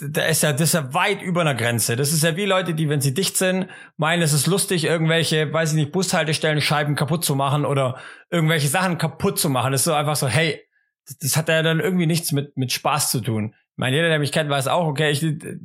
da 0.00 0.24
ist 0.26 0.44
ja, 0.44 0.52
das 0.52 0.60
ist 0.60 0.74
ja 0.74 0.94
weit 0.94 1.20
über 1.20 1.40
einer 1.40 1.56
Grenze. 1.56 1.96
Das 1.96 2.12
ist 2.12 2.22
ja 2.22 2.36
wie 2.36 2.44
Leute, 2.44 2.74
die, 2.74 2.88
wenn 2.88 3.00
sie 3.00 3.12
dicht 3.12 3.36
sind, 3.36 3.66
meinen, 3.96 4.22
es 4.22 4.32
ist 4.32 4.46
lustig, 4.46 4.84
irgendwelche, 4.84 5.52
weiß 5.52 5.70
ich 5.70 5.76
nicht, 5.76 5.90
Bushaltestellen, 5.90 6.60
Scheiben 6.60 6.94
kaputt 6.94 7.24
zu 7.24 7.34
machen 7.34 7.64
oder 7.64 7.98
irgendwelche 8.30 8.68
Sachen 8.68 8.96
kaputt 8.96 9.38
zu 9.38 9.50
machen. 9.50 9.72
Das 9.72 9.80
ist 9.80 9.86
so 9.86 9.94
einfach 9.94 10.16
so, 10.16 10.28
hey, 10.28 10.60
das, 11.06 11.18
das 11.18 11.36
hat 11.36 11.48
ja 11.48 11.62
dann 11.64 11.80
irgendwie 11.80 12.06
nichts 12.06 12.30
mit, 12.30 12.56
mit 12.56 12.70
Spaß 12.70 13.10
zu 13.10 13.20
tun. 13.20 13.54
Ich 13.54 13.78
meine, 13.78 13.96
jeder, 13.96 14.08
der 14.08 14.20
mich 14.20 14.30
kennt, 14.30 14.48
weiß 14.48 14.68
auch, 14.68 14.86
okay, 14.86 15.10
ich 15.10 15.24
äh, 15.24 15.58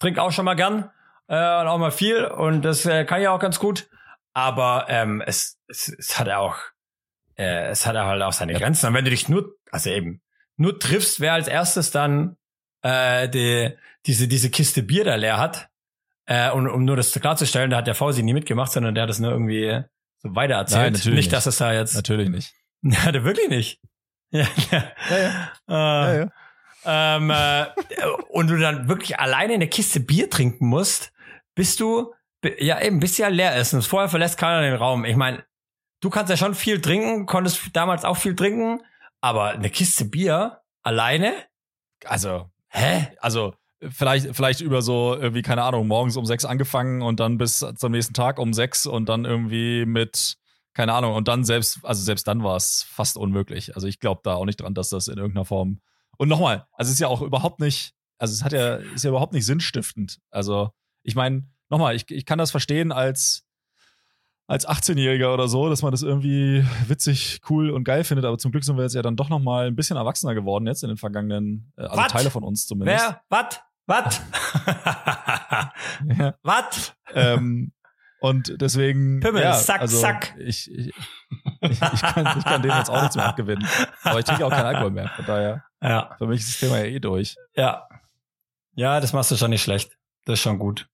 trinke 0.00 0.20
auch 0.22 0.32
schon 0.32 0.44
mal 0.44 0.54
gern 0.54 0.90
äh, 1.28 1.60
und 1.60 1.68
auch 1.68 1.78
mal 1.78 1.92
viel 1.92 2.24
und 2.24 2.62
das 2.62 2.84
äh, 2.84 3.04
kann 3.04 3.20
ich 3.20 3.28
auch 3.28 3.38
ganz 3.38 3.60
gut. 3.60 3.88
Aber 4.38 4.86
ähm, 4.88 5.20
es, 5.26 5.58
es, 5.66 5.88
es 5.98 6.16
hat 6.16 6.28
ja 6.28 6.38
auch, 6.38 6.56
äh, 7.36 7.70
es 7.70 7.86
hat 7.86 7.96
ja 7.96 8.06
halt 8.06 8.22
auch 8.22 8.32
seine 8.32 8.54
Grenzen. 8.54 8.86
Und 8.86 8.94
wenn 8.94 9.04
du 9.04 9.10
dich 9.10 9.28
nur, 9.28 9.56
also 9.72 9.90
eben, 9.90 10.22
nur 10.56 10.78
triffst, 10.78 11.18
wer 11.18 11.32
als 11.32 11.48
erstes 11.48 11.90
dann 11.90 12.36
äh, 12.82 13.28
die, 13.28 13.76
diese, 14.06 14.28
diese 14.28 14.48
Kiste 14.48 14.84
Bier 14.84 15.04
da 15.04 15.16
leer 15.16 15.38
hat, 15.38 15.70
äh, 16.26 16.52
und 16.52 16.68
um 16.68 16.84
nur 16.84 16.94
das 16.94 17.10
klarzustellen, 17.10 17.70
da 17.70 17.78
hat 17.78 17.88
der 17.88 17.96
Fausi 17.96 18.22
nie 18.22 18.32
mitgemacht, 18.32 18.70
sondern 18.70 18.94
der 18.94 19.02
hat 19.02 19.10
das 19.10 19.18
nur 19.18 19.32
irgendwie 19.32 19.82
so 20.18 20.36
weiter 20.36 20.54
erzählt. 20.54 20.82
Nein, 20.82 20.92
natürlich 20.92 21.16
nicht, 21.16 21.24
nicht. 21.24 21.32
dass 21.32 21.46
es 21.46 21.56
da 21.56 21.72
jetzt. 21.72 21.96
Natürlich 21.96 22.28
nicht. 22.28 22.54
Hat 23.04 23.14
er 23.14 23.24
wirklich 23.24 23.48
nicht. 23.48 23.80
Ja, 24.30 24.46
ja. 24.70 24.92
Ja, 25.08 25.18
ja. 25.18 26.10
Äh, 26.10 26.18
ja, 26.18 26.30
ja. 26.84 27.16
ähm, 27.16 27.30
äh, 27.30 27.66
und 28.28 28.48
du 28.48 28.58
dann 28.58 28.86
wirklich 28.86 29.18
alleine 29.18 29.54
eine 29.54 29.68
Kiste 29.68 30.00
Bier 30.00 30.28
trinken 30.28 30.66
musst, 30.66 31.12
bis 31.54 31.76
du, 31.76 32.12
ja 32.58 32.80
eben, 32.80 33.00
bis 33.00 33.18
ja 33.18 33.28
leer 33.28 33.56
ist. 33.56 33.74
Und 33.74 33.82
vorher 33.82 34.08
verlässt 34.08 34.38
keiner 34.38 34.62
den 34.62 34.74
Raum. 34.74 35.04
Ich 35.04 35.16
meine, 35.16 35.44
du 36.00 36.10
kannst 36.10 36.30
ja 36.30 36.36
schon 36.36 36.54
viel 36.54 36.80
trinken, 36.80 37.26
konntest 37.26 37.74
damals 37.74 38.04
auch 38.04 38.16
viel 38.16 38.36
trinken, 38.36 38.82
aber 39.20 39.50
eine 39.50 39.70
Kiste 39.70 40.04
Bier 40.04 40.60
alleine? 40.82 41.34
Also, 42.04 42.50
Hä? 42.68 43.08
also 43.20 43.54
vielleicht, 43.90 44.34
vielleicht 44.34 44.60
über 44.60 44.82
so 44.82 45.14
irgendwie, 45.14 45.42
keine 45.42 45.62
Ahnung, 45.62 45.86
morgens 45.86 46.16
um 46.16 46.26
sechs 46.26 46.44
angefangen 46.44 47.02
und 47.02 47.20
dann 47.20 47.38
bis 47.38 47.64
zum 47.76 47.92
nächsten 47.92 48.14
Tag 48.14 48.38
um 48.38 48.52
sechs 48.52 48.86
und 48.86 49.08
dann 49.08 49.24
irgendwie 49.24 49.86
mit, 49.86 50.36
keine 50.74 50.94
Ahnung, 50.94 51.14
und 51.14 51.28
dann 51.28 51.44
selbst, 51.44 51.80
also 51.82 52.02
selbst 52.02 52.26
dann 52.28 52.42
war 52.42 52.56
es 52.56 52.84
fast 52.84 53.16
unmöglich. 53.16 53.74
Also 53.74 53.86
ich 53.86 54.00
glaube 54.00 54.20
da 54.24 54.34
auch 54.34 54.44
nicht 54.44 54.60
dran, 54.60 54.74
dass 54.74 54.90
das 54.90 55.08
in 55.08 55.18
irgendeiner 55.18 55.44
Form. 55.44 55.80
Und 56.16 56.28
nochmal, 56.28 56.66
also 56.72 56.88
es 56.88 56.94
ist 56.94 57.00
ja 57.00 57.08
auch 57.08 57.22
überhaupt 57.22 57.60
nicht, 57.60 57.94
also 58.18 58.32
es 58.32 58.42
hat 58.42 58.52
ja, 58.52 58.76
ist 58.76 59.04
ja 59.04 59.10
überhaupt 59.10 59.32
nicht 59.32 59.46
sinnstiftend. 59.46 60.18
Also, 60.30 60.70
ich 61.04 61.14
meine, 61.14 61.44
nochmal, 61.70 61.94
ich, 61.94 62.10
ich 62.10 62.24
kann 62.26 62.38
das 62.38 62.50
verstehen 62.50 62.92
als, 62.92 63.44
als 64.46 64.66
18-Jähriger 64.66 65.32
oder 65.34 65.48
so, 65.48 65.68
dass 65.68 65.82
man 65.82 65.90
das 65.90 66.02
irgendwie 66.02 66.64
witzig, 66.86 67.40
cool 67.50 67.70
und 67.70 67.84
geil 67.84 68.04
findet, 68.04 68.24
aber 68.24 68.38
zum 68.38 68.50
Glück 68.50 68.64
sind 68.64 68.76
wir 68.76 68.82
jetzt 68.84 68.94
ja 68.94 69.02
dann 69.02 69.16
doch 69.16 69.28
noch 69.28 69.40
mal 69.40 69.66
ein 69.66 69.76
bisschen 69.76 69.96
erwachsener 69.96 70.34
geworden 70.34 70.66
jetzt 70.66 70.82
in 70.82 70.88
den 70.88 70.96
vergangenen, 70.98 71.72
äh, 71.76 71.82
also 71.82 71.96
Was? 71.96 72.12
Teile 72.12 72.30
von 72.30 72.42
uns 72.44 72.66
zumindest. 72.66 73.04
Wer? 73.06 73.20
Was? 73.28 73.60
Was? 73.86 74.20
Ja. 76.18 76.34
Was? 76.42 76.94
ähm, 77.14 77.72
und 78.20 78.60
deswegen. 78.60 79.20
Pimmel, 79.20 79.42
ja, 79.42 79.54
Sack, 79.54 79.80
also 79.80 79.96
Sack. 79.96 80.34
Ich, 80.38 80.70
ich, 80.70 80.88
ich, 80.88 81.70
ich, 81.70 81.80
kann, 81.80 82.38
ich 82.38 82.44
kann 82.44 82.62
dem 82.62 82.72
jetzt 82.72 82.90
auch 82.90 83.00
nichts 83.00 83.16
mehr 83.16 83.26
abgewinnen. 83.26 83.66
Aber 84.02 84.18
ich 84.18 84.24
trinke 84.24 84.44
auch 84.44 84.50
keinen 84.50 84.66
Alkohol 84.66 84.90
mehr. 84.90 85.08
Von 85.14 85.24
daher, 85.24 85.64
Ja, 85.80 86.14
für 86.18 86.26
mich 86.26 86.40
ist 86.40 86.50
das 86.50 86.60
Thema 86.60 86.78
ja 86.78 86.84
eh 86.84 86.98
durch. 87.00 87.36
ja. 87.54 87.86
Ja, 88.74 89.00
das 89.00 89.12
machst 89.12 89.30
du 89.30 89.36
schon 89.36 89.50
nicht 89.50 89.62
schlecht. 89.62 89.96
Das 90.24 90.34
ist 90.34 90.40
schon 90.42 90.58
gut. 90.58 90.88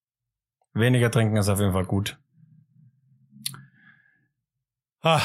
Weniger 0.75 1.11
trinken 1.11 1.37
ist 1.37 1.49
auf 1.49 1.61
jeden 1.61 1.73
Fall 1.73 1.85
gut. 1.85 2.19
Ah. 5.01 5.21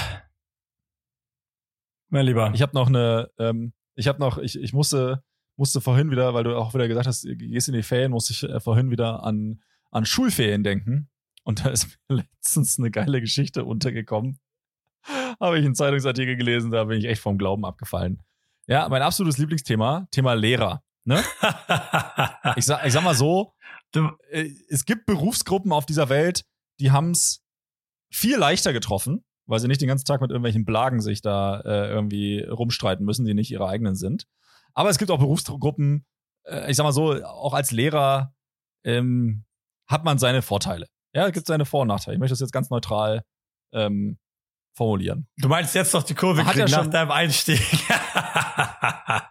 Mein 2.09 2.25
Lieber. 2.25 2.51
Ich 2.53 2.61
habe 2.61 2.73
noch 2.75 2.87
eine, 2.87 3.31
ähm, 3.39 3.73
ich 3.95 4.07
habe 4.07 4.19
noch, 4.19 4.37
ich, 4.37 4.59
ich 4.59 4.73
musste, 4.73 5.23
musste 5.55 5.81
vorhin 5.81 6.11
wieder, 6.11 6.33
weil 6.33 6.43
du 6.43 6.55
auch 6.55 6.73
wieder 6.73 6.87
gesagt 6.87 7.07
hast, 7.07 7.23
gehst 7.23 7.67
in 7.67 7.73
die 7.73 7.83
Ferien, 7.83 8.11
musste 8.11 8.33
ich 8.33 8.43
äh, 8.43 8.59
vorhin 8.59 8.91
wieder 8.91 9.23
an, 9.23 9.61
an 9.89 10.05
Schulferien 10.05 10.63
denken. 10.63 11.09
Und 11.43 11.65
da 11.65 11.69
ist 11.69 11.87
mir 12.09 12.17
letztens 12.17 12.77
eine 12.77 12.91
geile 12.91 13.19
Geschichte 13.19 13.65
untergekommen. 13.65 14.39
Habe 15.39 15.57
ich 15.57 15.65
einen 15.65 15.75
Zeitungsartikel 15.75 16.35
gelesen, 16.35 16.71
da 16.71 16.83
bin 16.83 16.99
ich 16.99 17.05
echt 17.05 17.21
vom 17.21 17.37
Glauben 17.37 17.65
abgefallen. 17.65 18.21
Ja, 18.67 18.87
mein 18.89 19.01
absolutes 19.01 19.39
Lieblingsthema, 19.39 20.07
Thema 20.11 20.33
Lehrer. 20.33 20.83
Ne? 21.05 21.23
Ich 22.55 22.65
sag, 22.65 22.85
ich 22.85 22.93
sag 22.93 23.03
mal 23.03 23.13
so, 23.15 23.53
du, 23.91 24.09
äh, 24.31 24.49
es 24.69 24.85
gibt 24.85 25.05
Berufsgruppen 25.05 25.71
auf 25.71 25.85
dieser 25.85 26.09
Welt, 26.09 26.43
die 26.79 26.91
haben 26.91 27.11
es 27.11 27.43
viel 28.11 28.37
leichter 28.37 28.73
getroffen, 28.73 29.23
weil 29.47 29.59
sie 29.59 29.67
nicht 29.67 29.81
den 29.81 29.87
ganzen 29.87 30.05
Tag 30.05 30.21
mit 30.21 30.31
irgendwelchen 30.31 30.65
Blagen 30.65 31.01
sich 31.01 31.21
da 31.21 31.59
äh, 31.61 31.89
irgendwie 31.89 32.41
rumstreiten 32.43 33.05
müssen, 33.05 33.25
die 33.25 33.33
nicht 33.33 33.51
ihre 33.51 33.67
eigenen 33.67 33.95
sind. 33.95 34.25
Aber 34.73 34.89
es 34.89 34.97
gibt 34.97 35.11
auch 35.11 35.19
Berufsgruppen, 35.19 36.05
äh, 36.45 36.69
ich 36.71 36.77
sag 36.77 36.83
mal 36.83 36.91
so, 36.91 37.13
auch 37.23 37.53
als 37.53 37.71
Lehrer 37.71 38.33
ähm, 38.83 39.45
hat 39.87 40.03
man 40.05 40.17
seine 40.19 40.41
Vorteile. 40.41 40.87
Ja, 41.13 41.27
es 41.27 41.33
gibt 41.33 41.47
seine 41.47 41.65
Vor- 41.65 41.81
und 41.81 41.87
Nachteile. 41.87 42.15
Ich 42.15 42.19
möchte 42.19 42.33
das 42.33 42.39
jetzt 42.39 42.51
ganz 42.53 42.69
neutral 42.69 43.23
ähm, 43.73 44.17
formulieren. 44.75 45.27
du 45.37 45.49
meinst 45.49 45.73
jetzt 45.75 45.93
noch 45.93 46.03
die 46.03 46.13
Kurve 46.15 46.43
kriegen 46.43 46.59
ja 46.59 46.65
nach 46.67 46.83
schon- 46.83 46.91
deinem 46.91 47.11
Einstieg. 47.11 47.59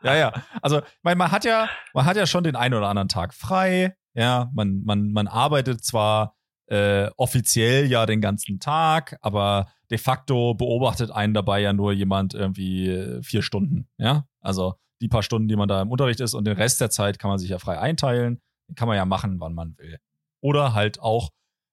Ja, 0.03 0.15
ja. 0.15 0.33
Also, 0.63 0.79
ich 0.79 0.85
meine, 1.03 1.17
man 1.17 1.31
hat 1.31 1.45
ja, 1.45 1.69
man 1.93 2.05
hat 2.05 2.17
ja 2.17 2.27
schon 2.27 2.45
den 2.45 2.57
einen 2.57 2.75
oder 2.75 2.89
anderen 2.89 3.09
Tag 3.09 3.35
frei. 3.35 3.97
Ja, 4.15 4.51
man, 4.53 4.83
man, 4.85 5.13
man 5.13 5.29
arbeitet 5.29 5.85
zwar 5.85 6.37
äh, 6.67 7.11
offiziell 7.17 7.87
ja 7.87 8.07
den 8.07 8.21
ganzen 8.21 8.61
Tag, 8.61 9.19
aber 9.21 9.69
de 9.91 9.99
facto 9.99 10.55
beobachtet 10.55 11.11
einen 11.11 11.35
dabei 11.35 11.61
ja 11.61 11.73
nur 11.73 11.93
jemand 11.93 12.35
irgendwie 12.35 12.89
äh, 12.89 13.23
vier 13.23 13.43
Stunden. 13.43 13.89
Ja, 13.97 14.27
also 14.41 14.75
die 15.01 15.09
paar 15.09 15.23
Stunden, 15.23 15.49
die 15.49 15.57
man 15.57 15.69
da 15.69 15.81
im 15.81 15.91
Unterricht 15.91 16.21
ist 16.21 16.35
und 16.35 16.45
den 16.45 16.57
Rest 16.57 16.81
der 16.81 16.91
Zeit 16.91 17.19
kann 17.19 17.31
man 17.31 17.39
sich 17.39 17.51
ja 17.51 17.59
frei 17.59 17.79
einteilen. 17.79 18.41
Den 18.69 18.75
kann 18.75 18.89
man 18.89 18.97
ja 18.97 19.05
machen, 19.05 19.41
wann 19.41 19.55
man 19.55 19.77
will. 19.79 19.99
Oder 20.41 20.75
halt 20.75 21.01
auch, 21.01 21.31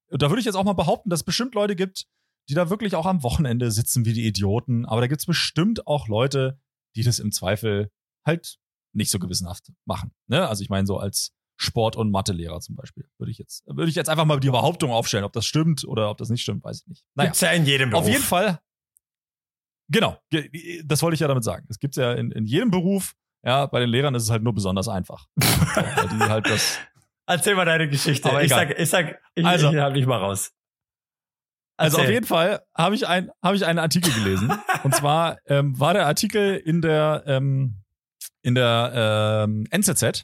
da 0.10 0.30
würde 0.30 0.40
ich 0.40 0.46
jetzt 0.46 0.56
auch 0.56 0.64
mal 0.64 0.74
behaupten, 0.74 1.10
dass 1.10 1.22
es 1.22 1.26
bestimmt 1.26 1.56
Leute 1.56 1.76
gibt, 1.76 2.06
die 2.50 2.54
da 2.54 2.70
wirklich 2.70 2.96
auch 2.96 3.06
am 3.06 3.24
Wochenende 3.24 3.72
sitzen 3.72 4.06
wie 4.06 4.14
die 4.14 4.28
Idioten. 4.28 4.86
Aber 4.86 5.02
da 5.02 5.08
gibt 5.08 5.22
es 5.22 5.26
bestimmt 5.26 5.88
auch 5.88 6.08
Leute, 6.08 6.60
die 6.96 7.04
das 7.04 7.20
im 7.20 7.32
Zweifel 7.32 7.92
halt 8.26 8.58
nicht 8.94 9.12
so 9.12 9.20
gewissenhaft 9.20 9.72
machen. 9.86 10.12
Ne? 10.28 10.48
Also 10.48 10.64
ich 10.64 10.70
meine 10.70 10.88
so 10.88 10.98
als 10.98 11.35
Sport- 11.58 11.95
und 11.95 12.12
Mathelehrer 12.12 12.60
zum 12.60 12.76
Beispiel 12.76 13.08
würde 13.18 13.32
ich 13.32 13.38
jetzt 13.38 13.64
würde 13.68 13.89
ich 13.89 13.95
jetzt 13.95 14.10
einfach 14.10 14.26
mal 14.26 14.39
die 14.39 14.49
Behauptung 14.49 14.91
aufstellen, 14.91 15.24
ob 15.24 15.34
das 15.34 15.45
stimmt 15.45 15.86
oder 15.86 16.10
ob 16.10 16.18
das 16.18 16.30
nicht 16.30 16.41
stimmt, 16.41 16.64
weiß 16.64 16.82
ich 16.82 16.88
nicht. 16.88 17.06
Naja, 17.16 17.30
Gibt's 17.30 17.41
ja 17.41 17.51
in 17.51 17.66
jedem 17.66 17.89
Beruf. 17.91 18.03
auf 18.06 18.10
jeden 18.12 18.24
Fall. 18.24 18.60
Genau, 19.89 20.18
ge- 20.32 20.82
das 20.86 21.01
wollte 21.01 21.14
ich 21.14 21.20
ja 21.22 21.28
damit 21.28 21.43
sagen. 21.43 21.66
Es 21.70 21.80
gibt 21.80 21.95
ja 21.95 22.14
in, 22.14 22.32
in 22.32 22.45
jedem 22.45 22.72
Beruf. 22.72 23.14
Ja, 23.43 23.68
bei 23.68 23.80
den 23.80 23.89
Lehrern 23.89 24.16
ist 24.16 24.24
es 24.24 24.32
halt 24.32 24.41
nur 24.43 24.53
besonders 24.53 24.88
einfach. 24.88 25.28
weil 25.36 26.08
die 26.10 26.20
halt 26.24 26.47
das 26.49 26.80
Erzähl 27.28 27.56
mal 27.56 27.66
deine 27.66 27.88
Geschichte. 27.88 28.30
Aber 28.30 28.41
ich 28.41 28.51
egal. 28.51 28.68
sag, 28.70 28.80
ich 28.80 28.89
sag, 28.89 29.22
ich, 29.36 29.45
Also- 29.45 29.72
ich 29.72 29.78
halte 29.80 29.97
mich 29.97 30.06
mal 30.08 30.18
raus. 30.18 30.51
Also 31.78 31.97
auf 31.97 32.03
Erzähl. 32.03 32.14
jeden 32.14 32.26
Fall 32.26 32.64
habe 32.76 32.95
ich, 32.95 33.06
ein, 33.06 33.30
hab 33.43 33.53
ich 33.53 33.66
einen 33.66 33.80
Artikel 33.80 34.14
gelesen. 34.14 34.51
und 34.84 34.95
zwar 34.95 35.38
ähm, 35.45 35.78
war 35.80 35.93
der 35.93 36.06
Artikel 36.08 36.56
in 36.56 36.82
der, 36.82 37.24
ähm, 37.28 37.82
in 38.43 38.56
der 38.56 39.43
ähm, 39.45 39.66
NZZ. 39.72 40.24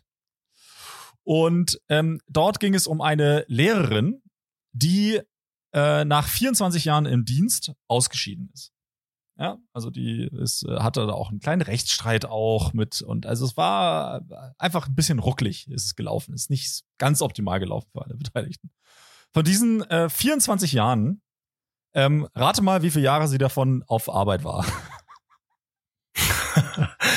Und 1.31 1.79
ähm, 1.87 2.19
dort 2.27 2.59
ging 2.59 2.75
es 2.75 2.87
um 2.87 2.99
eine 2.99 3.45
Lehrerin, 3.47 4.21
die 4.73 5.21
äh, 5.73 6.03
nach 6.03 6.27
24 6.27 6.83
Jahren 6.83 7.05
im 7.05 7.23
Dienst 7.23 7.71
ausgeschieden 7.87 8.49
ist. 8.53 8.73
Ja, 9.39 9.57
also 9.71 9.91
die 9.91 10.29
ist, 10.29 10.65
äh, 10.67 10.79
hatte 10.81 11.07
da 11.07 11.13
auch 11.13 11.29
einen 11.29 11.39
kleinen 11.39 11.61
Rechtsstreit 11.61 12.25
auch 12.25 12.73
mit 12.73 13.01
und 13.01 13.25
also 13.25 13.45
es 13.45 13.55
war 13.55 14.23
einfach 14.57 14.89
ein 14.89 14.95
bisschen 14.95 15.19
rucklig 15.19 15.69
ist 15.69 15.85
es 15.85 15.95
gelaufen. 15.95 16.33
Ist 16.33 16.49
nicht 16.49 16.83
ganz 16.97 17.21
optimal 17.21 17.61
gelaufen 17.61 17.87
für 17.93 18.03
alle 18.03 18.15
Beteiligten. 18.17 18.69
Von 19.31 19.45
diesen 19.45 19.89
äh, 19.89 20.09
24 20.09 20.73
Jahren, 20.73 21.21
ähm, 21.93 22.27
rate 22.35 22.61
mal, 22.61 22.81
wie 22.81 22.91
viele 22.91 23.05
Jahre 23.05 23.29
sie 23.29 23.37
davon 23.37 23.85
auf 23.87 24.09
Arbeit 24.09 24.43
war. 24.43 24.65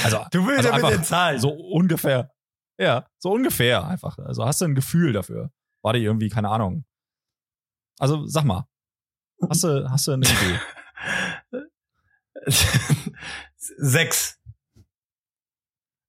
Also, 0.04 0.18
Du 0.30 0.46
willst 0.46 0.58
also 0.58 0.68
ja 0.68 0.74
mit 0.76 0.84
einfach 0.84 0.90
den 0.90 1.04
Zahlen. 1.04 1.40
so 1.40 1.50
ungefähr. 1.50 2.33
Ja, 2.78 3.06
so 3.18 3.32
ungefähr 3.32 3.86
einfach. 3.86 4.18
Also 4.18 4.44
hast 4.44 4.60
du 4.60 4.66
ein 4.66 4.74
Gefühl 4.74 5.12
dafür? 5.12 5.50
War 5.82 5.92
die 5.92 6.00
irgendwie, 6.00 6.28
keine 6.28 6.48
Ahnung. 6.50 6.84
Also 7.98 8.26
sag 8.26 8.44
mal. 8.44 8.66
Hast 9.48 9.64
du, 9.64 9.90
hast 9.90 10.06
du 10.06 10.12
eine 10.12 10.26
Idee? 10.26 10.60
Sechs. 13.56 14.40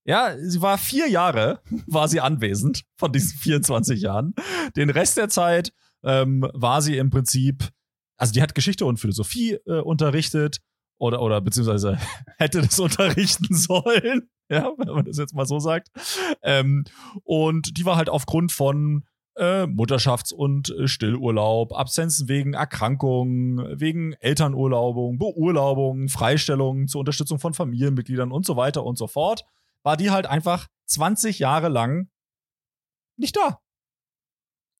Ja, 0.06 0.38
sie 0.38 0.62
war 0.62 0.78
vier 0.78 1.10
Jahre, 1.10 1.62
war 1.88 2.08
sie 2.08 2.22
anwesend 2.22 2.84
von 2.96 3.12
diesen 3.12 3.38
24 3.40 4.02
Jahren. 4.02 4.36
Den 4.76 4.92
Rest 4.92 5.18
der 5.18 5.30
Zeit 5.30 5.74
ähm, 6.04 6.48
war 6.54 6.82
sie 6.84 6.98
im 6.98 7.10
Prinzip, 7.10 7.70
also 8.16 8.32
die 8.32 8.42
hat 8.42 8.54
Geschichte 8.54 8.86
und 8.86 9.00
Philosophie 9.00 9.54
äh, 9.66 9.82
unterrichtet 9.82 10.62
oder, 11.00 11.22
oder 11.22 11.42
beziehungsweise 11.42 11.98
hätte 12.38 12.62
das 12.62 12.80
unterrichten 12.80 13.48
sollen, 13.56 14.30
ja, 14.50 14.72
wenn 14.78 14.88
man 14.94 15.06
das 15.06 15.18
jetzt 15.18 15.34
mal 15.34 15.46
so 15.46 15.60
sagt. 15.60 15.90
Ähm, 16.42 16.86
und 17.24 17.78
die 17.78 17.86
war 17.86 17.96
halt 17.96 18.10
aufgrund 18.10 18.52
von 18.52 19.04
äh, 19.36 19.64
Mutterschafts- 19.64 20.34
und 20.34 20.70
äh, 20.70 20.88
Stillurlaub, 20.88 21.74
Absenzen 21.74 22.30
wegen 22.30 22.54
Erkrankungen, 22.54 23.80
wegen 23.80 24.14
Elternurlaubung, 24.14 25.18
Beurlaubung, 25.18 26.08
Freistellung 26.10 26.88
zur 26.88 27.00
Unterstützung 27.00 27.40
von 27.40 27.54
Familienmitgliedern 27.54 28.32
und 28.32 28.46
so 28.46 28.56
weiter 28.56 28.86
und 28.86 28.98
so 28.98 29.08
fort, 29.08 29.46
war 29.84 29.98
die 29.98 30.10
halt 30.12 30.26
einfach 30.26 30.68
20 30.86 31.40
Jahre 31.40 31.68
lang 31.70 32.10
nicht 33.18 33.36
da. 33.36 33.60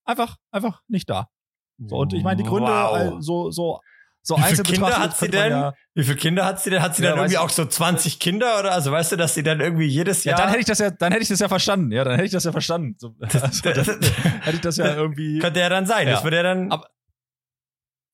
Einfach, 0.06 0.38
einfach 0.52 0.84
nicht 0.88 1.10
da. 1.10 1.30
So, 1.78 1.98
und 1.98 2.14
ich 2.14 2.24
meine, 2.24 2.42
die 2.42 2.48
Gründe, 2.48 2.72
Wow. 2.72 3.18
äh, 3.18 3.22
so, 3.22 3.52
so, 3.52 3.82
so 4.28 4.38
Wie 4.38 4.42
viele 4.44 4.64
Kinder 4.64 4.98
hat 4.98 5.16
sie 5.18 5.30
denn? 5.30 5.52
Ja, 5.52 5.74
Wie 5.94 6.04
viele 6.04 6.16
Kinder 6.16 6.46
hat 6.46 6.60
sie 6.60 6.72
denn? 6.72 6.82
Hat 6.82 6.96
sie 6.96 7.04
Ja, 7.04 7.12
dann 7.12 7.20
irgendwie 7.20 7.38
auch 7.38 7.50
so 7.52 7.64
20 7.64 8.20
Kinder 8.20 8.60
oder? 8.60 8.72
Also 8.72 8.92
weißt 8.92 9.12
du, 9.12 9.18
dass 9.18 9.36
sie 9.36 9.44
dann 9.44 9.60
irgendwie 9.62 9.86
jedes 9.86 10.24
ja, 10.24 10.32
Jahr. 10.32 10.40
dann 10.40 10.50
hätte 10.50 10.62
ich 10.62 10.66
das 10.66 10.80
ja, 10.80 10.90
dann 10.90 11.12
hätte 11.12 11.22
ich 11.24 11.30
das 11.30 11.40
ja 11.40 11.48
verstanden. 11.48 11.92
Ja, 11.92 12.04
dann 12.04 12.16
hätte 12.16 12.26
ich 12.26 12.32
das 12.32 12.44
ja 12.44 12.52
verstanden. 12.52 12.96
So, 12.98 13.16
also, 13.20 13.40
dann 13.40 13.86
hätte 13.86 14.56
ich 14.56 14.62
das 14.62 14.78
ja 14.78 14.96
irgendwie. 14.96 15.38
Könnte 15.42 15.60
ja 15.60 15.70
dann 15.70 15.86
sein. 15.86 16.08
Ja. 16.08 16.14
Das 16.16 16.24
würde 16.24 16.38
ja 16.38 16.44
dann. 16.44 16.72
Aber- 16.72 16.90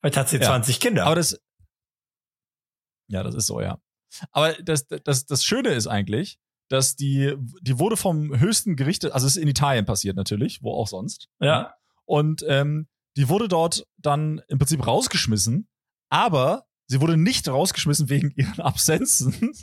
Vielleicht 0.01 0.18
hat 0.18 0.30
sie 0.30 0.38
Ja. 0.38 0.43
20 0.47 0.80
Kinder. 0.82 1.05
Aber 1.05 1.16
das. 1.16 1.39
Ja, 3.07 3.24
das 3.24 3.36
ist 3.36 3.45
so, 3.47 3.62
ja. 3.62 3.80
Aber 4.32 4.53
das, 4.53 4.88
das, 4.88 5.26
das 5.26 5.43
Schöne 5.45 5.70
ist 5.70 5.88
eigentlich, 5.88 6.39
dass 6.70 6.95
die, 6.95 7.36
die 7.62 7.80
wurde 7.80 7.95
vom 7.97 8.38
höchsten 8.38 8.76
Gericht, 8.76 9.05
also 9.12 9.28
es 9.28 9.36
ist 9.38 9.41
in 9.41 9.47
Italien 9.47 9.86
passiert 9.86 10.16
natürlich, 10.16 10.62
wo 10.62 10.74
auch 10.74 10.88
sonst. 10.88 11.30
ja. 11.39 11.74
Und 12.05 12.43
ähm, 12.47 12.88
die 13.16 13.30
wurde 13.30 13.47
dort 13.47 13.86
dann 13.97 14.41
im 14.49 14.57
Prinzip 14.57 14.86
rausgeschmissen, 14.86 15.70
aber 16.12 16.66
sie 16.88 17.01
wurde 17.01 17.18
nicht 17.18 17.47
rausgeschmissen 17.49 18.09
wegen 18.09 18.32
ihren 18.36 18.59
Absenzen, 18.59 19.53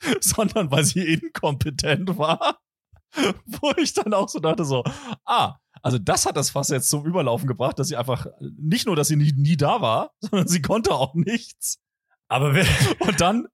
sondern 0.20 0.70
weil 0.70 0.84
sie 0.84 1.00
inkompetent 1.00 2.16
war. 2.18 2.60
Wo 3.46 3.72
ich 3.78 3.94
dann 3.94 4.12
auch 4.12 4.28
so 4.28 4.40
dachte 4.40 4.64
so, 4.64 4.84
ah, 5.24 5.56
also 5.80 5.96
das 5.98 6.26
hat 6.26 6.36
das 6.36 6.50
Fass 6.50 6.68
jetzt 6.68 6.90
zum 6.90 7.06
Überlaufen 7.06 7.46
gebracht, 7.48 7.78
dass 7.78 7.88
sie 7.88 7.96
einfach 7.96 8.26
nicht 8.40 8.86
nur, 8.86 8.94
dass 8.96 9.08
sie 9.08 9.16
nie, 9.16 9.32
nie 9.32 9.56
da 9.56 9.80
war, 9.80 10.12
sondern 10.20 10.48
sie 10.48 10.60
konnte 10.60 10.92
auch 10.92 11.14
nichts. 11.14 11.78
Aber 12.28 12.54
wir, 12.54 12.66
Und 13.00 13.20
dann, 13.20 13.46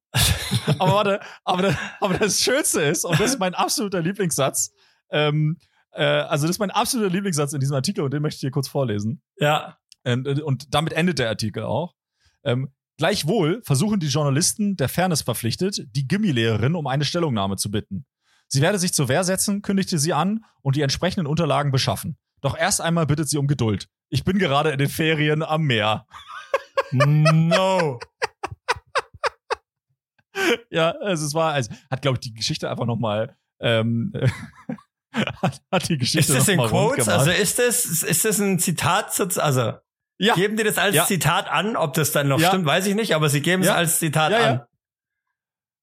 aber 0.79 0.93
warte, 0.93 1.21
aber, 1.45 1.63
das- 1.63 1.77
aber 2.01 2.19
das 2.19 2.41
Schönste 2.41 2.81
ist, 2.81 3.05
und 3.05 3.21
das 3.21 3.33
ist 3.35 3.39
mein 3.39 3.55
absoluter 3.55 4.01
Lieblingssatz, 4.01 4.73
ähm, 5.11 5.59
äh, 5.93 6.03
also 6.05 6.47
das 6.47 6.57
ist 6.57 6.59
mein 6.61 6.71
absoluter 6.71 7.11
Lieblingssatz 7.11 7.53
in 7.53 7.61
diesem 7.61 7.77
Artikel 7.77 8.03
und 8.03 8.13
den 8.13 8.23
möchte 8.23 8.37
ich 8.39 8.41
hier 8.41 8.51
kurz 8.51 8.67
vorlesen. 8.69 9.23
ja. 9.39 9.77
Und, 10.05 10.27
und 10.43 10.75
damit 10.75 10.93
endet 10.93 11.19
der 11.19 11.29
Artikel 11.29 11.63
auch. 11.63 11.95
Ähm, 12.45 12.73
gleichwohl 12.99 13.63
versuchen 13.65 14.01
die 14.01 14.09
Journalisten, 14.09 14.77
der 14.77 14.89
Fairness 14.89 15.23
verpflichtet, 15.23 15.87
die 15.95 16.07
Gimmilehrerin 16.09 16.75
um 16.75 16.87
eine 16.87 17.05
Stellungnahme 17.05 17.57
zu 17.57 17.71
bitten. 17.71 18.07
Sie 18.49 18.61
werde 18.61 18.79
sich 18.79 18.93
zur 18.93 19.09
Wehr 19.09 19.25
setzen, 19.25 19.63
kündigte 19.63 19.99
sie 19.99 20.13
an 20.13 20.45
und 20.61 20.77
die 20.77 20.83
entsprechenden 20.83 21.27
Unterlagen 21.27 21.73
beschaffen. 21.73 22.19
Doch 22.43 22.57
erst 22.57 22.81
einmal 22.81 23.07
bittet 23.07 23.29
sie 23.29 23.39
um 23.39 23.47
Geduld. 23.47 23.89
Ich 24.11 24.25
bin 24.25 24.39
gerade 24.39 24.71
in 24.71 24.79
den 24.79 24.89
Ferien 24.89 25.43
am 25.43 25.63
Meer. 25.63 26.07
No. 26.91 27.99
ja, 30.71 30.91
also 30.91 31.25
es 31.25 31.35
war, 31.35 31.55
also 31.55 31.71
hat, 31.91 32.03
glaube 32.03 32.17
ich, 32.17 32.21
die 32.21 32.35
Geschichte 32.35 32.69
einfach 32.69 32.85
nochmal, 32.85 33.37
ähm, 33.61 34.13
hat, 35.15 35.63
hat 35.71 35.89
die 35.89 35.97
Geschichte 35.97 36.33
Ist 36.33 36.41
das 36.41 36.49
in 36.49 36.61
Quotes? 36.61 37.09
Also 37.09 37.31
ist 37.31 37.59
das, 37.59 37.85
ist 37.85 38.25
das 38.25 38.39
ein 38.39 38.59
Zitat? 38.59 39.19
Also 39.39 39.75
ja, 40.23 40.35
geben 40.35 40.57
die 40.57 40.65
das 40.65 40.79
als 40.79 40.95
Ja. 40.95 41.05
Zitat 41.05 41.49
an? 41.51 41.77
Ob 41.77 41.95
das 41.95 42.13
dann 42.13 42.29
noch 42.29 42.41
Ja. 42.41 42.49
stimmt, 42.49 42.67
weiß 42.67 42.87
ich 42.87 42.95
nicht, 42.95 43.15
aber 43.15 43.29
sie 43.29 43.41
geben 43.43 43.63
es 43.63 43.69
als 43.69 43.99
Zitat 43.99 44.33
an. 44.33 44.63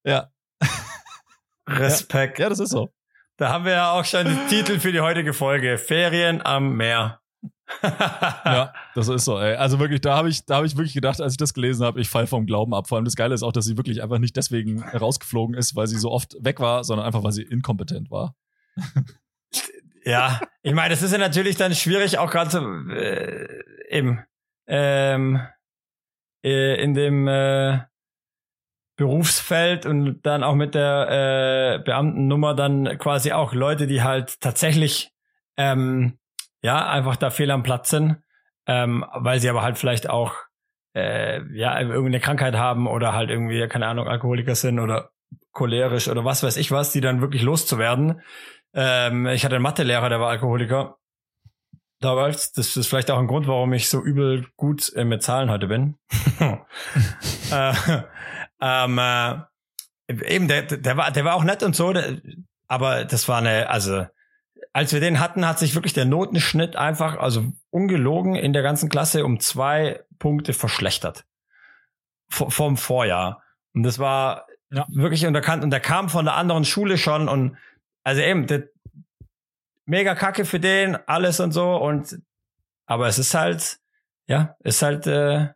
ja, 0.04 0.30
Respekt. 1.68 2.38
ja, 2.38 2.48
das 2.48 2.58
ist 2.60 2.70
so. 2.70 2.90
Da 3.36 3.48
haben 3.50 3.64
wir 3.64 3.72
ja 3.72 3.92
auch 3.92 4.04
schon 4.04 4.26
den 4.26 4.48
Titel 4.48 4.78
für 4.80 4.92
die 4.92 5.00
heutige 5.00 5.32
Folge. 5.32 5.78
Ferien 5.78 6.44
am 6.44 6.76
Meer. 6.76 7.20
Ja, 7.82 8.74
das 8.94 9.08
ist 9.08 9.24
so, 9.24 9.38
ey. 9.38 9.54
Also 9.56 9.78
wirklich, 9.78 10.00
da 10.02 10.14
habe 10.16 10.28
ich, 10.28 10.44
da 10.44 10.56
habe 10.56 10.66
ich 10.66 10.76
wirklich 10.76 10.92
gedacht, 10.92 11.20
als 11.20 11.34
ich 11.34 11.36
das 11.38 11.54
gelesen 11.54 11.86
habe, 11.86 12.00
ich 12.00 12.08
fall 12.10 12.26
vom 12.26 12.44
Glauben 12.44 12.74
ab. 12.74 12.88
Vor 12.88 12.96
allem 12.96 13.04
das 13.06 13.14
Geile 13.16 13.34
ist 13.34 13.42
auch, 13.42 13.52
dass 13.52 13.64
sie 13.64 13.76
wirklich 13.78 14.02
einfach 14.02 14.18
nicht 14.18 14.36
deswegen 14.36 14.82
rausgeflogen 14.82 15.54
ist, 15.56 15.74
weil 15.76 15.86
sie 15.86 15.96
so 15.98 16.10
oft 16.10 16.36
weg 16.40 16.60
war, 16.60 16.84
sondern 16.84 17.06
einfach, 17.06 17.22
weil 17.22 17.32
sie 17.32 17.42
inkompetent 17.44 18.10
war. 18.10 18.34
Ja, 20.04 20.40
ich 20.62 20.74
meine, 20.74 20.90
das 20.90 21.02
ist 21.02 21.12
ja 21.12 21.18
natürlich 21.18 21.56
dann 21.56 21.74
schwierig, 21.74 22.18
auch 22.18 22.30
gerade 22.30 22.50
so, 22.50 22.58
äh, 22.90 23.46
im 23.90 24.18
ähm, 24.70 25.40
äh, 26.44 26.82
in 26.82 26.94
dem 26.94 27.28
äh, 27.28 27.80
Berufsfeld 28.96 29.84
und 29.84 30.22
dann 30.22 30.44
auch 30.44 30.54
mit 30.54 30.74
der 30.74 31.78
äh, 31.80 31.82
Beamtennummer 31.82 32.54
dann 32.54 32.98
quasi 32.98 33.32
auch 33.32 33.52
Leute, 33.52 33.86
die 33.86 34.02
halt 34.02 34.40
tatsächlich 34.40 35.10
ähm, 35.56 36.18
ja 36.62 36.88
einfach 36.88 37.16
da 37.16 37.30
fehl 37.30 37.50
am 37.50 37.62
Platz 37.62 37.90
sind, 37.90 38.18
ähm, 38.66 39.04
weil 39.14 39.40
sie 39.40 39.50
aber 39.50 39.62
halt 39.62 39.76
vielleicht 39.76 40.08
auch 40.08 40.34
äh, 40.94 41.42
ja 41.52 41.80
irgendeine 41.80 42.20
Krankheit 42.20 42.54
haben 42.54 42.86
oder 42.86 43.12
halt 43.12 43.30
irgendwie 43.30 43.66
keine 43.68 43.86
Ahnung 43.86 44.06
Alkoholiker 44.06 44.54
sind 44.54 44.78
oder 44.78 45.10
cholerisch 45.52 46.08
oder 46.08 46.24
was 46.24 46.42
weiß 46.42 46.56
ich 46.58 46.70
was, 46.70 46.92
die 46.92 47.00
dann 47.00 47.20
wirklich 47.20 47.42
loszuwerden. 47.42 48.20
Ähm, 48.72 49.26
ich 49.26 49.44
hatte 49.44 49.56
einen 49.56 49.62
Mathelehrer, 49.62 50.08
der 50.08 50.20
war 50.20 50.30
Alkoholiker. 50.30 50.99
Damals, 52.00 52.52
das 52.52 52.76
ist 52.76 52.86
vielleicht 52.86 53.10
auch 53.10 53.18
ein 53.18 53.26
Grund, 53.26 53.46
warum 53.46 53.72
ich 53.74 53.90
so 53.90 54.02
übel 54.02 54.46
gut 54.56 54.90
äh, 54.94 55.04
mit 55.04 55.22
Zahlen 55.22 55.50
heute 55.50 55.66
bin. 55.66 55.96
äh, 57.52 57.72
ähm, 58.60 58.98
äh, 58.98 59.34
eben, 60.08 60.48
der, 60.48 60.62
der 60.62 60.96
war, 60.96 61.10
der 61.10 61.24
war 61.26 61.34
auch 61.34 61.44
nett 61.44 61.62
und 61.62 61.76
so, 61.76 61.92
der, 61.92 62.18
aber 62.68 63.04
das 63.04 63.28
war 63.28 63.38
eine, 63.38 63.68
also 63.68 64.06
als 64.72 64.92
wir 64.92 65.00
den 65.00 65.20
hatten, 65.20 65.46
hat 65.46 65.58
sich 65.58 65.74
wirklich 65.74 65.92
der 65.92 66.04
Notenschnitt 66.06 66.76
einfach, 66.76 67.18
also 67.18 67.52
ungelogen 67.70 68.34
in 68.34 68.52
der 68.52 68.62
ganzen 68.62 68.88
Klasse 68.88 69.24
um 69.24 69.40
zwei 69.40 70.00
Punkte 70.18 70.52
verschlechtert. 70.54 71.24
V 72.30 72.48
vom 72.48 72.76
Vorjahr. 72.76 73.42
Und 73.74 73.82
das 73.82 73.98
war 73.98 74.46
Ja. 74.70 74.86
wirklich 74.88 75.26
unterkannt. 75.26 75.64
Und 75.64 75.70
der 75.70 75.80
kam 75.80 76.08
von 76.08 76.24
der 76.24 76.34
anderen 76.36 76.64
Schule 76.64 76.96
schon 76.96 77.28
und 77.28 77.56
also 78.04 78.22
eben, 78.22 78.46
der, 78.46 78.68
mega 79.90 80.14
kacke 80.14 80.44
für 80.44 80.60
den, 80.60 80.96
alles 81.06 81.40
und 81.40 81.52
so. 81.52 81.76
Und 81.76 82.20
aber 82.86 83.08
es 83.08 83.18
ist 83.18 83.34
halt, 83.34 83.78
ja, 84.26 84.56
ist 84.60 84.82
halt, 84.82 85.06
äh, 85.06 85.48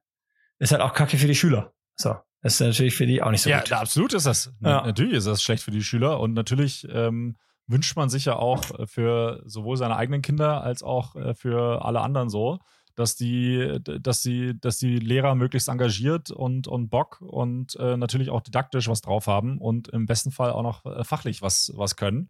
ist 0.58 0.72
halt 0.72 0.82
auch 0.82 0.92
kacke 0.92 1.16
für 1.16 1.26
die 1.26 1.34
Schüler. 1.34 1.72
So. 1.96 2.16
Das 2.42 2.54
ist 2.54 2.60
natürlich 2.60 2.94
für 2.94 3.06
die 3.06 3.22
auch 3.22 3.30
nicht 3.30 3.40
so 3.40 3.48
ja, 3.48 3.60
gut. 3.60 3.68
na, 3.70 3.78
absolut 3.78 4.12
ist 4.12 4.26
das. 4.26 4.52
Ja. 4.60 4.84
Natürlich 4.84 5.14
ist 5.14 5.26
das 5.26 5.42
schlecht 5.42 5.62
für 5.62 5.70
die 5.70 5.82
Schüler 5.82 6.20
und 6.20 6.34
natürlich 6.34 6.86
ähm, 6.90 7.36
wünscht 7.66 7.96
man 7.96 8.10
sich 8.10 8.26
ja 8.26 8.36
auch 8.36 8.64
für 8.86 9.42
sowohl 9.46 9.78
seine 9.78 9.96
eigenen 9.96 10.20
Kinder 10.20 10.62
als 10.62 10.82
auch 10.82 11.16
äh, 11.16 11.34
für 11.34 11.82
alle 11.84 12.00
anderen 12.00 12.28
so, 12.28 12.58
dass 12.96 13.16
die, 13.16 13.78
dass 13.82 14.20
die, 14.20 14.60
dass 14.60 14.78
die 14.78 14.98
Lehrer 14.98 15.34
möglichst 15.34 15.68
engagiert 15.68 16.30
und, 16.30 16.68
und 16.68 16.90
Bock 16.90 17.22
und 17.22 17.76
äh, 17.76 17.96
natürlich 17.96 18.28
auch 18.28 18.42
didaktisch 18.42 18.88
was 18.88 19.00
drauf 19.00 19.26
haben 19.26 19.58
und 19.58 19.88
im 19.88 20.04
besten 20.04 20.30
Fall 20.30 20.50
auch 20.50 20.62
noch 20.62 20.84
äh, 20.84 21.02
fachlich 21.02 21.40
was, 21.40 21.72
was 21.76 21.96
können. 21.96 22.28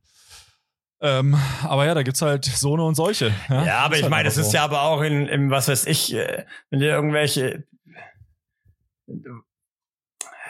Ähm, 1.05 1.37
aber 1.63 1.85
ja, 1.85 1.93
da 1.93 2.03
gibt's 2.03 2.23
halt 2.23 2.47
so 2.47 2.73
eine 2.73 2.83
und 2.83 2.95
solche. 2.95 3.31
Ja, 3.51 3.65
Ja, 3.65 3.79
aber 3.81 3.97
ich 3.97 4.03
halt 4.03 4.11
meine, 4.11 4.25
das 4.25 4.39
ist 4.39 4.53
so. 4.53 4.57
ja 4.57 4.65
aber 4.65 4.83
auch 4.83 5.03
in, 5.03 5.27
im, 5.27 5.51
was 5.51 5.69
weiß 5.69 5.87
ich, 5.87 6.15
äh, 6.15 6.47
wenn 6.71 6.81
dir 6.81 6.93
irgendwelche, 6.93 7.65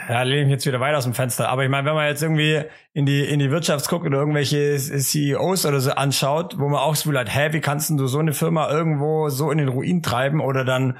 ja, 0.08 0.22
lehne 0.22 0.42
ich 0.42 0.46
mich 0.46 0.52
jetzt 0.52 0.66
wieder 0.66 0.78
weiter 0.78 0.98
aus 0.98 1.04
dem 1.04 1.14
Fenster. 1.14 1.48
Aber 1.48 1.64
ich 1.64 1.70
meine, 1.70 1.88
wenn 1.88 1.96
man 1.96 2.06
jetzt 2.06 2.22
irgendwie 2.22 2.62
in 2.92 3.04
die, 3.04 3.24
in 3.24 3.40
die 3.40 3.50
Wirtschaft 3.50 3.88
guckt 3.88 4.06
oder 4.06 4.18
irgendwelche 4.18 4.76
CEOs 4.76 5.66
oder 5.66 5.80
so 5.80 5.90
anschaut, 5.90 6.56
wo 6.56 6.68
man 6.68 6.78
auch 6.78 6.92
Gefühl 6.92 7.18
hat, 7.18 7.34
hä, 7.34 7.48
wie 7.52 7.60
kannst 7.60 7.90
denn 7.90 7.96
du 7.96 8.06
so 8.06 8.20
eine 8.20 8.32
Firma 8.32 8.70
irgendwo 8.70 9.30
so 9.30 9.50
in 9.50 9.58
den 9.58 9.68
Ruin 9.68 10.02
treiben 10.02 10.40
oder 10.40 10.64
dann, 10.64 10.98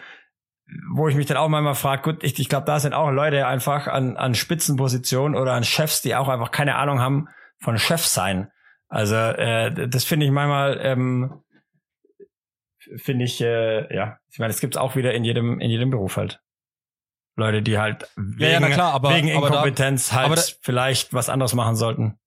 wo 0.92 1.06
ich 1.06 1.14
mich 1.14 1.26
dann 1.26 1.36
auch 1.36 1.48
manchmal 1.48 1.76
frage, 1.76 2.02
gut, 2.02 2.24
ich, 2.24 2.40
ich 2.40 2.48
glaube, 2.48 2.66
da 2.66 2.80
sind 2.80 2.92
auch 2.92 3.12
Leute 3.12 3.46
einfach 3.46 3.86
an, 3.86 4.16
an 4.16 4.34
Spitzenpositionen 4.34 5.38
oder 5.38 5.52
an 5.52 5.62
Chefs, 5.62 6.02
die 6.02 6.16
auch 6.16 6.28
einfach 6.28 6.50
keine 6.50 6.74
Ahnung 6.74 7.00
haben 7.00 7.28
von 7.60 7.78
Chef 7.78 8.04
sein. 8.04 8.50
Also, 8.94 9.16
äh, 9.16 9.88
das 9.88 10.04
finde 10.04 10.24
ich 10.26 10.30
manchmal, 10.30 10.78
ähm, 10.80 11.42
finde 12.96 13.24
ich, 13.24 13.40
äh, 13.40 13.92
ja, 13.92 14.18
ich 14.30 14.38
meine, 14.38 14.52
das 14.52 14.60
gibt's 14.60 14.76
auch 14.76 14.94
wieder 14.94 15.12
in 15.14 15.24
jedem, 15.24 15.58
in 15.58 15.68
jedem 15.68 15.90
Beruf 15.90 16.16
halt. 16.16 16.40
Leute, 17.36 17.60
die 17.60 17.76
halt 17.78 18.08
wegen, 18.14 18.62
Ja, 18.62 18.70
klar, 18.70 18.92
aber- 18.92 19.10
wegen 19.12 19.32
aber 19.36 19.48
da- 19.48 19.54
Inkompetenz 19.56 20.12
halt 20.12 20.38
da- 20.38 20.42
vielleicht 20.60 21.12
was 21.12 21.28
anderes 21.28 21.54
machen 21.54 21.74
sollten. 21.74 22.20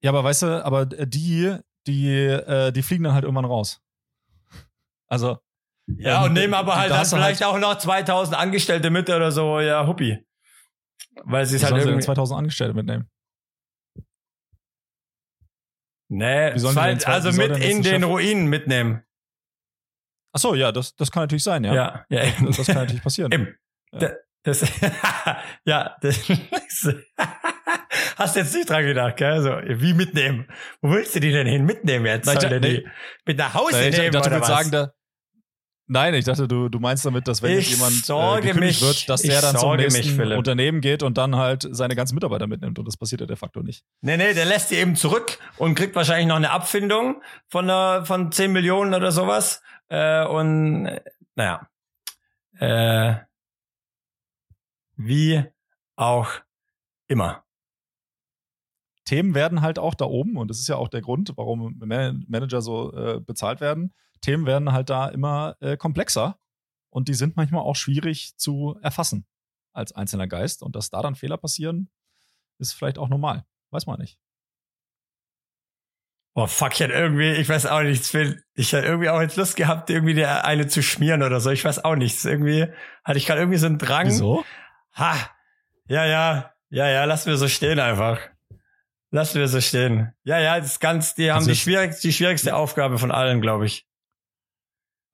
Ja, 0.00 0.10
aber 0.12 0.22
weißt 0.22 0.42
du, 0.42 0.64
aber 0.64 0.86
die, 0.86 1.56
die, 1.88 2.08
äh, 2.14 2.70
die 2.70 2.82
fliegen 2.82 3.02
dann 3.02 3.14
halt 3.14 3.24
irgendwann 3.24 3.44
raus. 3.44 3.80
Also. 5.08 5.38
Ja, 5.88 6.18
ähm, 6.20 6.24
und 6.26 6.32
nehmen 6.34 6.54
aber 6.54 6.76
halt 6.76 6.92
dann 6.92 6.98
hast 6.98 7.12
du 7.12 7.16
vielleicht 7.16 7.42
auch 7.42 7.58
noch 7.58 7.78
2000 7.78 8.38
Angestellte 8.38 8.90
mit 8.90 9.10
oder 9.10 9.32
so, 9.32 9.58
ja, 9.58 9.84
huppi. 9.88 10.24
Weil 11.24 11.46
sie 11.46 11.54
Wie 11.54 11.56
es 11.56 11.64
halt 11.64 11.82
sie 11.82 11.88
irgendwie... 11.88 12.04
2000 12.04 12.38
Angestellte 12.38 12.74
mitnehmen? 12.74 13.10
Nee, 16.10 16.56
zwei, 16.56 16.94
zwei- 16.96 17.12
also 17.12 17.32
mit 17.32 17.56
in 17.58 17.82
den 17.82 18.02
Ruinen 18.04 18.46
mitnehmen. 18.46 19.02
Ach 20.32 20.40
so, 20.40 20.54
ja, 20.54 20.72
das, 20.72 20.94
das 20.96 21.10
kann 21.10 21.22
natürlich 21.24 21.42
sein, 21.44 21.64
ja. 21.64 21.74
Ja, 21.74 22.04
ja, 22.08 22.24
eben. 22.24 22.46
Das, 22.46 22.66
kann 22.66 22.76
natürlich 22.76 23.02
passieren. 23.02 23.32
Eben. 23.32 23.54
Ja. 23.92 23.98
Da- 23.98 24.12
Das, 24.44 24.60
ja, 25.64 25.96
das, 26.00 26.20
hast 28.16 28.36
jetzt 28.36 28.54
nicht 28.54 28.70
dran 28.70 28.84
gedacht, 28.84 29.16
gell? 29.16 29.42
So, 29.42 29.50
wie 29.80 29.92
mitnehmen? 29.94 30.46
Wo 30.80 30.90
willst 30.92 31.14
du 31.14 31.20
die 31.20 31.32
denn 31.32 31.46
hin 31.46 31.64
mitnehmen 31.64 32.06
jetzt? 32.06 32.26
Nein, 32.26 32.36
ich 32.36 32.42
dachte- 32.42 32.60
die 32.60 32.88
mit 33.26 33.36
nach 33.38 33.52
Hause 33.54 33.72
Nein, 33.76 33.90
ich 33.90 33.98
nehmen 33.98 34.12
dachte, 34.12 34.30
du 34.30 34.36
oder 34.36 34.40
was? 34.42 34.48
sagen, 34.48 34.70
da, 34.70 34.92
Nein, 35.90 36.12
ich 36.12 36.26
dachte, 36.26 36.46
du, 36.46 36.68
du 36.68 36.78
meinst 36.80 37.06
damit, 37.06 37.26
dass 37.26 37.40
wenn 37.40 37.58
Ich 37.58 37.70
jetzt 37.70 38.08
jemand 38.08 38.44
äh, 38.44 38.52
mich. 38.52 38.82
wird, 38.82 39.08
dass 39.08 39.22
der 39.22 39.40
dann 39.40 39.56
zum 39.56 39.76
mich, 39.76 39.90
nächsten 39.94 40.16
Philipp. 40.16 40.36
Unternehmen 40.36 40.82
geht 40.82 41.02
und 41.02 41.16
dann 41.16 41.36
halt 41.36 41.66
seine 41.70 41.96
ganzen 41.96 42.14
Mitarbeiter 42.14 42.46
mitnimmt. 42.46 42.78
Und 42.78 42.86
das 42.86 42.98
passiert 42.98 43.22
ja 43.22 43.26
de 43.26 43.36
facto 43.36 43.62
nicht. 43.62 43.84
Nee, 44.02 44.18
nee, 44.18 44.34
der 44.34 44.44
lässt 44.44 44.70
die 44.70 44.74
eben 44.74 44.96
zurück 44.96 45.38
und 45.56 45.74
kriegt 45.76 45.96
wahrscheinlich 45.96 46.26
noch 46.26 46.36
eine 46.36 46.50
Abfindung 46.50 47.22
von, 47.48 47.70
einer, 47.70 48.04
von 48.04 48.30
10 48.30 48.52
Millionen 48.52 48.92
oder 48.92 49.12
sowas. 49.12 49.62
Äh, 49.88 50.26
und 50.26 50.90
naja. 51.36 51.66
Äh, 52.58 53.14
wie 54.96 55.42
auch 55.96 56.28
immer. 57.06 57.44
Themen 59.04 59.34
werden 59.34 59.62
halt 59.62 59.78
auch 59.78 59.94
da 59.94 60.04
oben, 60.04 60.36
und 60.36 60.48
das 60.48 60.58
ist 60.58 60.68
ja 60.68 60.76
auch 60.76 60.88
der 60.88 61.00
Grund, 61.00 61.32
warum 61.36 61.78
Man- 61.78 62.26
Manager 62.28 62.60
so 62.60 62.92
äh, 62.94 63.20
bezahlt 63.20 63.62
werden. 63.62 63.94
Themen 64.20 64.46
werden 64.46 64.72
halt 64.72 64.90
da 64.90 65.08
immer 65.08 65.56
äh, 65.60 65.76
komplexer 65.76 66.38
und 66.90 67.08
die 67.08 67.14
sind 67.14 67.36
manchmal 67.36 67.62
auch 67.62 67.76
schwierig 67.76 68.36
zu 68.36 68.78
erfassen 68.82 69.26
als 69.72 69.92
einzelner 69.92 70.26
Geist. 70.26 70.62
Und 70.62 70.76
dass 70.76 70.90
da 70.90 71.02
dann 71.02 71.14
Fehler 71.14 71.36
passieren, 71.36 71.90
ist 72.58 72.72
vielleicht 72.72 72.98
auch 72.98 73.08
normal. 73.08 73.44
Weiß 73.70 73.86
man 73.86 74.00
nicht. 74.00 74.18
Boah, 76.34 76.46
fuck, 76.46 76.72
ich 76.74 76.80
hätte 76.80 76.92
irgendwie, 76.92 77.32
ich 77.32 77.48
weiß 77.48 77.66
auch 77.66 77.82
nicht, 77.82 78.04
Phil, 78.04 78.44
ich 78.54 78.72
hätte 78.72 78.86
irgendwie 78.86 79.08
auch 79.08 79.20
jetzt 79.20 79.36
Lust 79.36 79.56
gehabt, 79.56 79.90
irgendwie 79.90 80.14
der 80.14 80.44
eine 80.44 80.68
zu 80.68 80.82
schmieren 80.82 81.22
oder 81.22 81.40
so. 81.40 81.50
Ich 81.50 81.64
weiß 81.64 81.84
auch 81.84 81.96
nicht. 81.96 82.24
Irgendwie 82.24 82.68
hatte 83.02 83.18
ich 83.18 83.26
gerade 83.26 83.40
irgendwie 83.40 83.58
so 83.58 83.66
einen 83.66 83.78
Drang. 83.78 84.06
Wieso? 84.06 84.44
Ha, 84.94 85.16
ja, 85.88 86.04
ja, 86.04 86.54
ja, 86.70 86.88
ja, 86.88 87.04
lassen 87.04 87.30
wir 87.30 87.36
so 87.38 87.48
stehen 87.48 87.80
einfach. 87.80 88.20
Lassen 89.10 89.40
wir 89.40 89.48
so 89.48 89.60
stehen. 89.60 90.12
Ja, 90.22 90.38
ja, 90.38 90.58
das 90.58 90.72
ist 90.72 90.80
ganz, 90.80 91.14
die 91.14 91.30
haben 91.30 91.38
Also 91.38 91.50
die, 91.50 91.56
schwierigste, 91.56 92.02
die 92.02 92.12
schwierigste 92.12 92.54
Aufgabe 92.54 92.98
von 92.98 93.10
allen, 93.10 93.40
glaube 93.40 93.66
ich. 93.66 93.87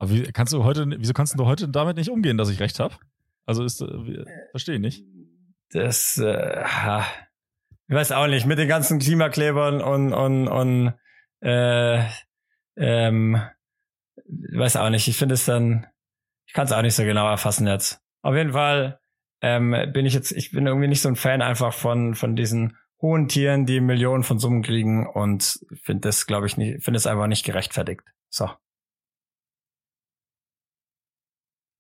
Aber 0.05 0.13
wie 0.13 0.23
kannst 0.33 0.53
du 0.53 0.65
heute, 0.65 0.87
wieso 0.99 1.15
kannst 1.15 1.39
du 1.39 1.47
heute 1.47 1.67
damit 1.69 1.97
nicht 1.97 2.11
umgehen, 2.11 2.37
dass 2.37 2.51
ich 2.51 2.61
recht 2.61 2.79
habe? 2.79 2.95
Also 3.47 3.65
ist, 3.65 3.81
äh, 3.81 3.87
wie- 3.87 4.25
verstehe 4.51 4.75
ich 4.75 4.81
nicht. 4.81 5.03
Das, 5.71 6.19
äh, 6.19 6.63
ich 7.89 7.95
weiß 7.95 8.13
auch 8.13 8.27
nicht, 8.27 8.45
mit 8.47 8.59
den 8.59 8.69
ganzen 8.69 8.99
Klimaklebern 8.99 9.81
und, 9.81 10.13
und, 10.13 10.49
und, 10.49 10.95
äh, 11.41 12.05
ähm, 12.77 13.41
weiß 14.53 14.77
auch 14.77 14.91
nicht, 14.91 15.09
ich 15.09 15.17
finde 15.17 15.35
es 15.35 15.47
dann, 15.47 15.87
ich 16.47 16.53
kann 16.53 16.67
es 16.67 16.73
auch 16.73 16.83
nicht 16.83 16.95
so 16.95 17.03
genau 17.05 17.29
erfassen 17.29 17.67
jetzt. 17.67 18.01
Auf 18.23 18.35
jeden 18.35 18.53
Fall, 18.53 19.01
ähm, 19.41 19.75
bin 19.93 20.05
ich 20.07 20.13
jetzt, 20.13 20.33
ich 20.33 20.51
bin 20.51 20.67
irgendwie 20.67 20.89
nicht 20.89 21.01
so 21.01 21.09
ein 21.09 21.17
Fan 21.17 21.41
einfach 21.41 21.73
von, 21.73 22.15
von 22.15 22.37
diesen 22.37 22.77
hohen 23.01 23.29
Tieren, 23.29 23.65
die 23.67 23.81
Millionen 23.81 24.23
von 24.23 24.39
Summen 24.39 24.63
kriegen 24.63 25.07
und 25.07 25.61
finde 25.83 26.09
das, 26.09 26.27
glaube 26.27 26.47
ich, 26.47 26.59
nicht, 26.59 26.85
finde 26.85 26.99
es 26.99 27.07
einfach 27.07 27.27
nicht 27.27 27.45
gerechtfertigt. 27.45 28.03
So. 28.29 28.51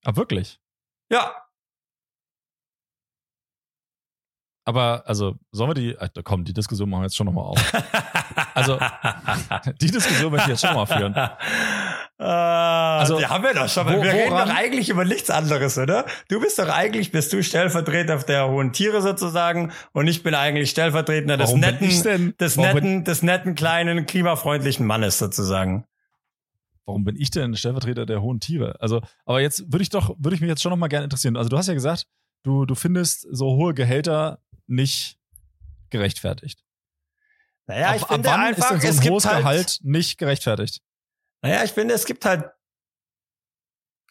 Ah, 0.04 0.16
wirklich? 0.16 0.58
Ja, 1.12 1.34
Aber, 4.66 5.02
also, 5.06 5.34
sollen 5.52 5.70
wir 5.70 5.74
die, 5.74 5.90
äh, 5.94 6.08
komm, 6.24 6.44
die 6.44 6.54
Diskussion 6.54 6.88
machen 6.88 7.02
wir 7.02 7.06
jetzt 7.06 7.16
schon 7.16 7.26
nochmal 7.26 7.44
auf. 7.44 7.72
Also, 8.54 8.78
Die 9.82 9.90
Diskussion 9.90 10.32
möchte 10.32 10.50
ich 10.52 10.58
jetzt 10.60 10.66
schon 10.66 10.74
mal 10.74 10.86
führen. 10.86 11.14
also, 12.18 13.18
die 13.18 13.26
haben 13.26 13.44
wir 13.44 13.52
doch 13.52 13.68
schon. 13.68 13.86
wo- 13.86 14.02
wir 14.02 14.10
reden 14.12 14.30
doch 14.30 14.48
eigentlich 14.48 14.88
über 14.88 15.04
nichts 15.04 15.28
anderes, 15.28 15.76
oder? 15.76 16.06
Du 16.28 16.40
bist 16.40 16.58
doch 16.58 16.68
eigentlich, 16.70 17.12
bist 17.12 17.30
du 17.34 17.42
Stellvertreter 17.42 18.16
der 18.18 18.48
hohen 18.48 18.72
Tiere 18.72 19.02
sozusagen 19.02 19.70
und 19.92 20.06
ich 20.08 20.22
bin 20.22 20.34
eigentlich 20.34 20.70
Stellvertreter 20.70 21.36
des 21.36 21.48
Warum 21.48 21.60
netten, 21.60 22.34
des 22.38 22.56
warum 22.56 22.72
netten, 22.74 23.04
des 23.04 23.22
netten, 23.22 23.54
kleinen, 23.54 24.06
klimafreundlichen 24.06 24.86
Mannes 24.86 25.18
sozusagen. 25.18 25.84
Warum 26.86 27.04
bin 27.04 27.16
ich 27.16 27.30
denn 27.30 27.56
Stellvertreter 27.56 28.06
der 28.06 28.20
hohen 28.20 28.40
Tiere? 28.40 28.80
Also, 28.80 29.00
aber 29.24 29.40
jetzt 29.40 29.72
würde 29.72 29.82
ich 29.82 29.88
doch, 29.88 30.14
würde 30.18 30.34
ich 30.34 30.40
mich 30.40 30.48
jetzt 30.48 30.62
schon 30.62 30.70
nochmal 30.70 30.88
gerne 30.88 31.04
interessieren. 31.04 31.36
Also, 31.36 31.48
du 31.48 31.56
hast 31.56 31.66
ja 31.66 31.74
gesagt, 31.74 32.06
du, 32.42 32.66
du 32.66 32.74
findest 32.74 33.26
so 33.30 33.56
hohe 33.56 33.74
Gehälter 33.74 34.40
nicht 34.66 35.18
gerechtfertigt. 35.90 36.64
Naja, 37.66 37.88
ab, 37.88 37.96
ich 37.96 38.02
ab 38.02 38.08
finde 38.08 38.28
wann 38.28 38.40
einfach, 38.40 38.70
ist 38.70 38.70
denn 38.70 38.80
so 38.80 38.88
es 38.88 38.96
ein 38.96 39.02
gibt 39.02 39.12
hohes 39.12 39.26
halt, 39.26 39.38
Gehalt 39.38 39.78
nicht 39.82 40.18
gerechtfertigt? 40.18 40.82
Naja, 41.42 41.64
ich 41.64 41.72
finde, 41.72 41.94
es 41.94 42.04
gibt 42.04 42.24
halt, 42.24 42.44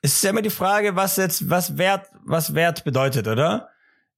es 0.02 0.16
ist 0.16 0.24
ja 0.24 0.32
immer 0.32 0.42
die 0.42 0.50
Frage, 0.50 0.96
was 0.96 1.18
jetzt, 1.18 1.50
was 1.50 1.78
Wert, 1.78 2.10
was 2.26 2.56
Wert 2.56 2.84
bedeutet, 2.84 3.28
oder? 3.28 3.70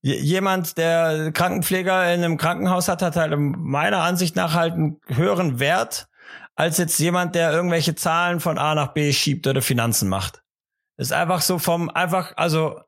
Jemand, 0.02 0.78
der 0.78 1.32
Krankenpfleger 1.32 2.14
in 2.14 2.24
einem 2.24 2.38
Krankenhaus 2.38 2.88
hat, 2.88 3.02
hat 3.02 3.16
halt 3.16 3.34
meiner 3.38 4.04
Ansicht 4.04 4.36
nach 4.36 4.54
halt 4.54 4.74
einen 4.74 5.02
höheren 5.08 5.60
Wert 5.60 6.08
als 6.56 6.78
jetzt 6.78 6.98
jemand, 7.00 7.36
der 7.36 7.52
irgendwelche 7.52 7.96
Zahlen 7.96 8.40
von 8.40 8.58
A 8.58 8.76
nach 8.76 8.94
B 8.94 9.12
schiebt 9.12 9.46
oder 9.46 9.62
Finanzen 9.62 10.10
macht. 10.10 10.44
Ist 10.98 11.12
einfach 11.12 11.42
so 11.42 11.60
vom, 11.60 11.90
einfach, 11.90 12.34
also 12.38 12.80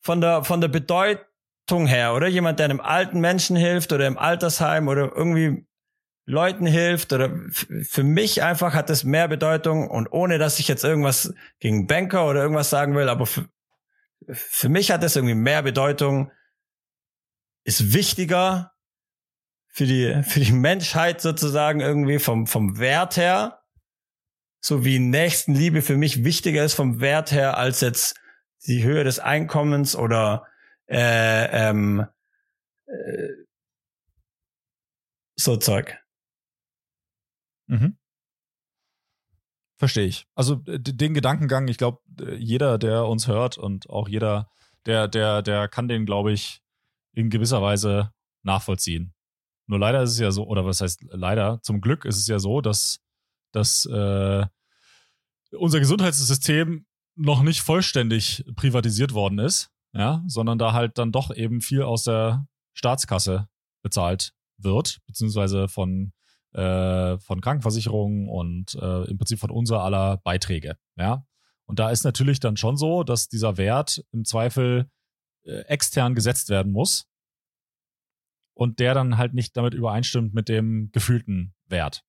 von 0.00 0.20
der, 0.20 0.44
von 0.44 0.60
der 0.60 0.68
Bedeutung 0.68 1.86
her, 1.86 2.14
oder? 2.14 2.26
Jemand, 2.26 2.58
der 2.58 2.64
einem 2.64 2.80
alten 2.80 3.20
Menschen 3.20 3.56
hilft 3.56 3.92
oder 3.92 4.06
im 4.06 4.18
Altersheim 4.18 4.88
oder 4.88 5.12
irgendwie 5.14 5.64
Leuten 6.26 6.66
hilft 6.66 7.12
oder 7.12 7.30
für 7.82 8.02
mich 8.02 8.42
einfach 8.42 8.74
hat 8.74 8.90
es 8.90 9.04
mehr 9.04 9.28
Bedeutung 9.28 9.88
und 9.88 10.12
ohne 10.12 10.38
dass 10.38 10.58
ich 10.58 10.68
jetzt 10.68 10.84
irgendwas 10.84 11.32
gegen 11.58 11.86
Banker 11.86 12.28
oder 12.28 12.42
irgendwas 12.42 12.68
sagen 12.68 12.94
will, 12.96 13.08
aber 13.08 13.24
für, 13.24 13.48
für 14.28 14.68
mich 14.68 14.90
hat 14.90 15.02
es 15.04 15.16
irgendwie 15.16 15.34
mehr 15.34 15.62
Bedeutung, 15.62 16.30
ist 17.64 17.94
wichtiger 17.94 18.72
für 19.78 19.86
die, 19.86 20.24
für 20.24 20.40
die 20.40 20.50
Menschheit 20.50 21.20
sozusagen 21.20 21.78
irgendwie 21.78 22.18
vom, 22.18 22.48
vom 22.48 22.80
Wert 22.80 23.16
her, 23.16 23.62
so 24.60 24.84
wie 24.84 24.98
Nächstenliebe 24.98 25.82
für 25.82 25.96
mich 25.96 26.24
wichtiger 26.24 26.64
ist 26.64 26.74
vom 26.74 27.00
Wert 27.00 27.30
her 27.30 27.56
als 27.56 27.80
jetzt 27.80 28.18
die 28.66 28.82
Höhe 28.82 29.04
des 29.04 29.20
Einkommens 29.20 29.94
oder 29.94 30.48
äh, 30.88 31.68
ähm, 31.68 32.04
äh, 32.86 33.28
so 35.36 35.56
Zeug. 35.56 35.96
Mhm. 37.68 37.96
Verstehe 39.76 40.06
ich. 40.06 40.26
Also 40.34 40.56
den 40.56 41.14
Gedankengang, 41.14 41.68
ich 41.68 41.78
glaube, 41.78 42.00
jeder, 42.36 42.78
der 42.78 43.04
uns 43.06 43.28
hört 43.28 43.58
und 43.58 43.88
auch 43.88 44.08
jeder, 44.08 44.50
der, 44.86 45.06
der, 45.06 45.40
der 45.42 45.68
kann 45.68 45.86
den, 45.86 46.04
glaube 46.04 46.32
ich, 46.32 46.64
in 47.12 47.30
gewisser 47.30 47.62
Weise 47.62 48.12
nachvollziehen. 48.42 49.14
Nur 49.68 49.78
leider 49.78 50.02
ist 50.02 50.12
es 50.12 50.18
ja 50.18 50.30
so, 50.30 50.46
oder 50.46 50.64
was 50.64 50.80
heißt 50.80 51.04
leider, 51.10 51.60
zum 51.62 51.80
Glück 51.80 52.04
ist 52.06 52.16
es 52.16 52.26
ja 52.26 52.38
so, 52.38 52.60
dass, 52.60 53.00
dass 53.52 53.84
äh, 53.84 54.46
unser 55.52 55.78
Gesundheitssystem 55.78 56.86
noch 57.14 57.42
nicht 57.42 57.60
vollständig 57.60 58.44
privatisiert 58.56 59.12
worden 59.12 59.38
ist, 59.38 59.70
ja, 59.92 60.24
sondern 60.26 60.58
da 60.58 60.72
halt 60.72 60.96
dann 60.96 61.12
doch 61.12 61.34
eben 61.34 61.60
viel 61.60 61.82
aus 61.82 62.04
der 62.04 62.46
Staatskasse 62.72 63.48
bezahlt 63.82 64.32
wird, 64.56 65.00
beziehungsweise 65.06 65.68
von 65.68 66.12
äh, 66.54 67.18
von 67.18 67.42
Krankenversicherungen 67.42 68.26
und 68.26 68.74
äh, 68.74 69.04
im 69.04 69.18
Prinzip 69.18 69.38
von 69.38 69.50
unser 69.50 69.82
aller 69.82 70.16
Beiträge. 70.16 70.78
Ja. 70.96 71.26
Und 71.66 71.78
da 71.78 71.90
ist 71.90 72.04
natürlich 72.04 72.40
dann 72.40 72.56
schon 72.56 72.78
so, 72.78 73.04
dass 73.04 73.28
dieser 73.28 73.58
Wert 73.58 74.02
im 74.12 74.24
Zweifel 74.24 74.90
äh, 75.44 75.60
extern 75.66 76.14
gesetzt 76.14 76.48
werden 76.48 76.72
muss 76.72 77.06
und 78.58 78.78
der 78.78 78.94
dann 78.94 79.16
halt 79.16 79.34
nicht 79.34 79.56
damit 79.56 79.74
übereinstimmt 79.74 80.34
mit 80.34 80.48
dem 80.48 80.90
gefühlten 80.92 81.54
Wert. 81.68 82.04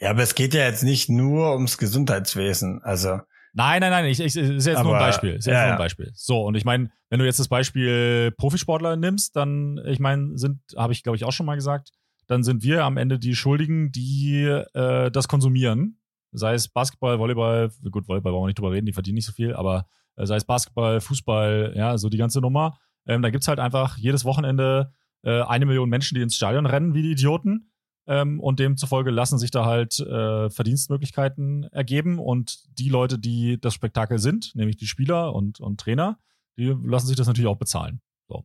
Ja, 0.00 0.10
aber 0.10 0.22
es 0.22 0.34
geht 0.34 0.54
ja 0.54 0.62
jetzt 0.62 0.82
nicht 0.82 1.08
nur 1.08 1.52
ums 1.54 1.78
Gesundheitswesen. 1.78 2.82
Also, 2.82 3.20
Nein, 3.52 3.80
nein, 3.80 3.90
nein, 3.90 4.04
ich, 4.04 4.20
ich, 4.20 4.36
ist 4.36 4.66
jetzt 4.66 4.84
nur 4.84 4.92
ein 4.92 4.96
Aber, 4.96 4.98
Beispiel. 4.98 5.30
Ist 5.30 5.46
jetzt 5.46 5.54
ja, 5.54 5.64
nur 5.64 5.72
ein. 5.72 5.78
Beispiel. 5.78 6.12
So, 6.14 6.44
und 6.44 6.54
ich 6.54 6.64
meine, 6.64 6.92
wenn 7.08 7.18
du 7.18 7.24
jetzt 7.24 7.40
das 7.40 7.48
Beispiel 7.48 8.32
Profisportler 8.36 8.94
nimmst, 8.94 9.34
dann, 9.34 9.80
ich 9.86 9.98
meine, 9.98 10.38
sind, 10.38 10.60
habe 10.76 10.92
ich 10.92 11.02
glaube 11.02 11.16
ich 11.16 11.24
auch 11.24 11.32
schon 11.32 11.46
mal 11.46 11.56
gesagt, 11.56 11.90
dann 12.28 12.44
sind 12.44 12.62
wir 12.62 12.84
am 12.84 12.96
Ende 12.96 13.18
die 13.18 13.34
Schuldigen, 13.34 13.90
die 13.90 14.44
äh, 14.44 15.10
das 15.10 15.26
konsumieren 15.26 16.00
sei 16.32 16.54
es 16.54 16.68
Basketball, 16.68 17.18
Volleyball, 17.18 17.70
gut, 17.90 18.08
Volleyball 18.08 18.32
wollen 18.32 18.42
wir 18.42 18.46
nicht 18.48 18.58
drüber 18.58 18.72
reden, 18.72 18.86
die 18.86 18.92
verdienen 18.92 19.16
nicht 19.16 19.26
so 19.26 19.32
viel, 19.32 19.54
aber 19.54 19.86
äh, 20.16 20.26
sei 20.26 20.36
es 20.36 20.44
Basketball, 20.44 21.00
Fußball, 21.00 21.72
ja, 21.76 21.98
so 21.98 22.08
die 22.08 22.18
ganze 22.18 22.40
Nummer. 22.40 22.78
Ähm, 23.06 23.22
da 23.22 23.30
gibt 23.30 23.42
es 23.42 23.48
halt 23.48 23.58
einfach 23.58 23.96
jedes 23.96 24.24
Wochenende 24.24 24.92
äh, 25.22 25.42
eine 25.42 25.66
Million 25.66 25.88
Menschen, 25.88 26.14
die 26.14 26.22
ins 26.22 26.36
Stadion 26.36 26.66
rennen 26.66 26.94
wie 26.94 27.02
die 27.02 27.12
Idioten. 27.12 27.70
Ähm, 28.06 28.40
und 28.40 28.58
demzufolge 28.58 29.10
lassen 29.10 29.38
sich 29.38 29.50
da 29.50 29.66
halt 29.66 30.00
äh, 30.00 30.50
Verdienstmöglichkeiten 30.50 31.64
ergeben. 31.64 32.18
Und 32.18 32.64
die 32.78 32.88
Leute, 32.88 33.18
die 33.18 33.60
das 33.60 33.74
Spektakel 33.74 34.18
sind, 34.18 34.54
nämlich 34.54 34.76
die 34.76 34.86
Spieler 34.86 35.34
und, 35.34 35.60
und 35.60 35.80
Trainer, 35.80 36.18
die 36.56 36.74
lassen 36.84 37.06
sich 37.06 37.16
das 37.16 37.26
natürlich 37.26 37.48
auch 37.48 37.58
bezahlen. 37.58 38.00
So. 38.28 38.44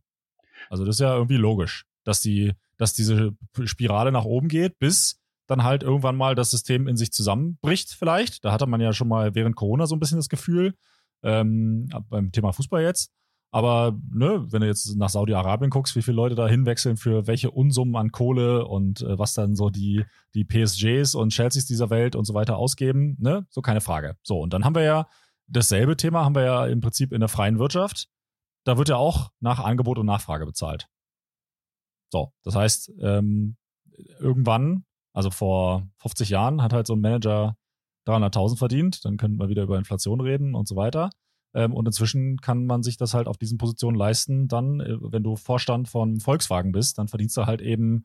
Also 0.70 0.84
das 0.84 0.96
ist 0.96 1.00
ja 1.00 1.14
irgendwie 1.14 1.36
logisch, 1.36 1.84
dass 2.04 2.20
die, 2.20 2.52
dass 2.76 2.94
diese 2.94 3.32
Spirale 3.64 4.12
nach 4.12 4.24
oben 4.24 4.48
geht, 4.48 4.78
bis 4.78 5.20
dann 5.46 5.62
halt 5.62 5.82
irgendwann 5.82 6.16
mal 6.16 6.34
das 6.34 6.50
System 6.50 6.88
in 6.88 6.96
sich 6.96 7.12
zusammenbricht, 7.12 7.92
vielleicht. 7.92 8.44
Da 8.44 8.52
hatte 8.52 8.66
man 8.66 8.80
ja 8.80 8.92
schon 8.92 9.08
mal 9.08 9.34
während 9.34 9.56
Corona 9.56 9.86
so 9.86 9.94
ein 9.94 10.00
bisschen 10.00 10.18
das 10.18 10.28
Gefühl, 10.28 10.74
ähm, 11.22 11.88
beim 12.08 12.32
Thema 12.32 12.52
Fußball 12.52 12.82
jetzt. 12.82 13.12
Aber 13.50 13.98
ne, 14.12 14.44
wenn 14.50 14.60
du 14.60 14.66
jetzt 14.66 14.96
nach 14.96 15.08
Saudi-Arabien 15.08 15.70
guckst, 15.70 15.96
wie 15.96 16.02
viele 16.02 16.16
Leute 16.16 16.34
da 16.34 16.46
hinwechseln 16.46 16.96
für 16.96 17.26
welche 17.26 17.50
Unsummen 17.50 17.96
an 17.96 18.12
Kohle 18.12 18.66
und 18.66 19.02
äh, 19.02 19.18
was 19.18 19.34
dann 19.34 19.54
so 19.54 19.70
die, 19.70 20.04
die 20.34 20.44
PSGs 20.44 21.14
und 21.14 21.32
Chelseas 21.32 21.64
dieser 21.64 21.88
Welt 21.90 22.16
und 22.16 22.24
so 22.24 22.34
weiter 22.34 22.56
ausgeben, 22.56 23.16
ne, 23.18 23.46
so 23.48 23.62
keine 23.62 23.80
Frage. 23.80 24.16
So, 24.22 24.40
und 24.40 24.52
dann 24.52 24.64
haben 24.64 24.74
wir 24.74 24.82
ja 24.82 25.08
dasselbe 25.46 25.96
Thema, 25.96 26.24
haben 26.24 26.34
wir 26.34 26.42
ja 26.44 26.66
im 26.66 26.80
Prinzip 26.80 27.12
in 27.12 27.20
der 27.20 27.28
freien 27.28 27.58
Wirtschaft. 27.58 28.08
Da 28.64 28.78
wird 28.78 28.88
ja 28.88 28.96
auch 28.96 29.30
nach 29.40 29.60
Angebot 29.60 29.98
und 29.98 30.06
Nachfrage 30.06 30.44
bezahlt. 30.44 30.88
So, 32.10 32.32
das 32.42 32.54
heißt, 32.54 32.92
ähm, 33.00 33.56
irgendwann, 34.20 34.84
also 35.12 35.30
vor 35.30 35.88
50 35.98 36.30
Jahren, 36.30 36.62
hat 36.62 36.72
halt 36.72 36.86
so 36.86 36.94
ein 36.94 37.00
Manager 37.00 37.56
300.000 38.06 38.58
verdient. 38.58 39.04
Dann 39.04 39.16
könnten 39.16 39.38
wir 39.38 39.48
wieder 39.48 39.62
über 39.62 39.78
Inflation 39.78 40.20
reden 40.20 40.54
und 40.54 40.68
so 40.68 40.76
weiter. 40.76 41.10
Ähm, 41.56 41.72
und 41.72 41.86
inzwischen 41.86 42.36
kann 42.38 42.66
man 42.66 42.82
sich 42.82 42.98
das 42.98 43.14
halt 43.14 43.26
auf 43.28 43.38
diesen 43.38 43.56
Positionen 43.56 43.96
leisten. 43.96 44.46
Dann, 44.46 44.80
äh, 44.80 44.96
wenn 45.00 45.22
du 45.22 45.36
Vorstand 45.36 45.88
von 45.88 46.20
Volkswagen 46.20 46.70
bist, 46.72 46.98
dann 46.98 47.08
verdienst 47.08 47.36
du 47.36 47.46
halt 47.46 47.62
eben 47.62 48.04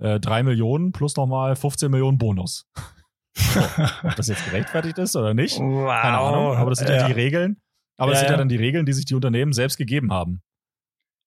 äh, 0.00 0.18
3 0.20 0.42
Millionen 0.42 0.90
plus 0.92 1.16
nochmal 1.16 1.54
15 1.56 1.90
Millionen 1.90 2.18
Bonus. 2.18 2.66
so, 3.36 3.60
ob 4.02 4.16
das 4.16 4.26
jetzt 4.26 4.44
gerechtfertigt 4.46 4.98
ist 4.98 5.14
oder 5.16 5.32
nicht, 5.32 5.58
Wow. 5.60 5.90
keine 6.02 6.18
Ahnung. 6.18 6.56
Aber 6.56 6.70
das 6.70 6.80
sind 6.80 6.88
ja, 6.88 6.96
Ja. 6.96 7.06
die 7.06 7.12
Regeln. 7.12 7.60
Aber 7.96 8.10
das 8.10 8.20
Ja, 8.22 8.26
sind 8.26 8.32
ja 8.34 8.38
dann 8.38 8.48
die 8.48 8.56
Regeln, 8.56 8.84
die 8.86 8.92
sich 8.92 9.04
die 9.04 9.14
Unternehmen 9.14 9.52
selbst 9.52 9.76
gegeben 9.76 10.12
haben. 10.12 10.40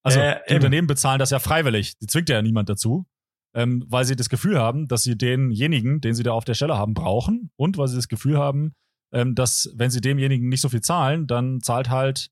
Also 0.04 0.20
Ja, 0.20 0.36
die 0.36 0.50
eben. 0.50 0.56
Unternehmen 0.56 0.88
bezahlen 0.88 1.20
das 1.20 1.30
ja 1.30 1.40
freiwillig. 1.40 1.98
Die 2.00 2.08
zwingt 2.08 2.28
ja 2.30 2.42
niemand 2.42 2.68
dazu. 2.70 3.06
Ähm, 3.54 3.84
weil 3.88 4.06
sie 4.06 4.16
das 4.16 4.30
Gefühl 4.30 4.58
haben, 4.58 4.88
dass 4.88 5.04
sie 5.04 5.18
denjenigen, 5.18 6.00
den 6.00 6.14
sie 6.16 6.24
da 6.24 6.32
auf 6.32 6.46
der 6.46 6.54
Stelle 6.54 6.78
haben, 6.78 6.94
brauchen 6.94 7.52
und 7.58 7.78
weil 7.78 7.90
sie 7.90 7.98
das 7.98 8.08
Gefühl 8.08 8.38
haben, 8.38 8.74
ähm, 9.14 9.36
dass 9.36 9.70
wenn 9.76 9.92
sie 9.92 10.02
demjenigen 10.02 10.50
nicht 10.50 10.62
so 10.62 10.70
viel 10.70 10.82
zahlen, 10.82 11.28
dann 11.28 11.62
zahlt 11.62 11.90
halt 11.90 12.30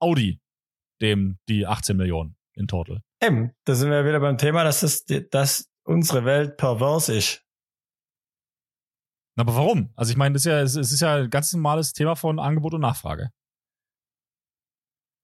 Audi 0.00 0.40
dem 1.02 1.38
die 1.48 1.66
18 1.66 1.96
Millionen 1.96 2.36
in 2.54 2.68
total. 2.68 3.02
Eben, 3.22 3.52
da 3.64 3.74
sind 3.74 3.90
wir 3.90 4.04
wieder 4.04 4.20
beim 4.20 4.38
Thema, 4.38 4.64
dass, 4.64 4.80
das, 4.80 5.04
dass 5.30 5.68
unsere 5.84 6.24
Welt 6.24 6.56
pervers 6.56 7.08
ist. 7.08 7.42
Aber 9.38 9.54
warum? 9.54 9.92
Also 9.96 10.10
ich 10.10 10.16
meine, 10.16 10.32
das 10.34 10.42
ist 10.42 10.46
ja, 10.50 10.60
es 10.62 10.76
ist 10.76 11.00
ja 11.00 11.16
ein 11.16 11.30
ganz 11.30 11.52
normales 11.52 11.92
Thema 11.92 12.16
von 12.16 12.38
Angebot 12.38 12.72
und 12.74 12.80
Nachfrage. 12.80 13.30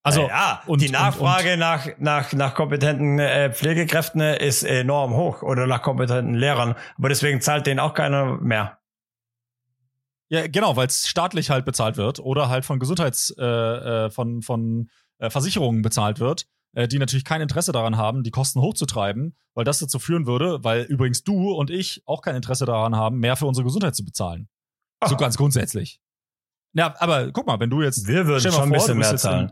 Also 0.05 0.27
ja, 0.27 0.61
und- 0.67 0.81
die 0.81 0.87
und- 0.87 0.91
Nachfrage 0.91 1.57
nach, 1.57 1.87
nach, 1.97 2.33
nach 2.33 2.53
kompetenten 2.55 3.19
äh, 3.19 3.51
Pflegekräften 3.53 4.21
ist 4.21 4.63
enorm 4.63 5.15
hoch 5.15 5.41
oder 5.41 5.65
nach 5.65 5.81
kompetenten 5.81 6.35
Lehrern. 6.35 6.75
Aber 6.97 7.09
deswegen 7.09 7.41
zahlt 7.41 7.65
denen 7.65 7.79
auch 7.79 7.93
keiner 7.93 8.37
mehr. 8.39 8.79
Ja, 10.29 10.47
genau, 10.47 10.75
weil 10.75 10.87
es 10.87 11.07
staatlich 11.07 11.49
halt 11.49 11.65
bezahlt 11.65 11.97
wird 11.97 12.19
oder 12.19 12.49
halt 12.49 12.65
von 12.65 12.79
Gesundheits, 12.79 13.29
äh, 13.37 13.43
äh, 13.45 14.09
von, 14.09 14.41
von 14.41 14.89
äh, 15.19 15.29
Versicherungen 15.29 15.81
bezahlt 15.81 16.19
wird, 16.19 16.47
äh, 16.73 16.87
die 16.87 16.97
natürlich 16.97 17.25
kein 17.25 17.41
Interesse 17.41 17.71
daran 17.71 17.97
haben, 17.97 18.23
die 18.23 18.31
Kosten 18.31 18.59
hochzutreiben, 18.61 19.37
weil 19.53 19.63
das 19.65 19.79
dazu 19.79 19.99
führen 19.99 20.25
würde, 20.25 20.63
weil 20.63 20.83
übrigens 20.83 21.23
du 21.23 21.51
und 21.51 21.69
ich 21.69 22.01
auch 22.05 22.21
kein 22.21 22.35
Interesse 22.35 22.65
daran 22.65 22.95
haben, 22.95 23.19
mehr 23.19 23.35
für 23.35 23.45
unsere 23.45 23.63
Gesundheit 23.65 23.95
zu 23.95 24.03
bezahlen. 24.05 24.47
So 25.05 25.15
Ah. 25.15 25.17
ganz 25.17 25.37
grundsätzlich. 25.37 25.99
Ja, 26.73 26.95
aber 26.99 27.31
guck 27.31 27.45
mal, 27.45 27.59
wenn 27.59 27.69
du 27.69 27.81
jetzt. 27.83 28.07
Wir 28.07 28.25
würden 28.25 28.41
schon 28.51 28.53
ein 28.63 28.67
vor, 28.69 28.77
bisschen 28.77 28.95
du 28.95 28.99
bist 28.99 29.09
mehr 29.09 29.11
in- 29.11 29.17
zahlen. 29.19 29.51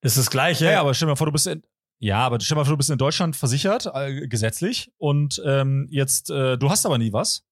Das 0.00 0.12
ist 0.16 0.18
das 0.26 0.30
Gleiche. 0.30 0.64
Ja, 0.64 0.70
ja, 0.72 0.80
aber 0.80 0.94
stell 0.94 1.06
dir 1.06 1.10
mal 1.12 1.16
vor, 1.16 1.26
du 1.26 1.32
bist 1.32 1.46
in, 1.46 1.62
ja, 2.00 2.18
aber 2.26 2.40
stell 2.40 2.54
dir 2.56 2.60
mal 2.60 2.64
vor, 2.64 2.72
du 2.72 2.78
bist 2.78 2.90
in 2.90 2.98
Deutschland 2.98 3.36
versichert, 3.36 3.86
äh, 3.94 4.26
gesetzlich, 4.26 4.90
und 4.96 5.40
ähm, 5.44 5.86
jetzt, 5.90 6.30
äh, 6.30 6.56
du 6.56 6.70
hast 6.70 6.84
aber 6.86 6.96
nie 6.98 7.12
was. 7.12 7.44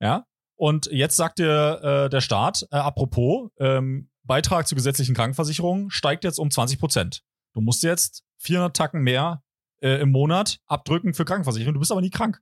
Ja. 0.00 0.26
Und 0.56 0.86
jetzt 0.86 1.16
sagt 1.16 1.38
dir 1.38 1.80
äh, 1.82 2.10
der 2.10 2.20
Staat, 2.20 2.66
äh, 2.70 2.76
apropos, 2.76 3.50
ähm, 3.58 4.10
Beitrag 4.24 4.68
zur 4.68 4.76
gesetzlichen 4.76 5.14
Krankenversicherung 5.14 5.90
steigt 5.90 6.24
jetzt 6.24 6.38
um 6.38 6.50
20 6.50 6.78
Prozent. 6.78 7.24
Du 7.54 7.60
musst 7.60 7.82
jetzt 7.82 8.24
400 8.38 8.76
Tacken 8.76 9.02
mehr 9.02 9.42
äh, 9.80 10.00
im 10.00 10.12
Monat 10.12 10.60
abdrücken 10.66 11.14
für 11.14 11.24
Krankenversicherung. 11.24 11.74
Du 11.74 11.80
bist 11.80 11.90
aber 11.90 12.00
nie 12.00 12.10
krank. 12.10 12.40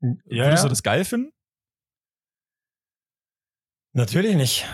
ja, 0.00 0.44
Würdest 0.44 0.62
ja. 0.62 0.64
du 0.64 0.68
das 0.68 0.82
geil 0.82 1.04
finden? 1.04 1.32
Natürlich 3.94 4.36
nicht. 4.36 4.66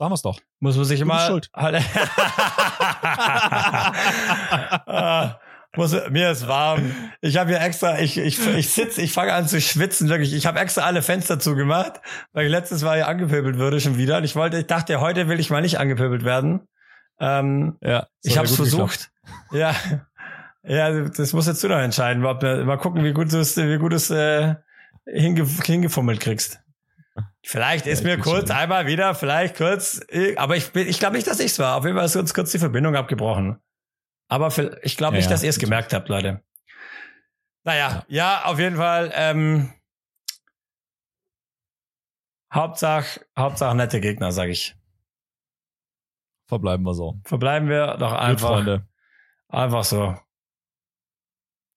Da 0.00 0.06
haben 0.06 0.12
wir's 0.12 0.22
doch. 0.22 0.40
Muss 0.60 0.76
man 0.76 0.86
sich 0.86 1.02
immer 1.02 1.20
schuld. 1.26 1.50
muss, 5.76 5.92
mir 6.10 6.30
ist 6.30 6.48
warm. 6.48 6.94
Ich 7.20 7.36
habe 7.36 7.50
hier 7.50 7.60
extra, 7.60 7.98
ich, 8.00 8.18
ich, 8.18 8.44
ich 8.48 8.70
sitze, 8.70 9.02
ich 9.02 9.12
fange 9.12 9.32
an 9.32 9.46
zu 9.46 9.60
schwitzen, 9.60 10.08
wirklich. 10.08 10.32
Ich 10.34 10.46
habe 10.46 10.58
extra 10.58 10.82
alle 10.82 11.02
Fenster 11.02 11.38
zugemacht, 11.38 12.00
weil 12.32 12.46
ich 12.46 12.50
letztes 12.50 12.82
Mal 12.82 12.96
hier 12.96 13.08
angepöbelt 13.08 13.56
würde 13.58 13.80
schon 13.80 13.96
wieder. 13.96 14.18
Und 14.18 14.24
ich 14.24 14.34
wollte, 14.36 14.58
ich 14.58 14.66
dachte, 14.66 15.00
heute 15.00 15.28
will 15.28 15.38
ich 15.40 15.50
mal 15.50 15.62
nicht 15.62 15.78
angepöbelt 15.78 16.24
werden. 16.24 16.60
Ähm, 17.20 17.76
Ja. 17.82 18.06
ich 18.22 18.36
habe 18.38 18.46
es 18.46 18.56
versucht. 18.56 19.10
Ja. 19.52 19.74
Ja, 20.62 20.90
das 21.08 21.32
muss 21.32 21.46
jetzt 21.46 21.62
du 21.64 21.68
noch 21.68 21.78
entscheiden. 21.78 22.24
Ob, 22.26 22.42
mal 22.42 22.76
gucken, 22.78 23.02
wie 23.04 23.12
gut 23.12 23.32
du 23.32 23.38
es, 23.38 23.56
wie 23.56 23.78
gut 23.78 23.92
du 23.92 23.96
es 23.96 24.10
äh, 24.10 24.56
hinge, 25.06 25.46
hingefummelt 25.64 26.20
kriegst. 26.20 26.60
Vielleicht 27.42 27.86
ist 27.86 28.04
Ja, 28.04 28.16
mir 28.16 28.18
kurz 28.22 28.48
schon. 28.48 28.56
einmal 28.58 28.86
wieder, 28.86 29.14
vielleicht 29.14 29.56
kurz, 29.56 30.00
äh, 30.10 30.36
aber 30.36 30.56
ich, 30.56 30.70
bin- 30.72 30.86
ich 30.88 30.98
glaube 30.98 31.16
nicht, 31.16 31.26
dass 31.26 31.40
ich's 31.40 31.58
war. 31.58 31.76
Auf 31.76 31.84
jeden 31.84 31.96
Fall 31.96 32.04
ist 32.06 32.16
uns 32.16 32.34
kurz 32.34 32.50
die 32.52 32.58
Verbindung 32.58 32.94
abgebrochen. 32.96 33.58
Aber 34.30 34.50
für, 34.50 34.78
ich 34.82 34.96
glaube 34.96 35.16
nicht, 35.16 35.26
ja, 35.26 35.30
dass 35.32 35.42
ihr 35.42 35.50
es 35.50 35.58
gemerkt 35.58 35.92
habt, 35.92 36.08
Leute. 36.08 36.42
Naja, 37.64 38.04
ja, 38.08 38.44
auf 38.44 38.58
jeden 38.58 38.76
Fall. 38.76 39.10
Ähm, 39.14 39.72
Hauptsache, 42.52 43.20
Hauptsache 43.38 43.76
nette 43.76 44.00
Gegner, 44.00 44.32
sag 44.32 44.48
ich. 44.48 44.76
Verbleiben 46.48 46.84
wir 46.84 46.94
so. 46.94 47.20
Verbleiben 47.24 47.68
wir 47.68 47.96
doch 47.98 48.10
Gut, 48.10 48.18
einfach, 48.20 48.48
Freunde. 48.48 48.88
einfach 49.48 49.84
so. 49.84 50.16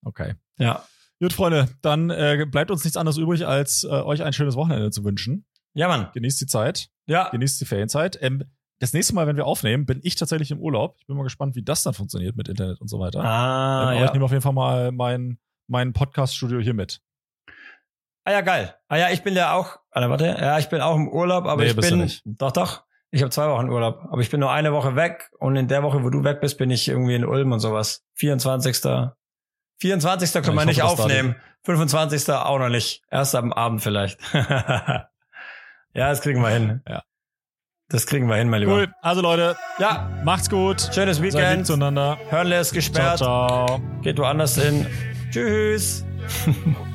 Okay. 0.03 0.35
Ja. 0.57 0.85
Gut, 1.19 1.33
Freunde, 1.33 1.69
dann 1.81 2.09
äh, 2.09 2.45
bleibt 2.49 2.71
uns 2.71 2.83
nichts 2.83 2.97
anderes 2.97 3.17
übrig, 3.17 3.45
als 3.45 3.83
äh, 3.83 3.87
euch 3.87 4.23
ein 4.23 4.33
schönes 4.33 4.55
Wochenende 4.55 4.89
zu 4.91 5.03
wünschen. 5.03 5.45
Ja, 5.73 5.87
Mann. 5.87 6.09
Genießt 6.13 6.41
die 6.41 6.47
Zeit, 6.47 6.89
Ja. 7.05 7.29
genießt 7.29 7.61
die 7.61 7.65
Ferienzeit. 7.65 8.17
Ähm, 8.21 8.43
das 8.79 8.93
nächste 8.93 9.15
Mal, 9.15 9.27
wenn 9.27 9.37
wir 9.37 9.45
aufnehmen, 9.45 9.85
bin 9.85 9.99
ich 10.03 10.15
tatsächlich 10.15 10.51
im 10.51 10.59
Urlaub. 10.59 10.95
Ich 10.99 11.07
bin 11.07 11.15
mal 11.15 11.23
gespannt, 11.23 11.55
wie 11.55 11.63
das 11.63 11.83
dann 11.83 11.93
funktioniert 11.93 12.35
mit 12.35 12.47
Internet 12.49 12.81
und 12.81 12.87
so 12.87 12.99
weiter. 12.99 13.23
Ah, 13.23 13.83
ähm, 13.83 13.87
aber 13.87 13.99
ja. 13.99 14.05
ich 14.05 14.13
nehme 14.13 14.25
auf 14.25 14.31
jeden 14.31 14.41
Fall 14.41 14.53
mal 14.53 14.91
mein, 14.91 15.37
mein 15.67 15.93
Podcast-Studio 15.93 16.59
hier 16.59 16.73
mit. 16.73 17.01
Ah 18.25 18.31
ja, 18.31 18.41
geil. 18.41 18.75
Ah 18.87 18.97
ja, 18.97 19.09
ich 19.09 19.23
bin 19.23 19.35
ja 19.35 19.53
auch, 19.53 19.79
Alter, 19.91 20.09
warte, 20.09 20.25
ja, 20.25 20.57
ich 20.57 20.69
bin 20.69 20.81
auch 20.81 20.95
im 20.95 21.09
Urlaub, 21.09 21.45
aber 21.45 21.63
Nee, 21.63 21.69
ich 21.69 21.75
bin, 21.75 22.09
doch, 22.25 22.51
doch, 22.51 22.83
ich 23.11 23.21
habe 23.21 23.29
zwei 23.29 23.47
Wochen 23.49 23.69
Urlaub, 23.69 24.07
aber 24.09 24.21
ich 24.21 24.29
bin 24.29 24.39
nur 24.39 24.51
eine 24.51 24.73
Woche 24.73 24.95
weg 24.95 25.29
und 25.39 25.55
in 25.55 25.67
der 25.67 25.83
Woche, 25.83 26.03
wo 26.03 26.09
du 26.09 26.23
weg 26.23 26.41
bist, 26.41 26.57
bin 26.57 26.71
ich 26.71 26.87
irgendwie 26.87 27.15
in 27.15 27.25
Ulm 27.25 27.51
und 27.51 27.59
sowas. 27.59 28.03
24. 28.15 28.75
24. 29.79 30.33
können 30.33 30.45
Ja, 30.45 30.53
wir 30.53 30.61
ich 30.61 30.65
nicht 30.65 30.83
hoffe, 30.83 31.03
aufnehmen. 31.03 31.35
25. 31.63 32.29
auch 32.33 32.59
noch 32.59 32.69
nicht. 32.69 33.03
Erst 33.11 33.35
am 33.35 33.53
Abend 33.53 33.81
vielleicht. 33.81 34.19
ja, 34.33 35.09
das 35.93 36.21
kriegen 36.21 36.41
wir 36.41 36.49
hin. 36.49 36.81
Ja. 36.87 37.03
Das 37.93 38.07
kriegen 38.07 38.27
wir 38.27 38.35
hin, 38.37 38.49
mein 38.49 38.61
Lieber. 38.61 38.73
Cool. 38.73 38.87
Also 39.01 39.21
Leute, 39.21 39.55
Ja, 39.77 40.09
macht's 40.25 40.49
gut. 40.49 40.89
schönes 40.93 41.17
Seid 41.17 41.25
lieb 41.25 41.33
Weekend. 41.35 41.67
zueinander. 41.67 42.17
Hörnle 42.29 42.59
ist 42.59 42.69
Ciao, 42.69 42.75
gesperrt. 42.75 43.17
ciao. 43.19 43.81
Geht 44.01 44.17
woanders 44.17 44.61
hin. 44.61 44.85
Tschüss. 45.31 46.03